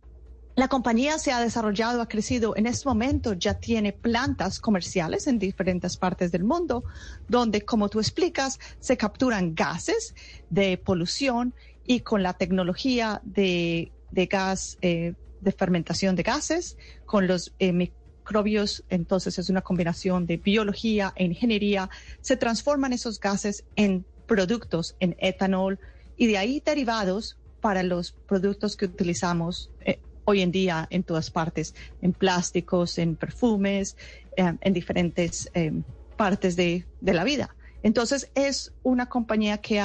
la 0.61 0.69
compañía 0.69 1.19
se 1.19 1.33
ha 1.33 1.41
desarrollado, 1.41 2.03
ha 2.03 2.07
crecido. 2.07 2.55
En 2.55 2.67
este 2.67 2.87
momento 2.87 3.33
ya 3.33 3.55
tiene 3.55 3.95
plantas 3.95 4.61
comerciales 4.61 5.27
en 5.27 5.39
diferentes 5.39 5.97
partes 5.97 6.33
del 6.33 6.45
mundo, 6.45 6.85
donde, 7.29 7.63
como 7.63 7.89
tú 7.89 7.99
explicas, 7.99 8.61
se 8.79 8.99
capturan 8.99 9.55
gases 9.55 10.15
de 10.51 10.77
polución 10.77 11.55
y 11.87 12.01
con 12.01 12.23
la 12.23 12.35
tecnología 12.35 13.23
de, 13.25 13.91
gas, 14.13 14.77
eh, 14.83 15.15
de 15.41 15.53
fermentación 15.53 16.15
de 16.15 16.25
gases, 16.25 16.77
con 17.07 17.27
los 17.27 17.55
eh, 17.59 17.73
microbios, 17.73 18.85
entonces 18.91 19.39
es 19.39 19.49
una 19.49 19.63
combinación 19.63 20.27
de 20.27 20.37
biología 20.37 21.15
e 21.17 21.25
ingeniería, 21.25 21.89
se 22.21 22.37
transforman 22.37 22.93
esos 22.93 23.19
gases 23.19 23.65
en 23.77 24.05
productos, 24.27 24.95
en 25.01 25.17
etanol 25.21 25.79
y 26.19 26.27
de 26.27 26.37
ahí 26.37 26.63
derivados 26.63 27.39
para 27.63 27.83
los 27.83 28.13
productos 28.13 28.77
que 28.77 28.85
utilizamos 28.85 29.71
eh, 29.81 30.01
hoy 30.31 30.43
en 30.43 30.53
día 30.53 30.87
en 30.91 31.03
todas 31.03 31.31
partes, 31.31 31.75
en 32.01 32.13
plásticos, 32.13 32.99
en 32.99 33.17
perfumes, 33.17 33.97
eh, 34.37 34.55
en 34.61 34.73
diferentes 34.73 35.51
eh, 35.55 35.73
partes 36.17 36.57
de, 36.57 36.87
la 37.01 37.25
vida. 37.25 37.57
Entonces 37.83 38.31
es 38.35 38.73
una 38.83 39.07
compañía 39.07 39.59
que 39.59 39.83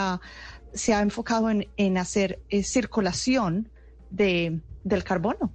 se 0.74 0.94
ha 0.94 1.02
enfocado 1.02 1.50
en, 1.50 1.98
hacer 1.98 2.40
eh, 2.50 2.64
circulación 2.64 3.70
de, 4.10 4.60
del 4.84 5.04
carbono. 5.04 5.52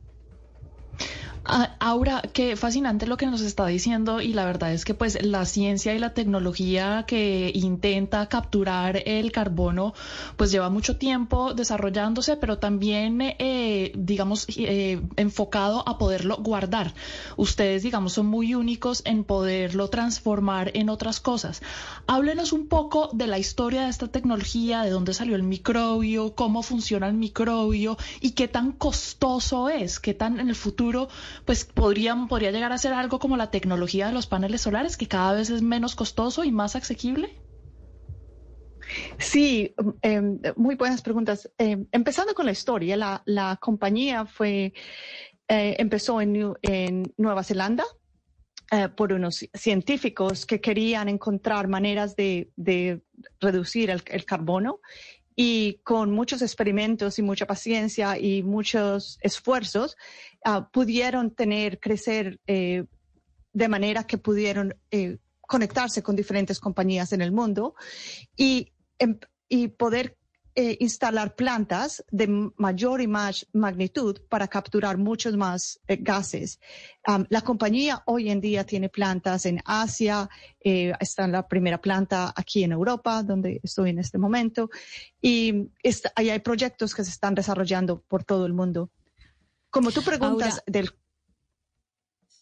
Ah, 1.47 1.75
Aura, 1.81 2.21
qué 2.35 2.55
fascinante 2.55 3.07
lo 3.07 3.17
que 3.17 3.27
nos 3.27 3.41
está 3.41 3.67
diciendo 3.67 4.21
y 4.21 4.35
la 4.35 4.45
verdad 4.45 4.75
es 4.75 4.85
que 4.85 4.93
pues 4.93 5.25
la 5.25 5.47
ciencia 5.47 5.95
y 5.95 5.99
la 5.99 6.13
tecnología 6.13 7.05
que 7.07 7.51
intenta 7.55 8.29
capturar 8.29 9.03
el 9.07 9.33
carbono 9.33 9.95
pues 10.37 10.53
lleva 10.53 10.69
mucho 10.69 10.99
tiempo 10.99 11.55
desarrollándose, 11.55 12.37
pero 12.37 12.59
también 12.59 13.21
eh, 13.23 13.91
digamos 13.97 14.47
eh, 14.55 15.01
enfocado 15.17 15.89
a 15.89 15.97
poderlo 15.97 16.37
guardar. 16.37 16.93
Ustedes 17.39 17.83
digamos 17.85 18.13
son 18.13 18.27
muy 18.27 18.55
únicos 18.55 19.01
en 19.07 19.25
poderlo 19.25 19.89
transformar 19.89 20.71
en 20.75 20.91
otras 20.91 21.21
cosas. 21.21 21.63
Háblenos 22.07 22.53
un 22.53 22.69
poco 22.69 23.09
de 23.15 23.27
la 23.27 23.39
historia 23.39 23.85
de 23.85 23.89
esta 23.89 24.09
tecnología, 24.09 24.83
de 24.83 24.91
dónde 24.91 25.15
salió 25.15 25.37
el 25.37 25.43
microbio, 25.43 26.35
cómo 26.35 26.63
funciona 26.63 27.09
el 27.09 27.15
microbio 27.15 27.97
y 28.21 28.33
qué 28.33 28.47
tan 28.47 28.73
costoso 28.73 29.71
es, 29.71 30.01
qué 30.01 30.13
tan 30.13 30.39
en 30.39 30.51
el 30.51 30.55
futuro 30.55 31.09
pues 31.45 31.65
podría, 31.65 32.17
podría 32.29 32.51
llegar 32.51 32.73
a 32.73 32.79
ser 32.79 32.93
algo 32.93 33.19
como 33.19 33.37
la 33.37 33.51
tecnología 33.51 34.07
de 34.07 34.13
los 34.13 34.27
paneles 34.27 34.63
solares, 34.63 34.97
que 34.97 35.09
cada 35.09 35.35
vez 35.35 35.51
es 35.51 35.63
menos 35.63 35.95
costoso 35.95 36.45
y 36.45 36.53
más 36.53 36.77
asequible? 36.77 37.41
Sí, 39.19 39.75
em, 40.03 40.41
muy 40.57 40.75
buenas 40.75 41.03
preguntas. 41.03 41.51
Em, 41.59 41.87
empezando 41.93 42.35
con 42.35 42.47
la 42.47 42.53
historia, 42.53 42.97
la, 43.25 43.59
compañía 43.61 44.27
fue, 44.27 44.73
eh, 45.49 45.77
empezó 45.79 46.21
en, 46.21 46.55
en, 46.63 47.13
Nueva 47.17 47.45
Zelanda 47.45 47.85
eh, 48.73 48.89
por 48.89 49.13
unos 49.13 49.47
científicos 49.55 50.47
que 50.47 50.61
querían 50.61 51.09
encontrar 51.09 51.69
maneras 51.69 52.17
de, 52.17 52.51
reducir 53.41 53.91
el, 53.91 54.25
carbono 54.25 54.81
y 55.43 55.81
con 55.85 56.13
muchos 56.13 56.43
experimentos 56.43 57.19
y 57.19 57.23
mucha 57.23 57.47
paciencia 57.47 58.19
y 58.19 58.43
muchos 58.43 59.19
esfuerzos 59.23 59.97
ah, 60.45 60.69
pudieron 60.71 61.31
tener, 61.31 61.81
crecer 61.81 62.39
eh, 62.47 62.85
de 63.55 63.69
manera 63.69 64.05
que 64.05 64.19
pudieron 64.19 64.75
eh, 64.91 65.17
conectarse 65.41 66.03
con 66.03 66.15
diferentes 66.15 66.61
compañías 66.61 67.15
en 67.15 67.23
el 67.23 67.33
mundo 67.33 67.75
y, 68.37 68.75
em, 68.99 69.19
y 69.49 69.69
poder 69.69 70.19
eh, 70.61 70.77
instalar 70.79 71.37
plantas 71.37 72.05
de 72.11 72.27
mayor 72.59 73.01
y 73.01 73.07
más 73.07 73.47
magnitud 73.55 74.21
para 74.29 74.47
capturar 74.47 74.99
muchos 74.99 75.35
más 75.35 75.81
eh, 75.89 75.97
gases. 75.97 76.61
la 77.31 77.41
compañía 77.41 78.03
hoy 78.05 78.29
en 78.29 78.43
día 78.43 78.65
tiene 78.65 78.91
plantas 78.91 79.47
en 79.47 79.63
Asia, 79.65 80.29
eh, 80.63 80.93
está 81.01 81.25
en 81.25 81.33
la 81.33 81.49
primera 81.49 81.81
planta 81.81 82.35
aquí 82.37 82.63
en 82.63 82.73
Europa, 82.73 83.23
donde 83.23 83.59
estoy 83.63 83.89
en 83.89 84.01
este 84.01 84.19
momento, 84.19 84.69
y 85.23 85.71
hay 86.15 86.41
proyectos 86.41 86.95
que 86.95 87.05
se 87.05 87.11
están 87.11 87.35
desarrollando 87.35 88.03
por 88.03 88.23
todo 88.25 88.45
el 88.45 88.53
mundo. 88.53 88.91
Como 89.71 89.91
tú 89.91 90.03
preguntas 90.03 90.63
del... 90.67 90.91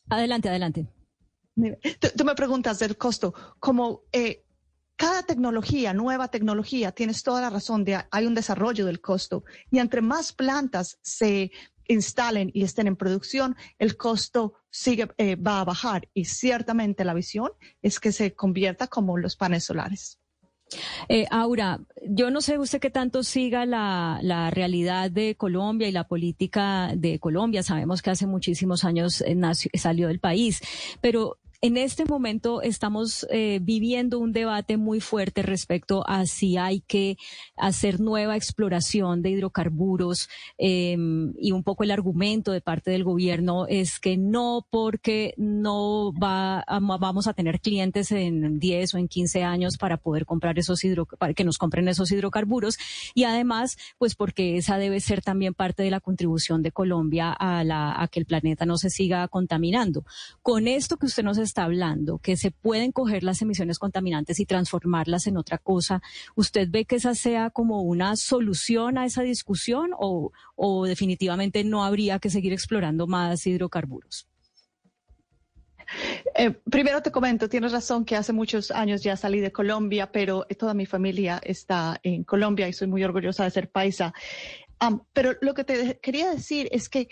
Adelante, 0.08 0.48
adelante. 0.48 0.88
Tú, 2.16 2.24
me 2.24 2.34
preguntas 2.34 2.80
del 2.80 2.96
costo, 2.96 3.32
como 3.60 4.02
cada 4.98 5.22
tecnología, 5.22 5.94
nueva 5.94 6.26
tecnología, 6.26 6.90
tienes 6.90 7.22
toda 7.22 7.40
la 7.40 7.50
razón, 7.50 7.84
de, 7.84 8.04
hay 8.10 8.26
un 8.26 8.34
desarrollo 8.34 8.84
del 8.84 9.00
costo 9.00 9.44
y 9.70 9.78
entre 9.78 10.02
más 10.02 10.32
plantas 10.32 10.98
se 11.02 11.52
instalen 11.86 12.50
y 12.52 12.64
estén 12.64 12.88
en 12.88 12.96
producción, 12.96 13.56
el 13.78 13.96
costo 13.96 14.54
sigue, 14.70 15.08
eh, 15.16 15.36
va 15.36 15.60
a 15.60 15.64
bajar 15.64 16.08
y 16.14 16.24
ciertamente 16.24 17.04
la 17.04 17.14
visión 17.14 17.52
es 17.80 18.00
que 18.00 18.10
se 18.10 18.34
convierta 18.34 18.88
como 18.88 19.16
los 19.16 19.36
paneles 19.36 19.64
solares. 19.64 20.18
Eh, 21.08 21.26
Aura, 21.30 21.80
yo 22.06 22.30
no 22.32 22.40
sé 22.40 22.58
usted 22.58 22.80
qué 22.80 22.90
tanto 22.90 23.22
siga 23.22 23.66
la, 23.66 24.18
la, 24.20 24.50
realidad 24.50 25.10
de 25.12 25.36
Colombia 25.36 25.88
y 25.88 25.92
la 25.92 26.08
política 26.08 26.92
de 26.94 27.18
Colombia. 27.20 27.62
Sabemos 27.62 28.02
que 28.02 28.10
hace 28.10 28.26
muchísimos 28.26 28.84
años 28.84 29.22
eh, 29.22 29.34
salió 29.78 30.08
del 30.08 30.20
país, 30.20 30.60
pero 31.00 31.38
en 31.60 31.76
este 31.76 32.04
momento 32.04 32.62
estamos 32.62 33.26
eh, 33.30 33.58
viviendo 33.60 34.20
un 34.20 34.32
debate 34.32 34.76
muy 34.76 35.00
fuerte 35.00 35.42
respecto 35.42 36.08
a 36.08 36.24
si 36.26 36.56
hay 36.56 36.80
que 36.82 37.16
hacer 37.56 37.98
nueva 37.98 38.36
exploración 38.36 39.22
de 39.22 39.30
hidrocarburos 39.30 40.28
em, 40.56 41.34
y 41.36 41.50
un 41.50 41.64
poco 41.64 41.82
el 41.82 41.90
argumento 41.90 42.52
de 42.52 42.60
parte 42.60 42.92
del 42.92 43.02
gobierno 43.02 43.66
es 43.66 43.98
que 43.98 44.16
no 44.16 44.66
porque 44.70 45.34
no 45.36 46.12
va 46.12 46.64
vamos 47.00 47.26
a 47.26 47.34
tener 47.34 47.60
clientes 47.60 48.12
en 48.12 48.60
10 48.60 48.94
o 48.94 48.98
en 48.98 49.08
15 49.08 49.42
años 49.42 49.78
para 49.78 49.96
poder 49.96 50.26
comprar 50.26 50.58
esos 50.60 50.84
hidro, 50.84 51.06
para 51.06 51.34
que 51.34 51.44
nos 51.44 51.58
compren 51.58 51.88
esos 51.88 52.12
hidrocarburos 52.12 52.78
y 53.14 53.24
además 53.24 53.76
pues 53.98 54.14
porque 54.14 54.58
esa 54.58 54.78
debe 54.78 55.00
ser 55.00 55.22
también 55.22 55.54
parte 55.54 55.82
de 55.82 55.90
la 55.90 55.98
contribución 55.98 56.62
de 56.62 56.70
Colombia 56.70 57.32
a, 57.32 57.64
la, 57.64 58.00
a 58.00 58.06
que 58.06 58.20
el 58.20 58.26
planeta 58.26 58.64
no 58.64 58.76
se 58.78 58.90
siga 58.90 59.26
contaminando. 59.26 60.04
Con 60.42 60.68
esto 60.68 60.96
que 60.98 61.06
usted 61.06 61.24
nos 61.24 61.38
hablando, 61.56 62.18
que 62.18 62.36
se 62.36 62.50
pueden 62.50 62.92
coger 62.92 63.22
las 63.24 63.40
emisiones 63.42 63.78
contaminantes 63.78 64.40
y 64.40 64.46
transformarlas 64.46 65.26
en 65.26 65.36
otra 65.36 65.58
cosa, 65.58 66.02
¿usted 66.34 66.68
ve 66.70 66.84
que 66.84 66.96
esa 66.96 67.14
sea 67.14 67.50
como 67.50 67.82
una 67.82 68.16
solución 68.16 68.98
a 68.98 69.06
esa 69.06 69.22
discusión 69.22 69.90
o, 69.98 70.32
o 70.56 70.86
definitivamente 70.86 71.64
no 71.64 71.84
habría 71.84 72.18
que 72.18 72.30
seguir 72.30 72.52
explorando 72.52 73.06
más 73.06 73.46
hidrocarburos? 73.46 74.28
Eh, 76.34 76.50
primero 76.70 77.02
te 77.02 77.10
comento, 77.10 77.48
tienes 77.48 77.72
razón 77.72 78.04
que 78.04 78.16
hace 78.16 78.32
muchos 78.32 78.70
años 78.70 79.02
ya 79.02 79.16
salí 79.16 79.40
de 79.40 79.52
Colombia, 79.52 80.12
pero 80.12 80.46
toda 80.58 80.74
mi 80.74 80.86
familia 80.86 81.40
está 81.42 81.98
en 82.02 82.24
Colombia 82.24 82.68
y 82.68 82.72
soy 82.72 82.88
muy 82.88 83.02
orgullosa 83.04 83.44
de 83.44 83.50
ser 83.50 83.70
paisa. 83.70 84.12
pero 85.12 85.34
lo 85.40 85.54
que 85.54 85.64
te 85.64 85.98
quería 86.00 86.30
decir 86.30 86.68
es 86.70 86.88
que 86.88 87.08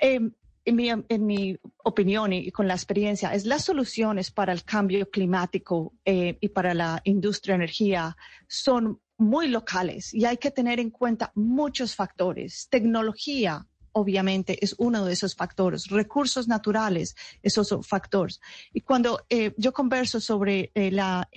em, 0.00 0.32
en, 0.68 0.76
mi, 0.76 0.90
en, 0.90 1.26
mi, 1.26 1.58
opinión 1.84 2.32
y 2.32 2.50
con 2.50 2.68
la 2.68 2.74
experiencia, 2.74 3.32
es 3.32 3.46
las 3.46 3.64
soluciones 3.64 4.30
para 4.30 4.52
el 4.52 4.64
cambio 4.64 5.08
climático 5.10 5.94
eh, 6.04 6.36
y 6.40 6.48
para 6.48 6.74
la 6.74 7.00
industria 7.04 7.54
de 7.54 7.64
energía 7.64 8.16
son 8.46 9.00
muy 9.16 9.48
locales 9.48 10.12
y 10.12 10.26
hay 10.26 10.36
que 10.36 10.50
tener 10.50 10.78
en 10.80 10.90
cuenta 10.90 11.32
muchos 11.34 11.94
factores. 11.94 12.68
Tecnología, 12.70 13.66
obviamente, 13.92 14.62
es 14.62 14.74
uno 14.78 15.04
de 15.04 15.14
esos 15.14 15.34
factores. 15.34 15.88
Recursos 15.88 16.46
naturales, 16.46 17.16
esos 17.42 17.68
son 17.68 17.82
factores. 17.82 18.40
Y 18.72 18.82
cuando 18.82 19.24
eh, 19.30 19.54
yo 19.56 19.72
converso 19.72 20.20
sobre 20.20 20.70
eh, 20.74 20.90
la, 20.90 21.28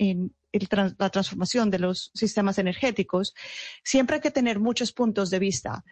la 0.98 1.10
transformación 1.10 1.70
de 1.70 1.78
los 1.78 2.10
sistemas 2.14 2.58
energéticos, 2.58 3.34
siempre 3.82 4.16
hay 4.16 4.22
que 4.22 4.30
tener 4.30 4.60
muchos 4.60 4.92
puntos 4.92 5.30
de 5.30 5.38
vista. 5.38 5.84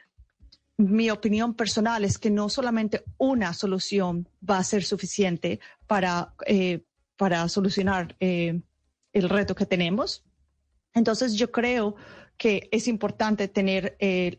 Mi 0.80 1.10
opinión 1.10 1.54
personal 1.54 2.04
es 2.04 2.18
que 2.18 2.30
no 2.30 2.48
solamente 2.48 3.04
una 3.18 3.52
solución 3.52 4.28
va 4.48 4.58
a 4.58 4.64
ser 4.64 4.82
suficiente 4.82 5.60
para, 5.86 6.34
eh, 6.46 6.84
para 7.16 7.48
solucionar 7.48 8.16
el 8.18 8.62
reto 9.12 9.54
que 9.54 9.66
tenemos. 9.66 10.24
Entonces, 10.94 11.34
yo 11.34 11.50
creo 11.50 11.96
que 12.36 12.68
es 12.72 12.88
importante 12.88 13.48
tener 13.48 13.96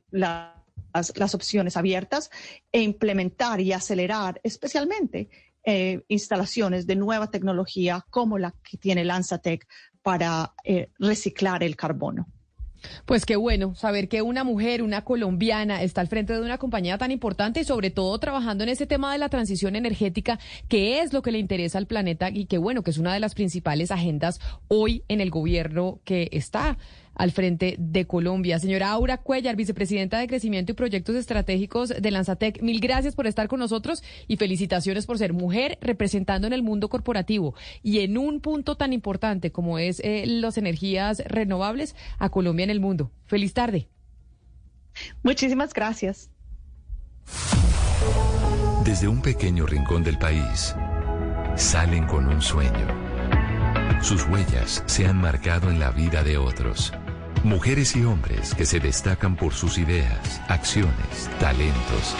la 0.10 0.62
las, 0.94 1.36
opciones 1.36 1.78
abiertas 1.78 2.30
e 2.72 2.82
implementar 2.82 3.62
y 3.62 3.74
acelerar 3.74 4.40
especialmente 4.44 5.30
eh, 5.64 6.04
instalaciones 6.08 6.88
de 6.88 6.96
nueva 6.96 7.30
tecnología 7.30 8.06
como 8.10 8.38
la 8.38 8.54
que 8.64 8.78
tiene 8.78 9.06
Lanzatec 9.06 9.68
para 10.02 10.54
eh, 10.64 10.90
reciclar 11.00 11.64
el 11.64 11.76
carbono. 11.76 12.28
Pues 13.06 13.26
qué 13.26 13.36
bueno 13.36 13.76
saber 13.76 14.08
que 14.08 14.22
una 14.22 14.44
mujer, 14.44 14.82
una 14.82 15.04
colombiana, 15.04 15.82
está 15.84 16.02
al 16.02 16.08
frente 16.08 16.34
de 16.34 16.42
una 16.42 16.58
compañía 16.58 16.98
tan 16.98 17.12
importante 17.12 17.62
y 17.62 17.64
sobre 17.64 17.92
todo 17.92 18.18
trabajando 18.20 18.64
en 18.64 18.70
ese 18.70 18.86
tema 18.86 19.12
de 19.12 19.18
la 19.18 19.30
transición 19.30 19.76
energética, 19.76 20.40
que 20.68 21.02
es 21.02 21.14
lo 21.14 21.22
que 21.22 21.32
le 21.32 21.40
interesa 21.40 21.78
al 21.78 21.88
planeta 21.88 22.30
y 22.30 22.46
que 22.46 22.58
bueno, 22.58 22.84
que 22.84 22.92
es 22.92 22.98
una 22.98 23.14
de 23.14 23.20
las 23.20 23.36
principales 23.36 23.92
agendas 23.92 24.40
hoy 24.68 25.04
en 25.08 25.22
el 25.22 25.30
gobierno 25.30 26.00
que 26.04 26.30
está 26.32 26.78
al 27.16 27.32
frente 27.32 27.76
de 27.78 28.06
Colombia. 28.06 28.60
Señora 28.60 28.92
Aura 28.92 29.18
Cuellar, 29.18 29.56
vicepresidenta 29.56 30.20
de 30.20 30.28
Crecimiento 30.28 30.72
y 30.72 30.76
Proyectos 30.76 31.16
Estratégicos 31.16 31.90
de 31.90 32.12
Lanzatec, 32.12 32.62
mil 32.62 32.80
gracias 32.80 33.16
por 33.16 33.28
estar 33.28 33.48
con 33.48 33.60
nosotros 33.60 34.04
y 34.28 34.38
felicitaciones 34.38 35.06
por 35.06 35.18
ser 35.18 35.34
mujer 35.34 35.78
representando 35.82 36.48
en 36.48 36.54
el 36.54 36.64
mundo 36.64 36.90
corporativo 36.90 37.56
y 37.84 38.00
en 38.00 38.18
un 38.18 38.42
punto 38.42 38.76
tan 38.76 38.94
importante 38.94 39.52
como 39.52 39.80
es 39.80 40.00
eh, 40.00 40.24
las 40.26 40.58
energías 40.58 41.22
renovables 41.26 41.96
a 42.18 42.30
Colombia 42.30 42.64
en 42.64 42.70
el 42.70 42.80
mundo. 42.80 43.12
Feliz 43.26 43.54
tarde. 43.54 43.88
Muchísimas 45.24 45.74
gracias. 45.74 46.30
Desde 48.84 49.08
un 49.08 49.22
pequeño 49.22 49.66
rincón 49.66 50.04
del 50.04 50.18
país, 50.18 50.76
salen 51.56 52.06
con 52.08 52.28
un 52.28 52.42
sueño. 52.42 52.88
Sus 54.02 54.28
huellas 54.28 54.84
se 54.88 55.06
han 55.06 55.22
marcado 55.22 55.70
en 55.70 55.80
la 55.80 55.92
vida 55.92 56.24
de 56.24 56.38
otros. 56.38 56.92
Mujeres 57.44 57.96
y 57.96 58.04
hombres 58.04 58.54
que 58.54 58.68
se 58.68 58.80
destacan 58.80 59.36
por 59.36 59.54
sus 59.54 59.80
ideas, 59.80 60.42
acciones, 60.48 61.28
talentos. 61.40 62.16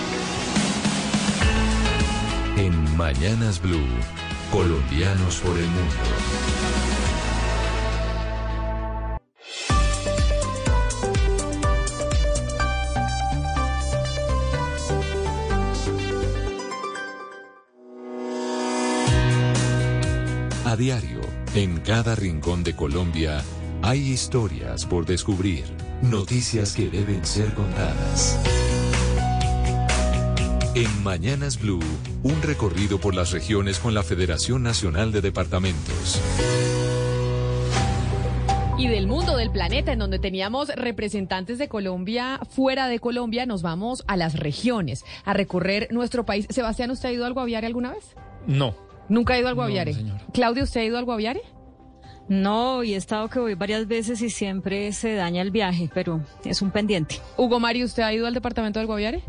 En 2.58 2.98
Mañanas 2.98 3.62
Blue, 3.62 3.78
colombianos 4.52 5.38
por 5.38 5.56
el 5.58 5.68
mundo. 5.68 5.96
A 20.66 20.76
diario, 20.76 21.22
en 21.54 21.80
cada 21.82 22.16
rincón 22.16 22.64
de 22.64 22.76
Colombia, 22.76 23.44
hay 23.84 24.12
historias 24.12 24.86
por 24.86 25.06
descubrir, 25.06 25.66
noticias 26.04 26.74
que 26.74 26.90
deben 26.90 27.26
ser 27.26 27.54
contadas. 27.54 28.40
En 30.76 31.04
Mañanas 31.04 31.60
Blue, 31.60 31.80
un 32.24 32.42
recorrido 32.44 33.00
por 33.00 33.16
las 33.16 33.32
regiones 33.32 33.80
con 33.80 33.94
la 33.94 34.04
Federación 34.04 34.64
Nacional 34.64 35.12
de 35.12 35.22
Departamentos. 35.22 36.22
Y 38.78 38.88
del 38.88 39.08
mundo, 39.08 39.36
del 39.36 39.52
planeta, 39.52 39.92
en 39.92 40.00
donde 40.00 40.20
teníamos 40.20 40.70
representantes 40.70 41.58
de 41.58 41.68
Colombia 41.68 42.40
fuera 42.50 42.88
de 42.88 43.00
Colombia, 43.00 43.46
nos 43.46 43.62
vamos 43.62 44.04
a 44.08 44.16
las 44.16 44.40
regiones, 44.40 45.04
a 45.26 45.34
recorrer 45.34 45.88
nuestro 45.92 46.26
país. 46.26 46.48
Sebastián, 46.50 46.92
¿usted 46.92 47.10
ha 47.10 47.12
ido 47.14 47.26
al 47.26 47.34
Guaviare 47.34 47.68
alguna 47.68 47.92
vez? 47.92 48.16
No. 48.48 48.76
¿Nunca 49.10 49.34
ha 49.34 49.40
ido 49.40 49.50
al 49.50 49.56
Guaviare? 49.56 49.96
Claudio, 50.34 50.64
¿usted 50.64 50.82
ha 50.82 50.86
ido 50.86 50.98
al 50.98 51.06
Guaviare? 51.06 51.42
No, 52.28 52.84
y 52.84 52.94
he 52.94 52.98
estado 52.98 53.30
que 53.30 53.40
voy 53.40 53.56
varias 53.56 53.88
veces 53.88 54.22
y 54.22 54.30
siempre 54.30 54.94
se 54.94 55.16
daña 55.16 55.42
el 55.42 55.52
viaje, 55.52 55.90
pero 55.94 56.22
es 56.46 56.62
un 56.62 56.72
pendiente. 56.72 57.20
Hugo 57.38 57.60
Mario, 57.60 57.86
¿usted 57.86 58.04
ha 58.04 58.14
ido 58.14 58.28
al 58.28 58.34
departamento 58.34 58.80
del 58.80 58.88
Guaviare? 58.88 59.22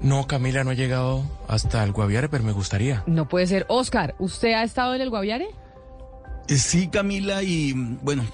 No, 0.00 0.26
Camila, 0.26 0.64
no 0.64 0.70
he 0.70 0.76
llegado 0.76 1.22
hasta 1.48 1.82
el 1.84 1.92
Guaviare, 1.92 2.28
pero 2.28 2.44
me 2.44 2.52
gustaría. 2.52 3.02
No 3.06 3.28
puede 3.28 3.46
ser. 3.46 3.66
Oscar, 3.68 4.14
¿usted 4.18 4.52
ha 4.52 4.62
estado 4.62 4.94
en 4.94 5.00
el 5.00 5.10
Guaviare? 5.10 5.48
Eh, 6.48 6.56
sí, 6.56 6.88
Camila, 6.88 7.42
y 7.42 7.72
bueno, 7.72 8.24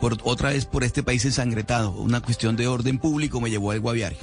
por 0.00 0.18
otra 0.24 0.50
vez 0.50 0.66
por 0.66 0.84
este 0.84 1.02
país 1.02 1.24
ensangretado. 1.24 1.92
Una 1.92 2.20
cuestión 2.20 2.56
de 2.56 2.66
orden 2.66 2.98
público 2.98 3.40
me 3.40 3.50
llevó 3.50 3.70
al 3.70 3.80
Guaviare. 3.80 4.16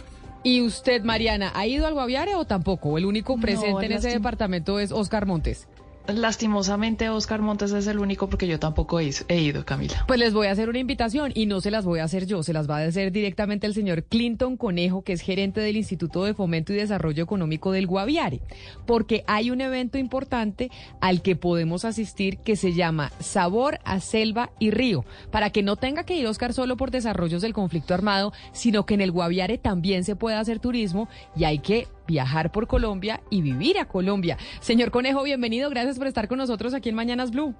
¿Y 0.44 0.62
usted, 0.62 1.04
Mariana, 1.04 1.52
ha 1.56 1.68
ido 1.68 1.86
al 1.86 1.94
Guaviare 1.94 2.36
o 2.36 2.46
tampoco? 2.46 2.98
El 2.98 3.06
único 3.06 3.38
presente 3.38 3.86
en 3.86 3.92
ese 3.94 4.10
departamento 4.10 4.80
es 4.80 4.92
Oscar 4.92 5.26
Montes. 5.26 5.68
Lastimosamente, 6.14 7.10
Oscar 7.10 7.42
Montes 7.42 7.72
es 7.72 7.88
el 7.88 8.00
único 8.00 8.30
porque 8.30 8.48
yo 8.48 8.60
tampoco 8.60 9.00
he, 9.00 9.12
ido, 9.40 9.66
Camila. 9.66 10.04
Pues 10.08 10.20
les 10.20 10.34
voy 10.34 10.48
a 10.48 10.52
hacer 10.52 10.70
una 10.70 10.80
invitación 10.80 11.32
y 11.34 11.46
no 11.46 11.62
se 11.62 11.72
las 11.72 11.86
voy 11.86 12.00
a 12.00 12.04
hacer 12.04 12.26
yo, 12.26 12.44
se 12.44 12.54
las 12.54 12.70
va 12.70 12.78
a 12.78 12.86
hacer 12.86 13.12
directamente 13.12 13.68
el 13.68 13.74
señor 13.74 14.04
Clinton 14.04 14.58
Conejo, 14.58 15.04
que 15.04 15.14
es 15.14 15.22
gerente 15.22 15.62
del 15.62 15.78
Instituto 15.78 16.24
de 16.24 16.34
Fomento 16.34 16.74
y 16.74 16.78
Desarrollo 16.78 17.24
Económico 17.24 17.72
del 17.72 17.88
Guaviare, 17.88 18.42
porque 18.86 19.24
hay 19.28 19.52
un 19.52 19.62
evento 19.62 19.98
importante 19.98 20.72
al 21.00 21.22
que 21.22 21.36
podemos 21.36 21.86
asistir 21.86 22.38
que 22.38 22.56
se 22.56 22.74
llama 22.74 23.12
Sabor 23.20 23.80
a 23.84 24.00
Selva 24.00 24.52
y 24.60 24.72
Río, 24.72 25.06
para 25.32 25.50
que 25.50 25.64
no 25.64 25.76
tenga 25.76 26.04
que 26.04 26.16
ir 26.16 26.28
Oscar 26.28 26.54
solo 26.54 26.78
por 26.78 26.92
desarrollos 26.92 27.42
del 27.42 27.54
conflicto 27.54 27.94
armado, 27.94 28.34
sino 28.52 28.86
que 28.86 28.94
en 28.94 29.02
el 29.02 29.12
Guaviare 29.12 29.58
también 29.58 30.04
se 30.04 30.16
pueda 30.16 30.40
hacer 30.40 30.60
turismo 30.60 31.08
y 31.36 31.46
hay 31.46 31.60
que 31.60 31.88
viajar 32.12 32.52
por 32.52 32.68
Colombia 32.68 33.22
y 33.30 33.42
vivir 33.42 33.80
a 33.80 33.86
Colombia. 33.86 34.38
Señor 34.60 34.92
Conejo, 34.92 35.24
bienvenido, 35.24 35.70
gracias 35.70 35.98
por 35.98 36.08
estar 36.08 36.28
con 36.28 36.38
nosotros 36.38 36.74
aquí 36.74 36.90
en 36.90 36.96
Mañanas 36.96 37.32
Blue. 37.32 37.56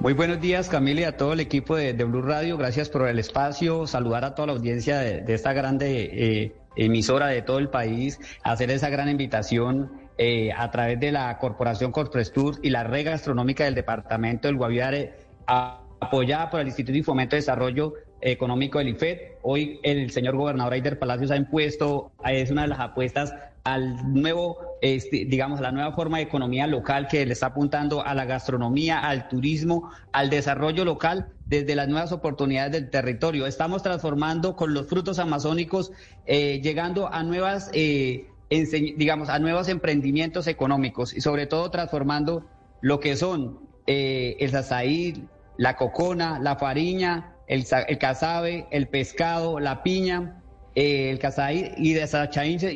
Muy 0.00 0.12
buenos 0.12 0.40
días, 0.40 0.68
Camila, 0.68 1.00
y 1.00 1.04
a 1.04 1.16
todo 1.16 1.32
el 1.32 1.40
equipo 1.40 1.76
de, 1.76 1.92
Blue 1.92 2.22
Radio. 2.22 2.56
Gracias 2.56 2.88
por 2.88 3.08
el 3.08 3.18
espacio. 3.18 3.86
Saludar 3.86 4.24
a 4.24 4.34
toda 4.34 4.46
la 4.46 4.52
audiencia 4.52 4.98
de, 4.98 5.34
esta 5.34 5.52
grande 5.52 6.10
eh, 6.12 6.56
emisora 6.76 7.28
de 7.28 7.42
todo 7.42 7.58
el 7.58 7.68
país, 7.68 8.20
hacer 8.44 8.70
esa 8.70 8.88
gran 8.90 9.08
invitación 9.08 9.90
eh, 10.16 10.50
a 10.56 10.70
través 10.70 11.00
de 11.00 11.12
la 11.12 11.36
Corporación 11.38 11.90
Corprestur 11.90 12.58
y 12.62 12.70
la 12.70 12.84
red 12.84 13.06
gastronómica 13.06 13.64
del 13.64 13.74
departamento 13.74 14.46
del 14.48 14.56
Guaviare, 14.56 15.14
apoyada 15.46 16.50
por 16.50 16.60
el 16.60 16.68
Instituto 16.68 16.96
de 16.96 17.02
Fomento 17.02 17.34
de 17.34 17.40
Desarrollo 17.40 17.94
económico 18.20 18.78
del 18.78 18.88
IFED. 18.88 19.18
Hoy 19.42 19.80
el 19.82 20.10
señor 20.10 20.36
gobernador 20.36 20.72
Aider 20.72 20.98
Palacios 20.98 21.30
ha 21.30 21.36
impuesto, 21.36 22.10
es 22.24 22.50
una 22.50 22.62
de 22.62 22.68
las 22.68 22.80
apuestas 22.80 23.34
al 23.64 24.14
nuevo, 24.14 24.76
este, 24.80 25.26
digamos, 25.26 25.58
a 25.58 25.62
la 25.62 25.72
nueva 25.72 25.92
forma 25.92 26.18
de 26.18 26.24
economía 26.24 26.66
local 26.66 27.06
que 27.08 27.26
le 27.26 27.32
está 27.32 27.46
apuntando 27.46 28.04
a 28.04 28.14
la 28.14 28.24
gastronomía, 28.24 28.98
al 28.98 29.28
turismo, 29.28 29.90
al 30.12 30.30
desarrollo 30.30 30.84
local 30.84 31.28
desde 31.44 31.74
las 31.74 31.88
nuevas 31.88 32.12
oportunidades 32.12 32.72
del 32.72 32.90
territorio. 32.90 33.46
Estamos 33.46 33.82
transformando 33.82 34.56
con 34.56 34.72
los 34.72 34.86
frutos 34.86 35.18
amazónicos, 35.18 35.92
eh, 36.26 36.60
llegando 36.62 37.12
a 37.12 37.22
nuevas, 37.22 37.70
eh, 37.74 38.28
digamos, 38.50 39.28
a 39.28 39.38
nuevos 39.38 39.68
emprendimientos 39.68 40.46
económicos 40.46 41.14
y 41.14 41.20
sobre 41.20 41.46
todo 41.46 41.70
transformando 41.70 42.46
lo 42.80 43.00
que 43.00 43.16
son 43.16 43.58
eh, 43.86 44.36
el 44.40 44.50
zazaí, 44.50 45.26
la 45.56 45.76
cocona, 45.76 46.38
la 46.38 46.56
fariña, 46.56 47.34
el, 47.48 47.66
el 47.88 47.98
cazabe, 47.98 48.66
el 48.70 48.88
pescado, 48.88 49.58
la 49.58 49.82
piña, 49.82 50.42
eh, 50.74 51.10
el 51.10 51.18
cazaí 51.18 51.72
y 51.76 51.94
de 51.94 52.08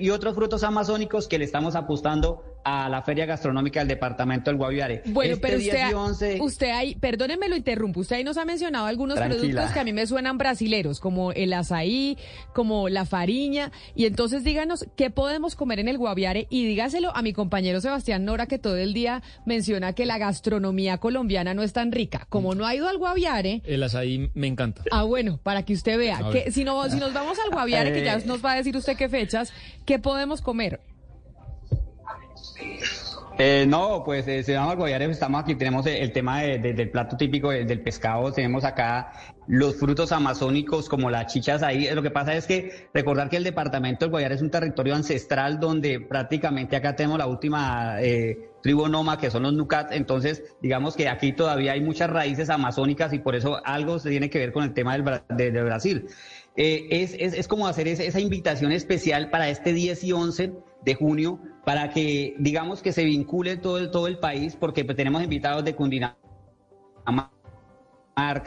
y 0.01 0.11
otros 0.11 0.35
frutos 0.35 0.65
amazónicos 0.65 1.29
que 1.29 1.39
le 1.39 1.45
estamos 1.45 1.77
apostando 1.77 2.43
a 2.65 2.89
la 2.89 3.03
Feria 3.03 3.27
Gastronómica 3.27 3.81
del 3.81 3.89
Departamento 3.89 4.51
del 4.51 4.57
Guaviare. 4.59 5.03
Bueno, 5.07 5.35
Este 5.35 5.47
pero 5.47 5.59
10 5.59 5.75
usted, 5.75 5.91
y 5.91 5.95
11 5.95 6.39
usted 6.41 6.71
ahí, 6.71 6.95
perdónenme 6.95 7.49
lo 7.49 7.57
interrumpo, 7.57 8.01
usted 8.01 8.17
ahí 8.17 8.25
nos 8.25 8.37
ha 8.37 8.45
mencionado 8.45 8.87
algunos 8.87 9.17
Tranquila. 9.17 9.41
productos 9.41 9.73
que 9.73 9.81
a 9.81 9.85
mí 9.85 9.93
me 9.93 10.07
suenan 10.07 10.39
brasileros, 10.39 11.01
como 11.01 11.33
el 11.33 11.53
azaí, 11.53 12.17
como 12.53 12.89
la 12.89 13.05
fariña, 13.05 13.73
y 13.95 14.07
entonces 14.07 14.45
díganos 14.45 14.87
qué 14.97 15.11
podemos 15.11 15.57
comer 15.57 15.81
en 15.81 15.89
el 15.89 15.99
Guaviare 15.99 16.47
y 16.51 16.67
dígaselo 16.67 17.15
a 17.17 17.23
mi 17.23 17.33
compañero 17.33 17.81
Sebastián 17.81 18.25
Nora 18.25 18.47
que 18.47 18.59
todo 18.59 18.77
el 18.77 18.95
día 18.95 19.23
menciona 19.47 19.93
que 19.93 20.07
la 20.07 20.19
gastronomía 20.19 20.99
colombiana 20.99 21.55
no 21.55 21.63
es 21.63 21.73
tan 21.73 21.93
rica. 21.93 22.27
Como 22.29 22.55
no 22.55 22.67
ha 22.67 22.75
ido 22.75 22.89
al 22.89 22.99
Guaviare, 22.99 23.63
El 23.65 23.83
azaí 23.83 24.31
me 24.35 24.47
encanta. 24.47 24.83
Ah, 24.91 25.03
bueno, 25.05 25.39
para 25.43 25.65
que 25.65 25.73
usted 25.73 25.99
vea. 25.99 26.21
Que, 26.33 26.51
si, 26.53 26.65
no, 26.65 26.89
si 26.91 26.99
nos 26.99 27.13
vamos 27.13 27.39
al 27.45 27.51
Guaviare, 27.51 27.93
que 27.93 28.05
ya 28.05 28.13
Eh. 28.19 28.23
nos 28.27 28.45
va 28.45 28.53
a 28.53 28.57
decir 28.57 28.77
usted 28.77 28.97
qué 28.97 29.09
fechas, 29.09 29.53
¿qué 29.87 29.99
podemos 29.99 30.41
comer? 30.43 30.81
Eh, 33.39 33.65
no, 33.67 34.03
pues 34.05 34.29
eh, 34.29 34.43
se 34.43 34.53
llama 34.53 34.75
Guayare, 34.75 35.07
estamos 35.11 35.41
aquí, 35.43 35.55
tenemos 35.55 35.87
el, 35.87 35.97
el 35.97 36.13
tema 36.13 36.43
de- 36.43 36.59
de- 36.59 36.75
del 36.75 36.91
plato 36.91 37.17
típico 37.17 37.51
de- 37.51 37.65
del 37.65 37.81
pescado, 37.81 38.31
tenemos 38.31 38.63
acá 38.63 39.13
los 39.49 39.77
frutos 39.77 40.13
amazónicos 40.13 40.89
como 40.89 41.11
las 41.11 41.33
chichas 41.33 41.63
ahí. 41.63 41.89
Lo 41.95 42.03
que 42.03 42.11
pasa 42.11 42.35
es 42.35 42.47
que 42.47 42.89
recordar 42.93 43.31
que 43.31 43.39
el 43.39 43.45
departamento 43.45 44.05
del 44.05 44.11
Guayare 44.11 44.35
es 44.35 44.43
un 44.43 44.51
territorio 44.51 44.95
ancestral 44.95 45.59
donde 45.59 45.99
prácticamente 45.99 46.77
acá 46.77 46.95
tenemos 46.95 47.19
la 47.19 47.27
última 47.27 48.01
eh, 48.03 48.51
tribu 48.63 48.87
noma 48.89 49.19
que 49.19 49.31
son 49.31 49.45
los 49.45 49.55
Nucat, 49.55 49.93
entonces 49.93 50.43
digamos 50.61 50.95
que 50.95 51.09
aquí 51.09 51.33
todavía 51.33 51.73
hay 51.73 51.81
muchas 51.81 52.11
raíces 52.11 52.51
amazónicas 52.51 53.13
y 53.15 53.19
por 53.19 53.35
eso 53.35 53.61
algo 53.65 53.99
se 53.99 54.11
tiene 54.11 54.29
que 54.31 54.39
ver 54.39 54.53
con 54.53 54.63
el 54.63 54.75
tema 54.75 54.97
del, 54.97 55.53
de 55.53 55.63
Brasil. 55.63 56.07
Eh, 56.55 56.87
es, 56.91 57.15
es, 57.19 57.33
es 57.33 57.49
como 57.49 57.67
hacer 57.67 57.89
esa, 57.89 58.03
esa 58.05 58.21
invitación 58.21 58.73
especial 58.73 59.31
para 59.31 59.49
este 59.49 59.73
10 59.73 60.05
y 60.05 60.13
11 60.13 60.53
de 60.85 60.95
junio, 60.95 61.39
para 61.65 61.91
que 61.91 62.35
digamos 62.39 62.83
que 62.83 62.93
se 62.93 63.05
vincule 63.05 63.57
todo 63.57 63.79
el, 63.79 63.91
todo 63.91 64.07
el 64.07 64.19
país, 64.19 64.57
porque 64.57 64.85
pues, 64.85 64.97
tenemos 64.97 65.23
invitados 65.23 65.65
de 65.65 65.75
Cundinamarca, 65.75 66.17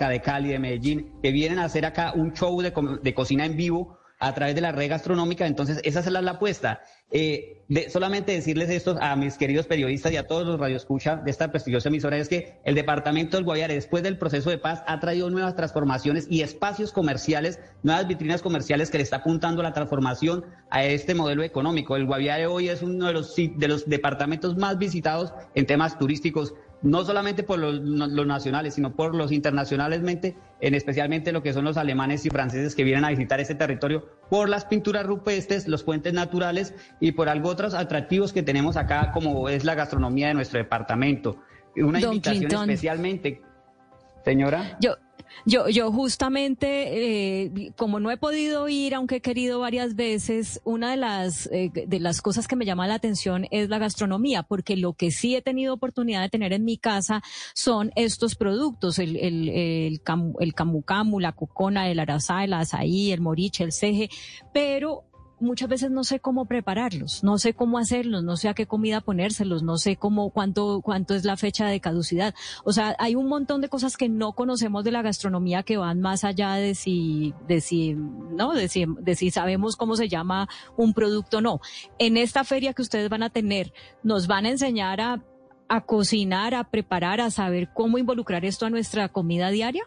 de 0.09 0.21
Cali, 0.21 0.49
de 0.49 0.59
Medellín, 0.59 1.11
que 1.21 1.31
vienen 1.31 1.59
a 1.59 1.65
hacer 1.65 1.85
acá 1.85 2.13
un 2.15 2.33
show 2.33 2.61
de, 2.61 2.73
de 3.01 3.13
cocina 3.13 3.45
en 3.45 3.55
vivo 3.55 3.97
a 4.19 4.33
través 4.33 4.55
de 4.55 4.61
la 4.61 4.71
red 4.71 4.89
gastronómica, 4.89 5.45
entonces 5.45 5.79
esa 5.83 5.99
es 5.99 6.07
la, 6.07 6.21
la 6.21 6.31
apuesta. 6.31 6.81
Eh, 7.11 7.63
solamente 7.89 8.31
decirles 8.31 8.69
esto 8.69 8.97
a 8.99 9.15
mis 9.15 9.37
queridos 9.37 9.67
periodistas 9.67 10.11
y 10.11 10.17
a 10.17 10.27
todos 10.27 10.45
los 10.45 10.59
radioescucha 10.59 11.17
de 11.17 11.31
esta 11.31 11.51
prestigiosa 11.51 11.89
emisora 11.89 12.17
es 12.17 12.29
que 12.29 12.59
el 12.63 12.75
departamento 12.75 13.37
del 13.37 13.43
Guayare, 13.43 13.73
después 13.73 14.03
del 14.03 14.17
proceso 14.17 14.49
de 14.49 14.57
paz, 14.57 14.83
ha 14.87 14.99
traído 14.99 15.29
nuevas 15.29 15.55
transformaciones 15.55 16.27
y 16.29 16.41
espacios 16.41 16.91
comerciales, 16.91 17.59
nuevas 17.83 18.07
vitrinas 18.07 18.41
comerciales 18.41 18.89
que 18.89 18.97
le 18.97 19.03
está 19.03 19.17
apuntando 19.17 19.63
la 19.63 19.73
transformación 19.73 20.45
a 20.69 20.83
este 20.83 21.15
modelo 21.15 21.43
económico. 21.43 21.95
El 21.95 22.05
Guaviare 22.05 22.47
hoy 22.47 22.69
es 22.69 22.81
uno 22.81 23.07
de 23.07 23.13
los, 23.13 23.35
de 23.35 23.67
los 23.67 23.87
departamentos 23.87 24.57
más 24.57 24.77
visitados 24.77 25.33
en 25.53 25.65
temas 25.65 25.97
turísticos 25.97 26.53
no 26.85 27.03
solamente 27.03 27.41
por 27.41 27.57
los, 27.57 27.79
los 27.79 28.27
nacionales, 28.27 28.75
sino 28.75 28.95
por 28.95 29.15
los 29.15 29.31
internacionalmente, 29.31 30.37
en 30.61 30.75
especialmente 30.75 31.31
lo 31.31 31.41
que 31.41 31.51
son 31.51 31.65
los 31.65 31.77
alemanes 31.77 32.25
y 32.27 32.29
franceses 32.29 32.75
que 32.75 32.83
vienen 32.83 33.03
a 33.03 33.09
visitar 33.09 33.39
este 33.39 33.55
territorio 33.55 34.05
por 34.29 34.49
las 34.49 34.65
pinturas 34.65 35.03
rupestres, 35.03 35.67
los 35.67 35.83
puentes 35.83 36.13
naturales 36.13 36.75
y 36.99 37.13
por 37.13 37.27
algo 37.27 37.49
otros 37.49 37.73
atractivos 37.73 38.31
que 38.31 38.43
tenemos 38.43 38.77
acá, 38.77 39.11
como 39.11 39.49
es 39.49 39.63
la 39.63 39.73
gastronomía 39.73 40.27
de 40.27 40.35
nuestro 40.35 40.59
departamento. 40.59 41.39
Una 41.75 41.99
Don 41.99 42.13
invitación 42.13 42.41
Clinton. 42.41 42.69
especialmente, 42.69 43.41
señora. 44.23 44.77
Yo, 44.79 44.95
yo, 45.45 45.69
yo 45.69 45.91
justamente, 45.91 47.43
eh, 47.43 47.71
como 47.75 47.99
no 47.99 48.11
he 48.11 48.17
podido 48.17 48.69
ir, 48.69 48.95
aunque 48.95 49.17
he 49.17 49.21
querido 49.21 49.59
varias 49.59 49.95
veces, 49.95 50.61
una 50.63 50.91
de 50.91 50.97
las, 50.97 51.47
eh, 51.51 51.71
de 51.73 51.99
las 51.99 52.21
cosas 52.21 52.47
que 52.47 52.55
me 52.55 52.65
llama 52.65 52.87
la 52.87 52.95
atención 52.95 53.47
es 53.51 53.69
la 53.69 53.77
gastronomía, 53.77 54.43
porque 54.43 54.77
lo 54.77 54.93
que 54.93 55.11
sí 55.11 55.35
he 55.35 55.41
tenido 55.41 55.73
oportunidad 55.73 56.21
de 56.21 56.29
tener 56.29 56.53
en 56.53 56.63
mi 56.63 56.77
casa 56.77 57.21
son 57.53 57.91
estos 57.95 58.35
productos, 58.35 58.99
el, 58.99 59.17
el, 59.17 59.49
el, 59.49 60.01
camu, 60.01 60.35
el 60.39 60.53
camu 60.53 60.81
camu, 60.83 61.19
la 61.19 61.33
cocona, 61.33 61.89
el 61.89 61.99
arazá, 61.99 62.43
el 62.43 62.53
azaí, 62.53 63.11
el 63.11 63.21
moriche, 63.21 63.63
el 63.63 63.71
ceje, 63.71 64.09
pero 64.53 65.03
muchas 65.39 65.69
veces 65.69 65.91
no 65.91 66.03
sé 66.03 66.19
cómo 66.19 66.45
prepararlos, 66.45 67.23
no 67.23 67.37
sé 67.37 67.53
cómo 67.53 67.77
hacerlos, 67.77 68.23
no 68.23 68.37
sé 68.37 68.49
a 68.49 68.53
qué 68.53 68.65
comida 68.65 69.01
ponérselos, 69.01 69.63
no 69.63 69.77
sé 69.77 69.95
cómo, 69.97 70.29
cuánto, 70.29 70.81
cuánto 70.81 71.15
es 71.15 71.25
la 71.25 71.37
fecha 71.37 71.67
de 71.67 71.79
caducidad. 71.79 72.33
O 72.63 72.71
sea, 72.71 72.95
hay 72.99 73.15
un 73.15 73.27
montón 73.27 73.61
de 73.61 73.69
cosas 73.69 73.97
que 73.97 74.09
no 74.09 74.33
conocemos 74.33 74.83
de 74.83 74.91
la 74.91 75.01
gastronomía 75.01 75.63
que 75.63 75.77
van 75.77 76.01
más 76.01 76.23
allá 76.23 76.53
de 76.55 76.75
si, 76.75 77.33
de 77.47 77.61
si, 77.61 77.93
no, 77.95 78.53
de 78.53 78.67
si, 78.67 78.85
de 78.99 79.15
si 79.15 79.31
sabemos 79.31 79.75
cómo 79.75 79.95
se 79.95 80.09
llama 80.09 80.47
un 80.77 80.93
producto 80.93 81.37
o 81.37 81.41
no. 81.41 81.59
En 81.99 82.17
esta 82.17 82.43
feria 82.43 82.73
que 82.73 82.81
ustedes 82.81 83.09
van 83.09 83.23
a 83.23 83.29
tener, 83.29 83.73
nos 84.03 84.27
van 84.27 84.45
a 84.45 84.49
enseñar 84.49 85.01
a, 85.01 85.23
a 85.67 85.81
cocinar, 85.81 86.53
a 86.53 86.65
preparar, 86.65 87.21
a 87.21 87.31
saber 87.31 87.69
cómo 87.73 87.97
involucrar 87.97 88.45
esto 88.45 88.65
a 88.65 88.69
nuestra 88.69 89.09
comida 89.09 89.49
diaria. 89.49 89.83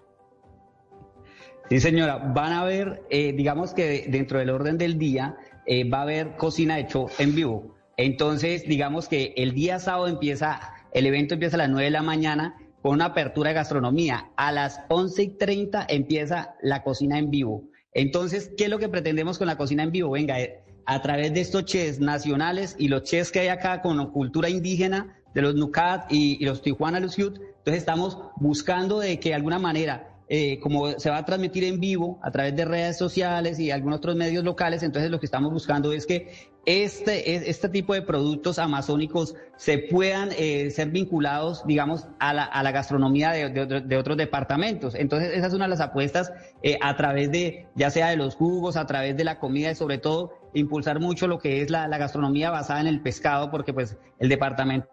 Sí, 1.68 1.80
señora, 1.80 2.16
van 2.16 2.52
a 2.52 2.64
ver, 2.64 3.02
eh, 3.10 3.34
digamos 3.34 3.74
que 3.74 4.06
dentro 4.08 4.38
del 4.38 4.48
orden 4.48 4.78
del 4.78 4.98
día 4.98 5.36
eh, 5.66 5.86
va 5.86 5.98
a 5.98 6.02
haber 6.02 6.36
cocina 6.36 6.76
de 6.76 6.86
show 6.86 7.10
en 7.18 7.34
vivo. 7.34 7.76
Entonces, 7.98 8.66
digamos 8.66 9.06
que 9.06 9.34
el 9.36 9.52
día 9.52 9.78
sábado 9.78 10.08
empieza, 10.08 10.60
el 10.92 11.04
evento 11.04 11.34
empieza 11.34 11.56
a 11.56 11.58
las 11.58 11.68
9 11.68 11.84
de 11.84 11.90
la 11.90 12.02
mañana 12.02 12.56
con 12.80 12.94
una 12.94 13.06
apertura 13.06 13.50
de 13.50 13.56
gastronomía. 13.56 14.30
A 14.36 14.50
las 14.50 14.80
11 14.88 15.22
y 15.22 15.28
30 15.36 15.86
empieza 15.90 16.54
la 16.62 16.82
cocina 16.82 17.18
en 17.18 17.30
vivo. 17.30 17.64
Entonces, 17.92 18.50
¿qué 18.56 18.64
es 18.64 18.70
lo 18.70 18.78
que 18.78 18.88
pretendemos 18.88 19.36
con 19.36 19.46
la 19.46 19.58
cocina 19.58 19.82
en 19.82 19.92
vivo? 19.92 20.12
Venga, 20.12 20.40
eh, 20.40 20.62
a 20.86 21.02
través 21.02 21.34
de 21.34 21.42
estos 21.42 21.66
chefs 21.66 22.00
nacionales 22.00 22.76
y 22.78 22.88
los 22.88 23.02
chefs 23.02 23.30
que 23.30 23.40
hay 23.40 23.48
acá 23.48 23.82
con 23.82 24.10
cultura 24.10 24.48
indígena, 24.48 25.18
de 25.34 25.42
los 25.42 25.54
Nucat 25.54 26.10
y, 26.10 26.42
y 26.42 26.46
los 26.46 26.62
Tijuana 26.62 26.98
Luciut, 26.98 27.36
entonces 27.36 27.76
estamos 27.76 28.18
buscando 28.36 29.00
de 29.00 29.20
que 29.20 29.28
de 29.28 29.34
alguna 29.34 29.58
manera 29.58 30.17
eh, 30.28 30.59
como 30.60 30.90
se 30.98 31.09
va 31.10 31.18
a 31.18 31.24
transmitir 31.24 31.64
en 31.64 31.80
vivo 31.80 32.18
a 32.22 32.30
través 32.30 32.55
de 32.55 32.64
redes 32.64 32.98
sociales 32.98 33.59
y 33.59 33.70
algunos 33.70 33.98
otros 33.98 34.14
medios 34.16 34.44
locales, 34.44 34.82
entonces 34.82 35.10
lo 35.10 35.18
que 35.20 35.26
estamos 35.26 35.52
buscando 35.52 35.92
es 35.92 36.05
que 36.06 36.48
este, 36.66 37.34
es- 37.34 37.42
este 37.48 37.68
tipo 37.70 37.94
de 37.94 38.02
productos 38.02 38.59
amazónicos 38.59 39.34
se 39.56 39.78
puedan 39.78 40.28
eh, 40.36 40.70
ser 40.70 40.90
vinculados, 40.90 41.64
digamos, 41.66 42.06
a 42.18 42.34
la, 42.34 42.44
a 42.44 42.62
la 42.62 42.72
gastronomía 42.72 43.30
de, 43.30 43.48
de 43.48 43.60
otro- 43.62 43.80
de 43.80 43.96
otros 43.96 44.16
departamentos. 44.18 44.94
Entonces, 44.94 45.30
esa 45.34 45.46
es 45.46 45.55
una 45.55 45.64
de 45.64 45.70
las 45.70 45.80
apuestas 45.80 46.30
eh, 46.62 46.76
a 46.82 46.94
través 46.96 47.30
de, 47.32 47.66
ya 47.74 47.90
sea 47.90 48.10
de 48.10 48.16
los 48.16 48.34
jugos, 48.34 48.76
a 48.76 48.84
través 48.86 49.16
de 49.16 49.24
la 49.24 49.38
comida 49.38 49.70
y 49.70 49.74
sobre 49.76 49.96
todo 49.96 50.32
impulsar 50.52 51.00
mucho 51.00 51.26
lo 51.26 51.38
que 51.38 51.62
es 51.62 51.70
la 51.70 51.88
gastronomía 51.88 52.50
basada 52.50 52.80
en 52.82 52.86
el 52.86 53.00
pescado, 53.00 53.50
porque 53.50 53.72
pues 53.72 53.96
el 54.18 54.28
departamento 54.28 54.88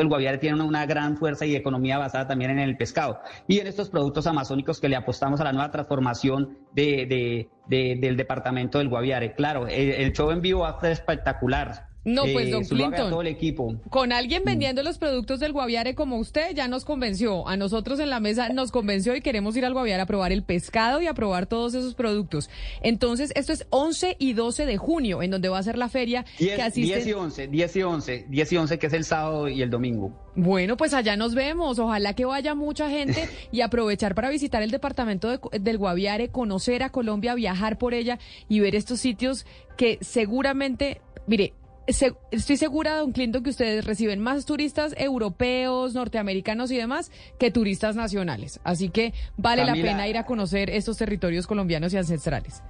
el 0.00 0.08
Guaviare 0.08 0.38
tiene 0.38 0.62
una, 0.62 0.86
gran 0.86 1.16
fuerza 1.16 1.44
y 1.46 1.54
economía 1.56 1.98
basada 1.98 2.26
también 2.28 2.50
en 2.52 2.58
el 2.58 2.76
pescado 2.76 3.20
y 3.46 3.58
en 3.58 3.66
estos 3.66 3.90
productos 3.90 4.26
amazónicos 4.26 4.80
que 4.80 4.88
le 4.88 4.96
apostamos 4.96 5.40
a 5.40 5.44
la 5.44 5.52
nueva 5.52 5.70
transformación 5.70 6.58
de, 6.72 7.06
de- 7.06 7.48
de- 7.66 7.96
del 8.00 8.16
departamento 8.16 8.78
del 8.78 8.88
Guaviare. 8.88 9.34
Claro, 9.34 9.66
el, 9.66 9.90
el 9.90 10.12
show 10.12 10.30
en 10.30 10.40
vivo 10.40 10.60
va 10.60 10.70
a 10.70 10.80
ser 10.80 10.92
espectacular. 10.92 11.87
No, 12.08 12.22
pues, 12.32 12.50
don 12.50 12.62
y 12.62 12.66
a 12.66 12.68
Clinton. 12.68 13.10
todo 13.10 13.20
el 13.20 13.26
equipo. 13.26 13.74
Con 13.90 14.12
alguien 14.12 14.42
vendiendo 14.44 14.82
los 14.82 14.98
productos 14.98 15.40
del 15.40 15.52
Guaviare 15.52 15.94
como 15.94 16.16
usted 16.18 16.54
ya 16.54 16.66
nos 16.68 16.84
convenció. 16.84 17.46
A 17.48 17.56
nosotros 17.56 18.00
en 18.00 18.10
la 18.10 18.20
mesa 18.20 18.48
nos 18.48 18.72
convenció 18.72 19.14
y 19.14 19.20
queremos 19.20 19.56
ir 19.56 19.64
al 19.64 19.72
Guaviare 19.74 20.02
a 20.02 20.06
probar 20.06 20.32
el 20.32 20.42
pescado 20.42 21.02
y 21.02 21.06
a 21.06 21.14
probar 21.14 21.46
todos 21.46 21.74
esos 21.74 21.94
productos. 21.94 22.48
Entonces, 22.82 23.32
esto 23.36 23.52
es 23.52 23.66
11 23.70 24.16
y 24.18 24.32
12 24.32 24.66
de 24.66 24.76
junio, 24.76 25.22
en 25.22 25.30
donde 25.30 25.48
va 25.48 25.58
a 25.58 25.62
ser 25.62 25.76
la 25.78 25.88
feria 25.88 26.24
que 26.38 26.44
10, 26.44 26.60
asisten. 26.60 26.84
10 26.98 27.06
y 27.06 27.12
11, 27.12 27.48
10 27.48 27.76
y 27.76 27.82
11, 27.82 28.26
10 28.28 28.52
y 28.52 28.56
11 28.56 28.78
que 28.78 28.86
es 28.86 28.92
el 28.92 29.04
sábado 29.04 29.48
y 29.48 29.62
el 29.62 29.70
domingo. 29.70 30.12
Bueno, 30.34 30.76
pues 30.76 30.94
allá 30.94 31.16
nos 31.16 31.34
vemos. 31.34 31.78
Ojalá 31.78 32.14
que 32.14 32.24
vaya 32.24 32.54
mucha 32.54 32.88
gente 32.88 33.28
y 33.52 33.60
aprovechar 33.60 34.14
para 34.14 34.30
visitar 34.30 34.62
el 34.62 34.70
departamento 34.70 35.28
de- 35.28 35.58
del 35.60 35.78
Guaviare, 35.78 36.28
conocer 36.28 36.82
a 36.82 36.90
Colombia, 36.90 37.34
viajar 37.34 37.76
por 37.78 37.92
ella 37.92 38.18
y 38.48 38.60
ver 38.60 38.74
estos 38.76 39.00
sitios 39.00 39.46
que 39.76 39.98
seguramente, 40.00 41.00
mire, 41.26 41.52
se- 41.88 42.14
estoy 42.30 42.56
segura, 42.56 42.96
don 42.96 43.12
Clinton, 43.12 43.42
que 43.42 43.50
ustedes 43.50 43.84
reciben 43.84 44.20
más 44.20 44.44
turistas 44.44 44.94
europeos, 44.98 45.94
norteamericanos 45.94 46.70
y 46.70 46.76
demás 46.76 47.10
que 47.38 47.50
turistas 47.50 47.96
nacionales. 47.96 48.60
Así 48.64 48.88
que 48.88 49.12
vale 49.36 49.64
Camila. 49.64 49.84
la 49.86 49.92
pena 49.92 50.08
ir 50.08 50.18
a 50.18 50.26
conocer 50.26 50.70
estos 50.70 50.96
territorios 50.98 51.46
colombianos 51.46 51.92
y 51.92 51.96
ancestrales. 51.96 52.62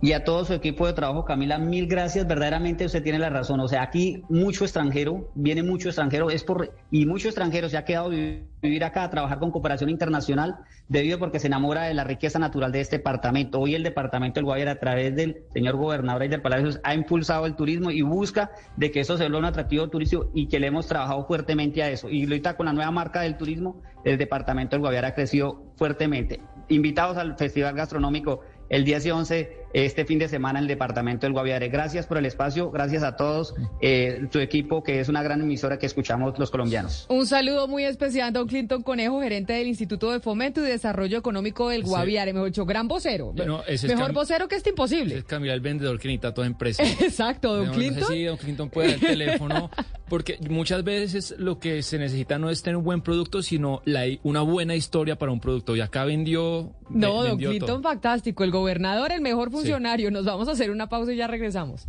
Y 0.00 0.12
a 0.12 0.22
todo 0.22 0.44
su 0.44 0.52
equipo 0.52 0.86
de 0.86 0.92
trabajo, 0.92 1.24
Camila, 1.24 1.58
mil 1.58 1.88
gracias. 1.88 2.24
Verdaderamente 2.24 2.84
usted 2.84 3.02
tiene 3.02 3.18
la 3.18 3.30
razón. 3.30 3.58
O 3.58 3.66
sea, 3.66 3.82
aquí 3.82 4.22
mucho 4.28 4.64
extranjero, 4.64 5.28
viene 5.34 5.64
mucho 5.64 5.88
extranjero, 5.88 6.30
es 6.30 6.44
por 6.44 6.72
y 6.92 7.04
mucho 7.04 7.26
extranjero 7.26 7.68
se 7.68 7.76
ha 7.76 7.84
quedado 7.84 8.10
vivir 8.10 8.84
acá, 8.84 9.10
trabajar 9.10 9.40
con 9.40 9.50
cooperación 9.50 9.90
internacional, 9.90 10.58
debido 10.88 11.18
porque 11.18 11.40
se 11.40 11.48
enamora 11.48 11.82
de 11.82 11.94
la 11.94 12.04
riqueza 12.04 12.38
natural 12.38 12.70
de 12.70 12.80
este 12.80 12.98
departamento. 12.98 13.58
Hoy 13.58 13.74
el 13.74 13.82
departamento 13.82 14.38
del 14.38 14.44
Guayara, 14.44 14.72
a 14.72 14.78
través 14.78 15.16
del 15.16 15.42
señor 15.52 15.74
gobernador 15.74 16.24
y 16.24 16.28
del 16.28 16.42
Palacio, 16.42 16.80
ha 16.84 16.94
impulsado 16.94 17.44
el 17.46 17.56
turismo 17.56 17.90
y 17.90 18.02
busca 18.02 18.52
de 18.76 18.92
que 18.92 19.00
eso 19.00 19.16
se 19.16 19.24
vuelva 19.24 19.40
un 19.40 19.44
atractivo 19.46 19.88
turístico 19.88 20.30
y 20.32 20.46
que 20.46 20.60
le 20.60 20.68
hemos 20.68 20.86
trabajado 20.86 21.26
fuertemente 21.26 21.82
a 21.82 21.90
eso. 21.90 22.08
Y 22.08 22.22
ahorita 22.22 22.56
con 22.56 22.66
la 22.66 22.72
nueva 22.72 22.92
marca 22.92 23.22
del 23.22 23.36
turismo, 23.36 23.82
el 24.04 24.16
departamento 24.16 24.76
del 24.76 24.82
Guayara 24.82 25.08
ha 25.08 25.14
crecido 25.14 25.72
fuertemente. 25.76 26.40
Invitados 26.68 27.16
al 27.16 27.36
Festival 27.36 27.74
Gastronómico 27.74 28.42
el 28.68 28.84
10 28.84 29.06
y 29.06 29.10
11 29.10 29.58
este 29.72 30.04
fin 30.04 30.18
de 30.18 30.28
semana 30.28 30.58
en 30.58 30.64
el 30.64 30.68
departamento 30.68 31.26
del 31.26 31.32
Guaviare. 31.32 31.68
Gracias 31.68 32.06
por 32.06 32.18
el 32.18 32.26
espacio, 32.26 32.70
gracias 32.70 33.02
a 33.02 33.16
todos, 33.16 33.54
eh, 33.80 34.26
tu 34.30 34.38
equipo, 34.38 34.82
que 34.82 35.00
es 35.00 35.08
una 35.08 35.22
gran 35.22 35.40
emisora 35.40 35.78
que 35.78 35.86
escuchamos 35.86 36.38
los 36.38 36.50
colombianos. 36.50 37.06
Un 37.08 37.26
saludo 37.26 37.68
muy 37.68 37.84
especial, 37.84 38.32
don 38.32 38.46
Clinton 38.46 38.82
Conejo, 38.82 39.20
gerente 39.20 39.52
del 39.52 39.68
Instituto 39.68 40.10
de 40.10 40.20
Fomento 40.20 40.64
y 40.64 40.68
Desarrollo 40.68 41.18
Económico 41.18 41.68
del 41.68 41.82
Guaviare. 41.82 42.32
Mejor 42.32 42.48
dicho, 42.48 42.64
gran 42.64 42.88
vocero. 42.88 43.32
Mejor 43.34 44.12
vocero 44.12 44.48
que 44.48 44.56
este 44.56 44.70
imposible. 44.70 45.16
es 45.16 45.24
Camila, 45.24 45.54
el 45.54 45.60
vendedor 45.60 45.98
que 45.98 46.08
necesita 46.08 46.32
toda 46.32 46.46
empresa. 46.46 46.82
Exacto, 47.00 47.56
don 47.56 47.74
Clinton. 47.74 48.04
sí, 48.08 48.24
don 48.24 48.36
Clinton 48.36 48.70
puede 48.70 48.92
dar 48.92 49.00
el 49.00 49.06
teléfono, 49.06 49.70
porque 50.08 50.38
muchas 50.48 50.84
veces 50.84 51.34
lo 51.38 51.58
que 51.58 51.82
se 51.82 51.98
necesita 51.98 52.38
no 52.38 52.50
es 52.50 52.62
tener 52.62 52.76
un 52.76 52.84
buen 52.84 53.02
producto, 53.02 53.42
sino 53.42 53.82
la, 53.84 54.04
una 54.22 54.40
buena 54.40 54.74
historia 54.74 55.16
para 55.16 55.32
un 55.32 55.40
producto. 55.40 55.76
Y 55.76 55.80
acá 55.80 56.04
vendió. 56.04 56.72
No, 56.88 57.22
don 57.22 57.38
Clinton, 57.38 57.82
fantástico. 57.82 58.44
El 58.44 58.50
gobernador, 58.58 59.12
el 59.12 59.20
mejor 59.20 59.50
funcionario. 59.50 60.10
Nos 60.10 60.24
vamos 60.24 60.48
a 60.48 60.52
hacer 60.52 60.70
una 60.70 60.88
pausa 60.88 61.12
y 61.12 61.16
ya 61.16 61.26
regresamos. 61.26 61.86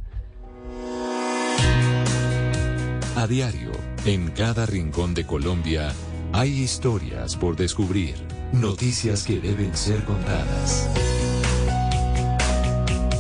A 3.16 3.28
diario, 3.28 3.72
en 4.06 4.30
cada 4.32 4.66
rincón 4.66 5.14
de 5.14 5.26
Colombia, 5.26 5.92
hay 6.32 6.52
historias 6.52 7.36
por 7.36 7.58
descubrir, 7.58 8.16
noticias 8.54 9.24
que 9.24 9.40
deben 9.40 9.76
ser 9.76 10.04
contadas. 10.06 10.90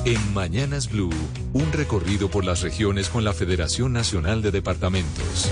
En 0.05 0.33
Mañanas 0.33 0.89
Blue, 0.89 1.09
un 1.51 1.71
recorrido 1.73 2.29
por 2.29 2.45
las 2.45 2.61
regiones 2.61 3.09
con 3.09 3.25
la 3.25 3.33
Federación 3.33 3.91
Nacional 3.91 4.41
de 4.41 4.51
Departamentos. 4.51 5.51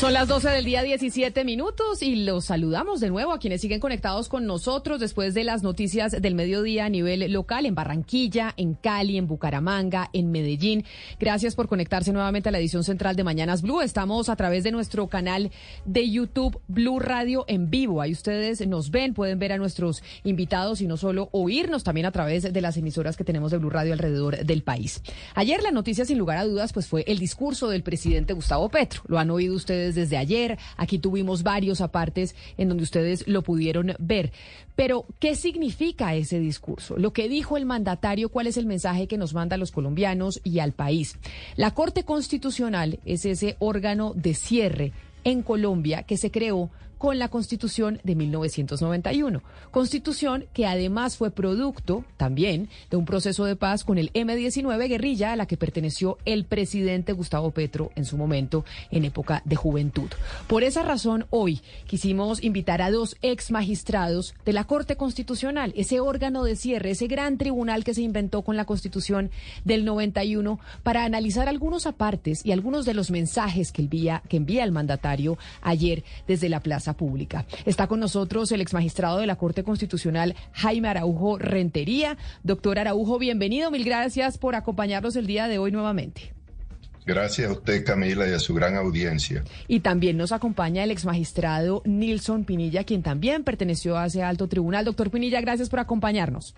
Son 0.00 0.12
las 0.12 0.26
12 0.28 0.50
del 0.50 0.64
día 0.64 0.82
17 0.82 1.44
minutos 1.44 2.02
y 2.02 2.16
los 2.16 2.46
saludamos 2.46 3.00
de 3.00 3.10
nuevo 3.10 3.32
a 3.32 3.38
quienes 3.38 3.60
siguen 3.60 3.78
conectados 3.78 4.28
con 4.28 4.44
nosotros 4.44 4.98
después 4.98 5.34
de 5.34 5.44
las 5.44 5.62
noticias 5.62 6.20
del 6.20 6.34
mediodía 6.34 6.86
a 6.86 6.88
nivel 6.88 7.32
local 7.32 7.64
en 7.64 7.76
Barranquilla, 7.76 8.52
en 8.56 8.74
Cali, 8.74 9.16
en 9.16 9.28
Bucaramanga, 9.28 10.10
en 10.12 10.32
Medellín. 10.32 10.84
Gracias 11.20 11.54
por 11.54 11.68
conectarse 11.68 12.12
nuevamente 12.12 12.48
a 12.48 12.52
la 12.52 12.58
edición 12.58 12.82
central 12.82 13.14
de 13.14 13.22
Mañanas 13.22 13.62
Blue. 13.62 13.80
Estamos 13.80 14.28
a 14.28 14.36
través 14.36 14.64
de 14.64 14.72
nuestro 14.72 15.08
canal 15.08 15.52
de 15.84 16.10
YouTube 16.10 16.60
Blue 16.66 16.98
Radio 16.98 17.44
en 17.46 17.70
vivo. 17.70 18.02
Ahí 18.02 18.12
ustedes 18.12 18.66
nos 18.66 18.90
ven, 18.90 19.14
pueden 19.14 19.38
ver 19.38 19.52
a 19.52 19.58
nuestros 19.58 20.02
invitados 20.24 20.80
y 20.80 20.88
no 20.88 20.96
solo 20.96 21.28
oírnos 21.30 21.84
también 21.84 22.06
a 22.06 22.12
través 22.12 22.52
de 22.52 22.60
las 22.60 22.76
emisoras 22.76 23.16
que 23.16 23.24
tenemos 23.24 23.52
de 23.52 23.58
Blue 23.58 23.70
Radio 23.70 23.92
alrededor 23.92 24.44
del 24.44 24.64
país. 24.64 25.02
Ayer 25.34 25.62
la 25.62 25.70
noticia 25.70 26.04
sin 26.04 26.18
lugar 26.18 26.38
a 26.38 26.44
dudas 26.44 26.72
pues 26.72 26.88
fue 26.88 27.04
el 27.06 27.18
discurso 27.18 27.68
del 27.68 27.84
presidente 27.84 28.34
Gustavo 28.34 28.68
Petro. 28.68 29.02
Lo 29.06 29.18
han 29.18 29.30
oído 29.30 29.54
ustedes 29.54 29.83
desde 29.92 30.16
ayer. 30.16 30.58
Aquí 30.76 30.98
tuvimos 30.98 31.42
varios 31.42 31.80
apartes 31.80 32.34
en 32.56 32.68
donde 32.68 32.84
ustedes 32.84 33.26
lo 33.26 33.42
pudieron 33.42 33.94
ver. 33.98 34.32
Pero, 34.76 35.06
¿qué 35.20 35.36
significa 35.36 36.14
ese 36.14 36.40
discurso? 36.40 36.96
Lo 36.96 37.12
que 37.12 37.28
dijo 37.28 37.56
el 37.56 37.66
mandatario, 37.66 38.28
¿cuál 38.28 38.46
es 38.46 38.56
el 38.56 38.66
mensaje 38.66 39.06
que 39.06 39.18
nos 39.18 39.34
manda 39.34 39.54
a 39.54 39.58
los 39.58 39.70
colombianos 39.70 40.40
y 40.44 40.58
al 40.60 40.72
país? 40.72 41.18
La 41.56 41.72
Corte 41.72 42.04
Constitucional 42.04 42.98
es 43.04 43.24
ese 43.24 43.56
órgano 43.58 44.12
de 44.14 44.34
cierre 44.34 44.92
en 45.24 45.42
Colombia 45.42 46.02
que 46.02 46.16
se 46.16 46.30
creó 46.30 46.70
con 46.98 47.18
la 47.18 47.28
Constitución 47.28 48.00
de 48.04 48.14
1991. 48.14 49.42
Constitución 49.70 50.46
que 50.52 50.66
además 50.66 51.16
fue 51.16 51.30
producto 51.30 52.04
también 52.16 52.68
de 52.90 52.96
un 52.96 53.04
proceso 53.04 53.44
de 53.44 53.56
paz 53.56 53.84
con 53.84 53.98
el 53.98 54.10
M-19 54.14 54.88
guerrilla 54.88 55.32
a 55.32 55.36
la 55.36 55.46
que 55.46 55.56
perteneció 55.56 56.18
el 56.24 56.44
presidente 56.44 57.12
Gustavo 57.12 57.50
Petro 57.50 57.90
en 57.96 58.04
su 58.04 58.16
momento 58.16 58.64
en 58.90 59.04
época 59.04 59.42
de 59.44 59.56
juventud. 59.56 60.10
Por 60.46 60.62
esa 60.62 60.82
razón, 60.82 61.26
hoy 61.30 61.60
quisimos 61.86 62.42
invitar 62.42 62.82
a 62.82 62.90
dos 62.90 63.16
ex 63.22 63.50
magistrados 63.50 64.34
de 64.44 64.52
la 64.52 64.64
Corte 64.64 64.96
Constitucional, 64.96 65.72
ese 65.76 66.00
órgano 66.00 66.44
de 66.44 66.56
cierre, 66.56 66.90
ese 66.90 67.06
gran 67.06 67.38
tribunal 67.38 67.84
que 67.84 67.94
se 67.94 68.02
inventó 68.02 68.42
con 68.42 68.56
la 68.56 68.64
Constitución 68.64 69.30
del 69.64 69.84
91, 69.84 70.58
para 70.82 71.04
analizar 71.04 71.48
algunos 71.48 71.86
apartes 71.86 72.44
y 72.44 72.52
algunos 72.52 72.84
de 72.84 72.94
los 72.94 73.10
mensajes 73.10 73.72
que 73.72 73.82
envía, 73.82 74.22
que 74.28 74.36
envía 74.36 74.64
el 74.64 74.72
mandatario 74.72 75.38
ayer 75.62 76.04
desde 76.26 76.48
la 76.48 76.60
Plaza 76.60 76.83
Pública. 76.92 77.46
Está 77.64 77.86
con 77.86 78.00
nosotros 78.00 78.52
el 78.52 78.60
ex 78.60 78.74
magistrado 78.74 79.18
de 79.18 79.26
la 79.26 79.36
Corte 79.36 79.64
Constitucional, 79.64 80.36
Jaime 80.52 80.88
Araujo 80.88 81.38
Rentería. 81.38 82.18
Doctor 82.42 82.78
Araujo, 82.78 83.18
bienvenido. 83.18 83.70
Mil 83.70 83.84
gracias 83.84 84.36
por 84.36 84.54
acompañarnos 84.54 85.16
el 85.16 85.26
día 85.26 85.48
de 85.48 85.58
hoy 85.58 85.72
nuevamente. 85.72 86.34
Gracias 87.06 87.50
a 87.50 87.52
usted, 87.52 87.84
Camila, 87.84 88.26
y 88.26 88.32
a 88.32 88.38
su 88.38 88.54
gran 88.54 88.76
audiencia. 88.76 89.44
Y 89.68 89.80
también 89.80 90.16
nos 90.16 90.32
acompaña 90.32 90.84
el 90.84 90.90
ex 90.90 91.04
magistrado 91.04 91.82
Nilson 91.84 92.44
Pinilla, 92.44 92.84
quien 92.84 93.02
también 93.02 93.44
perteneció 93.44 93.98
a 93.98 94.06
ese 94.06 94.22
alto 94.22 94.48
tribunal. 94.48 94.86
Doctor 94.86 95.10
Pinilla, 95.10 95.40
gracias 95.42 95.68
por 95.68 95.80
acompañarnos. 95.80 96.54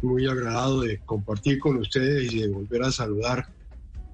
Muy 0.00 0.26
agradado 0.26 0.82
de 0.82 0.98
compartir 0.98 1.58
con 1.58 1.78
ustedes 1.78 2.32
y 2.32 2.42
de 2.42 2.48
volver 2.48 2.82
a 2.82 2.92
saludar 2.92 3.48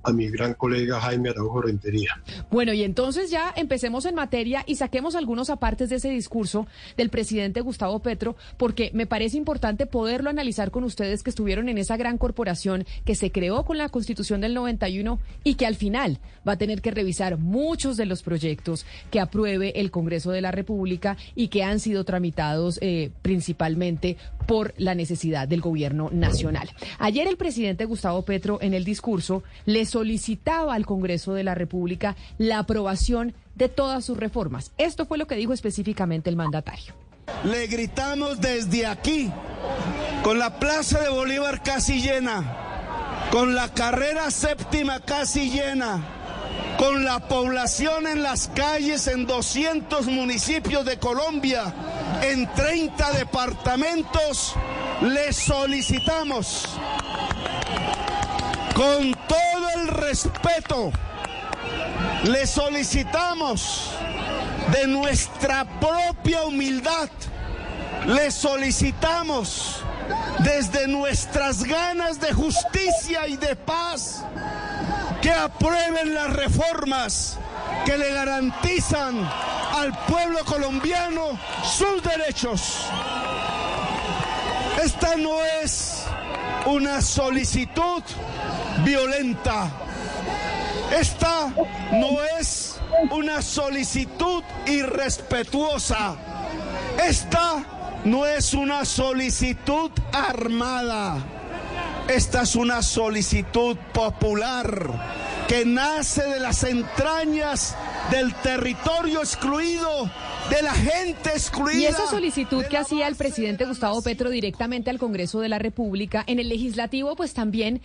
a 0.03 0.13
mi 0.13 0.29
gran 0.29 0.55
colega 0.55 1.01
Jaime 1.01 1.31
Araujo 1.31 1.63
Rentería. 1.63 2.21
Bueno, 2.51 2.73
y 2.73 2.83
entonces 2.83 3.31
ya 3.31 3.53
empecemos 3.57 4.05
en 4.07 4.15
materia 4.15 4.65
y 4.67 4.77
saquemos 4.77 5.15
algunos 5.15 5.51
apartes 5.51 5.91
de 5.91 5.97
ese 5.97 6.11
discurso 6.11 6.67
del 6.97 7.11
presidente 7.11 7.61
Gustavo 7.61 7.99
Petro, 8.01 8.37
porque 8.57 8.91
me 8.95 9.07
parece 9.07 9.37
importante 9.37 9.87
poderlo 9.87 10.31
analizar 10.31 10.71
con 10.71 10.85
ustedes 10.85 11.23
que 11.23 11.31
estuvieron 11.31 11.69
en 11.69 11.79
esa 11.79 11.97
gran 11.97 12.19
corporación 12.19 12.87
que 13.05 13.15
se 13.15 13.31
creó 13.33 13.65
con 13.65 13.79
la 13.79 13.89
Constitución 13.89 14.41
del 14.41 14.55
91 14.55 15.19
y 15.45 15.55
que 15.55 15.67
al 15.67 15.77
final 15.77 16.19
va 16.47 16.53
a 16.53 16.59
tener 16.59 16.81
que 16.81 16.91
revisar 16.91 17.39
muchos 17.39 17.97
de 17.97 18.07
los 18.07 18.23
proyectos 18.23 18.87
que 19.11 19.21
apruebe 19.21 19.81
el 19.81 19.91
Congreso 19.91 20.31
de 20.31 20.41
la 20.41 20.51
República 20.51 21.17
y 21.35 21.49
que 21.49 21.63
han 21.63 21.81
sido 21.81 22.05
tramitados 22.05 22.79
eh, 22.83 23.11
principalmente 23.23 24.17
por 24.51 24.75
la 24.79 24.97
necesidad 24.97 25.47
del 25.47 25.61
gobierno 25.61 26.09
nacional. 26.11 26.69
Ayer 26.99 27.29
el 27.29 27.37
presidente 27.37 27.85
Gustavo 27.85 28.23
Petro 28.23 28.59
en 28.61 28.75
el 28.75 28.83
discurso 28.83 29.45
les 29.65 29.91
solicitaba 29.91 30.75
al 30.75 30.87
Congreso 30.87 31.35
de 31.35 31.45
la 31.45 31.55
República 31.55 32.17
la 32.37 32.59
aprobación 32.59 33.33
de 33.55 33.69
todas 33.69 34.05
sus 34.05 34.19
reformas. 34.19 34.73
Esto 34.77 35.07
fue 35.07 35.19
lo 35.19 35.29
que 35.29 35.37
dijo 35.37 35.53
específicamente 35.53 36.31
el 36.31 36.35
mandatario. 36.35 36.95
Le 37.45 37.69
gritamos 37.69 38.41
desde 38.41 38.87
aquí, 38.87 39.31
con 40.25 40.41
la 40.41 40.59
Plaza 40.59 41.01
de 41.01 41.11
Bolívar 41.11 41.63
casi 41.63 42.01
llena, 42.01 43.29
con 43.31 43.55
la 43.55 43.73
carrera 43.73 44.33
séptima 44.33 44.99
casi 44.99 45.49
llena, 45.49 46.20
con 46.81 47.05
la 47.05 47.21
población 47.21 48.07
en 48.07 48.23
las 48.23 48.49
calles 48.49 49.07
en 49.07 49.27
200 49.27 50.07
municipios 50.07 50.83
de 50.87 50.99
Colombia, 50.99 51.75
en 52.23 52.51
30 52.55 53.13
departamentos, 53.13 54.55
le 55.03 55.31
solicitamos 55.35 56.65
con 58.75 59.13
todo 59.29 59.69
el 59.77 59.89
respeto, 59.89 60.91
le 62.25 62.47
solicitamos 62.47 63.91
de 64.73 64.87
nuestra 64.87 65.67
propia 65.81 66.45
humildad, 66.45 67.11
le 68.07 68.31
solicitamos 68.31 69.83
desde 70.41 70.89
nuestras 70.89 71.65
ganas 71.65 72.21
de 72.21 72.33
justicia 72.33 73.27
y 73.29 73.37
de 73.37 73.57
paz 73.57 74.25
que 75.21 75.33
aprueben 75.33 76.15
las 76.15 76.33
reformas 76.33 77.39
que 77.85 77.97
le 77.99 78.13
garantizan 78.13 79.29
al 79.75 79.97
pueblo 80.07 80.45
colombiano 80.45 81.39
sus 81.65 82.03
derechos. 82.03 82.87
Esta 84.83 85.17
no 85.17 85.43
es 85.63 86.05
una 86.67 87.03
solicitud 87.03 88.03
violenta. 88.85 89.71
Esta 90.91 91.53
no 91.93 92.23
es 92.39 92.77
una 93.11 93.43
solicitud 93.43 94.43
irrespetuosa. 94.67 96.17
Esta 97.03 97.65
no 98.05 98.27
es 98.27 98.55
una 98.55 98.85
solicitud 98.85 99.91
armada. 100.13 101.19
Esta 102.09 102.43
es 102.43 102.57
una 102.57 102.83
solicitud 102.83 103.77
popular 103.93 105.47
que 105.47 105.65
nace 105.65 106.23
de 106.23 106.41
las 106.41 106.65
entrañas 106.65 107.77
del 108.11 108.35
territorio 108.35 109.21
excluido, 109.21 110.11
de 110.49 110.63
la 110.63 110.73
gente 110.73 111.31
excluida. 111.31 111.79
Y 111.79 111.85
esa 111.87 112.07
solicitud 112.07 112.65
que 112.65 112.77
hacía 112.77 113.07
el 113.07 113.17
presidente 113.17 113.65
Gustavo 113.65 114.03
Petro 114.03 114.31
directamente 114.31 114.91
al 114.91 114.99
Congreso 114.99 115.41
de 115.41 115.49
la 115.49 115.59
República, 115.59 116.25
en 116.27 116.39
el 116.39 116.49
legislativo, 116.49 117.15
pues 117.15 117.35
también, 117.35 117.81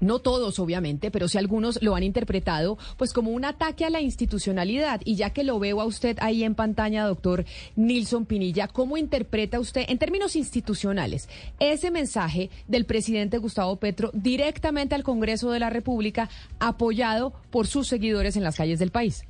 no 0.00 0.18
todos 0.18 0.58
obviamente, 0.58 1.10
pero 1.10 1.28
sí 1.28 1.38
algunos 1.38 1.82
lo 1.82 1.94
han 1.94 2.02
interpretado, 2.02 2.78
pues 2.96 3.12
como 3.12 3.30
un 3.30 3.44
ataque 3.44 3.84
a 3.84 3.90
la 3.90 4.00
institucionalidad. 4.00 5.00
Y 5.04 5.16
ya 5.16 5.30
que 5.30 5.44
lo 5.44 5.58
veo 5.58 5.80
a 5.80 5.86
usted 5.86 6.16
ahí 6.20 6.44
en 6.44 6.54
pantalla, 6.54 7.04
doctor 7.04 7.44
Nilson 7.76 8.26
Pinilla, 8.26 8.68
¿cómo 8.68 8.96
interpreta 8.96 9.60
usted, 9.60 9.84
en 9.88 9.98
términos 9.98 10.36
institucionales, 10.36 11.28
ese 11.58 11.90
mensaje 11.90 12.50
del 12.68 12.84
presidente 12.84 13.38
Gustavo 13.38 13.76
Petro 13.76 14.10
directamente 14.12 14.94
al 14.94 15.02
Congreso 15.02 15.50
de 15.50 15.60
la 15.60 15.70
República, 15.70 16.28
apoyado 16.58 17.32
por 17.50 17.66
sus 17.66 17.88
seguidores 17.88 18.36
en 18.36 18.44
las 18.44 18.56
calles 18.56 18.78
del 18.78 18.90
país? 18.90 19.24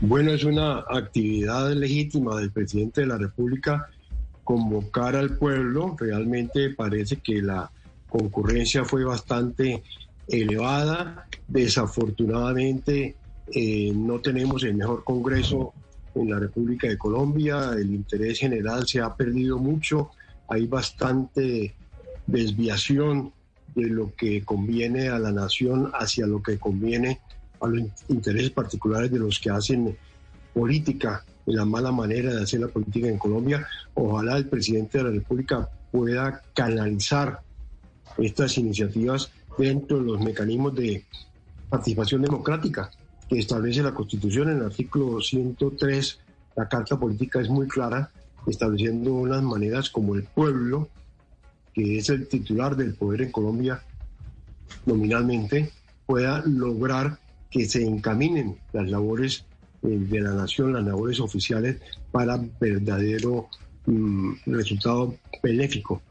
Bueno, 0.00 0.32
es 0.32 0.44
una 0.44 0.84
actividad 0.88 1.72
legítima 1.72 2.36
del 2.36 2.50
presidente 2.50 3.02
de 3.02 3.06
la 3.06 3.18
República 3.18 3.88
convocar 4.44 5.16
al 5.16 5.36
pueblo. 5.38 5.96
Realmente 5.98 6.70
parece 6.70 7.16
que 7.16 7.42
la 7.42 7.70
concurrencia 8.12 8.84
fue 8.84 9.04
bastante 9.04 9.82
elevada. 10.28 11.26
Desafortunadamente 11.48 13.16
eh, 13.52 13.90
no 13.94 14.20
tenemos 14.20 14.62
el 14.64 14.74
mejor 14.74 15.02
Congreso 15.02 15.72
en 16.14 16.30
la 16.30 16.38
República 16.38 16.88
de 16.88 16.98
Colombia. 16.98 17.70
El 17.72 17.94
interés 17.94 18.38
general 18.38 18.86
se 18.86 19.00
ha 19.00 19.16
perdido 19.16 19.58
mucho. 19.58 20.10
Hay 20.48 20.66
bastante 20.66 21.74
desviación 22.26 23.32
de 23.74 23.86
lo 23.88 24.14
que 24.14 24.44
conviene 24.44 25.08
a 25.08 25.18
la 25.18 25.32
nación 25.32 25.90
hacia 25.94 26.26
lo 26.26 26.42
que 26.42 26.58
conviene 26.58 27.20
a 27.62 27.66
los 27.66 27.80
intereses 28.08 28.50
particulares 28.50 29.10
de 29.10 29.18
los 29.18 29.38
que 29.38 29.48
hacen 29.48 29.96
política 30.52 31.24
y 31.46 31.54
la 31.54 31.64
mala 31.64 31.90
manera 31.90 32.34
de 32.34 32.42
hacer 32.42 32.60
la 32.60 32.68
política 32.68 33.08
en 33.08 33.16
Colombia. 33.16 33.66
Ojalá 33.94 34.36
el 34.36 34.48
presidente 34.48 34.98
de 34.98 35.04
la 35.04 35.10
República 35.10 35.70
pueda 35.90 36.42
canalizar 36.52 37.40
estas 38.18 38.58
iniciativas 38.58 39.30
dentro 39.58 39.98
de 39.98 40.04
los 40.04 40.20
mecanismos 40.20 40.74
de 40.74 41.04
participación 41.68 42.22
democrática 42.22 42.90
que 43.28 43.38
establece 43.38 43.82
la 43.82 43.94
Constitución 43.94 44.50
en 44.50 44.58
el 44.58 44.64
artículo 44.66 45.20
103. 45.20 46.18
La 46.56 46.68
Carta 46.68 46.98
Política 46.98 47.40
es 47.40 47.48
muy 47.48 47.66
clara, 47.66 48.10
estableciendo 48.46 49.14
unas 49.14 49.42
maneras 49.42 49.88
como 49.88 50.14
el 50.14 50.24
pueblo, 50.24 50.88
que 51.72 51.98
es 51.98 52.10
el 52.10 52.28
titular 52.28 52.76
del 52.76 52.94
poder 52.94 53.22
en 53.22 53.32
Colombia 53.32 53.82
nominalmente, 54.84 55.70
pueda 56.06 56.42
lograr 56.44 57.18
que 57.50 57.66
se 57.66 57.86
encaminen 57.86 58.58
las 58.72 58.88
labores 58.90 59.44
eh, 59.82 59.88
de 59.88 60.20
la 60.20 60.32
nación, 60.32 60.72
las 60.72 60.84
labores 60.84 61.20
oficiales, 61.20 61.80
para 62.10 62.38
verdadero 62.60 63.48
mm, 63.86 64.32
resultado 64.46 65.14
benéfico 65.42 66.02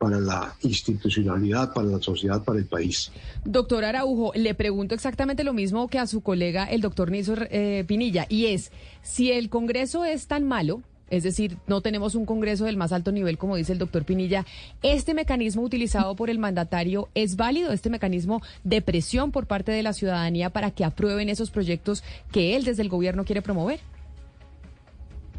para 0.00 0.18
la 0.18 0.54
institucionalidad, 0.62 1.74
para 1.74 1.88
la 1.88 2.00
sociedad, 2.00 2.42
para 2.42 2.58
el 2.58 2.64
país. 2.64 3.12
Doctor 3.44 3.84
Araujo, 3.84 4.32
le 4.34 4.54
pregunto 4.54 4.94
exactamente 4.94 5.44
lo 5.44 5.52
mismo 5.52 5.88
que 5.88 5.98
a 5.98 6.06
su 6.06 6.22
colega, 6.22 6.64
el 6.64 6.80
doctor 6.80 7.10
Nilson 7.10 7.46
eh, 7.50 7.84
Pinilla, 7.86 8.24
y 8.30 8.46
es, 8.46 8.72
si 9.02 9.30
el 9.30 9.50
Congreso 9.50 10.06
es 10.06 10.26
tan 10.26 10.48
malo, 10.48 10.80
es 11.10 11.22
decir, 11.22 11.58
no 11.66 11.82
tenemos 11.82 12.14
un 12.14 12.24
Congreso 12.24 12.64
del 12.64 12.78
más 12.78 12.92
alto 12.92 13.12
nivel, 13.12 13.36
como 13.36 13.56
dice 13.56 13.74
el 13.74 13.78
doctor 13.78 14.06
Pinilla. 14.06 14.46
¿Este 14.82 15.12
mecanismo 15.12 15.60
utilizado 15.60 16.16
por 16.16 16.30
el 16.30 16.38
mandatario 16.38 17.10
es 17.14 17.36
válido, 17.36 17.70
este 17.70 17.90
mecanismo 17.90 18.40
de 18.64 18.80
presión 18.80 19.32
por 19.32 19.46
parte 19.46 19.70
de 19.70 19.82
la 19.82 19.92
ciudadanía 19.92 20.48
para 20.48 20.70
que 20.70 20.86
aprueben 20.86 21.28
esos 21.28 21.50
proyectos 21.50 22.02
que 22.32 22.56
él 22.56 22.64
desde 22.64 22.80
el 22.80 22.88
gobierno 22.88 23.26
quiere 23.26 23.42
promover? 23.42 23.80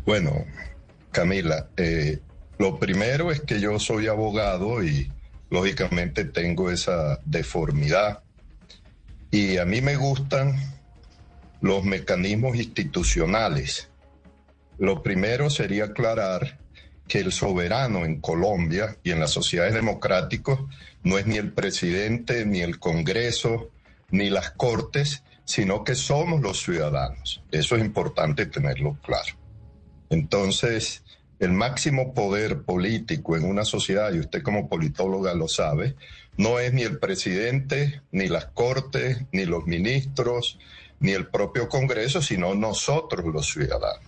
Bueno, 0.06 0.46
Camila, 1.12 1.68
eh, 1.78 2.20
lo 2.62 2.80
primero 2.80 3.32
es 3.32 3.42
que 3.42 3.60
yo 3.60 3.80
soy 3.80 4.08
abogado 4.08 4.84
y 4.84 5.12
lógicamente 5.50 6.26
tengo 6.26 6.70
esa 6.70 7.20
deformidad. 7.26 8.24
Y 9.32 9.58
a 9.58 9.66
mí 9.66 9.82
me 9.82 9.96
gustan 9.96 10.56
los 11.62 11.84
mecanismos 11.84 12.56
institucionales 12.56 13.92
lo 14.82 15.04
primero 15.04 15.52
sería 15.52 15.86
aclarar 15.86 16.58
que 17.08 17.20
el 17.20 17.32
soberano 17.32 18.04
en 18.04 18.20
Colombia 18.20 18.98
y 19.04 19.12
en 19.12 19.20
las 19.20 19.30
sociedades 19.30 19.76
democráticas 19.76 20.58
no 21.04 21.20
es 21.20 21.28
ni 21.28 21.38
el 21.38 21.52
presidente, 21.52 22.48
ni 22.48 22.62
el 22.62 22.80
Congreso, 22.80 23.70
ni 24.10 24.32
las 24.32 24.50
Cortes, 24.50 25.24
sino 25.46 25.84
que 25.84 25.94
somos 25.94 26.42
los 26.42 26.64
ciudadanos. 26.64 27.44
Eso 27.52 27.76
es 27.76 27.86
importante 27.86 28.48
tenerlo 28.48 28.98
claro. 29.04 29.36
Entonces, 30.10 31.04
el 31.42 31.54
máximo 31.54 32.14
poder 32.14 32.62
político 32.62 33.36
en 33.36 33.46
una 33.46 33.66
sociedad, 33.66 34.14
y 34.14 34.20
usted 34.20 34.44
como 34.44 34.70
politóloga 34.70 35.34
lo 35.34 35.48
sabe, 35.48 35.96
no 36.38 36.60
es 36.60 36.72
ni 36.72 36.84
el 36.84 37.00
presidente, 37.00 38.02
ni 38.12 38.28
las 38.28 38.46
Cortes, 38.46 39.26
ni 39.32 39.46
los 39.46 39.66
ministros, 39.66 40.60
ni 41.00 41.14
el 41.14 41.28
propio 41.28 41.68
Congreso, 41.68 42.22
sino 42.22 42.54
nosotros 42.54 43.26
los 43.26 43.48
ciudadanos. 43.48 44.06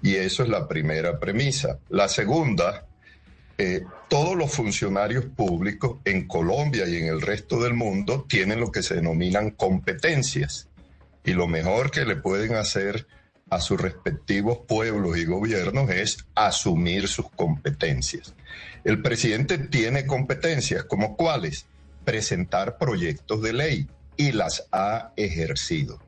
Y 0.00 0.16
eso 0.16 0.42
es 0.42 0.48
la 0.48 0.66
primera 0.66 1.20
premisa. 1.20 1.78
La 1.90 2.08
segunda, 2.08 2.86
eh, 3.58 3.82
todos 4.08 4.34
los 4.34 4.50
funcionarios 4.50 5.26
públicos 5.26 5.98
en 6.06 6.26
Colombia 6.26 6.88
y 6.88 6.96
en 6.96 7.08
el 7.08 7.20
resto 7.20 7.60
del 7.60 7.74
mundo 7.74 8.24
tienen 8.26 8.58
lo 8.60 8.72
que 8.72 8.82
se 8.82 8.94
denominan 8.94 9.50
competencias. 9.50 10.68
Y 11.26 11.34
lo 11.34 11.46
mejor 11.46 11.90
que 11.90 12.06
le 12.06 12.16
pueden 12.16 12.54
hacer 12.54 13.06
a 13.50 13.60
sus 13.60 13.80
respectivos 13.80 14.58
pueblos 14.66 15.16
y 15.16 15.24
gobiernos 15.24 15.90
es 15.90 16.18
asumir 16.34 17.08
sus 17.08 17.30
competencias. 17.30 18.34
El 18.84 19.02
presidente 19.02 19.58
tiene 19.58 20.06
competencias, 20.06 20.84
como 20.84 21.16
cuáles? 21.16 21.66
Presentar 22.04 22.78
proyectos 22.78 23.42
de 23.42 23.52
ley 23.52 23.88
y 24.16 24.32
las 24.32 24.66
ha 24.72 25.12
ejercido, 25.16 26.00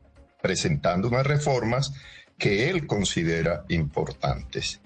presentando 0.42 1.08
unas 1.08 1.26
reformas 1.26 1.92
que 2.38 2.68
él 2.68 2.86
considera 2.86 3.64
importantes. 3.68 4.80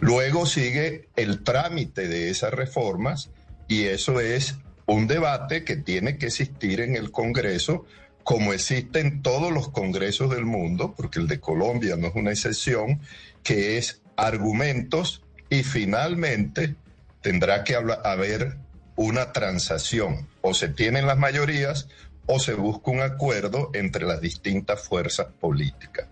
Luego 0.00 0.46
sigue 0.46 1.08
el 1.16 1.42
trámite 1.42 2.08
de 2.08 2.30
esas 2.30 2.52
reformas 2.52 3.30
y 3.68 3.84
eso 3.84 4.20
es 4.20 4.56
un 4.86 5.06
debate 5.06 5.64
que 5.64 5.76
tiene 5.76 6.18
que 6.18 6.26
existir 6.26 6.80
en 6.80 6.96
el 6.96 7.10
Congreso 7.10 7.86
como 8.24 8.52
existe 8.52 9.00
en 9.00 9.22
todos 9.22 9.52
los 9.52 9.68
congresos 9.68 10.30
del 10.30 10.44
mundo, 10.44 10.94
porque 10.96 11.18
el 11.18 11.28
de 11.28 11.40
Colombia 11.40 11.96
no 11.96 12.08
es 12.08 12.14
una 12.14 12.30
excepción, 12.30 13.00
que 13.42 13.78
es 13.78 14.02
argumentos 14.16 15.22
y 15.48 15.62
finalmente 15.62 16.74
tendrá 17.20 17.64
que 17.64 17.74
haber 17.74 18.56
una 18.96 19.32
transacción. 19.32 20.28
O 20.40 20.54
se 20.54 20.68
tienen 20.68 21.06
las 21.06 21.18
mayorías 21.18 21.88
o 22.26 22.38
se 22.38 22.54
busca 22.54 22.90
un 22.90 23.00
acuerdo 23.00 23.70
entre 23.74 24.06
las 24.06 24.20
distintas 24.20 24.80
fuerzas 24.80 25.26
políticas. 25.40 26.06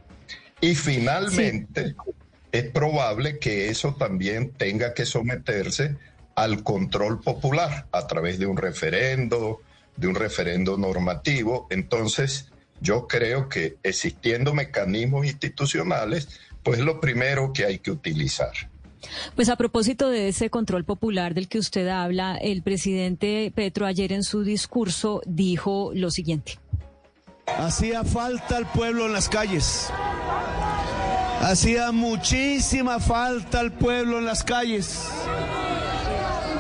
Y 0.61 0.75
finalmente, 0.75 1.95
es 2.53 2.65
probable 2.65 3.39
que 3.39 3.69
eso 3.69 3.95
también 3.95 4.51
tenga 4.51 4.93
que 4.93 5.07
someterse 5.07 5.97
al 6.35 6.63
control 6.63 7.21
popular 7.21 7.87
a 7.93 8.07
través 8.07 8.39
de 8.39 8.47
un 8.47 8.57
referendo, 8.57 9.63
de 10.01 10.09
un 10.09 10.15
referendo 10.15 10.77
normativo. 10.77 11.67
Entonces, 11.71 12.51
yo 12.81 13.07
creo 13.07 13.49
que 13.49 13.77
existiendo 13.83 14.55
mecanismos 14.55 15.27
institucionales, 15.27 16.41
pues 16.63 16.81
lo 16.81 17.01
primero 17.01 17.53
que 17.53 17.67
hay 17.67 17.79
que 17.79 17.91
utilizar. 17.91 18.53
Pues 19.35 19.49
a 19.49 19.57
propósito 19.57 20.09
de 20.09 20.29
ese 20.29 20.51
control 20.51 20.85
popular 20.85 21.35
del 21.35 21.49
que 21.49 21.59
usted 21.59 21.89
habla, 21.89 22.37
el 22.37 22.63
presidente 22.63 23.53
Petro 23.55 23.87
ayer 23.87 24.13
en 24.13 24.23
su 24.23 24.43
discurso 24.43 25.23
dijo 25.27 25.93
lo 25.95 26.11
siguiente. 26.11 26.59
Hacía 27.47 28.05
falta 28.05 28.59
el 28.59 28.67
pueblo 28.67 29.07
en 29.07 29.13
las 29.13 29.29
calles. 29.29 29.91
Hacía 31.41 31.91
muchísima 31.93 33.01
falta 33.01 33.61
el 33.61 33.73
pueblo 33.73 34.19
en 34.19 34.27
las 34.27 34.45
calles. 34.45 35.09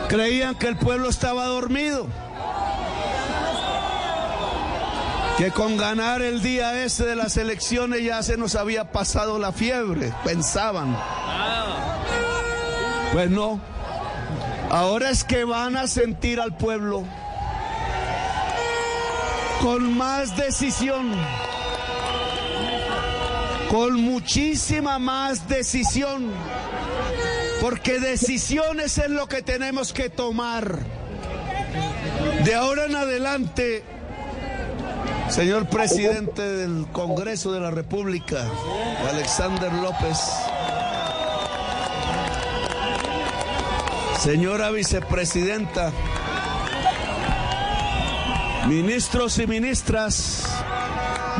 Creían 0.08 0.56
que 0.56 0.66
el 0.66 0.76
pueblo 0.76 1.08
estaba 1.08 1.46
dormido. 1.46 2.08
Que 5.40 5.50
con 5.52 5.78
ganar 5.78 6.20
el 6.20 6.42
día 6.42 6.84
ese 6.84 7.06
de 7.06 7.16
las 7.16 7.38
elecciones 7.38 8.04
ya 8.04 8.22
se 8.22 8.36
nos 8.36 8.56
había 8.56 8.92
pasado 8.92 9.38
la 9.38 9.52
fiebre, 9.52 10.12
pensaban. 10.22 10.94
Pues 13.14 13.30
no. 13.30 13.58
Ahora 14.68 15.08
es 15.08 15.24
que 15.24 15.44
van 15.44 15.78
a 15.78 15.86
sentir 15.86 16.40
al 16.40 16.58
pueblo 16.58 17.06
con 19.62 19.96
más 19.96 20.36
decisión, 20.36 21.10
con 23.70 23.94
muchísima 23.94 24.98
más 24.98 25.48
decisión, 25.48 26.30
porque 27.62 27.98
decisiones 27.98 28.98
es 28.98 29.08
lo 29.08 29.26
que 29.26 29.40
tenemos 29.40 29.94
que 29.94 30.10
tomar. 30.10 30.80
De 32.44 32.54
ahora 32.54 32.84
en 32.84 32.94
adelante 32.94 33.99
Señor 35.30 35.68
presidente 35.68 36.42
del 36.42 36.86
Congreso 36.92 37.52
de 37.52 37.60
la 37.60 37.70
República, 37.70 38.44
Alexander 39.08 39.72
López. 39.72 40.18
Señora 44.18 44.70
vicepresidenta, 44.72 45.92
ministros 48.66 49.38
y 49.38 49.46
ministras, 49.46 50.44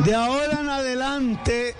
de 0.05 0.15
ahora 0.15 0.61
en 0.61 0.69
adelante 0.69 1.75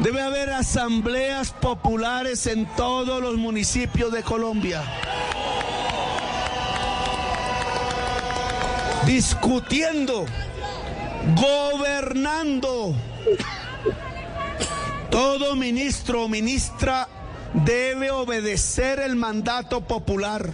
debe 0.00 0.22
haber 0.22 0.50
asambleas 0.50 1.52
populares 1.52 2.48
en 2.48 2.66
todos 2.74 3.22
los 3.22 3.36
municipios 3.36 4.12
de 4.12 4.24
Colombia. 4.24 4.82
Discutiendo, 9.06 10.26
gobernando. 11.34 12.94
Todo 15.10 15.56
ministro 15.56 16.24
o 16.24 16.28
ministra 16.28 17.08
debe 17.52 18.10
obedecer 18.10 19.00
el 19.00 19.16
mandato 19.16 19.80
popular. 19.80 20.50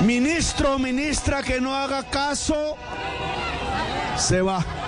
Ministro 0.00 0.76
o 0.76 0.78
ministra 0.78 1.42
que 1.42 1.60
no 1.60 1.74
haga 1.74 2.04
caso, 2.04 2.76
se 4.16 4.40
va. 4.40 4.79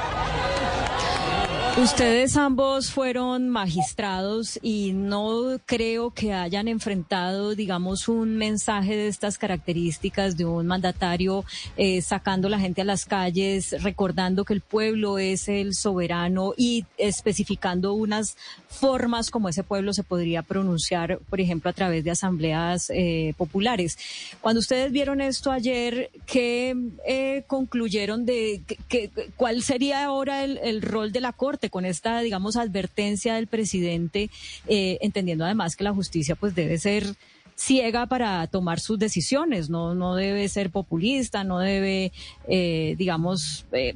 Ustedes 1.79 2.37
ambos 2.37 2.91
fueron 2.91 3.49
magistrados 3.49 4.59
y 4.63 4.93
no 4.93 5.59
creo 5.65 6.11
que 6.11 6.35
hayan 6.35 6.69
enfrentado, 6.69 7.55
digamos, 7.55 8.09
un 8.09 8.37
mensaje 8.37 8.95
de 8.95 9.09
estas 9.09 9.39
características 9.39 10.37
de 10.37 10.45
un 10.45 10.67
mandatario 10.67 11.47
eh, 11.79 12.03
sacando 12.03 12.51
la 12.51 12.59
gente 12.59 12.83
a 12.83 12.85
las 12.85 13.07
calles, 13.07 13.83
recordando 13.83 14.45
que 14.45 14.53
el 14.53 14.61
pueblo 14.61 15.19
es 15.19 15.49
el 15.49 15.73
soberano 15.73 16.53
y 16.59 16.85
especificando 16.99 17.95
unas 17.95 18.37
formas 18.73 19.31
como 19.31 19.49
ese 19.49 19.63
pueblo 19.63 19.93
se 19.93 20.03
podría 20.03 20.43
pronunciar, 20.43 21.19
por 21.31 21.41
ejemplo, 21.41 21.71
a 21.71 21.73
través 21.73 22.05
de 22.05 22.11
asambleas 22.11 22.91
eh, 22.91 23.35
populares. 23.37 23.99
Cuando 24.41 24.61
ustedes 24.61 24.93
vieron 24.93 25.21
esto 25.21 25.51
ayer, 25.51 26.11
¿qué 26.27 26.77
eh, 27.07 27.45
concluyeron 27.47 28.27
de 28.27 28.63
que, 28.89 29.11
cuál 29.37 29.63
sería 29.63 30.05
ahora 30.05 30.45
el, 30.45 30.59
el 30.59 30.83
rol 30.83 31.13
de 31.13 31.21
la 31.21 31.33
Corte? 31.33 31.63
con 31.71 31.85
esta, 31.85 32.21
digamos, 32.21 32.57
advertencia 32.57 33.35
del 33.35 33.47
presidente, 33.47 34.31
eh, 34.67 34.99
entendiendo 35.01 35.45
además 35.45 35.77
que 35.77 35.85
la 35.85 35.95
justicia 35.95 36.35
pues 36.35 36.55
debe 36.55 36.79
ser 36.79 37.15
ciega 37.57 38.07
para 38.07 38.47
tomar 38.47 38.81
sus 38.81 38.99
decisiones, 38.99 39.71
no, 39.71 39.95
no 39.95 40.15
debe 40.15 40.49
ser 40.49 40.71
populista, 40.71 41.45
no 41.45 41.59
debe, 41.59 42.13
eh, 42.49 42.95
digamos, 42.99 43.67
eh, 43.73 43.95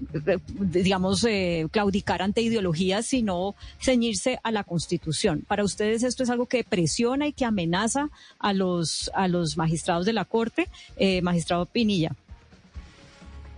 digamos, 0.59 1.27
claudicar 1.71 2.23
ante 2.23 2.43
ideologías, 2.43 3.07
sino 3.07 3.55
ceñirse 3.81 4.39
a 4.43 4.51
la 4.51 4.65
Constitución. 4.65 5.45
Para 5.47 5.65
ustedes 5.65 6.03
esto 6.03 6.23
es 6.23 6.31
algo 6.31 6.47
que 6.47 6.65
presiona 6.65 7.27
y 7.27 7.33
que 7.33 7.45
amenaza 7.45 8.11
a 8.39 8.53
los, 8.53 9.11
a 9.15 9.29
los 9.29 9.57
magistrados 9.57 10.07
de 10.07 10.13
la 10.13 10.25
Corte, 10.25 10.69
magistrado 11.23 11.67
Pinilla. 11.67 12.15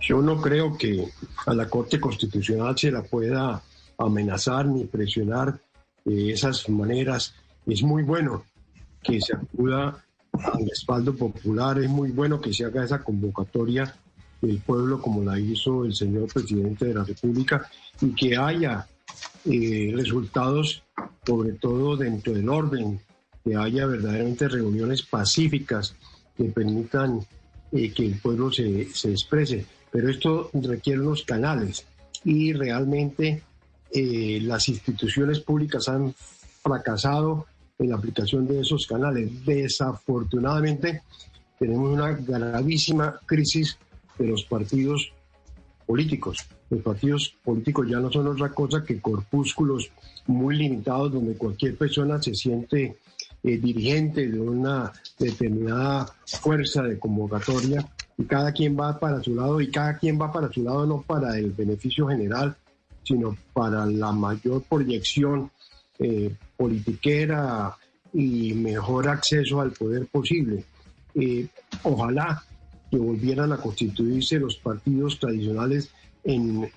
Yo 0.01 0.21
no 0.21 0.39
creo 0.41 0.77
que 0.77 1.05
a 1.45 1.53
la 1.53 1.67
Corte 1.67 1.99
Constitucional 1.99 2.77
se 2.77 2.91
la 2.91 3.03
pueda 3.03 3.61
amenazar 3.97 4.65
ni 4.65 4.85
presionar 4.85 5.59
de 6.05 6.31
esas 6.31 6.67
maneras. 6.69 7.35
Es 7.67 7.83
muy 7.83 8.03
bueno 8.03 8.43
que 9.01 9.19
se 9.21 9.35
acuda 9.35 10.03
al 10.31 10.67
respaldo 10.69 11.15
popular, 11.15 11.79
es 11.79 11.89
muy 11.89 12.11
bueno 12.11 12.39
que 12.39 12.53
se 12.53 12.65
haga 12.65 12.83
esa 12.83 13.03
convocatoria 13.03 13.93
del 14.41 14.59
pueblo 14.59 15.01
como 15.01 15.23
la 15.23 15.39
hizo 15.39 15.85
el 15.85 15.93
señor 15.93 16.31
presidente 16.31 16.85
de 16.85 16.93
la 16.93 17.03
República 17.03 17.69
y 18.01 18.13
que 18.13 18.37
haya 18.37 18.87
eh, 19.45 19.91
resultados, 19.95 20.83
sobre 21.25 21.53
todo 21.53 21.97
dentro 21.97 22.33
del 22.33 22.47
orden, 22.47 22.99
que 23.43 23.55
haya 23.55 23.85
verdaderamente 23.85 24.47
reuniones 24.47 25.01
pacíficas 25.03 25.95
que 26.37 26.45
permitan 26.45 27.19
eh, 27.71 27.91
que 27.91 28.05
el 28.05 28.19
pueblo 28.19 28.51
se, 28.51 28.85
se 28.93 29.11
exprese. 29.11 29.65
Pero 29.91 30.09
esto 30.09 30.49
requiere 30.53 31.01
unos 31.01 31.23
canales 31.23 31.85
y 32.23 32.53
realmente 32.53 33.43
eh, 33.91 34.39
las 34.41 34.69
instituciones 34.69 35.39
públicas 35.39 35.87
han 35.89 36.13
fracasado 36.61 37.47
en 37.79 37.89
la 37.89 37.95
aplicación 37.95 38.47
de 38.47 38.59
esos 38.59 38.85
canales. 38.85 39.45
Desafortunadamente, 39.45 41.01
tenemos 41.57 41.91
una 41.91 42.11
gravísima 42.11 43.19
crisis 43.25 43.77
de 44.17 44.27
los 44.27 44.43
partidos 44.43 45.11
políticos. 45.85 46.45
Los 46.69 46.81
partidos 46.81 47.33
políticos 47.43 47.87
ya 47.89 47.99
no 47.99 48.11
son 48.11 48.27
otra 48.27 48.49
cosa 48.49 48.83
que 48.83 49.01
corpúsculos 49.01 49.89
muy 50.27 50.55
limitados 50.55 51.13
donde 51.13 51.33
cualquier 51.35 51.75
persona 51.77 52.21
se 52.21 52.35
siente 52.35 52.97
eh, 53.41 53.57
dirigente 53.57 54.27
de 54.27 54.39
una 54.39 54.91
determinada 55.17 56.05
fuerza 56.25 56.83
de 56.83 56.99
convocatoria 56.99 57.87
y 58.17 58.25
cada 58.25 58.51
quien 58.51 58.77
va 58.77 58.99
para 58.99 59.23
su 59.23 59.33
lado 59.33 59.61
y 59.61 59.71
cada 59.71 59.97
quien 59.97 60.21
va 60.21 60.31
para 60.31 60.51
su 60.51 60.61
lado 60.61 60.85
no 60.85 61.01
para 61.01 61.37
el 61.37 61.51
beneficio 61.51 62.07
general, 62.07 62.55
sino 63.03 63.35
para 63.53 63.85
la 63.85 64.11
mayor 64.11 64.61
proyección 64.63 65.49
eh, 65.99 66.33
politiquera 66.57 67.75
y 68.13 68.53
mejor 68.53 69.07
acceso 69.07 69.61
al 69.61 69.71
poder 69.71 70.07
posible. 70.07 70.63
Eh, 71.15 71.47
ojalá 71.83 72.43
que 72.89 72.97
volvieran 72.97 73.51
a 73.51 73.57
constituirse 73.57 74.39
los 74.39 74.55
partidos 74.57 75.19
tradicionales 75.19 75.89
en 76.23 76.69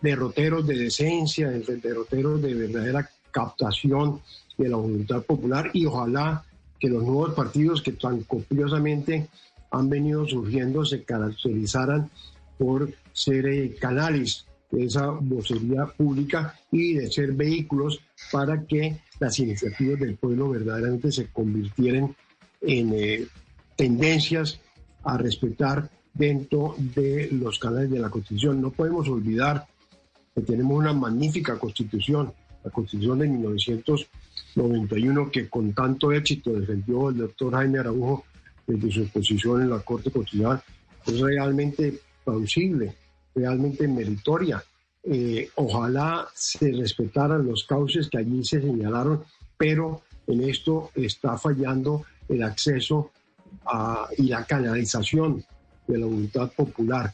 derroteros 0.00 0.66
de 0.66 0.76
decencia, 0.76 1.52
en 1.52 1.80
derroteros 1.80 2.42
de 2.42 2.54
verdadera 2.54 3.08
captación 3.30 4.20
de 4.58 4.68
la 4.68 4.76
voluntad 4.76 5.22
popular 5.22 5.70
y 5.72 5.86
ojalá 5.86 6.44
que 6.78 6.88
los 6.88 7.02
nuevos 7.02 7.34
partidos 7.34 7.82
que 7.82 7.92
tan 7.92 8.22
copiosamente 8.22 9.28
han 9.70 9.88
venido 9.88 10.26
surgiendo 10.26 10.84
se 10.84 11.02
caracterizaran 11.04 12.10
por 12.58 12.92
ser 13.12 13.46
eh, 13.46 13.74
canales 13.80 14.46
esa 14.78 15.08
vocería 15.08 15.86
pública 15.86 16.54
y 16.70 16.94
de 16.94 17.10
ser 17.10 17.32
vehículos 17.32 18.00
para 18.30 18.64
que 18.64 19.00
las 19.20 19.38
iniciativas 19.38 20.00
del 20.00 20.16
pueblo 20.16 20.48
verdaderamente 20.50 21.12
se 21.12 21.26
convirtieran 21.26 22.16
en 22.60 22.92
eh, 22.94 23.26
tendencias 23.76 24.60
a 25.04 25.18
respetar 25.18 25.90
dentro 26.14 26.74
de 26.78 27.28
los 27.32 27.58
canales 27.58 27.90
de 27.90 27.98
la 27.98 28.10
Constitución. 28.10 28.60
No 28.60 28.70
podemos 28.70 29.08
olvidar 29.08 29.66
que 30.34 30.42
tenemos 30.42 30.78
una 30.78 30.92
magnífica 30.92 31.58
Constitución, 31.58 32.32
la 32.64 32.70
Constitución 32.70 33.18
de 33.18 33.28
1991 33.28 35.30
que 35.30 35.48
con 35.48 35.72
tanto 35.72 36.12
éxito 36.12 36.52
defendió 36.52 37.08
el 37.10 37.18
doctor 37.18 37.54
Jaime 37.54 37.78
Araujo 37.78 38.24
desde 38.66 38.90
su 38.90 39.08
posición 39.08 39.62
en 39.62 39.70
la 39.70 39.78
Corte 39.80 40.10
Constitucional. 40.10 40.62
Es 41.06 41.18
realmente 41.18 41.98
plausible 42.24 42.94
realmente 43.34 43.86
meritoria. 43.88 44.62
Eh, 45.04 45.50
ojalá 45.56 46.28
se 46.34 46.70
respetaran 46.72 47.46
los 47.46 47.64
cauces 47.64 48.08
que 48.08 48.18
allí 48.18 48.44
se 48.44 48.60
señalaron, 48.60 49.24
pero 49.56 50.02
en 50.26 50.42
esto 50.48 50.90
está 50.94 51.36
fallando 51.36 52.04
el 52.28 52.42
acceso 52.42 53.10
y 54.16 54.24
la 54.24 54.44
canalización 54.44 55.44
de 55.86 55.98
la 55.98 56.06
voluntad 56.06 56.50
popular. 56.52 57.12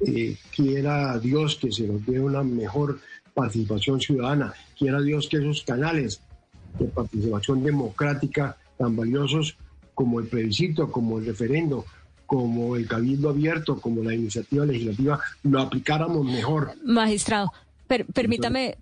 Eh, 0.00 0.36
quiera 0.54 1.18
Dios 1.18 1.56
que 1.56 1.72
se 1.72 1.86
nos 1.86 2.04
dé 2.06 2.20
una 2.20 2.42
mejor 2.42 3.00
participación 3.34 4.00
ciudadana, 4.00 4.54
quiera 4.78 5.00
Dios 5.00 5.28
que 5.28 5.38
esos 5.38 5.62
canales 5.62 6.20
de 6.78 6.86
participación 6.86 7.62
democrática 7.62 8.56
tan 8.78 8.96
valiosos 8.96 9.56
como 9.94 10.20
el 10.20 10.26
plebiscito, 10.26 10.90
como 10.90 11.18
el 11.18 11.26
referendo, 11.26 11.84
como 12.30 12.76
el 12.76 12.86
cabildo 12.86 13.28
abierto, 13.28 13.80
como 13.80 14.04
la 14.04 14.14
iniciativa 14.14 14.64
legislativa, 14.64 15.18
lo 15.42 15.60
aplicáramos 15.62 16.24
mejor. 16.24 16.74
Magistrado, 16.84 17.52
permítame, 18.14 18.78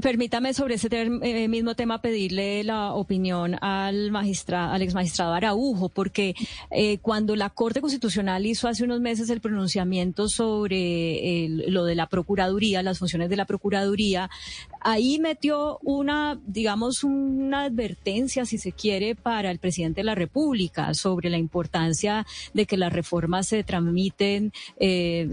Permítame 0.00 0.54
sobre 0.54 0.76
ese 0.76 0.88
eh, 0.92 1.48
mismo 1.48 1.74
tema 1.74 2.00
pedirle 2.00 2.62
la 2.62 2.92
opinión 2.92 3.56
al 3.60 4.12
magistrado, 4.12 4.72
al 4.72 4.82
ex 4.82 4.94
magistrado 4.94 5.34
Araujo, 5.34 5.88
porque 5.88 6.36
eh, 6.70 6.98
cuando 6.98 7.34
la 7.34 7.50
Corte 7.50 7.80
Constitucional 7.80 8.46
hizo 8.46 8.68
hace 8.68 8.84
unos 8.84 9.00
meses 9.00 9.28
el 9.28 9.40
pronunciamiento 9.40 10.28
sobre 10.28 11.48
lo 11.66 11.84
de 11.84 11.96
la 11.96 12.08
Procuraduría, 12.08 12.80
las 12.84 13.00
funciones 13.00 13.28
de 13.28 13.34
la 13.34 13.44
Procuraduría, 13.44 14.30
ahí 14.80 15.18
metió 15.18 15.80
una, 15.82 16.40
digamos, 16.46 17.02
una 17.02 17.64
advertencia, 17.64 18.44
si 18.44 18.56
se 18.56 18.70
quiere, 18.70 19.16
para 19.16 19.50
el 19.50 19.58
presidente 19.58 20.02
de 20.02 20.04
la 20.04 20.14
República 20.14 20.94
sobre 20.94 21.28
la 21.28 21.38
importancia 21.38 22.24
de 22.54 22.66
que 22.66 22.76
las 22.76 22.92
reformas 22.92 23.48
se 23.48 23.64
tramiten 23.64 24.52
eh, 24.78 25.28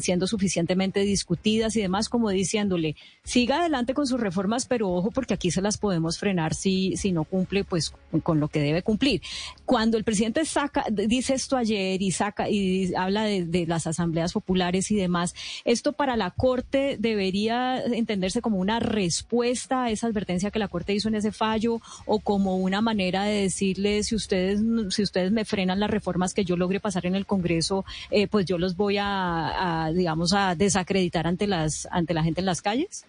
siendo 0.00 0.26
suficientemente 0.26 1.00
discutidas 1.00 1.74
y 1.76 1.80
demás, 1.80 2.10
como 2.10 2.28
diciéndole, 2.28 2.96
siga 3.24 3.60
adelante 3.60 3.94
con 3.94 4.09
sus 4.10 4.20
reformas, 4.20 4.66
pero 4.66 4.90
ojo 4.90 5.10
porque 5.10 5.34
aquí 5.34 5.50
se 5.50 5.62
las 5.62 5.78
podemos 5.78 6.18
frenar 6.18 6.54
si, 6.54 6.96
si 6.96 7.12
no 7.12 7.24
cumple 7.24 7.64
pues 7.64 7.92
con 8.22 8.40
lo 8.40 8.48
que 8.48 8.60
debe 8.60 8.82
cumplir. 8.82 9.22
Cuando 9.64 9.96
el 9.96 10.04
presidente 10.04 10.44
saca, 10.44 10.84
dice 10.90 11.34
esto 11.34 11.56
ayer 11.56 12.02
y 12.02 12.10
saca 12.10 12.48
y 12.48 12.94
habla 12.94 13.24
de, 13.24 13.66
las 13.66 13.86
asambleas 13.86 14.32
populares 14.32 14.90
y 14.90 14.96
demás, 14.96 15.34
esto 15.64 15.92
para 15.92 16.16
la 16.16 16.30
Corte 16.30 16.96
debería 16.98 17.82
entenderse 17.82 18.40
como 18.40 18.58
una 18.58 18.80
respuesta 18.80 19.84
a 19.84 19.90
esa 19.90 20.06
advertencia 20.06 20.50
que 20.50 20.58
la 20.58 20.68
Corte 20.68 20.94
hizo 20.94 21.08
en 21.08 21.14
ese 21.14 21.32
fallo 21.32 21.80
o 22.06 22.18
como 22.18 22.56
una 22.56 22.80
manera 22.80 23.24
de 23.24 23.42
decirle 23.42 24.02
si 24.02 24.14
ustedes, 24.14 24.60
si 24.90 25.02
ustedes 25.02 25.30
me 25.30 25.44
frenan 25.44 25.80
las 25.80 25.90
reformas 25.90 26.34
que 26.34 26.44
yo 26.44 26.56
logre 26.56 26.80
pasar 26.80 27.06
en 27.06 27.14
el 27.14 27.26
Congreso, 27.26 27.84
eh, 28.10 28.26
pues 28.26 28.46
yo 28.46 28.58
los 28.58 28.76
voy 28.76 28.98
a, 28.98 29.84
a, 29.84 29.92
digamos, 29.92 30.32
a 30.32 30.54
desacreditar 30.54 31.26
ante 31.26 31.46
las, 31.46 31.86
ante 31.90 32.14
la 32.14 32.22
gente 32.22 32.40
en 32.40 32.46
las 32.46 32.62
calles? 32.62 33.04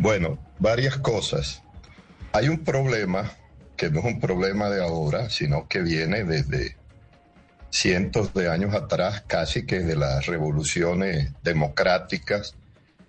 Bueno, 0.00 0.38
varias 0.58 0.96
cosas. 0.96 1.62
Hay 2.32 2.48
un 2.48 2.64
problema 2.64 3.32
que 3.76 3.90
no 3.90 3.98
es 3.98 4.06
un 4.06 4.18
problema 4.18 4.70
de 4.70 4.82
ahora, 4.82 5.28
sino 5.28 5.68
que 5.68 5.80
viene 5.82 6.24
desde 6.24 6.78
cientos 7.68 8.32
de 8.32 8.48
años 8.48 8.74
atrás, 8.74 9.24
casi 9.26 9.66
que 9.66 9.80
de 9.80 9.96
las 9.96 10.24
revoluciones 10.24 11.34
democráticas. 11.42 12.54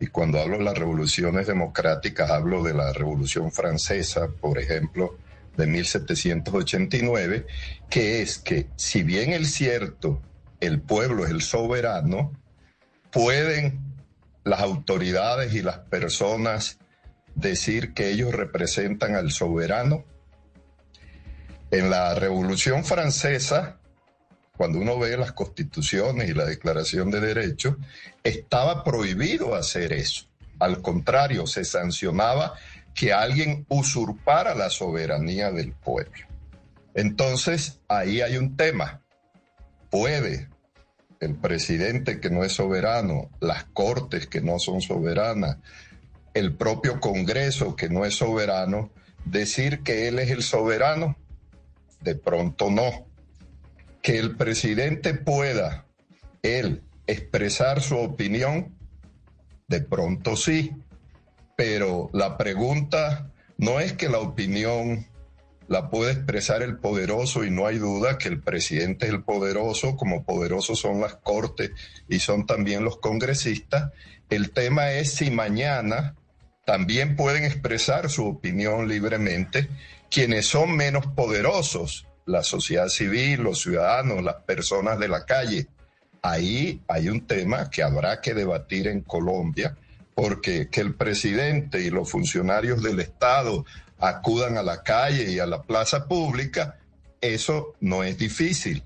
Y 0.02 0.08
cuando 0.08 0.42
hablo 0.42 0.58
de 0.58 0.66
las 0.66 0.78
revoluciones 0.78 1.48
democráticas, 1.48 2.30
hablo 2.30 2.62
de 2.62 2.74
la 2.74 2.92
Revolución 2.92 3.54
Francesa, 3.54 4.28
por 4.28 4.60
ejemplo, 4.60 5.18
de 5.56 5.68
1789, 5.68 7.48
que 7.90 8.22
es 8.22 8.38
que 8.38 8.68
si 8.76 9.04
bien 9.04 9.32
es 9.32 9.54
cierto, 9.54 10.22
el 10.60 10.82
pueblo 10.82 11.24
es 11.24 11.32
el 11.32 11.42
soberano, 11.42 12.34
pueden 13.12 13.80
las 14.44 14.60
autoridades 14.60 15.54
y 15.54 15.62
las 15.62 15.80
personas 15.80 16.80
decir 17.36 17.94
que 17.94 18.10
ellos 18.10 18.34
representan 18.34 19.16
al 19.16 19.32
soberano. 19.32 20.06
En 21.72 21.90
la 21.90 22.14
Revolución 22.16 22.84
Francesa, 22.84 23.78
cuando 24.58 24.80
uno 24.80 25.00
ve 25.00 25.18
las 25.18 25.32
constituciones 25.32 26.30
y 26.30 26.34
la 26.34 26.46
Declaración 26.46 27.10
de 27.12 27.22
Derechos, 27.22 27.78
estaba 28.24 28.84
prohibido 28.84 29.56
hacer 29.56 29.94
eso. 29.94 30.26
Al 30.60 30.82
contrario, 30.82 31.48
se 31.48 31.66
sancionaba 31.66 32.54
que 32.94 33.14
alguien 33.14 33.66
usurpara 33.70 34.54
la 34.54 34.70
soberanía 34.70 35.52
del 35.52 35.72
pueblo. 35.72 36.28
Entonces, 36.94 37.80
ahí 37.88 38.22
hay 38.22 38.38
un 38.38 38.58
tema. 38.58 39.02
Puede 39.90 40.50
el 41.22 41.36
presidente 41.36 42.20
que 42.20 42.30
no 42.30 42.44
es 42.44 42.54
soberano, 42.54 43.30
las 43.40 43.66
cortes 43.66 44.28
que 44.28 44.42
no 44.42 44.60
son 44.60 44.82
soberanas, 44.82 45.58
el 46.34 46.56
propio 46.56 47.00
Congreso 47.00 47.76
que 47.76 47.90
no 47.90 48.06
es 48.06 48.16
soberano, 48.16 48.92
decir 49.26 49.84
que 49.84 50.08
él 50.08 50.20
es 50.20 50.32
el 50.32 50.44
soberano, 50.44 51.18
de 52.02 52.16
pronto 52.16 52.70
no. 52.70 53.08
Que 54.02 54.18
el 54.18 54.36
presidente 54.36 55.14
pueda, 55.14 55.86
él, 56.42 56.84
expresar 57.06 57.82
su 57.82 57.98
opinión, 57.98 58.76
de 59.68 59.82
pronto 59.82 60.36
sí. 60.36 60.72
Pero 61.56 62.10
la 62.14 62.38
pregunta 62.38 63.32
no 63.58 63.80
es 63.80 63.94
que 63.94 64.10
la 64.10 64.20
opinión 64.20 65.06
la 65.68 65.90
puede 65.90 66.12
expresar 66.12 66.64
el 66.64 66.78
poderoso 66.78 67.46
y 67.46 67.52
no 67.52 67.66
hay 67.66 67.78
duda 67.78 68.18
que 68.18 68.28
el 68.28 68.42
presidente 68.42 69.06
es 69.06 69.14
el 69.14 69.24
poderoso, 69.24 69.96
como 69.96 70.26
poderosos 70.26 70.80
son 70.80 71.00
las 71.00 71.16
cortes 71.16 71.72
y 72.10 72.20
son 72.20 72.46
también 72.46 72.84
los 72.84 72.98
congresistas. 72.98 73.92
El 74.30 74.52
tema 74.52 74.92
es 74.92 75.14
si 75.14 75.32
mañana 75.32 76.16
también 76.66 77.16
pueden 77.16 77.44
expresar 77.44 78.10
su 78.10 78.26
opinión 78.28 78.88
libremente 78.88 79.68
quienes 80.10 80.46
son 80.46 80.76
menos 80.76 81.08
poderosos, 81.08 82.06
la 82.26 82.44
sociedad 82.44 82.90
civil, 82.90 83.42
los 83.42 83.62
ciudadanos, 83.62 84.24
las 84.24 84.44
personas 84.44 85.00
de 85.00 85.08
la 85.08 85.26
calle. 85.26 85.68
Ahí 86.22 86.82
hay 86.88 87.10
un 87.10 87.26
tema 87.26 87.70
que 87.70 87.82
habrá 87.82 88.22
que 88.22 88.34
debatir 88.34 88.88
en 88.88 89.02
Colombia, 89.02 89.78
porque 90.14 90.70
que 90.70 90.82
el 90.82 90.94
presidente 90.96 91.82
y 91.82 91.90
los 91.90 92.12
funcionarios 92.12 92.84
del 92.84 93.00
Estado 93.00 93.66
acudan 94.00 94.58
a 94.58 94.64
la 94.64 94.84
calle 94.84 95.32
y 95.32 95.40
a 95.40 95.46
la 95.46 95.64
plaza 95.64 96.08
pública, 96.08 96.78
eso 97.22 97.74
no 97.80 98.04
es 98.04 98.18
difícil. 98.18 98.84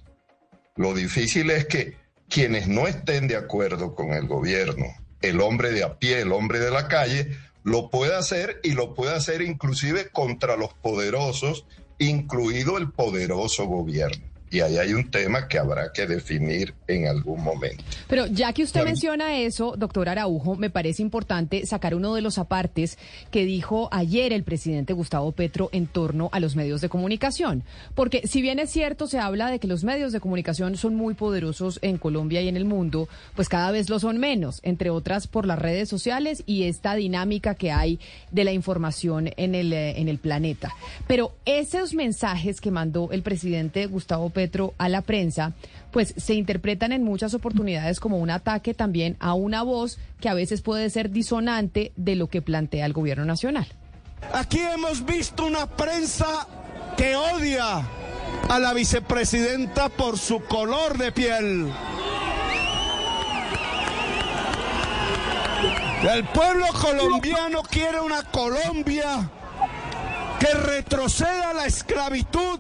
Lo 0.75 0.93
difícil 0.93 1.49
es 1.49 1.65
que 1.65 1.97
quienes 2.29 2.67
no 2.67 2.87
estén 2.87 3.27
de 3.27 3.35
acuerdo 3.35 3.95
con 3.95 4.11
el 4.13 4.27
gobierno, 4.27 4.85
el 5.21 5.41
hombre 5.41 5.71
de 5.71 5.83
a 5.83 5.97
pie, 5.97 6.21
el 6.21 6.31
hombre 6.31 6.59
de 6.59 6.71
la 6.71 6.87
calle, 6.87 7.37
lo 7.65 7.89
puede 7.89 8.15
hacer 8.15 8.59
y 8.63 8.73
lo 8.73 8.93
puede 8.93 9.15
hacer 9.15 9.41
inclusive 9.41 10.09
contra 10.11 10.55
los 10.55 10.75
poderosos, 10.75 11.65
incluido 11.97 12.77
el 12.77 12.91
poderoso 12.91 13.65
gobierno. 13.65 14.34
Y 14.55 14.61
ahí 14.61 14.77
hay 14.77 14.93
un 14.93 15.11
tema 15.11 15.49
que 15.49 15.59
habrá 15.59 15.91
que 15.91 16.07
definir 16.07 16.73
en 16.87 17.07
algún 17.07 17.43
momento. 17.43 17.83
Pero 18.07 18.25
ya 18.25 18.53
que 18.53 18.63
usted 18.63 18.85
menciona 18.85 19.37
eso, 19.37 19.75
doctor 19.77 20.07
Araujo, 20.07 20.55
me 20.55 20.69
parece 20.69 21.01
importante 21.01 21.65
sacar 21.65 21.93
uno 21.93 22.15
de 22.15 22.21
los 22.21 22.37
apartes 22.37 22.97
que 23.31 23.43
dijo 23.43 23.89
ayer 23.91 24.31
el 24.31 24.45
presidente 24.45 24.93
Gustavo 24.93 25.33
Petro 25.33 25.67
en 25.73 25.87
torno 25.87 26.29
a 26.31 26.39
los 26.39 26.55
medios 26.55 26.79
de 26.79 26.87
comunicación. 26.87 27.65
Porque 27.95 28.27
si 28.29 28.41
bien 28.41 28.59
es 28.59 28.69
cierto, 28.69 29.07
se 29.07 29.19
habla 29.19 29.51
de 29.51 29.59
que 29.59 29.67
los 29.67 29.83
medios 29.83 30.13
de 30.13 30.21
comunicación 30.21 30.77
son 30.77 30.95
muy 30.95 31.15
poderosos 31.15 31.77
en 31.81 31.97
Colombia 31.97 32.41
y 32.41 32.47
en 32.47 32.55
el 32.55 32.63
mundo, 32.63 33.09
pues 33.35 33.49
cada 33.49 33.71
vez 33.71 33.89
lo 33.89 33.99
son 33.99 34.19
menos, 34.19 34.61
entre 34.63 34.89
otras 34.89 35.27
por 35.27 35.45
las 35.45 35.59
redes 35.59 35.89
sociales 35.89 36.43
y 36.45 36.63
esta 36.63 36.95
dinámica 36.95 37.55
que 37.55 37.73
hay 37.73 37.99
de 38.31 38.45
la 38.45 38.53
información 38.53 39.31
en 39.35 39.53
el, 39.53 39.73
eh, 39.73 39.99
en 39.99 40.07
el 40.07 40.17
planeta. 40.17 40.71
Pero 41.07 41.33
esos 41.43 41.93
mensajes 41.93 42.61
que 42.61 42.71
mandó 42.71 43.09
el 43.11 43.21
presidente 43.21 43.87
Gustavo 43.87 44.29
Petro 44.29 44.44
a 44.77 44.89
la 44.89 45.01
prensa, 45.01 45.53
pues 45.91 46.13
se 46.17 46.33
interpretan 46.33 46.91
en 46.91 47.03
muchas 47.03 47.33
oportunidades 47.33 47.99
como 47.99 48.17
un 48.17 48.29
ataque 48.29 48.73
también 48.73 49.15
a 49.19 49.33
una 49.33 49.63
voz 49.63 49.97
que 50.19 50.29
a 50.29 50.33
veces 50.33 50.61
puede 50.61 50.89
ser 50.89 51.11
disonante 51.11 51.91
de 51.95 52.15
lo 52.15 52.27
que 52.27 52.41
plantea 52.41 52.85
el 52.85 52.93
gobierno 52.93 53.25
nacional. 53.25 53.67
Aquí 54.33 54.59
hemos 54.59 55.05
visto 55.05 55.45
una 55.45 55.67
prensa 55.67 56.47
que 56.97 57.15
odia 57.15 57.87
a 58.49 58.59
la 58.59 58.73
vicepresidenta 58.73 59.89
por 59.89 60.17
su 60.17 60.41
color 60.41 60.97
de 60.97 61.11
piel. 61.11 61.71
El 66.11 66.23
pueblo 66.25 66.67
colombiano 66.79 67.63
quiere 67.63 67.99
una 67.99 68.23
Colombia 68.23 69.29
que 70.39 70.53
retroceda 70.53 71.53
la 71.53 71.65
esclavitud 71.65 72.59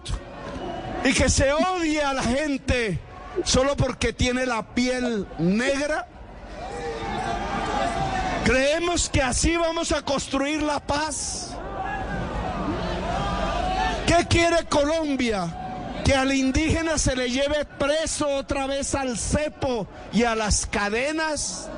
y 1.05 1.13
que 1.13 1.29
se 1.29 1.53
odie 1.53 2.01
a 2.01 2.13
la 2.13 2.23
gente 2.23 2.99
solo 3.43 3.77
porque 3.77 4.11
tiene 4.11 4.45
la 4.47 4.73
piel 4.73 5.27
negra? 5.37 6.07
¿Creemos 8.43 9.09
que 9.09 9.21
así 9.21 9.55
vamos 9.55 9.91
a 9.91 10.01
construir 10.01 10.63
la 10.63 10.79
paz? 10.79 11.51
¿Qué 14.07 14.25
quiere 14.27 14.65
Colombia? 14.65 16.01
¿Que 16.03 16.15
al 16.15 16.33
indígena 16.33 16.97
se 16.97 17.15
le 17.15 17.29
lleve 17.29 17.65
preso 17.65 18.27
otra 18.27 18.65
vez 18.65 18.95
al 18.95 19.17
cepo 19.17 19.87
y 20.11 20.23
a 20.23 20.35
las 20.35 20.65
cadenas? 20.65 21.69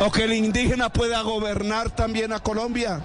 ¿O 0.00 0.10
que 0.10 0.24
el 0.24 0.32
indígena 0.32 0.92
pueda 0.92 1.22
gobernar 1.22 1.90
también 1.90 2.32
a 2.32 2.40
Colombia? 2.40 3.00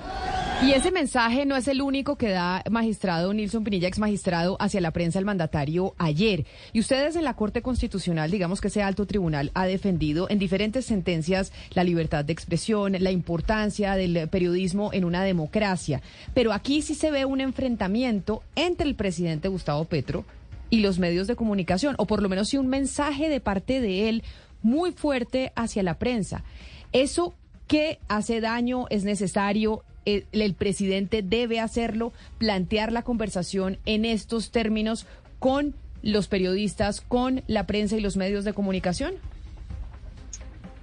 Y 0.61 0.71
ese 0.71 0.91
mensaje 0.91 1.45
no 1.45 1.57
es 1.57 1.67
el 1.67 1.81
único 1.81 2.15
que 2.15 2.30
da 2.30 2.63
magistrado 2.69 3.34
Nilson 3.34 3.63
Pinilla, 3.63 3.88
ex 3.88 3.99
magistrado, 3.99 4.55
hacia 4.59 4.80
la 4.80 4.91
prensa 4.91 5.19
el 5.19 5.25
mandatario 5.25 5.93
ayer. 5.97 6.45
Y 6.71 6.80
ustedes 6.80 7.15
en 7.15 7.25
la 7.25 7.35
Corte 7.35 7.61
Constitucional, 7.61 8.31
digamos 8.31 8.61
que 8.61 8.69
ese 8.69 8.81
alto 8.81 9.05
tribunal, 9.05 9.51
ha 9.55 9.65
defendido 9.65 10.30
en 10.30 10.39
diferentes 10.39 10.85
sentencias 10.85 11.51
la 11.73 11.84
libertad 11.84 12.23
de 12.23 12.34
expresión, 12.34 12.95
la 12.99 13.11
importancia 13.11 13.95
del 13.95 14.30
periodismo 14.30 14.91
en 14.93 15.03
una 15.03 15.23
democracia. 15.23 16.01
Pero 16.34 16.53
aquí 16.53 16.81
sí 16.81 16.95
se 16.95 17.11
ve 17.11 17.25
un 17.25 17.41
enfrentamiento 17.41 18.41
entre 18.55 18.88
el 18.88 18.95
presidente 18.95 19.49
Gustavo 19.49 19.84
Petro 19.85 20.23
y 20.69 20.80
los 20.80 20.97
medios 20.97 21.27
de 21.27 21.35
comunicación, 21.35 21.95
o 21.97 22.05
por 22.05 22.21
lo 22.21 22.30
menos 22.30 22.49
sí 22.49 22.57
un 22.57 22.67
mensaje 22.67 23.27
de 23.27 23.41
parte 23.41 23.81
de 23.81 24.07
él 24.07 24.23
muy 24.61 24.93
fuerte 24.93 25.51
hacia 25.55 25.84
la 25.84 25.99
prensa. 25.99 26.43
Eso 26.93 27.34
¿Qué 27.67 27.99
hace 28.07 28.41
daño? 28.41 28.85
¿Es 28.89 29.03
necesario? 29.03 29.84
El, 30.05 30.25
el, 30.31 30.53
presidente 30.53 31.21
debe 31.21 31.59
hacerlo, 31.59 32.13
plantear 32.38 32.91
la 32.91 33.03
conversación 33.03 33.77
en 33.85 34.05
estos 34.05 34.51
términos 34.51 35.05
con 35.39 35.75
los 36.03 36.27
periodistas, 36.27 37.01
con 37.01 37.43
la 37.47 37.65
prensa 37.65 37.97
y 37.97 38.01
los 38.01 38.17
medios 38.17 38.43
de 38.43 38.53
comunicación? 38.53 39.13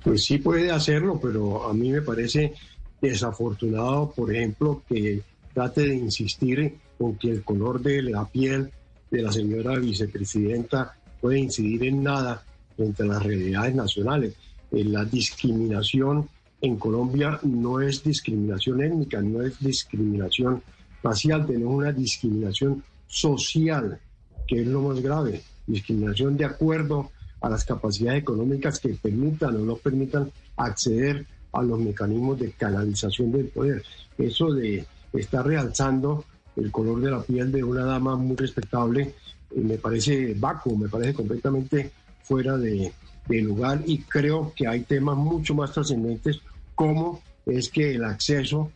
Pues 0.02 0.24
sí 0.24 0.38
puede 0.38 0.70
hacerlo, 0.70 1.20
pero 1.22 1.68
a 1.68 1.74
mí 1.74 1.90
me 1.90 2.00
parece 2.00 2.54
desafortunado, 3.00 4.10
por 4.10 4.34
ejemplo, 4.34 4.82
que 4.88 5.22
trate 5.52 5.82
de 5.82 5.96
insistir 5.96 6.78
con 6.98 7.16
que 7.16 7.30
el 7.30 7.42
color 7.42 7.80
de 7.80 8.02
la 8.02 8.24
piel 8.26 8.70
de 9.10 9.22
la 9.22 9.32
señora 9.32 9.78
vicepresidenta 9.78 10.96
puede 11.20 11.38
incidir 11.38 11.84
en 11.84 12.02
nada 12.02 12.44
frente 12.76 13.02
a 13.02 13.06
las 13.06 13.22
realidades 13.22 13.74
nacionales. 13.74 14.34
En 14.72 14.92
la 14.92 15.04
discriminación 15.04 16.28
en 16.60 16.76
Colombia 16.76 17.38
no 17.42 17.80
es 17.80 18.02
discriminación 18.02 18.82
étnica, 18.82 19.20
no 19.20 19.42
es 19.42 19.58
discriminación 19.60 20.62
racial, 21.02 21.46
tenemos 21.46 21.74
una 21.74 21.92
discriminación 21.92 22.82
social, 23.06 23.98
que 24.46 24.60
es 24.60 24.66
lo 24.66 24.82
más 24.82 25.00
grave, 25.00 25.42
discriminación 25.66 26.36
de 26.36 26.44
acuerdo 26.44 27.10
a 27.40 27.48
las 27.48 27.64
capacidades 27.64 28.20
económicas 28.20 28.78
que 28.78 28.90
permitan 28.90 29.56
o 29.56 29.60
no 29.60 29.76
permitan 29.76 30.30
acceder 30.56 31.26
a 31.52 31.62
los 31.62 31.78
mecanismos 31.78 32.38
de 32.38 32.52
canalización 32.52 33.32
del 33.32 33.46
poder. 33.46 33.82
Eso 34.18 34.52
de 34.52 34.86
estar 35.14 35.46
realzando 35.46 36.24
el 36.56 36.70
color 36.70 37.00
de 37.00 37.10
la 37.10 37.22
piel 37.22 37.50
de 37.50 37.64
una 37.64 37.84
dama 37.84 38.16
muy 38.16 38.36
respetable 38.36 39.14
eh, 39.50 39.60
me 39.60 39.78
parece 39.78 40.34
vacuo, 40.34 40.76
me 40.76 40.88
parece 40.88 41.14
completamente 41.14 41.90
fuera 42.22 42.56
de, 42.56 42.92
de 43.26 43.40
lugar 43.40 43.82
y 43.86 44.02
creo 44.02 44.52
que 44.54 44.66
hay 44.66 44.82
temas 44.82 45.16
mucho 45.16 45.54
más 45.54 45.72
trascendentes 45.72 46.40
como 46.74 47.20
es 47.46 47.68
que 47.68 47.94
el 47.94 48.04
acceso 48.04 48.70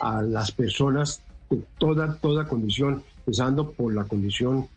a 0.00 0.22
las 0.22 0.52
personas 0.52 1.20
de 1.50 1.62
toda, 1.78 2.16
toda 2.16 2.46
condición, 2.46 3.02
empezando 3.18 3.70
por 3.70 3.94
la 3.94 4.04
condición 4.04 4.68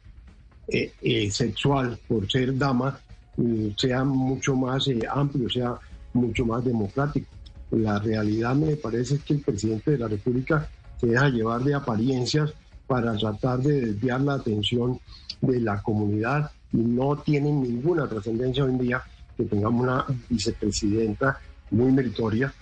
eh, 0.67 0.93
eh, 1.01 1.31
sexual, 1.31 1.99
por 2.07 2.29
ser 2.29 2.57
dama, 2.57 2.99
mm, 3.37 3.69
sea 3.75 4.03
mucho 4.03 4.55
más 4.55 4.87
eh, 4.87 4.99
amplio, 5.09 5.49
sea 5.49 5.75
mucho 6.13 6.45
más 6.45 6.63
democrático. 6.63 7.27
La 7.71 7.99
realidad 7.99 8.55
me 8.55 8.75
parece 8.75 9.19
que 9.19 9.33
el 9.33 9.41
presidente 9.41 9.91
de 9.91 9.97
la 9.97 10.07
República 10.07 10.69
se 10.99 11.07
deja 11.07 11.29
llevar 11.29 11.63
de 11.63 11.73
apariencias 11.73 12.53
para 12.87 13.15
tratar 13.15 13.59
de 13.59 13.81
desviar 13.81 14.21
la 14.21 14.33
atención 14.33 14.99
de 15.41 15.59
la 15.59 15.81
comunidad 15.81 16.51
y 16.73 16.77
no 16.77 17.17
tiene 17.17 17.51
ninguna 17.51 18.07
trascendencia 18.07 18.63
hoy 18.63 18.71
en 18.71 18.79
día 18.79 19.03
que 19.37 19.45
tengamos 19.45 19.81
una 19.83 20.05
vicepresidenta 20.29 21.39
muy 21.71 21.91
meritoria 21.91 22.53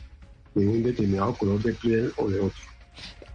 de 0.55 0.67
un 0.67 0.83
determinado 0.83 1.35
color 1.35 1.61
de 1.61 1.73
piel 1.73 2.11
o 2.17 2.29
de 2.29 2.39
otro. 2.39 2.61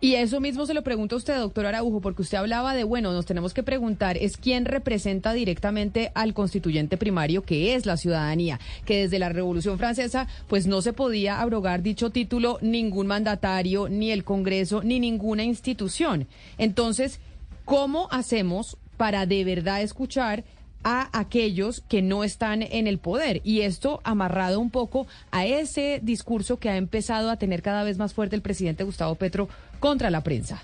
Y 0.02 0.16
eso 0.16 0.40
mismo 0.40 0.66
se 0.66 0.74
lo 0.74 0.82
pregunto 0.82 1.14
a 1.14 1.18
usted, 1.18 1.38
doctor 1.38 1.64
Araujo, 1.64 2.00
porque 2.00 2.22
usted 2.22 2.36
hablaba 2.36 2.74
de, 2.74 2.82
bueno, 2.82 3.12
nos 3.12 3.24
tenemos 3.24 3.54
que 3.54 3.62
preguntar, 3.62 4.16
es 4.16 4.36
quién 4.36 4.64
representa 4.64 5.32
directamente 5.32 6.10
al 6.16 6.34
constituyente 6.34 6.96
primario, 6.96 7.42
que 7.42 7.76
es 7.76 7.86
la 7.86 7.96
ciudadanía, 7.96 8.58
que 8.84 9.02
desde 9.02 9.20
la 9.20 9.28
Revolución 9.28 9.78
Francesa, 9.78 10.26
pues 10.48 10.66
no 10.66 10.82
se 10.82 10.92
podía 10.92 11.40
abrogar 11.40 11.84
dicho 11.84 12.10
título 12.10 12.58
ningún 12.62 13.06
mandatario, 13.06 13.88
ni 13.88 14.10
el 14.10 14.24
Congreso, 14.24 14.82
ni 14.82 14.98
ninguna 14.98 15.44
institución. 15.44 16.26
Entonces, 16.58 17.20
¿cómo 17.64 18.08
hacemos 18.10 18.78
para 18.96 19.24
de 19.24 19.44
verdad 19.44 19.82
escuchar 19.82 20.42
a 20.84 21.08
aquellos 21.18 21.82
que 21.88 22.02
no 22.02 22.24
están 22.24 22.62
en 22.62 22.86
el 22.86 22.98
poder. 22.98 23.40
Y 23.44 23.62
esto 23.62 24.00
amarrado 24.04 24.60
un 24.60 24.70
poco 24.70 25.06
a 25.30 25.46
ese 25.46 26.00
discurso 26.02 26.58
que 26.58 26.70
ha 26.70 26.76
empezado 26.76 27.30
a 27.30 27.36
tener 27.36 27.62
cada 27.62 27.84
vez 27.84 27.98
más 27.98 28.14
fuerte 28.14 28.36
el 28.36 28.42
presidente 28.42 28.84
Gustavo 28.84 29.14
Petro 29.14 29.48
contra 29.80 30.10
la 30.10 30.22
prensa. 30.22 30.62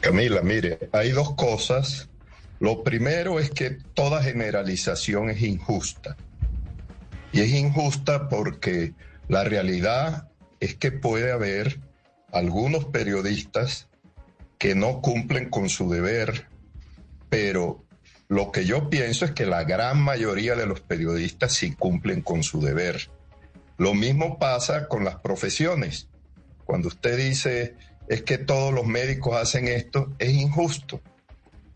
Camila, 0.00 0.42
mire, 0.42 0.88
hay 0.92 1.10
dos 1.10 1.34
cosas. 1.34 2.08
Lo 2.60 2.82
primero 2.82 3.40
es 3.40 3.50
que 3.50 3.70
toda 3.94 4.22
generalización 4.22 5.30
es 5.30 5.42
injusta. 5.42 6.16
Y 7.32 7.40
es 7.40 7.52
injusta 7.52 8.28
porque 8.28 8.94
la 9.28 9.44
realidad 9.44 10.28
es 10.60 10.74
que 10.74 10.92
puede 10.92 11.32
haber 11.32 11.80
algunos 12.32 12.86
periodistas 12.86 13.88
que 14.58 14.74
no 14.74 15.00
cumplen 15.00 15.50
con 15.50 15.68
su 15.68 15.90
deber, 15.90 16.46
pero 17.28 17.84
lo 18.28 18.50
que 18.50 18.64
yo 18.64 18.90
pienso 18.90 19.24
es 19.24 19.32
que 19.32 19.46
la 19.46 19.64
gran 19.64 20.00
mayoría 20.00 20.56
de 20.56 20.66
los 20.66 20.80
periodistas 20.80 21.52
sí 21.52 21.74
cumplen 21.74 22.22
con 22.22 22.42
su 22.42 22.60
deber. 22.60 23.08
Lo 23.78 23.94
mismo 23.94 24.38
pasa 24.38 24.88
con 24.88 25.04
las 25.04 25.16
profesiones. 25.16 26.08
Cuando 26.64 26.88
usted 26.88 27.16
dice 27.16 27.74
es 28.08 28.22
que 28.22 28.38
todos 28.38 28.72
los 28.72 28.86
médicos 28.86 29.36
hacen 29.36 29.68
esto, 29.68 30.12
es 30.18 30.32
injusto. 30.32 31.00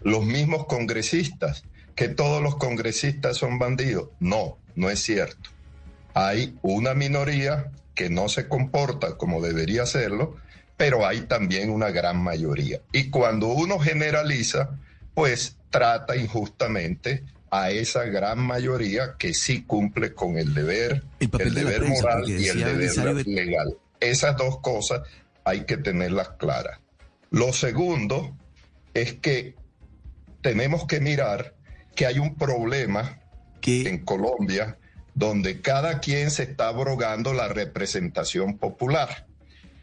Los 0.00 0.24
mismos 0.24 0.66
congresistas, 0.66 1.64
que 1.94 2.08
todos 2.08 2.42
los 2.42 2.56
congresistas 2.56 3.36
son 3.36 3.58
bandidos. 3.58 4.08
No, 4.20 4.58
no 4.74 4.90
es 4.90 5.00
cierto. 5.00 5.50
Hay 6.14 6.56
una 6.62 6.94
minoría 6.94 7.70
que 7.94 8.10
no 8.10 8.28
se 8.28 8.48
comporta 8.48 9.16
como 9.16 9.42
debería 9.42 9.82
hacerlo, 9.82 10.36
pero 10.76 11.06
hay 11.06 11.22
también 11.22 11.70
una 11.70 11.90
gran 11.90 12.22
mayoría. 12.22 12.80
Y 12.92 13.10
cuando 13.10 13.48
uno 13.48 13.78
generaliza, 13.78 14.78
pues 15.14 15.56
trata 15.70 16.16
injustamente 16.16 17.24
a 17.50 17.70
esa 17.70 18.04
gran 18.04 18.38
mayoría 18.38 19.16
que 19.18 19.34
sí 19.34 19.62
cumple 19.62 20.14
con 20.14 20.36
el 20.36 20.54
deber, 20.54 21.02
el, 21.18 21.54
deber 21.54 21.84
moral 21.84 22.28
y 22.28 22.46
el 22.48 22.64
deber 22.64 23.26
legal. 23.26 23.76
Esas 23.98 24.36
dos 24.36 24.60
cosas 24.60 25.02
hay 25.44 25.64
que 25.64 25.76
tenerlas 25.76 26.30
claras. 26.30 26.78
Lo 27.30 27.52
segundo 27.52 28.36
es 28.94 29.14
que 29.14 29.54
tenemos 30.42 30.86
que 30.86 31.00
mirar 31.00 31.54
que 31.94 32.06
hay 32.06 32.18
un 32.18 32.36
problema 32.36 33.20
en 33.62 34.04
Colombia 34.04 34.78
donde 35.14 35.60
cada 35.60 36.00
quien 36.00 36.30
se 36.30 36.44
está 36.44 36.68
abrogando 36.68 37.34
la 37.34 37.48
representación 37.48 38.58
popular 38.58 39.26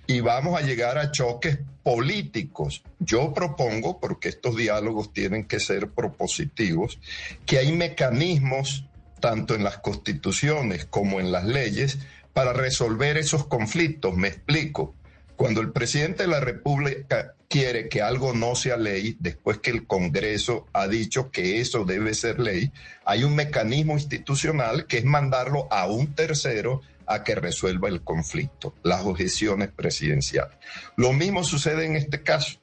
y 0.07 0.21
vamos 0.21 0.59
a 0.59 0.65
llegar 0.65 0.97
a 0.97 1.11
choques 1.11 1.59
políticos. 1.83 2.81
Yo 2.99 3.33
propongo, 3.33 3.99
porque 3.99 4.29
estos 4.29 4.55
diálogos 4.55 5.13
tienen 5.13 5.45
que 5.45 5.59
ser 5.59 5.89
propositivos, 5.89 6.99
que 7.45 7.59
hay 7.59 7.73
mecanismos, 7.73 8.85
tanto 9.19 9.53
en 9.53 9.63
las 9.63 9.79
constituciones 9.79 10.85
como 10.85 11.19
en 11.19 11.31
las 11.31 11.45
leyes, 11.45 11.99
para 12.33 12.53
resolver 12.53 13.17
esos 13.17 13.45
conflictos. 13.45 14.15
Me 14.15 14.29
explico. 14.29 14.95
Cuando 15.35 15.61
el 15.61 15.71
presidente 15.71 16.23
de 16.23 16.29
la 16.29 16.39
República 16.39 17.35
quiere 17.47 17.89
que 17.89 18.01
algo 18.01 18.33
no 18.33 18.55
sea 18.55 18.77
ley, 18.77 19.17
después 19.19 19.59
que 19.59 19.71
el 19.71 19.85
Congreso 19.85 20.67
ha 20.73 20.87
dicho 20.87 21.31
que 21.31 21.61
eso 21.61 21.85
debe 21.85 22.13
ser 22.13 22.39
ley, 22.39 22.71
hay 23.05 23.23
un 23.23 23.35
mecanismo 23.35 23.93
institucional 23.93 24.87
que 24.87 24.97
es 24.97 25.05
mandarlo 25.05 25.67
a 25.71 25.87
un 25.87 26.13
tercero 26.15 26.81
a 27.07 27.23
que 27.23 27.35
resuelva 27.35 27.89
el 27.89 28.01
conflicto, 28.01 28.75
las 28.83 29.05
objeciones 29.05 29.69
presidenciales. 29.69 30.57
Lo 30.95 31.13
mismo 31.13 31.43
sucede 31.43 31.85
en 31.85 31.95
este 31.95 32.21
caso. 32.21 32.59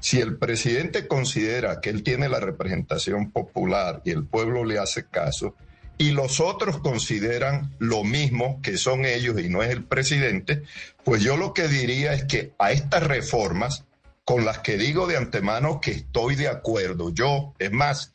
Si 0.00 0.20
el 0.20 0.36
presidente 0.36 1.06
considera 1.08 1.80
que 1.80 1.90
él 1.90 2.02
tiene 2.02 2.28
la 2.28 2.40
representación 2.40 3.30
popular 3.30 4.02
y 4.04 4.10
el 4.10 4.24
pueblo 4.24 4.64
le 4.64 4.78
hace 4.78 5.06
caso, 5.06 5.54
y 5.96 6.10
los 6.10 6.40
otros 6.40 6.78
consideran 6.78 7.74
lo 7.78 8.04
mismo 8.04 8.60
que 8.62 8.76
son 8.76 9.04
ellos 9.04 9.40
y 9.40 9.48
no 9.48 9.62
es 9.62 9.70
el 9.70 9.84
presidente, 9.84 10.62
pues 11.04 11.22
yo 11.22 11.36
lo 11.36 11.54
que 11.54 11.68
diría 11.68 12.12
es 12.14 12.24
que 12.24 12.52
a 12.58 12.72
estas 12.72 13.04
reformas, 13.04 13.84
con 14.24 14.44
las 14.44 14.58
que 14.58 14.76
digo 14.76 15.06
de 15.06 15.16
antemano 15.16 15.80
que 15.80 15.92
estoy 15.92 16.34
de 16.34 16.48
acuerdo, 16.48 17.10
yo, 17.10 17.54
es 17.58 17.70
más, 17.70 18.12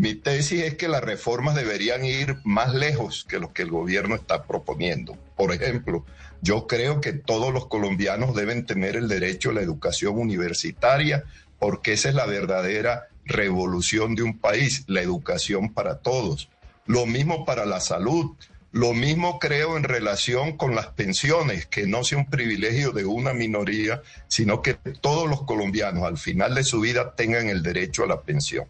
mi 0.00 0.14
tesis 0.14 0.62
es 0.62 0.76
que 0.76 0.88
las 0.88 1.04
reformas 1.04 1.54
deberían 1.54 2.06
ir 2.06 2.38
más 2.42 2.72
lejos 2.72 3.26
que 3.28 3.38
lo 3.38 3.52
que 3.52 3.60
el 3.60 3.70
gobierno 3.70 4.14
está 4.14 4.44
proponiendo. 4.44 5.14
Por 5.36 5.52
ejemplo, 5.52 6.06
yo 6.40 6.66
creo 6.66 7.02
que 7.02 7.12
todos 7.12 7.52
los 7.52 7.66
colombianos 7.66 8.34
deben 8.34 8.64
tener 8.64 8.96
el 8.96 9.08
derecho 9.08 9.50
a 9.50 9.52
la 9.52 9.60
educación 9.60 10.16
universitaria 10.16 11.24
porque 11.58 11.92
esa 11.92 12.08
es 12.08 12.14
la 12.14 12.24
verdadera 12.24 13.08
revolución 13.26 14.14
de 14.14 14.22
un 14.22 14.38
país, 14.38 14.84
la 14.86 15.02
educación 15.02 15.74
para 15.74 15.98
todos. 15.98 16.48
Lo 16.86 17.04
mismo 17.04 17.44
para 17.44 17.66
la 17.66 17.80
salud. 17.80 18.34
Lo 18.72 18.94
mismo 18.94 19.38
creo 19.38 19.76
en 19.76 19.82
relación 19.82 20.56
con 20.56 20.74
las 20.74 20.86
pensiones, 20.86 21.66
que 21.66 21.86
no 21.86 22.04
sea 22.04 22.16
un 22.16 22.30
privilegio 22.30 22.92
de 22.92 23.04
una 23.04 23.34
minoría, 23.34 24.00
sino 24.28 24.62
que 24.62 24.74
todos 24.74 25.28
los 25.28 25.42
colombianos 25.42 26.04
al 26.04 26.16
final 26.16 26.54
de 26.54 26.64
su 26.64 26.80
vida 26.80 27.14
tengan 27.16 27.50
el 27.50 27.62
derecho 27.62 28.04
a 28.04 28.06
la 28.06 28.22
pensión. 28.22 28.64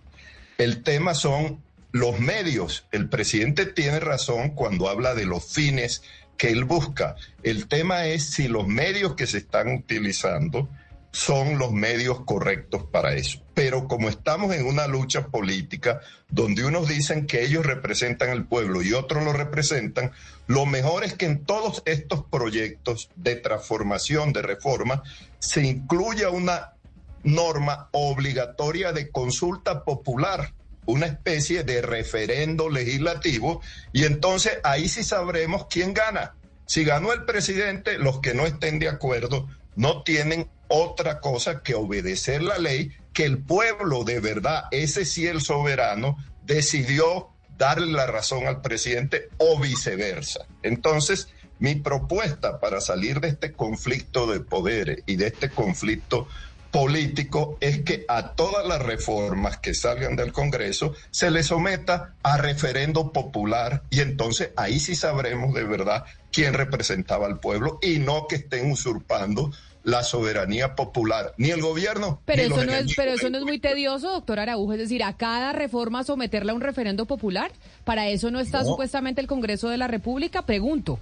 El 0.61 0.83
tema 0.83 1.15
son 1.15 1.63
los 1.91 2.21
medios. 2.21 2.87
El 2.93 3.09
presidente 3.09 3.65
tiene 3.65 3.99
razón 3.99 4.51
cuando 4.51 4.91
habla 4.91 5.15
de 5.15 5.25
los 5.25 5.43
fines 5.43 6.03
que 6.37 6.51
él 6.51 6.65
busca. 6.65 7.17
El 7.43 7.67
tema 7.67 8.05
es 8.05 8.33
si 8.33 8.47
los 8.47 8.69
medios 8.69 9.15
que 9.15 9.27
se 9.27 9.39
están 9.39 9.73
utilizando 9.73 10.69
son 11.13 11.59
los 11.59 11.73
medios 11.73 12.27
correctos 12.27 12.85
para 12.85 13.15
eso. 13.15 13.43
Pero 13.55 13.89
como 13.89 14.11
estamos 14.11 14.55
en 14.55 14.67
una 14.67 14.87
lucha 14.87 15.29
política 15.29 16.03
donde 16.29 16.67
unos 16.67 16.89
dicen 16.89 17.27
que 17.27 17.43
ellos 17.43 17.65
representan 17.65 18.29
al 18.29 18.45
pueblo 18.45 18.83
y 18.83 18.93
otros 18.93 19.25
lo 19.25 19.33
representan, 19.33 20.13
lo 20.47 20.67
mejor 20.67 21.05
es 21.05 21.15
que 21.15 21.25
en 21.25 21.43
todos 21.47 21.83
estos 21.87 22.23
proyectos 22.25 23.09
de 23.17 23.37
transformación, 23.37 24.35
de 24.35 24.43
reforma, 24.43 25.05
se 25.39 25.63
incluya 25.63 26.29
una 26.29 26.75
norma 27.23 27.89
obligatoria 27.93 28.93
de 28.93 29.11
consulta 29.11 29.85
popular, 29.85 30.53
una 30.87 31.07
especie 31.07 31.63
de 31.63 31.83
referendo 31.83 32.69
legislativo, 32.69 33.61
y 33.93 34.05
entonces 34.05 34.59
ahí 34.65 34.89
sí 34.89 35.05
sabremos 35.05 35.67
quién 35.69 35.95
gana. 35.95 36.35
Si 36.67 36.85
ganó 36.85 37.13
el 37.13 37.25
presidente, 37.25 37.99
los 37.99 38.21
que 38.21 38.35
no 38.35 38.47
estén 38.47 38.79
de 38.79 38.89
acuerdo 38.89 39.49
no 39.77 40.03
tienen 40.03 40.49
otra 40.69 41.21
cosa 41.21 41.63
que 41.63 41.75
obedecer 41.75 42.43
la 42.43 42.59
ley 42.59 42.93
que 43.13 43.25
el 43.25 43.39
pueblo 43.39 44.05
de 44.05 44.21
verdad, 44.21 44.65
ese 44.71 45.05
sí 45.05 45.27
el 45.27 45.41
soberano, 45.41 46.17
decidió 46.45 47.29
darle 47.59 47.93
la 47.93 48.07
razón 48.07 48.47
al 48.47 48.61
presidente 48.63 49.29
o 49.39 49.59
viceversa. 49.59 50.47
Entonces, 50.63 51.29
Mi 51.61 51.75
propuesta 51.75 52.59
para 52.59 52.81
salir 52.81 53.21
de 53.21 53.29
este 53.29 53.53
conflicto 53.53 54.27
de 54.27 54.41
poderes 54.41 55.03
y 55.05 55.17
de 55.17 55.27
este 55.27 55.51
conflicto 55.51 56.27
político 56.71 57.57
es 57.61 57.83
que 57.83 58.05
a 58.09 58.33
todas 58.35 58.67
las 58.67 58.81
reformas 58.83 59.59
que 59.59 59.75
salgan 59.75 60.17
del 60.17 60.33
Congreso 60.33 60.95
se 61.11 61.31
les 61.31 61.47
someta 61.47 62.15
a 62.23 62.37
referendo 62.37 63.13
popular 63.13 63.83
y 63.91 64.01
entonces 64.01 64.51
ahí 64.57 64.79
sí 64.79 64.95
sabremos 64.95 65.55
de 65.55 65.65
verdad 65.65 66.05
quién 66.33 66.55
representaba 66.55 67.27
al 67.27 67.41
pueblo 67.41 67.79
y 67.83 67.99
no 67.99 68.27
que 68.29 68.37
estén 68.37 68.71
usurpando 68.71 69.51
la 69.83 70.03
soberanía 70.03 70.75
popular, 70.77 71.33
ni 71.39 71.51
el 71.51 71.63
gobierno. 71.63 72.21
Pero, 72.27 72.43
ni 72.43 72.49
los 72.51 72.59
eso, 72.59 72.67
no 72.67 72.75
es, 72.75 72.95
pero 72.95 73.13
eso 73.13 73.31
no 73.31 73.39
es 73.39 73.45
muy 73.45 73.59
tedioso, 73.59 74.13
doctor 74.13 74.39
Araujo, 74.39 74.75
es 74.75 74.79
decir, 74.79 75.03
a 75.03 75.17
cada 75.17 75.53
reforma 75.53 76.05
someterla 76.05 76.53
a 76.53 76.55
un 76.55 76.61
referendo 76.61 77.07
popular. 77.07 77.51
Para 77.85 78.09
eso 78.09 78.31
no 78.31 78.41
está 78.41 78.61
No. 78.63 78.67
supuestamente 78.69 79.23
el 79.23 79.27
Congreso 79.27 79.71
de 79.71 79.79
la 79.79 79.89
República, 79.89 80.43
pregunto. 80.43 81.01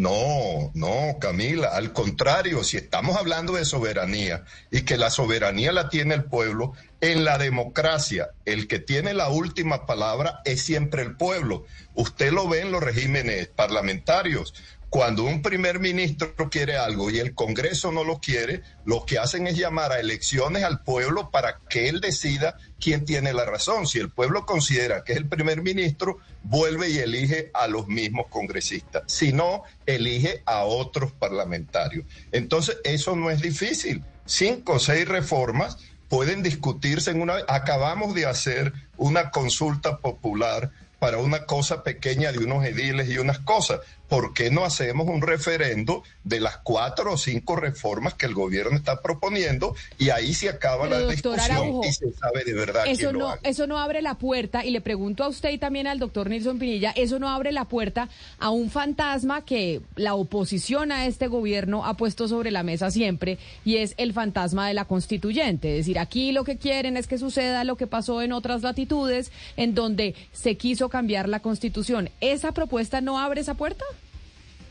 No, 0.00 0.70
no, 0.72 1.18
Camila, 1.20 1.76
al 1.76 1.92
contrario, 1.92 2.64
si 2.64 2.78
estamos 2.78 3.18
hablando 3.18 3.52
de 3.52 3.66
soberanía 3.66 4.44
y 4.70 4.80
que 4.86 4.96
la 4.96 5.10
soberanía 5.10 5.72
la 5.72 5.90
tiene 5.90 6.14
el 6.14 6.24
pueblo, 6.24 6.72
en 7.02 7.22
la 7.22 7.36
democracia 7.36 8.30
el 8.46 8.66
que 8.66 8.78
tiene 8.78 9.12
la 9.12 9.28
última 9.28 9.84
palabra 9.84 10.40
es 10.46 10.62
siempre 10.62 11.02
el 11.02 11.16
pueblo. 11.16 11.66
Usted 11.92 12.32
lo 12.32 12.48
ve 12.48 12.62
en 12.62 12.72
los 12.72 12.82
regímenes 12.82 13.48
parlamentarios. 13.48 14.54
Cuando 14.90 15.22
un 15.22 15.40
primer 15.40 15.78
ministro 15.78 16.34
quiere 16.50 16.76
algo 16.76 17.12
y 17.12 17.20
el 17.20 17.32
Congreso 17.32 17.92
no 17.92 18.02
lo 18.02 18.18
quiere, 18.18 18.62
lo 18.84 19.06
que 19.06 19.20
hacen 19.20 19.46
es 19.46 19.56
llamar 19.56 19.92
a 19.92 20.00
elecciones 20.00 20.64
al 20.64 20.82
pueblo 20.82 21.30
para 21.30 21.60
que 21.68 21.88
él 21.88 22.00
decida 22.00 22.56
quién 22.80 23.04
tiene 23.04 23.32
la 23.32 23.44
razón. 23.44 23.86
Si 23.86 24.00
el 24.00 24.10
pueblo 24.10 24.44
considera 24.44 25.04
que 25.04 25.12
es 25.12 25.18
el 25.18 25.28
primer 25.28 25.62
ministro, 25.62 26.18
vuelve 26.42 26.90
y 26.90 26.98
elige 26.98 27.52
a 27.54 27.68
los 27.68 27.86
mismos 27.86 28.26
congresistas. 28.30 29.04
Si 29.06 29.32
no, 29.32 29.62
elige 29.86 30.42
a 30.44 30.64
otros 30.64 31.12
parlamentarios. 31.12 32.04
Entonces, 32.32 32.78
eso 32.82 33.14
no 33.14 33.30
es 33.30 33.40
difícil. 33.40 34.02
Cinco 34.26 34.72
o 34.72 34.78
seis 34.80 35.06
reformas 35.06 35.78
pueden 36.08 36.42
discutirse 36.42 37.12
en 37.12 37.22
una. 37.22 37.34
Acabamos 37.46 38.12
de 38.12 38.26
hacer 38.26 38.72
una 38.96 39.30
consulta 39.30 39.98
popular 39.98 40.72
para 40.98 41.18
una 41.18 41.46
cosa 41.46 41.82
pequeña 41.82 42.30
de 42.30 42.38
unos 42.38 42.64
ediles 42.64 43.08
y 43.08 43.18
unas 43.18 43.38
cosas. 43.38 43.80
¿Por 44.10 44.34
qué 44.34 44.50
no 44.50 44.64
hacemos 44.64 45.06
un 45.06 45.22
referendo 45.22 46.02
de 46.24 46.40
las 46.40 46.58
cuatro 46.58 47.12
o 47.12 47.16
cinco 47.16 47.56
reformas 47.56 48.14
que 48.14 48.26
el 48.26 48.34
gobierno 48.34 48.76
está 48.76 49.00
proponiendo 49.00 49.74
y 49.98 50.10
ahí 50.10 50.34
se 50.34 50.48
acaba 50.48 50.88
Pero, 50.88 51.00
la 51.06 51.12
discusión 51.12 51.40
Araujo, 51.40 51.84
y 51.86 51.92
se 51.92 52.12
sabe 52.12 52.44
de 52.44 52.52
verdad 52.52 52.84
Eso 52.86 53.10
quién 53.10 53.12
lo 53.14 53.18
no, 53.20 53.28
haga? 53.30 53.40
eso 53.44 53.66
no 53.68 53.78
abre 53.78 54.02
la 54.02 54.16
puerta, 54.18 54.64
y 54.64 54.70
le 54.72 54.80
pregunto 54.80 55.22
a 55.24 55.28
usted 55.28 55.50
y 55.50 55.58
también 55.58 55.86
al 55.86 56.00
doctor 56.00 56.28
Nilson 56.28 56.58
Pinilla, 56.58 56.90
eso 56.90 57.18
no 57.20 57.28
abre 57.28 57.52
la 57.52 57.66
puerta 57.66 58.08
a 58.38 58.50
un 58.50 58.68
fantasma 58.70 59.44
que 59.44 59.80
la 59.94 60.14
oposición 60.14 60.90
a 60.90 61.06
este 61.06 61.28
gobierno 61.28 61.86
ha 61.86 61.96
puesto 61.96 62.26
sobre 62.26 62.50
la 62.50 62.64
mesa 62.64 62.90
siempre, 62.90 63.38
y 63.64 63.76
es 63.76 63.94
el 63.96 64.12
fantasma 64.12 64.66
de 64.66 64.74
la 64.74 64.86
constituyente. 64.86 65.70
Es 65.78 65.86
decir, 65.86 66.00
aquí 66.00 66.32
lo 66.32 66.42
que 66.42 66.58
quieren 66.58 66.96
es 66.96 67.06
que 67.06 67.16
suceda 67.16 67.62
lo 67.62 67.76
que 67.76 67.86
pasó 67.86 68.22
en 68.22 68.32
otras 68.32 68.62
latitudes, 68.62 69.30
en 69.56 69.74
donde 69.76 70.16
se 70.32 70.56
quiso 70.56 70.88
cambiar 70.88 71.28
la 71.28 71.40
constitución. 71.40 72.10
¿Esa 72.20 72.50
propuesta 72.52 73.00
no 73.00 73.20
abre 73.20 73.40
esa 73.42 73.54
puerta? 73.54 73.84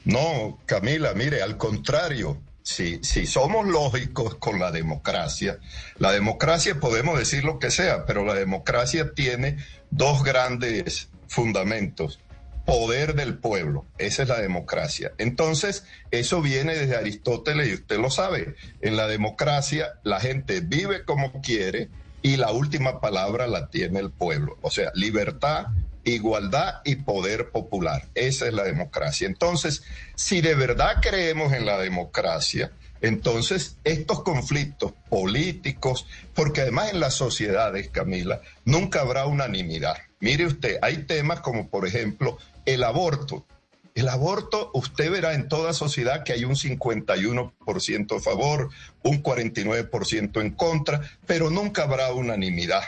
No, 0.05 0.59
Camila, 0.65 1.13
mire, 1.13 1.41
al 1.41 1.57
contrario, 1.57 2.41
si, 2.63 2.99
si 3.03 3.25
somos 3.25 3.67
lógicos 3.67 4.35
con 4.35 4.59
la 4.59 4.71
democracia, 4.71 5.59
la 5.97 6.11
democracia 6.11 6.79
podemos 6.79 7.17
decir 7.17 7.43
lo 7.43 7.59
que 7.59 7.71
sea, 7.71 8.05
pero 8.05 8.25
la 8.25 8.33
democracia 8.33 9.13
tiene 9.13 9.57
dos 9.89 10.23
grandes 10.23 11.09
fundamentos. 11.27 12.19
Poder 12.65 13.15
del 13.15 13.39
pueblo, 13.39 13.87
esa 13.97 14.21
es 14.21 14.29
la 14.29 14.39
democracia. 14.39 15.13
Entonces, 15.17 15.85
eso 16.11 16.41
viene 16.41 16.75
desde 16.75 16.97
Aristóteles 16.97 17.67
y 17.67 17.73
usted 17.73 17.97
lo 17.97 18.11
sabe. 18.11 18.55
En 18.81 18.95
la 18.95 19.07
democracia, 19.07 19.93
la 20.03 20.19
gente 20.19 20.59
vive 20.61 21.03
como 21.03 21.41
quiere 21.41 21.89
y 22.21 22.37
la 22.37 22.51
última 22.51 23.01
palabra 23.01 23.47
la 23.47 23.69
tiene 23.69 23.99
el 23.99 24.11
pueblo. 24.11 24.59
O 24.61 24.69
sea, 24.69 24.91
libertad, 24.93 25.67
igualdad 26.09 26.81
y 26.85 26.97
poder 26.97 27.49
popular. 27.49 28.05
Esa 28.15 28.47
es 28.47 28.53
la 28.53 28.63
democracia. 28.63 29.27
Entonces, 29.27 29.83
si 30.15 30.41
de 30.41 30.55
verdad 30.55 30.97
creemos 31.01 31.53
en 31.53 31.65
la 31.65 31.77
democracia, 31.77 32.71
entonces 33.01 33.77
estos 33.83 34.23
conflictos 34.23 34.93
políticos, 35.09 36.05
porque 36.33 36.61
además 36.61 36.91
en 36.91 36.99
las 36.99 37.13
sociedades, 37.13 37.89
Camila, 37.89 38.41
nunca 38.65 39.01
habrá 39.01 39.25
unanimidad. 39.25 39.97
Mire 40.19 40.45
usted, 40.45 40.77
hay 40.81 41.03
temas 41.03 41.39
como 41.39 41.69
por 41.69 41.87
ejemplo 41.87 42.37
el 42.65 42.83
aborto. 42.83 43.45
El 43.95 44.07
aborto, 44.07 44.71
usted 44.73 45.11
verá 45.11 45.33
en 45.33 45.47
toda 45.47 45.73
sociedad 45.73 46.23
que 46.23 46.33
hay 46.33 46.45
un 46.45 46.55
51% 46.55 48.17
a 48.17 48.19
favor, 48.21 48.69
un 49.03 49.23
49% 49.23 50.41
en 50.41 50.51
contra, 50.51 51.01
pero 51.25 51.49
nunca 51.49 51.83
habrá 51.83 52.13
unanimidad. 52.13 52.83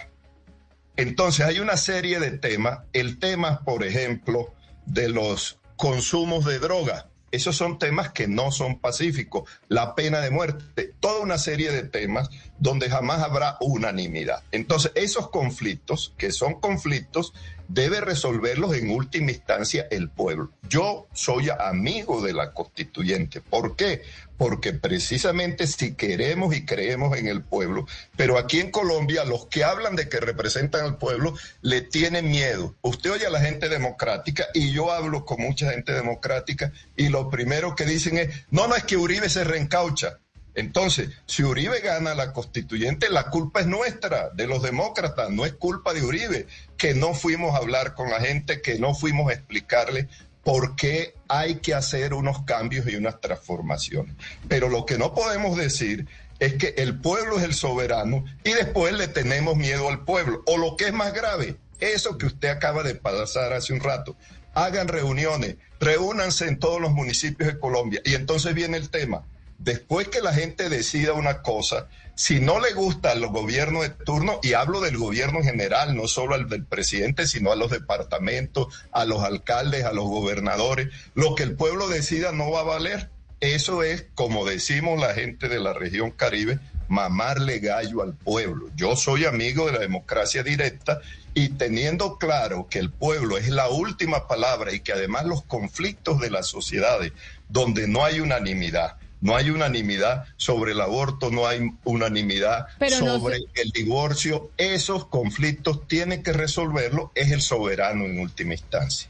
Entonces 0.98 1.46
hay 1.46 1.60
una 1.60 1.78
serie 1.78 2.20
de 2.20 2.32
temas, 2.32 2.80
el 2.94 3.20
tema, 3.20 3.62
por 3.64 3.84
ejemplo, 3.84 4.54
de 4.86 5.10
los 5.10 5.60
consumos 5.78 6.46
de 6.46 6.60
droga. 6.60 7.08
Esos 7.32 7.56
son 7.56 7.80
temas 7.80 8.12
que 8.12 8.28
no 8.28 8.52
son 8.52 8.80
pacíficos. 8.80 9.50
La 9.70 9.96
pena 9.96 10.20
de 10.20 10.32
muerte, 10.32 10.94
toda 11.00 11.22
una 11.22 11.38
serie 11.38 11.72
de 11.72 11.84
temas 11.84 12.30
donde 12.60 12.90
jamás 12.90 13.22
habrá 13.22 13.56
unanimidad. 13.62 14.44
Entonces, 14.52 14.92
esos 14.96 15.30
conflictos, 15.30 16.14
que 16.18 16.32
son 16.32 16.60
conflictos, 16.60 17.34
debe 17.74 18.02
resolverlos 18.02 18.76
en 18.76 18.90
última 18.90 19.32
instancia 19.32 19.88
el 19.92 20.10
pueblo. 20.10 20.52
Yo 20.68 21.08
soy 21.14 21.50
amigo 21.50 22.22
de 22.22 22.34
la 22.34 22.54
constituyente. 22.54 23.42
¿Por 23.42 23.76
qué? 23.76 24.04
Porque 24.38 24.74
precisamente 24.74 25.68
si 25.68 25.94
queremos 25.94 26.56
y 26.56 26.66
creemos 26.66 27.18
en 27.18 27.28
el 27.28 27.44
pueblo, 27.44 27.86
pero 28.16 28.38
aquí 28.38 28.60
en 28.60 28.72
Colombia 28.72 29.24
los 29.24 29.46
que 29.46 29.64
hablan 29.64 29.96
de 29.96 30.10
que 30.10 30.20
representan 30.20 30.84
al 30.84 30.98
pueblo 30.98 31.36
le 31.62 31.82
tienen 31.82 32.30
miedo. 32.30 32.76
Usted 32.82 33.12
oye 33.12 33.28
a 33.28 33.32
la 33.32 33.42
gente 33.42 33.70
democrática 33.70 34.48
y 34.54 34.72
yo 34.72 34.92
hablo 34.92 35.26
con 35.26 35.42
mucha 35.42 35.72
gente 35.72 35.94
democrática 35.94 36.72
y 36.96 37.10
lo 37.10 37.30
primero 37.30 37.76
que 37.76 37.86
dicen 37.86 38.18
es, 38.18 38.30
no, 38.50 38.68
no 38.68 38.76
es 38.76 38.84
que 38.84 38.98
Uribe 38.98 39.30
se 39.30 39.44
reencaucha. 39.44 40.20
Entonces, 40.54 41.10
si 41.26 41.44
Uribe 41.44 41.80
gana 41.80 42.14
la 42.14 42.34
constituyente, 42.34 43.10
la 43.10 43.30
culpa 43.30 43.62
es 43.62 43.68
nuestra, 43.68 44.30
de 44.32 44.48
los 44.48 44.62
demócratas, 44.62 45.30
no 45.30 45.46
es 45.46 45.54
culpa 45.54 45.94
de 45.94 46.04
Uribe, 46.04 46.48
que 46.78 46.94
no 46.94 47.14
fuimos 47.14 47.56
a 47.56 47.60
hablar 47.60 47.96
con 47.96 48.10
la 48.10 48.20
gente, 48.20 48.62
que 48.62 48.78
no 48.78 48.94
fuimos 48.94 49.30
a 49.30 49.34
explicarle 49.34 50.10
por 50.44 50.76
qué 50.76 51.16
hay 51.30 51.56
que 51.56 51.74
hacer 51.74 52.14
unos 52.14 52.44
cambios 52.44 52.88
y 52.88 52.96
unas 52.96 53.22
transformaciones. 53.22 54.16
Pero 54.48 54.68
lo 54.68 54.86
que 54.86 54.98
no 54.98 55.14
podemos 55.14 55.56
decir 55.58 56.08
es 56.40 56.56
que 56.56 56.74
el 56.78 57.00
pueblo 57.00 57.38
es 57.38 57.44
el 57.44 57.54
soberano 57.54 58.26
y 58.44 58.52
después 58.52 58.94
le 58.94 59.08
tenemos 59.08 59.56
miedo 59.56 59.88
al 59.88 60.04
pueblo. 60.04 60.44
O 60.48 60.58
lo 60.58 60.76
que 60.76 60.86
es 60.86 60.94
más 60.94 61.14
grave, 61.14 61.56
eso 61.80 62.18
que 62.18 62.26
usted 62.26 62.50
acaba 62.50 62.84
de 62.84 62.96
pasar 62.96 63.54
hace 63.54 63.72
un 63.72 63.80
rato. 63.80 64.18
Hagan 64.54 64.90
reuniones, 64.90 65.56
reúnanse 65.80 66.48
en 66.48 66.60
todos 66.60 66.82
los 66.82 66.92
municipios 66.92 67.54
de 67.54 67.60
Colombia 67.60 68.02
y 68.04 68.16
entonces 68.16 68.54
viene 68.54 68.76
el 68.76 68.90
tema 68.90 69.24
después 69.64 70.08
que 70.08 70.22
la 70.22 70.34
gente 70.34 70.70
decida 70.70 71.14
una 71.14 71.42
cosa, 71.42 71.88
si 72.16 72.40
no 72.40 72.60
le 72.60 72.74
gusta 72.74 73.12
al 73.12 73.26
gobierno 73.28 73.82
de 73.82 73.90
turno, 73.90 74.40
y 74.44 74.54
hablo 74.54 74.82
del 74.82 74.98
gobierno 74.98 75.40
en 75.40 75.46
general, 75.46 75.96
no 75.96 76.08
solo 76.08 76.36
al 76.36 76.50
del 76.50 76.66
presidente, 76.66 77.28
sino 77.28 77.52
a 77.52 77.56
los 77.56 77.72
departamentos, 77.72 78.68
a 78.92 79.06
los 79.06 79.24
alcaldes, 79.24 79.86
a 79.86 79.94
los 79.94 80.06
gobernadores, 80.06 80.90
lo 81.16 81.36
que 81.36 81.44
el 81.44 81.56
pueblo 81.56 81.88
decida 81.88 82.32
no 82.32 82.52
va 82.52 82.62
a 82.62 82.64
valer. 82.64 83.10
Eso 83.40 83.82
es, 83.82 84.06
como 84.14 84.46
decimos 84.46 85.00
la 85.00 85.14
gente 85.14 85.48
de 85.48 85.60
la 85.60 85.74
región 85.74 86.12
Caribe, 86.12 86.60
mamarle 86.88 87.60
gallo 87.60 88.04
al 88.04 88.14
pueblo. 88.14 88.70
Yo 88.76 88.96
soy 88.96 89.26
amigo 89.26 89.66
de 89.66 89.74
la 89.74 89.80
democracia 89.80 90.44
directa 90.44 91.00
y 91.34 91.50
teniendo 91.50 92.18
claro 92.18 92.68
que 92.70 92.80
el 92.80 92.92
pueblo 92.92 93.38
es 93.38 93.50
la 93.50 93.70
última 93.70 94.28
palabra 94.28 94.74
y 94.74 94.82
que 94.82 94.92
además 94.92 95.26
los 95.26 95.44
conflictos 95.44 96.20
de 96.20 96.30
las 96.30 96.48
sociedades 96.48 97.14
donde 97.48 97.88
no 97.88 98.04
hay 98.04 98.20
unanimidad, 98.20 98.98
no 99.22 99.36
hay 99.36 99.50
unanimidad 99.50 100.26
sobre 100.38 100.74
el 100.74 100.82
aborto, 100.82 101.32
no 101.32 101.48
hay 101.48 101.70
unanimidad 101.84 102.66
Pero 102.80 103.00
no 103.00 103.20
sobre 103.20 103.38
el 103.38 103.72
divorcio. 103.72 104.52
Esos 104.58 105.06
conflictos 105.06 105.88
tiene 105.88 106.22
que 106.24 106.34
resolverlo, 106.34 107.12
es 107.16 107.32
el 107.32 107.42
soberano 107.42 108.06
en 108.06 108.20
última 108.20 108.54
instancia. 108.54 109.10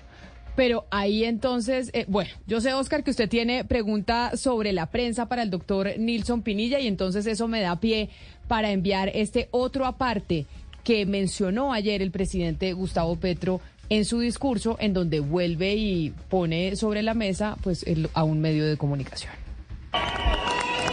Pero 0.55 0.85
ahí 0.91 1.23
entonces, 1.23 1.89
eh, 1.93 2.03
bueno, 2.09 2.29
yo 2.45 2.59
sé, 2.59 2.73
Oscar, 2.73 3.03
que 3.05 3.11
usted 3.11 3.29
tiene 3.29 3.63
pregunta 3.63 4.35
sobre 4.35 4.73
la 4.73 4.87
prensa 4.87 5.27
para 5.27 5.43
el 5.43 5.49
doctor 5.49 5.91
Nilson 5.97 6.41
Pinilla 6.43 6.79
y 6.79 6.87
entonces 6.87 7.25
eso 7.25 7.47
me 7.47 7.61
da 7.61 7.79
pie 7.79 8.09
para 8.49 8.71
enviar 8.71 9.09
este 9.15 9.47
otro 9.51 9.85
aparte 9.85 10.45
que 10.83 11.05
mencionó 11.05 11.71
ayer 11.71 12.01
el 12.01 12.11
presidente 12.11 12.73
Gustavo 12.73 13.15
Petro 13.15 13.61
en 13.87 14.03
su 14.03 14.19
discurso, 14.19 14.75
en 14.79 14.93
donde 14.93 15.19
vuelve 15.21 15.75
y 15.75 16.09
pone 16.29 16.75
sobre 16.75 17.01
la 17.01 17.13
mesa 17.13 17.55
pues 17.61 17.83
el- 17.83 18.09
a 18.13 18.23
un 18.23 18.41
medio 18.41 18.65
de 18.65 18.75
comunicación. 18.77 19.31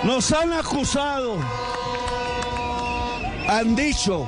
Nos 0.04 0.32
han 0.32 0.52
acusado, 0.52 1.36
han 3.48 3.74
dicho, 3.74 4.26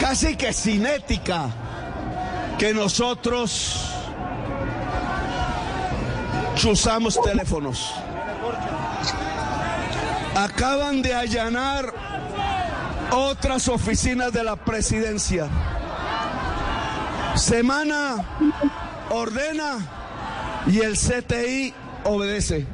casi 0.00 0.36
que 0.36 0.52
sin 0.52 0.86
ética, 0.86 1.48
que 2.58 2.74
nosotros 2.74 3.92
chuzamos 6.54 7.20
teléfonos. 7.20 7.92
Acaban 10.36 11.02
de 11.02 11.14
allanar 11.14 11.92
otras 13.10 13.68
oficinas 13.68 14.32
de 14.32 14.44
la 14.44 14.56
presidencia. 14.56 15.48
Semana 17.34 18.16
ordena 19.10 19.78
y 20.66 20.80
el 20.80 20.96
CTI 20.96 21.74
obedece. 22.04 22.66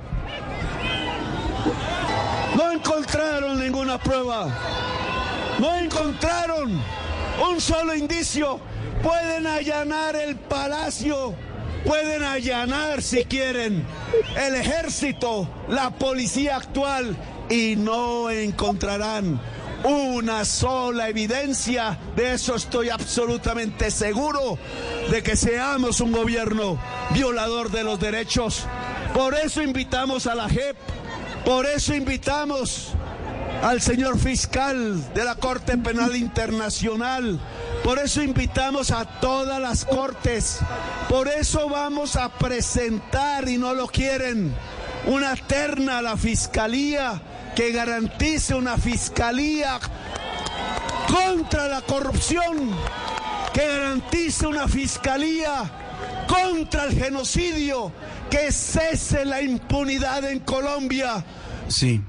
No 2.57 2.73
encontraron 2.73 3.61
ninguna 3.61 3.99
prueba. 3.99 4.49
No 5.59 5.75
encontraron 5.77 6.81
un 7.51 7.61
solo 7.61 7.95
indicio. 7.95 8.61
Pueden 9.03 9.47
allanar 9.47 10.17
el 10.17 10.37
palacio. 10.37 11.35
Pueden 11.85 12.23
allanar 12.23 13.03
si 13.03 13.25
quieren 13.25 13.85
el 14.37 14.55
ejército, 14.57 15.49
la 15.69 15.91
policía 15.91 16.57
actual 16.57 17.17
y 17.49 17.77
no 17.77 18.31
encontrarán 18.31 19.41
una 19.85 20.45
sola 20.45 21.09
evidencia. 21.09 21.99
De 22.17 22.35
eso 22.35 22.57
estoy 22.57 22.91
absolutamente 22.91 23.91
seguro, 23.91 24.59
de 25.11 25.23
que 25.23 25.37
seamos 25.37 26.01
un 26.01 26.13
gobierno 26.13 26.79
violador 27.11 27.71
de 27.71 27.85
los 27.85 28.01
derechos. 28.01 28.67
Por 29.19 29.35
eso 29.35 29.61
invitamos 29.61 30.29
a 30.29 30.37
la 30.37 30.49
JEP, 30.49 30.77
por 31.45 31.67
eso 31.67 31.93
invitamos 31.93 32.91
al 33.65 33.81
señor 33.81 34.17
fiscal 34.17 35.13
de 35.13 35.25
la 35.25 35.35
Corte 35.35 35.77
Penal 35.77 36.15
Internacional. 36.15 37.41
Por 37.83 37.99
eso 37.99 38.23
invitamos 38.23 38.93
a 38.93 39.05
todas 39.19 39.61
las 39.61 39.85
cortes. 39.85 40.61
Por 41.09 41.27
eso 41.27 41.69
vamos 41.69 42.15
a 42.15 42.29
presentar, 42.29 43.49
y 43.49 43.59
no 43.59 43.75
lo 43.75 43.89
quieren, 43.89 44.55
una 45.07 45.35
terna 45.35 45.99
a 45.99 46.03
la 46.03 46.17
fiscalía 46.17 47.21
que 47.57 47.73
garantice 47.73 48.55
una 48.55 48.77
fiscalía 48.77 49.81
contra 51.09 51.67
la 51.67 51.81
corrupción, 51.81 52.71
que 53.53 53.67
garantice 53.67 54.47
una 54.47 54.69
fiscalía 54.69 55.69
contra 56.29 56.85
el 56.85 56.93
genocidio, 56.93 57.91
que 58.31 58.53
cese 58.53 59.25
la 59.25 59.43
impunidad 59.43 60.31
en 60.31 60.41
Colombia. 60.41 61.25
Sí. 61.69 62.01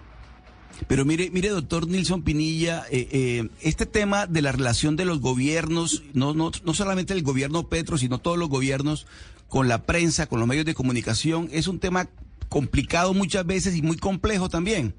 Pero 0.87 1.05
mire, 1.05 1.29
mire, 1.31 1.49
doctor 1.49 1.87
Nilson 1.87 2.23
Pinilla, 2.23 2.85
eh, 2.89 3.07
eh, 3.11 3.49
este 3.61 3.85
tema 3.85 4.27
de 4.27 4.41
la 4.41 4.51
relación 4.51 4.95
de 4.95 5.05
los 5.05 5.19
gobiernos, 5.19 6.03
no, 6.13 6.33
no, 6.33 6.51
no 6.63 6.73
solamente 6.73 7.13
el 7.13 7.21
gobierno 7.21 7.67
Petro, 7.67 7.97
sino 7.97 8.19
todos 8.19 8.37
los 8.37 8.49
gobiernos 8.49 9.05
con 9.49 9.67
la 9.67 9.83
prensa, 9.83 10.27
con 10.27 10.39
los 10.39 10.47
medios 10.47 10.65
de 10.65 10.73
comunicación, 10.73 11.49
es 11.51 11.67
un 11.67 11.79
tema 11.79 12.07
complicado 12.47 13.13
muchas 13.13 13.45
veces 13.45 13.75
y 13.75 13.81
muy 13.81 13.97
complejo 13.97 14.49
también 14.49 14.95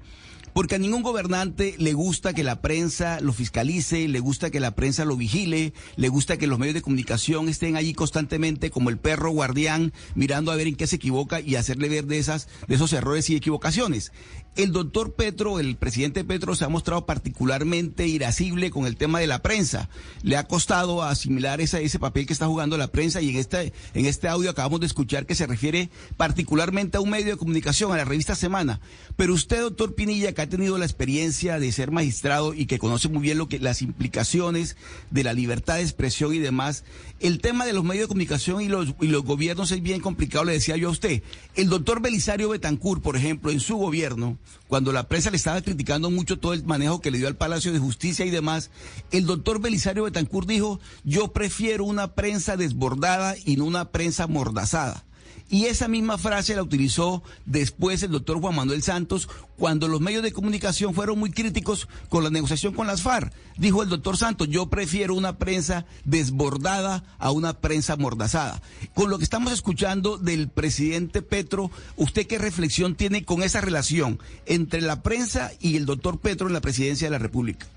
porque 0.53 0.75
a 0.75 0.79
ningún 0.79 1.03
gobernante 1.03 1.75
le 1.77 1.93
gusta 1.93 2.33
que 2.33 2.43
la 2.43 2.61
prensa 2.61 3.19
lo 3.19 3.33
fiscalice, 3.33 4.07
le 4.07 4.19
gusta 4.19 4.49
que 4.49 4.59
la 4.59 4.75
prensa 4.75 5.05
lo 5.05 5.15
vigile, 5.15 5.73
le 5.95 6.09
gusta 6.09 6.37
que 6.37 6.47
los 6.47 6.59
medios 6.59 6.75
de 6.75 6.81
comunicación 6.81 7.49
estén 7.49 7.75
allí 7.75 7.93
constantemente 7.93 8.71
como 8.71 8.89
el 8.89 8.97
perro 8.97 9.31
guardián 9.31 9.93
mirando 10.15 10.51
a 10.51 10.55
ver 10.55 10.67
en 10.67 10.75
qué 10.75 10.87
se 10.87 10.97
equivoca 10.97 11.39
y 11.39 11.55
hacerle 11.55 11.89
ver 11.89 12.05
de 12.05 12.17
esas 12.17 12.47
de 12.67 12.75
esos 12.75 12.93
errores 12.93 13.29
y 13.29 13.35
equivocaciones. 13.35 14.11
El 14.57 14.73
doctor 14.73 15.13
Petro, 15.13 15.61
el 15.61 15.77
presidente 15.77 16.25
Petro, 16.25 16.55
se 16.55 16.65
ha 16.65 16.69
mostrado 16.69 17.05
particularmente 17.05 18.05
irascible 18.07 18.69
con 18.69 18.85
el 18.85 18.97
tema 18.97 19.21
de 19.21 19.27
la 19.27 19.41
prensa. 19.41 19.87
Le 20.23 20.35
ha 20.35 20.45
costado 20.45 21.03
asimilar 21.03 21.61
ese, 21.61 21.85
ese 21.85 21.99
papel 21.99 22.25
que 22.25 22.33
está 22.33 22.47
jugando 22.47 22.77
la 22.77 22.89
prensa 22.89 23.21
y 23.21 23.29
en 23.29 23.37
este, 23.37 23.71
en 23.93 24.05
este 24.05 24.27
audio 24.27 24.49
acabamos 24.49 24.81
de 24.81 24.87
escuchar 24.87 25.25
que 25.25 25.35
se 25.35 25.47
refiere 25.47 25.89
particularmente 26.17 26.97
a 26.97 26.99
un 26.99 27.09
medio 27.09 27.31
de 27.31 27.37
comunicación, 27.37 27.93
a 27.93 27.97
la 27.97 28.03
revista 28.03 28.35
Semana. 28.35 28.81
Pero 29.15 29.33
usted, 29.33 29.61
doctor 29.61 29.95
Pinilla, 29.95 30.33
ha 30.41 30.49
tenido 30.49 30.77
la 30.77 30.85
experiencia 30.85 31.59
de 31.59 31.71
ser 31.71 31.91
magistrado 31.91 32.53
y 32.53 32.65
que 32.65 32.79
conoce 32.79 33.09
muy 33.09 33.21
bien 33.21 33.37
lo 33.37 33.47
que, 33.47 33.59
las 33.59 33.81
implicaciones 33.81 34.75
de 35.09 35.23
la 35.23 35.33
libertad 35.33 35.75
de 35.75 35.83
expresión 35.83 36.33
y 36.33 36.39
demás, 36.39 36.83
el 37.19 37.39
tema 37.39 37.65
de 37.65 37.73
los 37.73 37.83
medios 37.83 38.03
de 38.03 38.07
comunicación 38.09 38.61
y 38.61 38.67
los, 38.67 38.95
y 38.99 39.07
los 39.07 39.23
gobiernos 39.23 39.71
es 39.71 39.81
bien 39.81 40.01
complicado, 40.01 40.45
le 40.45 40.53
decía 40.53 40.77
yo 40.77 40.89
a 40.89 40.91
usted. 40.91 41.23
El 41.55 41.69
doctor 41.69 42.01
Belisario 42.01 42.49
Betancourt, 42.49 43.01
por 43.01 43.15
ejemplo, 43.15 43.51
en 43.51 43.59
su 43.59 43.77
gobierno, 43.77 44.37
cuando 44.67 44.91
la 44.91 45.07
prensa 45.07 45.31
le 45.31 45.37
estaba 45.37 45.61
criticando 45.61 46.09
mucho 46.09 46.39
todo 46.39 46.53
el 46.53 46.63
manejo 46.65 47.01
que 47.01 47.11
le 47.11 47.17
dio 47.17 47.27
al 47.27 47.35
Palacio 47.35 47.71
de 47.71 47.79
Justicia 47.79 48.25
y 48.25 48.29
demás, 48.29 48.71
el 49.11 49.25
doctor 49.25 49.61
Belisario 49.61 50.03
Betancourt 50.03 50.47
dijo, 50.47 50.79
yo 51.03 51.31
prefiero 51.33 51.85
una 51.85 52.13
prensa 52.13 52.57
desbordada 52.57 53.35
y 53.45 53.57
no 53.57 53.65
una 53.65 53.91
prensa 53.91 54.27
mordazada. 54.27 55.05
Y 55.51 55.65
esa 55.65 55.89
misma 55.89 56.17
frase 56.17 56.55
la 56.55 56.63
utilizó 56.63 57.23
después 57.45 58.01
el 58.03 58.11
doctor 58.11 58.39
Juan 58.39 58.55
Manuel 58.55 58.81
Santos 58.83 59.27
cuando 59.57 59.89
los 59.89 59.99
medios 59.99 60.23
de 60.23 60.31
comunicación 60.31 60.93
fueron 60.93 61.19
muy 61.19 61.29
críticos 61.29 61.89
con 62.07 62.23
la 62.23 62.29
negociación 62.29 62.73
con 62.73 62.87
las 62.87 63.01
FARC. 63.01 63.33
Dijo 63.57 63.83
el 63.83 63.89
doctor 63.89 64.15
Santos, 64.15 64.47
yo 64.47 64.67
prefiero 64.69 65.13
una 65.13 65.37
prensa 65.37 65.85
desbordada 66.05 67.03
a 67.19 67.31
una 67.31 67.59
prensa 67.59 67.97
mordazada. 67.97 68.61
Con 68.93 69.09
lo 69.09 69.17
que 69.17 69.25
estamos 69.25 69.51
escuchando 69.51 70.17
del 70.17 70.47
presidente 70.47 71.21
Petro, 71.21 71.69
¿usted 71.97 72.27
qué 72.27 72.37
reflexión 72.37 72.95
tiene 72.95 73.25
con 73.25 73.43
esa 73.43 73.59
relación 73.59 74.19
entre 74.45 74.79
la 74.79 75.03
prensa 75.03 75.51
y 75.59 75.75
el 75.75 75.85
doctor 75.85 76.17
Petro 76.19 76.47
en 76.47 76.53
la 76.53 76.61
presidencia 76.61 77.07
de 77.07 77.11
la 77.11 77.19
República? 77.19 77.67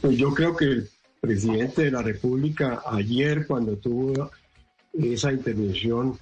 Pues 0.00 0.18
yo 0.18 0.34
creo 0.34 0.56
que 0.56 0.64
el 0.64 0.90
presidente 1.20 1.82
de 1.82 1.92
la 1.92 2.02
República 2.02 2.82
ayer 2.90 3.46
cuando 3.46 3.76
tuvo 3.76 4.32
esa 4.92 5.32
intervención 5.32 6.18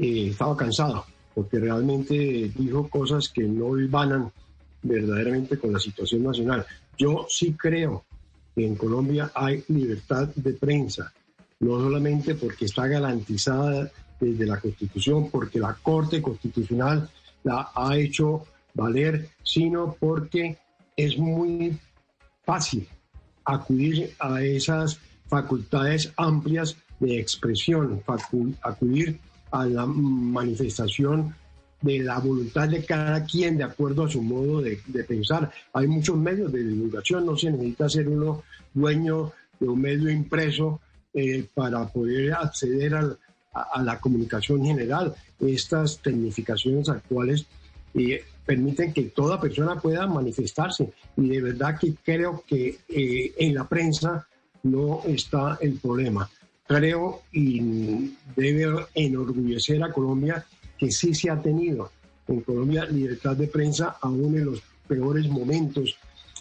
eh, 0.00 0.28
estaba 0.30 0.56
cansado, 0.56 1.04
porque 1.34 1.58
realmente 1.58 2.14
dijo 2.54 2.88
cosas 2.88 3.28
que 3.28 3.42
no 3.42 3.78
iban 3.78 4.30
verdaderamente 4.82 5.58
con 5.58 5.72
la 5.72 5.80
situación 5.80 6.22
nacional. 6.22 6.64
Yo 6.96 7.26
sí 7.28 7.54
creo 7.54 8.04
que 8.54 8.64
en 8.64 8.76
Colombia 8.76 9.32
hay 9.34 9.64
libertad 9.68 10.28
de 10.36 10.52
prensa, 10.52 11.12
no 11.60 11.80
solamente 11.80 12.36
porque 12.36 12.66
está 12.66 12.86
garantizada 12.86 13.90
desde 14.20 14.46
la 14.46 14.60
Constitución, 14.60 15.30
porque 15.30 15.58
la 15.58 15.74
Corte 15.74 16.22
Constitucional 16.22 17.08
la 17.42 17.70
ha 17.74 17.96
hecho 17.96 18.44
valer, 18.74 19.30
sino 19.42 19.96
porque 19.98 20.58
es 20.96 21.18
muy 21.18 21.76
fácil 22.44 22.86
acudir 23.44 24.14
a 24.20 24.42
esas 24.42 25.00
facultades 25.26 26.12
amplias 26.16 26.76
de 27.00 27.18
expresión, 27.18 28.02
acudir 28.62 29.18
a 29.50 29.66
la 29.66 29.86
manifestación 29.86 31.34
de 31.80 32.00
la 32.00 32.18
voluntad 32.18 32.68
de 32.68 32.84
cada 32.84 33.24
quien 33.24 33.56
de 33.56 33.64
acuerdo 33.64 34.04
a 34.04 34.10
su 34.10 34.22
modo 34.22 34.60
de, 34.60 34.76
pensar. 35.06 35.50
Hay 35.72 35.86
muchos 35.86 36.16
medios 36.16 36.52
de 36.52 36.64
divulgación, 36.64 37.24
no 37.24 37.36
se 37.36 37.50
necesita 37.50 37.88
ser 37.88 38.08
uno 38.08 38.42
dueño 38.74 39.32
de 39.60 39.68
un 39.68 39.80
medio 39.80 40.10
impreso 40.10 40.80
eh, 41.14 41.46
para 41.54 41.86
poder 41.86 42.32
acceder 42.34 42.94
a, 42.94 43.16
la 43.82 43.98
comunicación 43.98 44.64
general. 44.64 45.14
Estas 45.40 45.98
tecnificaciones 45.98 46.88
actuales 46.88 47.46
eh, 47.94 48.22
permiten 48.46 48.92
que 48.92 49.04
toda 49.04 49.40
persona 49.40 49.80
pueda 49.80 50.06
manifestarse 50.06 50.92
y 51.16 51.28
de 51.28 51.42
verdad 51.42 51.76
que 51.78 51.94
creo 52.04 52.44
que 52.46 52.78
eh, 52.88 53.34
en 53.36 53.54
la 53.54 53.66
prensa 53.66 54.26
no 54.62 55.02
está 55.06 55.58
el 55.60 55.74
problema 55.74 56.28
creo 56.68 57.22
y 57.32 58.14
debe 58.36 58.86
enorgullecer 58.94 59.82
a 59.82 59.90
Colombia 59.90 60.44
que 60.78 60.92
sí 60.92 61.14
se 61.14 61.30
ha 61.30 61.40
tenido 61.40 61.90
en 62.28 62.42
Colombia 62.42 62.84
libertad 62.84 63.34
de 63.34 63.48
prensa 63.48 63.96
aún 64.00 64.36
en 64.36 64.44
los 64.44 64.62
peores 64.86 65.26
momentos 65.28 65.96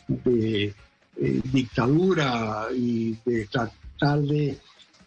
de 0.07 0.75
eh, 1.19 1.41
dictadura 1.51 2.67
y 2.75 3.17
de 3.25 3.47
tratar 3.47 4.21
de 4.21 4.57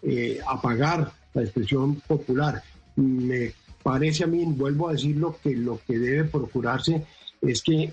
eh, 0.02 0.40
apagar 0.48 1.12
la 1.34 1.42
expresión 1.42 1.96
popular. 1.96 2.62
Me 2.96 3.52
parece 3.82 4.24
a 4.24 4.26
mí, 4.26 4.44
vuelvo 4.46 4.88
a 4.88 4.92
decirlo, 4.92 5.36
que 5.42 5.54
lo 5.54 5.80
que 5.86 5.98
debe 5.98 6.24
procurarse 6.24 7.04
es 7.42 7.62
que 7.62 7.92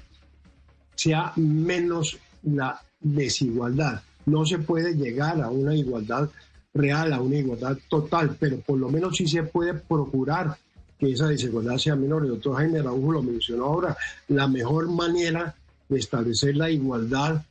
sea 0.96 1.34
menos 1.36 2.18
la 2.44 2.82
desigualdad. 3.02 4.02
No 4.26 4.46
se 4.46 4.60
puede 4.60 4.96
llegar 4.96 5.42
a 5.42 5.50
una 5.50 5.76
igualdad 5.76 6.30
real, 6.78 7.14
a 7.14 7.22
una 7.22 7.38
igualdad 7.38 7.78
total, 7.90 8.36
pero 8.40 8.60
por 8.60 8.78
lo 8.78 8.90
menos 8.90 9.18
sí 9.18 9.28
se 9.28 9.44
puede 9.44 9.74
procurar 9.74 10.58
que 10.98 11.12
esa 11.12 11.28
desigualdad 11.28 11.78
sea 11.78 11.96
menor. 11.96 12.24
El 12.24 12.32
doctor 12.32 12.58
Jaime 12.58 12.82
Raúl 12.82 13.16
lo 13.16 13.24
mencionó 13.24 13.66
ahora, 13.66 13.98
la 14.30 14.48
mejor 14.48 14.90
manera 14.90 15.56
de 15.90 16.00
establecer 16.00 16.56
la 16.56 16.70
igualdad 16.70 17.44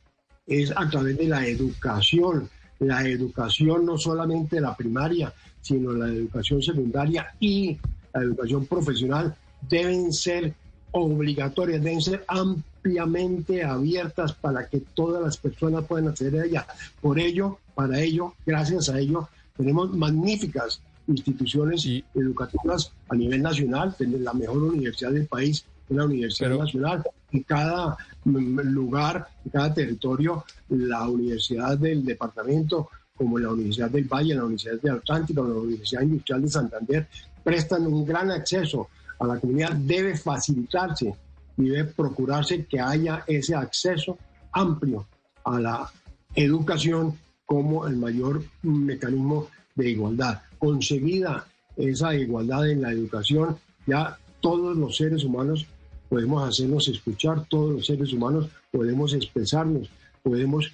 es 0.45 0.71
a 0.75 0.89
través 0.89 1.17
de 1.17 1.27
la 1.27 1.45
educación. 1.45 2.49
La 2.79 3.07
educación 3.07 3.85
no 3.85 3.97
solamente 3.97 4.61
la 4.61 4.75
primaria, 4.75 5.33
sino 5.61 5.91
la 5.93 6.07
educación 6.07 6.61
secundaria 6.61 7.33
y 7.39 7.77
la 8.13 8.21
educación 8.21 8.65
profesional 8.65 9.35
deben 9.67 10.13
ser 10.13 10.53
obligatorias, 10.91 11.83
deben 11.83 12.01
ser 12.01 12.23
ampliamente 12.27 13.63
abiertas 13.63 14.33
para 14.33 14.67
que 14.67 14.79
todas 14.79 15.21
las 15.21 15.37
personas 15.37 15.85
puedan 15.85 16.07
acceder 16.07 16.41
a 16.41 16.45
ellas. 16.45 16.65
Por 17.01 17.19
ello, 17.19 17.59
para 17.77 17.99
ello, 17.99 18.33
gracias 18.43 18.89
a 18.89 18.99
ello, 18.99 19.29
tenemos 19.55 19.93
magníficas 19.93 20.81
instituciones 21.05 21.87
educativas 22.15 22.91
a 23.07 23.15
nivel 23.15 23.43
nacional, 23.43 23.95
tener 23.95 24.21
la 24.21 24.33
mejor 24.33 24.57
universidad 24.63 25.11
del 25.11 25.27
país, 25.27 25.63
una 25.87 26.05
universidad 26.05 26.57
nacional. 26.57 27.03
En 27.31 27.43
cada 27.43 27.95
mm, 28.23 28.61
lugar, 28.61 29.27
en 29.45 29.51
cada 29.51 29.71
territorio, 29.75 30.43
la 30.69 31.07
universidad 31.07 31.77
del 31.77 32.03
departamento, 32.03 32.89
como 33.15 33.37
la 33.37 33.51
Universidad 33.51 33.91
del 33.91 34.05
Valle, 34.05 34.33
la 34.33 34.45
Universidad 34.45 34.81
del 34.81 34.95
Atlántico, 34.95 35.43
la 35.43 35.53
Universidad 35.53 36.01
Industrial 36.01 36.41
de 36.41 36.49
Santander, 36.49 37.07
prestan 37.43 37.85
un 37.85 38.03
gran 38.07 38.31
acceso 38.31 38.87
a 39.19 39.27
la 39.27 39.39
comunidad. 39.39 39.73
Debe 39.73 40.17
facilitarse 40.17 41.13
y 41.57 41.63
debe 41.63 41.83
procurarse 41.91 42.65
que 42.65 42.79
haya 42.79 43.23
ese 43.27 43.53
acceso 43.53 44.17
amplio 44.51 45.05
a 45.45 45.59
la 45.59 45.91
educación 46.33 47.15
como 47.47 47.87
el 47.87 47.95
mayor 47.95 48.43
mecanismo 48.61 49.47
de 49.73 49.89
igualdad. 49.89 50.41
Conseguida 50.59 51.47
esa 51.75 52.13
igualdad 52.13 52.69
en 52.69 52.81
la 52.81 52.91
educación, 52.91 53.57
ya 53.87 54.19
todos 54.41 54.77
los 54.77 54.97
seres 54.97 55.23
humanos 55.23 55.65
podemos 56.09 56.47
hacernos 56.47 56.87
escuchar, 56.89 57.45
todos 57.47 57.73
los 57.73 57.85
seres 57.85 58.13
humanos 58.13 58.49
podemos 58.71 59.13
expresarnos, 59.13 59.89
podemos 60.21 60.71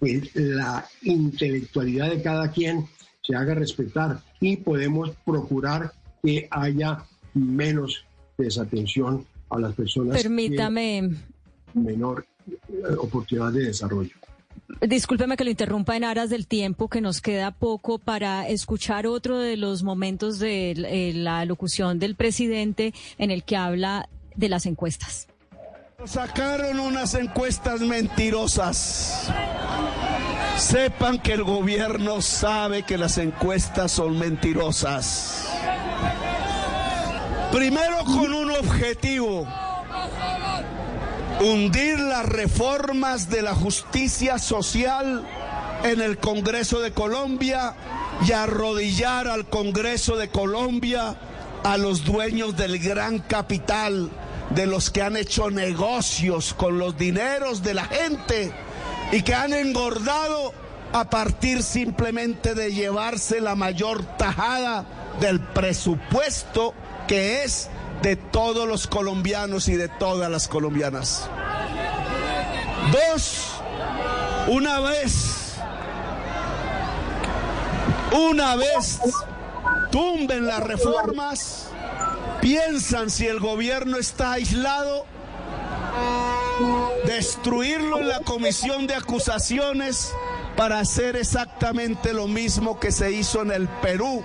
que 0.00 0.30
la 0.34 0.86
intelectualidad 1.02 2.10
de 2.10 2.22
cada 2.22 2.50
quien 2.52 2.86
se 3.22 3.34
haga 3.34 3.54
respetar 3.54 4.20
y 4.40 4.58
podemos 4.58 5.10
procurar 5.24 5.92
que 6.22 6.46
haya 6.50 7.04
menos 7.34 8.04
desatención 8.36 9.26
a 9.50 9.58
las 9.58 9.74
personas. 9.74 10.22
Permítame. 10.22 11.10
menor 11.74 12.26
eh, 12.46 12.94
oportunidad 12.98 13.52
de 13.52 13.64
desarrollo. 13.64 14.14
Discúlpeme 14.80 15.36
que 15.36 15.44
lo 15.44 15.50
interrumpa 15.50 15.96
en 15.96 16.04
aras 16.04 16.30
del 16.30 16.46
tiempo, 16.46 16.88
que 16.88 17.00
nos 17.00 17.20
queda 17.20 17.50
poco 17.50 17.98
para 17.98 18.48
escuchar 18.48 19.06
otro 19.06 19.38
de 19.38 19.56
los 19.56 19.82
momentos 19.82 20.38
de 20.38 20.70
eh, 20.72 21.12
la 21.14 21.44
locución 21.44 21.98
del 21.98 22.14
presidente 22.14 22.94
en 23.18 23.30
el 23.30 23.44
que 23.44 23.56
habla 23.56 24.08
de 24.34 24.48
las 24.48 24.66
encuestas. 24.66 25.28
Sacaron 26.04 26.78
unas 26.78 27.14
encuestas 27.14 27.80
mentirosas. 27.80 29.32
Sepan 30.56 31.18
que 31.18 31.32
el 31.32 31.42
gobierno 31.42 32.22
sabe 32.22 32.84
que 32.84 32.96
las 32.96 33.18
encuestas 33.18 33.90
son 33.92 34.18
mentirosas. 34.18 35.48
Primero 37.52 38.04
con 38.04 38.32
un 38.32 38.50
objetivo, 38.52 39.48
hundir 41.40 41.98
las 42.00 42.26
reformas 42.26 43.30
de 43.30 43.42
la 43.42 43.54
justicia 43.54 44.38
social 44.38 45.26
en 45.84 46.00
el 46.00 46.18
Congreso 46.18 46.80
de 46.80 46.92
Colombia 46.92 47.74
y 48.26 48.32
arrodillar 48.32 49.28
al 49.28 49.48
Congreso 49.48 50.16
de 50.16 50.28
Colombia 50.28 51.16
a 51.62 51.76
los 51.76 52.04
dueños 52.04 52.56
del 52.56 52.78
gran 52.78 53.20
capital 53.20 54.10
de 54.50 54.66
los 54.66 54.90
que 54.90 55.02
han 55.02 55.16
hecho 55.16 55.50
negocios 55.50 56.54
con 56.54 56.78
los 56.78 56.96
dineros 56.96 57.62
de 57.62 57.74
la 57.74 57.84
gente 57.84 58.52
y 59.12 59.22
que 59.22 59.34
han 59.34 59.52
engordado 59.52 60.52
a 60.92 61.08
partir 61.10 61.62
simplemente 61.62 62.54
de 62.54 62.72
llevarse 62.72 63.40
la 63.40 63.54
mayor 63.54 64.04
tajada 64.16 64.86
del 65.20 65.40
presupuesto 65.40 66.74
que 67.06 67.44
es 67.44 67.68
de 68.02 68.16
todos 68.16 68.66
los 68.68 68.86
colombianos 68.86 69.68
y 69.68 69.76
de 69.76 69.88
todas 69.88 70.30
las 70.30 70.48
colombianas. 70.48 71.28
Dos, 72.92 73.60
una 74.48 74.80
vez, 74.80 75.54
una 78.12 78.56
vez 78.56 79.00
tumben 79.90 80.46
las 80.46 80.60
reformas 80.60 81.68
piensan 82.40 83.10
si 83.10 83.26
el 83.26 83.40
gobierno 83.40 83.98
está 83.98 84.32
aislado, 84.32 85.04
destruirlo 87.04 87.98
en 87.98 88.08
la 88.08 88.20
comisión 88.20 88.86
de 88.86 88.94
acusaciones 88.94 90.12
para 90.56 90.80
hacer 90.80 91.16
exactamente 91.16 92.12
lo 92.12 92.26
mismo 92.26 92.80
que 92.80 92.92
se 92.92 93.12
hizo 93.12 93.42
en 93.42 93.52
el 93.52 93.68
Perú, 93.68 94.22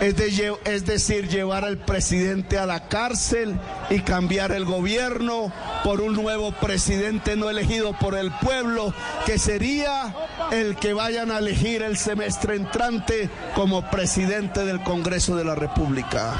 es, 0.00 0.86
decir, 0.86 1.28
llevar 1.28 1.64
al 1.64 1.78
presidente 1.78 2.58
a 2.58 2.66
la 2.66 2.88
cárcel 2.88 3.58
y 3.90 4.00
cambiar 4.00 4.52
el 4.52 4.64
gobierno 4.64 5.52
por 5.84 6.00
un 6.00 6.14
nuevo 6.14 6.52
presidente 6.52 7.36
no 7.36 7.50
elegido 7.50 7.92
por 7.98 8.16
el 8.16 8.30
pueblo, 8.30 8.94
que 9.26 9.38
sería 9.38 10.14
el 10.50 10.76
que 10.76 10.94
vayan 10.94 11.30
a 11.30 11.38
elegir 11.38 11.82
el 11.82 11.98
semestre 11.98 12.56
entrante 12.56 13.28
como 13.54 13.88
presidente 13.90 14.64
del 14.64 14.82
Congreso 14.82 15.36
de 15.36 15.44
la 15.44 15.54
República. 15.54 16.34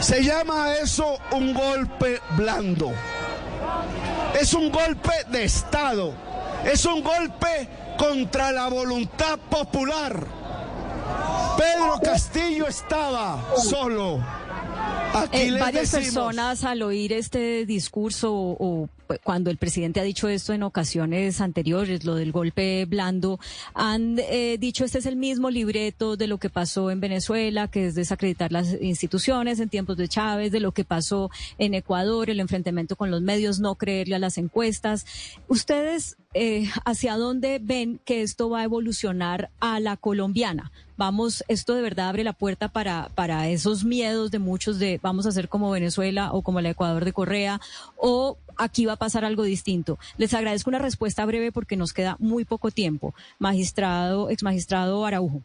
Se 0.00 0.22
llama 0.22 0.74
eso 0.74 1.16
un 1.32 1.54
golpe 1.54 2.20
blando. 2.36 2.92
Es 4.38 4.52
un 4.52 4.70
golpe 4.70 5.12
de 5.30 5.44
Estado. 5.44 6.12
Es 6.64 6.84
un 6.84 7.02
golpe 7.02 7.68
contra 7.96 8.52
la 8.52 8.68
voluntad 8.68 9.38
popular. 9.38 10.43
Pedro 11.56 12.00
Castillo 12.02 12.66
estaba 12.66 13.42
solo 13.56 14.20
eh, 15.32 15.52
varias 15.58 15.92
personas 15.92 16.64
al 16.64 16.82
oír 16.82 17.12
este 17.12 17.66
discurso 17.66 18.32
o, 18.34 18.88
cuando 19.22 19.50
el 19.50 19.58
presidente 19.58 20.00
ha 20.00 20.02
dicho 20.02 20.28
esto 20.28 20.52
en 20.52 20.62
ocasiones 20.62 21.40
anteriores, 21.40 22.04
lo 22.04 22.14
del 22.16 22.32
golpe 22.32 22.84
blando, 22.86 23.38
han 23.74 24.18
eh, 24.18 24.56
dicho 24.58 24.84
este 24.84 24.98
es 24.98 25.06
el 25.06 25.16
mismo 25.16 25.50
libreto 25.50 26.16
de 26.16 26.26
lo 26.26 26.38
que 26.38 26.50
pasó 26.50 26.90
en 26.90 27.00
Venezuela, 27.00 27.68
que 27.68 27.86
es 27.86 27.94
desacreditar 27.94 28.50
las 28.50 28.76
instituciones 28.80 29.60
en 29.60 29.68
tiempos 29.68 29.96
de 29.96 30.08
Chávez, 30.08 30.50
de 30.50 30.60
lo 30.60 30.72
que 30.72 30.84
pasó 30.84 31.30
en 31.58 31.74
Ecuador, 31.74 32.30
el 32.30 32.40
enfrentamiento 32.40 32.96
con 32.96 33.10
los 33.10 33.22
medios, 33.22 33.60
no 33.60 33.76
creerle 33.76 34.16
a 34.16 34.18
las 34.18 34.38
encuestas. 34.38 35.06
Ustedes, 35.48 36.16
eh, 36.34 36.68
¿hacia 36.84 37.16
dónde 37.16 37.60
ven 37.62 38.00
que 38.04 38.22
esto 38.22 38.50
va 38.50 38.60
a 38.60 38.64
evolucionar 38.64 39.50
a 39.60 39.80
la 39.80 39.96
colombiana? 39.96 40.72
Vamos, 40.96 41.44
esto 41.48 41.74
de 41.74 41.82
verdad 41.82 42.10
abre 42.10 42.24
la 42.24 42.32
puerta 42.32 42.68
para, 42.68 43.08
para 43.14 43.48
esos 43.48 43.84
miedos 43.84 44.30
de 44.30 44.38
muchos 44.38 44.78
de 44.78 45.00
vamos 45.02 45.26
a 45.26 45.32
ser 45.32 45.48
como 45.48 45.70
Venezuela 45.70 46.32
o 46.32 46.42
como 46.42 46.58
el 46.58 46.66
Ecuador 46.66 47.04
de 47.04 47.12
Correa 47.12 47.60
o 47.96 48.38
aquí 48.56 48.86
va 48.86 48.94
a 48.94 48.96
pasar 48.96 49.24
algo 49.24 49.42
distinto. 49.42 49.98
Les 50.16 50.34
agradezco 50.34 50.70
una 50.70 50.78
respuesta 50.78 51.24
breve 51.24 51.52
porque 51.52 51.76
nos 51.76 51.92
queda 51.92 52.16
muy 52.18 52.44
poco 52.44 52.70
tiempo. 52.70 53.14
Magistrado, 53.38 54.30
ex 54.30 54.42
magistrado 54.42 55.04
Araujo. 55.04 55.42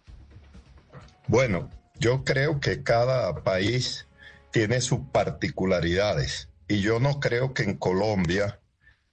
Bueno, 1.28 1.70
yo 2.00 2.24
creo 2.24 2.60
que 2.60 2.84
cada 2.84 3.44
país 3.44 4.08
tiene 4.52 4.82
sus 4.82 5.00
particularidades 5.12 6.50
y 6.68 6.82
yo 6.82 7.00
no 7.00 7.20
creo 7.20 7.54
que 7.54 7.64
en 7.64 7.76
Colombia, 7.76 8.59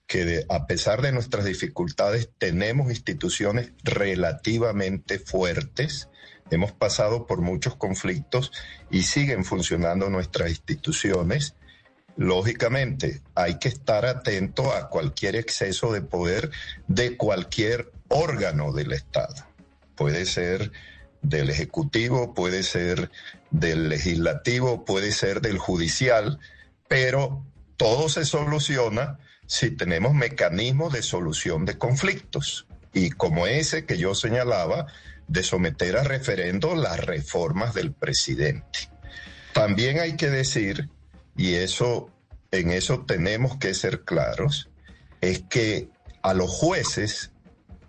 que 0.06 0.44
a 0.48 0.66
pesar 0.66 1.02
de 1.02 1.12
nuestras 1.12 1.44
dificultades 1.44 2.30
tenemos 2.38 2.90
instituciones 2.90 3.72
relativamente 3.82 5.18
fuertes, 5.18 6.08
hemos 6.50 6.72
pasado 6.72 7.26
por 7.26 7.40
muchos 7.40 7.74
conflictos 7.74 8.52
y 8.90 9.02
siguen 9.02 9.44
funcionando 9.44 10.08
nuestras 10.08 10.50
instituciones. 10.50 11.54
Lógicamente, 12.16 13.20
hay 13.34 13.58
que 13.58 13.68
estar 13.68 14.06
atento 14.06 14.72
a 14.72 14.88
cualquier 14.88 15.36
exceso 15.36 15.92
de 15.92 16.02
poder 16.02 16.50
de 16.86 17.16
cualquier 17.16 17.92
órgano 18.08 18.72
del 18.72 18.92
Estado. 18.92 19.34
Puede 19.96 20.24
ser 20.24 20.70
del 21.20 21.50
Ejecutivo, 21.50 22.32
puede 22.32 22.62
ser 22.62 23.10
del 23.50 23.88
Legislativo, 23.88 24.84
puede 24.84 25.10
ser 25.10 25.40
del 25.40 25.58
Judicial, 25.58 26.38
pero 26.88 27.44
todo 27.76 28.08
se 28.08 28.24
soluciona 28.24 29.18
si 29.46 29.70
tenemos 29.70 30.14
mecanismos 30.14 30.92
de 30.92 31.02
solución 31.02 31.64
de 31.64 31.78
conflictos. 31.78 32.66
Y 32.92 33.10
como 33.10 33.46
ese 33.46 33.84
que 33.84 33.98
yo 33.98 34.14
señalaba, 34.14 34.86
de 35.28 35.42
someter 35.42 35.96
a 35.96 36.04
referendo 36.04 36.74
las 36.74 37.04
reformas 37.04 37.74
del 37.74 37.92
presidente. 37.92 38.90
También 39.52 39.98
hay 39.98 40.16
que 40.16 40.30
decir, 40.30 40.88
y 41.36 41.54
eso 41.54 42.10
en 42.52 42.70
eso 42.70 43.04
tenemos 43.06 43.56
que 43.58 43.74
ser 43.74 44.02
claros, 44.02 44.70
es 45.20 45.42
que 45.42 45.88
a 46.22 46.34
los 46.34 46.50
jueces 46.50 47.32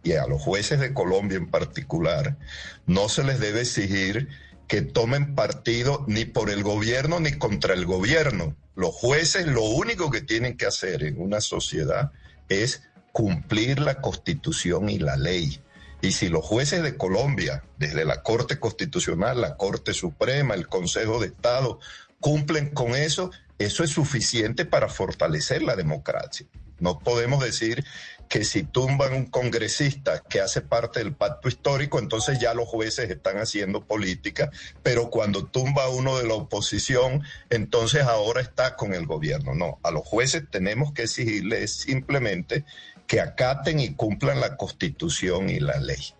y 0.03 0.13
a 0.13 0.25
los 0.25 0.41
jueces 0.41 0.79
de 0.79 0.93
Colombia 0.93 1.37
en 1.37 1.49
particular 1.49 2.37
no 2.85 3.09
se 3.09 3.23
les 3.23 3.39
debe 3.39 3.61
exigir 3.61 4.29
que 4.67 4.81
tomen 4.81 5.35
partido 5.35 6.03
ni 6.07 6.25
por 6.25 6.49
el 6.49 6.63
gobierno 6.63 7.19
ni 7.19 7.33
contra 7.33 7.73
el 7.73 7.85
gobierno. 7.85 8.55
Los 8.75 8.93
jueces 8.93 9.47
lo 9.47 9.63
único 9.63 10.11
que 10.11 10.21
tienen 10.21 10.57
que 10.57 10.65
hacer 10.65 11.03
en 11.03 11.19
una 11.19 11.41
sociedad 11.41 12.11
es 12.49 12.83
cumplir 13.11 13.79
la 13.79 14.01
constitución 14.01 14.89
y 14.89 14.99
la 14.99 15.17
ley. 15.17 15.61
Y 16.01 16.11
si 16.11 16.29
los 16.29 16.45
jueces 16.45 16.83
de 16.83 16.95
Colombia, 16.95 17.63
desde 17.77 18.05
la 18.05 18.21
Corte 18.21 18.59
Constitucional, 18.59 19.41
la 19.41 19.57
Corte 19.57 19.93
Suprema, 19.93 20.53
el 20.53 20.67
Consejo 20.67 21.19
de 21.19 21.27
Estado, 21.27 21.79
cumplen 22.19 22.69
con 22.69 22.95
eso, 22.95 23.31
eso 23.57 23.83
es 23.83 23.89
suficiente 23.89 24.65
para 24.65 24.89
fortalecer 24.89 25.63
la 25.63 25.75
democracia. 25.75 26.45
No 26.79 26.99
podemos 26.99 27.43
decir 27.43 27.83
que 28.29 28.43
si 28.43 28.63
tumban 28.63 29.13
un 29.13 29.25
congresista 29.25 30.21
que 30.27 30.41
hace 30.41 30.61
parte 30.61 30.99
del 30.99 31.15
pacto 31.15 31.47
histórico, 31.47 31.99
entonces 31.99 32.39
ya 32.39 32.53
los 32.53 32.67
jueces 32.67 33.09
están 33.09 33.37
haciendo 33.37 33.85
política, 33.85 34.51
pero 34.83 35.09
cuando 35.09 35.45
tumba 35.45 35.89
uno 35.89 36.17
de 36.17 36.27
la 36.27 36.33
oposición, 36.33 37.23
entonces 37.49 38.03
ahora 38.03 38.41
está 38.41 38.75
con 38.75 38.93
el 38.93 39.05
gobierno. 39.05 39.55
No, 39.55 39.79
a 39.83 39.91
los 39.91 40.05
jueces 40.05 40.43
tenemos 40.49 40.91
que 40.91 41.03
exigirles 41.03 41.71
simplemente 41.71 42.65
que 43.07 43.21
acaten 43.21 43.79
y 43.79 43.93
cumplan 43.93 44.41
la 44.41 44.57
constitución 44.57 45.49
y 45.49 45.59
la 45.59 45.79
ley. 45.79 46.13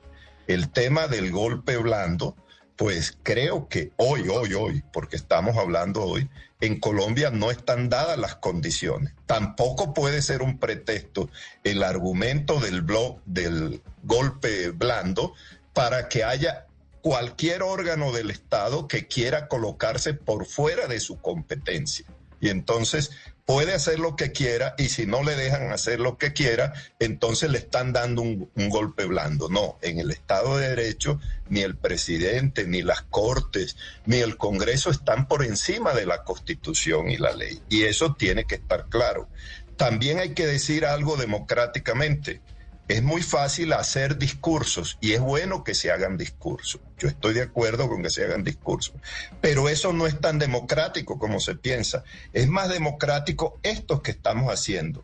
El 0.48 0.70
tema 0.70 1.08
del 1.08 1.32
golpe 1.32 1.76
blando, 1.76 2.36
pues 2.78 3.18
creo 3.22 3.68
que 3.68 3.92
hoy, 3.98 4.30
hoy, 4.30 4.54
hoy, 4.54 4.84
porque 4.94 5.18
estamos 5.18 5.58
hablando 5.58 6.04
hoy, 6.04 6.30
en 6.60 6.80
Colombia 6.80 7.30
no 7.30 7.52
están 7.52 7.90
dadas 7.90 8.18
las 8.18 8.36
condiciones. 8.36 9.14
Tampoco 9.26 9.94
puede 9.94 10.22
ser 10.22 10.42
un 10.42 10.58
pretexto 10.58 11.30
el 11.64 11.84
argumento 11.84 12.60
del, 12.60 12.86
del 13.26 13.82
golpe 14.04 14.70
blando 14.72 15.34
para 15.74 16.10
que 16.10 16.24
haya 16.24 16.66
cualquier 17.02 17.62
órgano 17.64 18.12
del 18.12 18.32
Estado 18.32 18.88
que 18.88 19.08
quiera 19.08 19.48
colocarse 19.48 20.14
por 20.14 20.46
fuera 20.46 20.88
de 20.88 21.00
su 21.00 21.22
competencia. 21.22 22.06
Y 22.40 22.50
entonces 22.50 23.12
puede 23.48 23.74
hacer 23.74 23.98
lo 23.98 24.18
que 24.18 24.34
quiera 24.34 24.76
y 24.78 24.90
si 24.90 25.06
no 25.06 25.24
le 25.24 25.38
dejan 25.38 25.72
hacer 25.72 26.02
lo 26.02 26.18
que 26.18 26.34
quiera, 26.34 26.74
entonces 27.00 27.50
le 27.50 27.60
están 27.60 27.94
dando 27.94 28.22
un, 28.22 28.50
golpe 28.70 29.06
blando. 29.06 29.48
No, 29.48 29.80
en 29.82 30.00
el 30.00 30.12
Estado 30.12 30.58
de 30.58 30.68
Derecho 30.68 31.18
ni 31.48 31.62
el 31.62 31.78
presidente, 31.78 32.68
ni 32.68 32.82
las 32.84 33.04
Cortes, 33.04 33.78
ni 34.06 34.18
el 34.18 34.36
Congreso 34.36 34.90
están 34.92 35.30
por 35.30 35.46
encima 35.46 35.94
de 35.94 36.06
la 36.06 36.26
Constitución 36.26 37.10
y 37.10 37.16
la 37.16 37.34
ley. 37.34 37.62
Y 37.70 37.84
eso 37.84 38.16
tiene 38.16 38.44
que 38.44 38.56
estar 38.56 38.88
claro. 38.90 39.30
También 39.78 40.20
hay 40.20 40.34
que 40.34 40.46
decir 40.46 40.86
algo 40.86 41.16
democráticamente. 41.16 42.42
Es 42.88 43.04
muy 43.04 43.22
fácil 43.22 43.74
hacer 43.74 44.18
discursos 44.18 44.98
y 45.02 45.12
es 45.12 45.20
bueno 45.20 45.66
que 45.66 45.76
se 45.76 45.92
hagan 45.92 46.16
discursos. 46.16 46.80
Yo 46.98 47.10
estoy 47.10 47.34
de 47.34 47.42
acuerdo 47.42 47.90
con 47.90 48.02
que 48.02 48.10
se 48.10 48.24
hagan 48.24 48.46
discursos, 48.46 48.96
pero 49.42 49.68
eso 49.68 49.92
no 49.92 50.08
es 50.08 50.22
tan 50.22 50.40
democrático 50.40 51.20
como 51.20 51.42
se 51.42 51.56
piensa. 51.56 52.06
Es 52.32 52.48
más 52.48 52.70
democrático 52.70 53.60
esto 53.62 54.02
que 54.02 54.12
estamos 54.12 54.54
haciendo, 54.54 55.04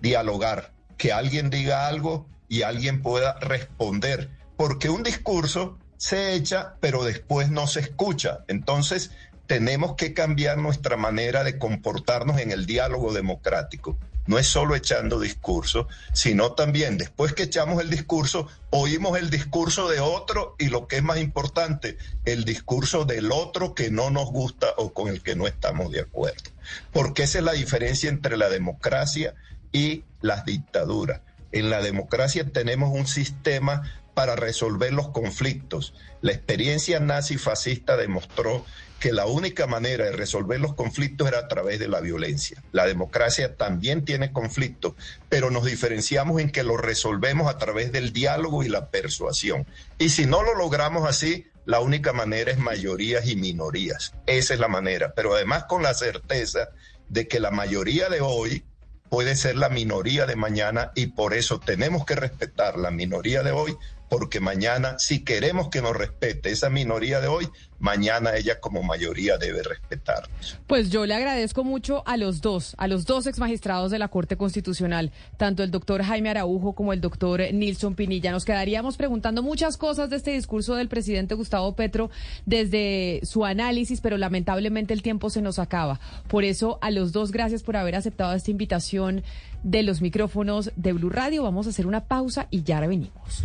dialogar, 0.00 0.72
que 0.96 1.12
alguien 1.12 1.50
diga 1.50 1.88
algo 1.88 2.28
y 2.48 2.62
alguien 2.62 3.02
pueda 3.02 3.40
responder, 3.40 4.30
porque 4.56 4.88
un 4.88 5.02
discurso 5.02 5.78
se 5.96 6.34
echa, 6.34 6.76
pero 6.80 7.02
después 7.02 7.50
no 7.50 7.66
se 7.66 7.80
escucha. 7.80 8.44
Entonces, 8.46 9.10
tenemos 9.48 9.96
que 9.96 10.14
cambiar 10.14 10.58
nuestra 10.58 10.96
manera 10.96 11.42
de 11.42 11.58
comportarnos 11.58 12.38
en 12.40 12.52
el 12.52 12.66
diálogo 12.66 13.12
democrático 13.12 13.98
no 14.26 14.38
es 14.38 14.46
solo 14.46 14.74
echando 14.74 15.20
discurso, 15.20 15.88
sino 16.12 16.52
también 16.52 16.98
después 16.98 17.32
que 17.32 17.44
echamos 17.44 17.82
el 17.82 17.90
discurso, 17.90 18.48
oímos 18.70 19.18
el 19.18 19.30
discurso 19.30 19.88
de 19.88 20.00
otro 20.00 20.56
y 20.58 20.68
lo 20.68 20.86
que 20.86 20.96
es 20.96 21.02
más 21.02 21.18
importante, 21.18 21.98
el 22.24 22.44
discurso 22.44 23.04
del 23.04 23.32
otro 23.32 23.74
que 23.74 23.90
no 23.90 24.10
nos 24.10 24.30
gusta 24.30 24.68
o 24.76 24.92
con 24.92 25.08
el 25.08 25.22
que 25.22 25.36
no 25.36 25.46
estamos 25.46 25.90
de 25.90 26.00
acuerdo. 26.00 26.50
Porque 26.92 27.24
esa 27.24 27.38
es 27.38 27.44
la 27.44 27.52
diferencia 27.52 28.08
entre 28.08 28.36
la 28.36 28.48
democracia 28.48 29.34
y 29.72 30.04
las 30.20 30.44
dictaduras. 30.44 31.20
En 31.52 31.70
la 31.70 31.82
democracia 31.82 32.50
tenemos 32.50 32.90
un 32.92 33.06
sistema 33.06 33.82
para 34.14 34.36
resolver 34.36 34.92
los 34.92 35.08
conflictos. 35.08 35.92
La 36.22 36.32
experiencia 36.32 37.00
nazi 37.00 37.36
fascista 37.36 37.96
demostró 37.96 38.64
que 39.04 39.12
la 39.12 39.26
única 39.26 39.66
manera 39.66 40.06
de 40.06 40.12
resolver 40.12 40.58
los 40.58 40.72
conflictos 40.72 41.28
era 41.28 41.40
a 41.40 41.46
través 41.46 41.78
de 41.78 41.88
la 41.88 42.00
violencia. 42.00 42.62
La 42.72 42.86
democracia 42.86 43.54
también 43.54 44.06
tiene 44.06 44.32
conflictos, 44.32 44.94
pero 45.28 45.50
nos 45.50 45.66
diferenciamos 45.66 46.40
en 46.40 46.48
que 46.48 46.62
lo 46.62 46.78
resolvemos 46.78 47.50
a 47.50 47.58
través 47.58 47.92
del 47.92 48.14
diálogo 48.14 48.62
y 48.62 48.70
la 48.70 48.88
persuasión. 48.88 49.66
Y 49.98 50.08
si 50.08 50.24
no 50.24 50.42
lo 50.42 50.54
logramos 50.54 51.06
así, 51.06 51.48
la 51.66 51.80
única 51.80 52.14
manera 52.14 52.50
es 52.50 52.56
mayorías 52.56 53.28
y 53.28 53.36
minorías. 53.36 54.14
Esa 54.24 54.54
es 54.54 54.60
la 54.60 54.68
manera, 54.68 55.12
pero 55.14 55.34
además 55.34 55.64
con 55.64 55.82
la 55.82 55.92
certeza 55.92 56.70
de 57.10 57.28
que 57.28 57.40
la 57.40 57.50
mayoría 57.50 58.08
de 58.08 58.22
hoy 58.22 58.64
puede 59.10 59.36
ser 59.36 59.56
la 59.56 59.68
minoría 59.68 60.24
de 60.24 60.34
mañana 60.34 60.92
y 60.94 61.08
por 61.08 61.34
eso 61.34 61.60
tenemos 61.60 62.06
que 62.06 62.16
respetar 62.16 62.78
la 62.78 62.90
minoría 62.90 63.42
de 63.42 63.52
hoy 63.52 63.76
porque 64.08 64.40
mañana, 64.40 64.98
si 64.98 65.24
queremos 65.24 65.68
que 65.68 65.82
nos 65.82 65.96
respete 65.96 66.50
esa 66.50 66.70
minoría 66.70 67.20
de 67.20 67.28
hoy, 67.28 67.48
mañana 67.78 68.36
ella 68.36 68.60
como 68.60 68.82
mayoría 68.82 69.36
debe 69.38 69.62
respetarnos. 69.62 70.58
Pues 70.66 70.90
yo 70.90 71.06
le 71.06 71.14
agradezco 71.14 71.64
mucho 71.64 72.02
a 72.06 72.16
los 72.16 72.40
dos, 72.40 72.74
a 72.78 72.86
los 72.86 73.04
dos 73.06 73.26
ex 73.26 73.38
magistrados 73.38 73.90
de 73.90 73.98
la 73.98 74.08
Corte 74.08 74.36
Constitucional, 74.36 75.12
tanto 75.36 75.62
el 75.62 75.70
doctor 75.70 76.02
Jaime 76.02 76.30
Araujo 76.30 76.74
como 76.74 76.92
el 76.92 77.00
doctor 77.00 77.42
Nilson 77.52 77.94
Pinilla. 77.94 78.30
Nos 78.30 78.44
quedaríamos 78.44 78.96
preguntando 78.96 79.42
muchas 79.42 79.76
cosas 79.76 80.10
de 80.10 80.16
este 80.16 80.30
discurso 80.32 80.74
del 80.74 80.88
presidente 80.88 81.34
Gustavo 81.34 81.74
Petro 81.74 82.10
desde 82.46 83.20
su 83.24 83.44
análisis, 83.44 84.00
pero 84.00 84.16
lamentablemente 84.16 84.94
el 84.94 85.02
tiempo 85.02 85.28
se 85.30 85.42
nos 85.42 85.58
acaba. 85.58 86.00
Por 86.28 86.44
eso, 86.44 86.78
a 86.82 86.90
los 86.90 87.12
dos, 87.12 87.32
gracias 87.32 87.62
por 87.62 87.76
haber 87.76 87.96
aceptado 87.96 88.32
esta 88.34 88.50
invitación 88.50 89.24
de 89.62 89.82
los 89.82 90.00
micrófonos 90.00 90.72
de 90.76 90.92
Blue 90.92 91.10
Radio. 91.10 91.42
Vamos 91.42 91.66
a 91.66 91.70
hacer 91.70 91.86
una 91.86 92.04
pausa 92.04 92.46
y 92.50 92.62
ya 92.62 92.80
venimos. 92.80 93.44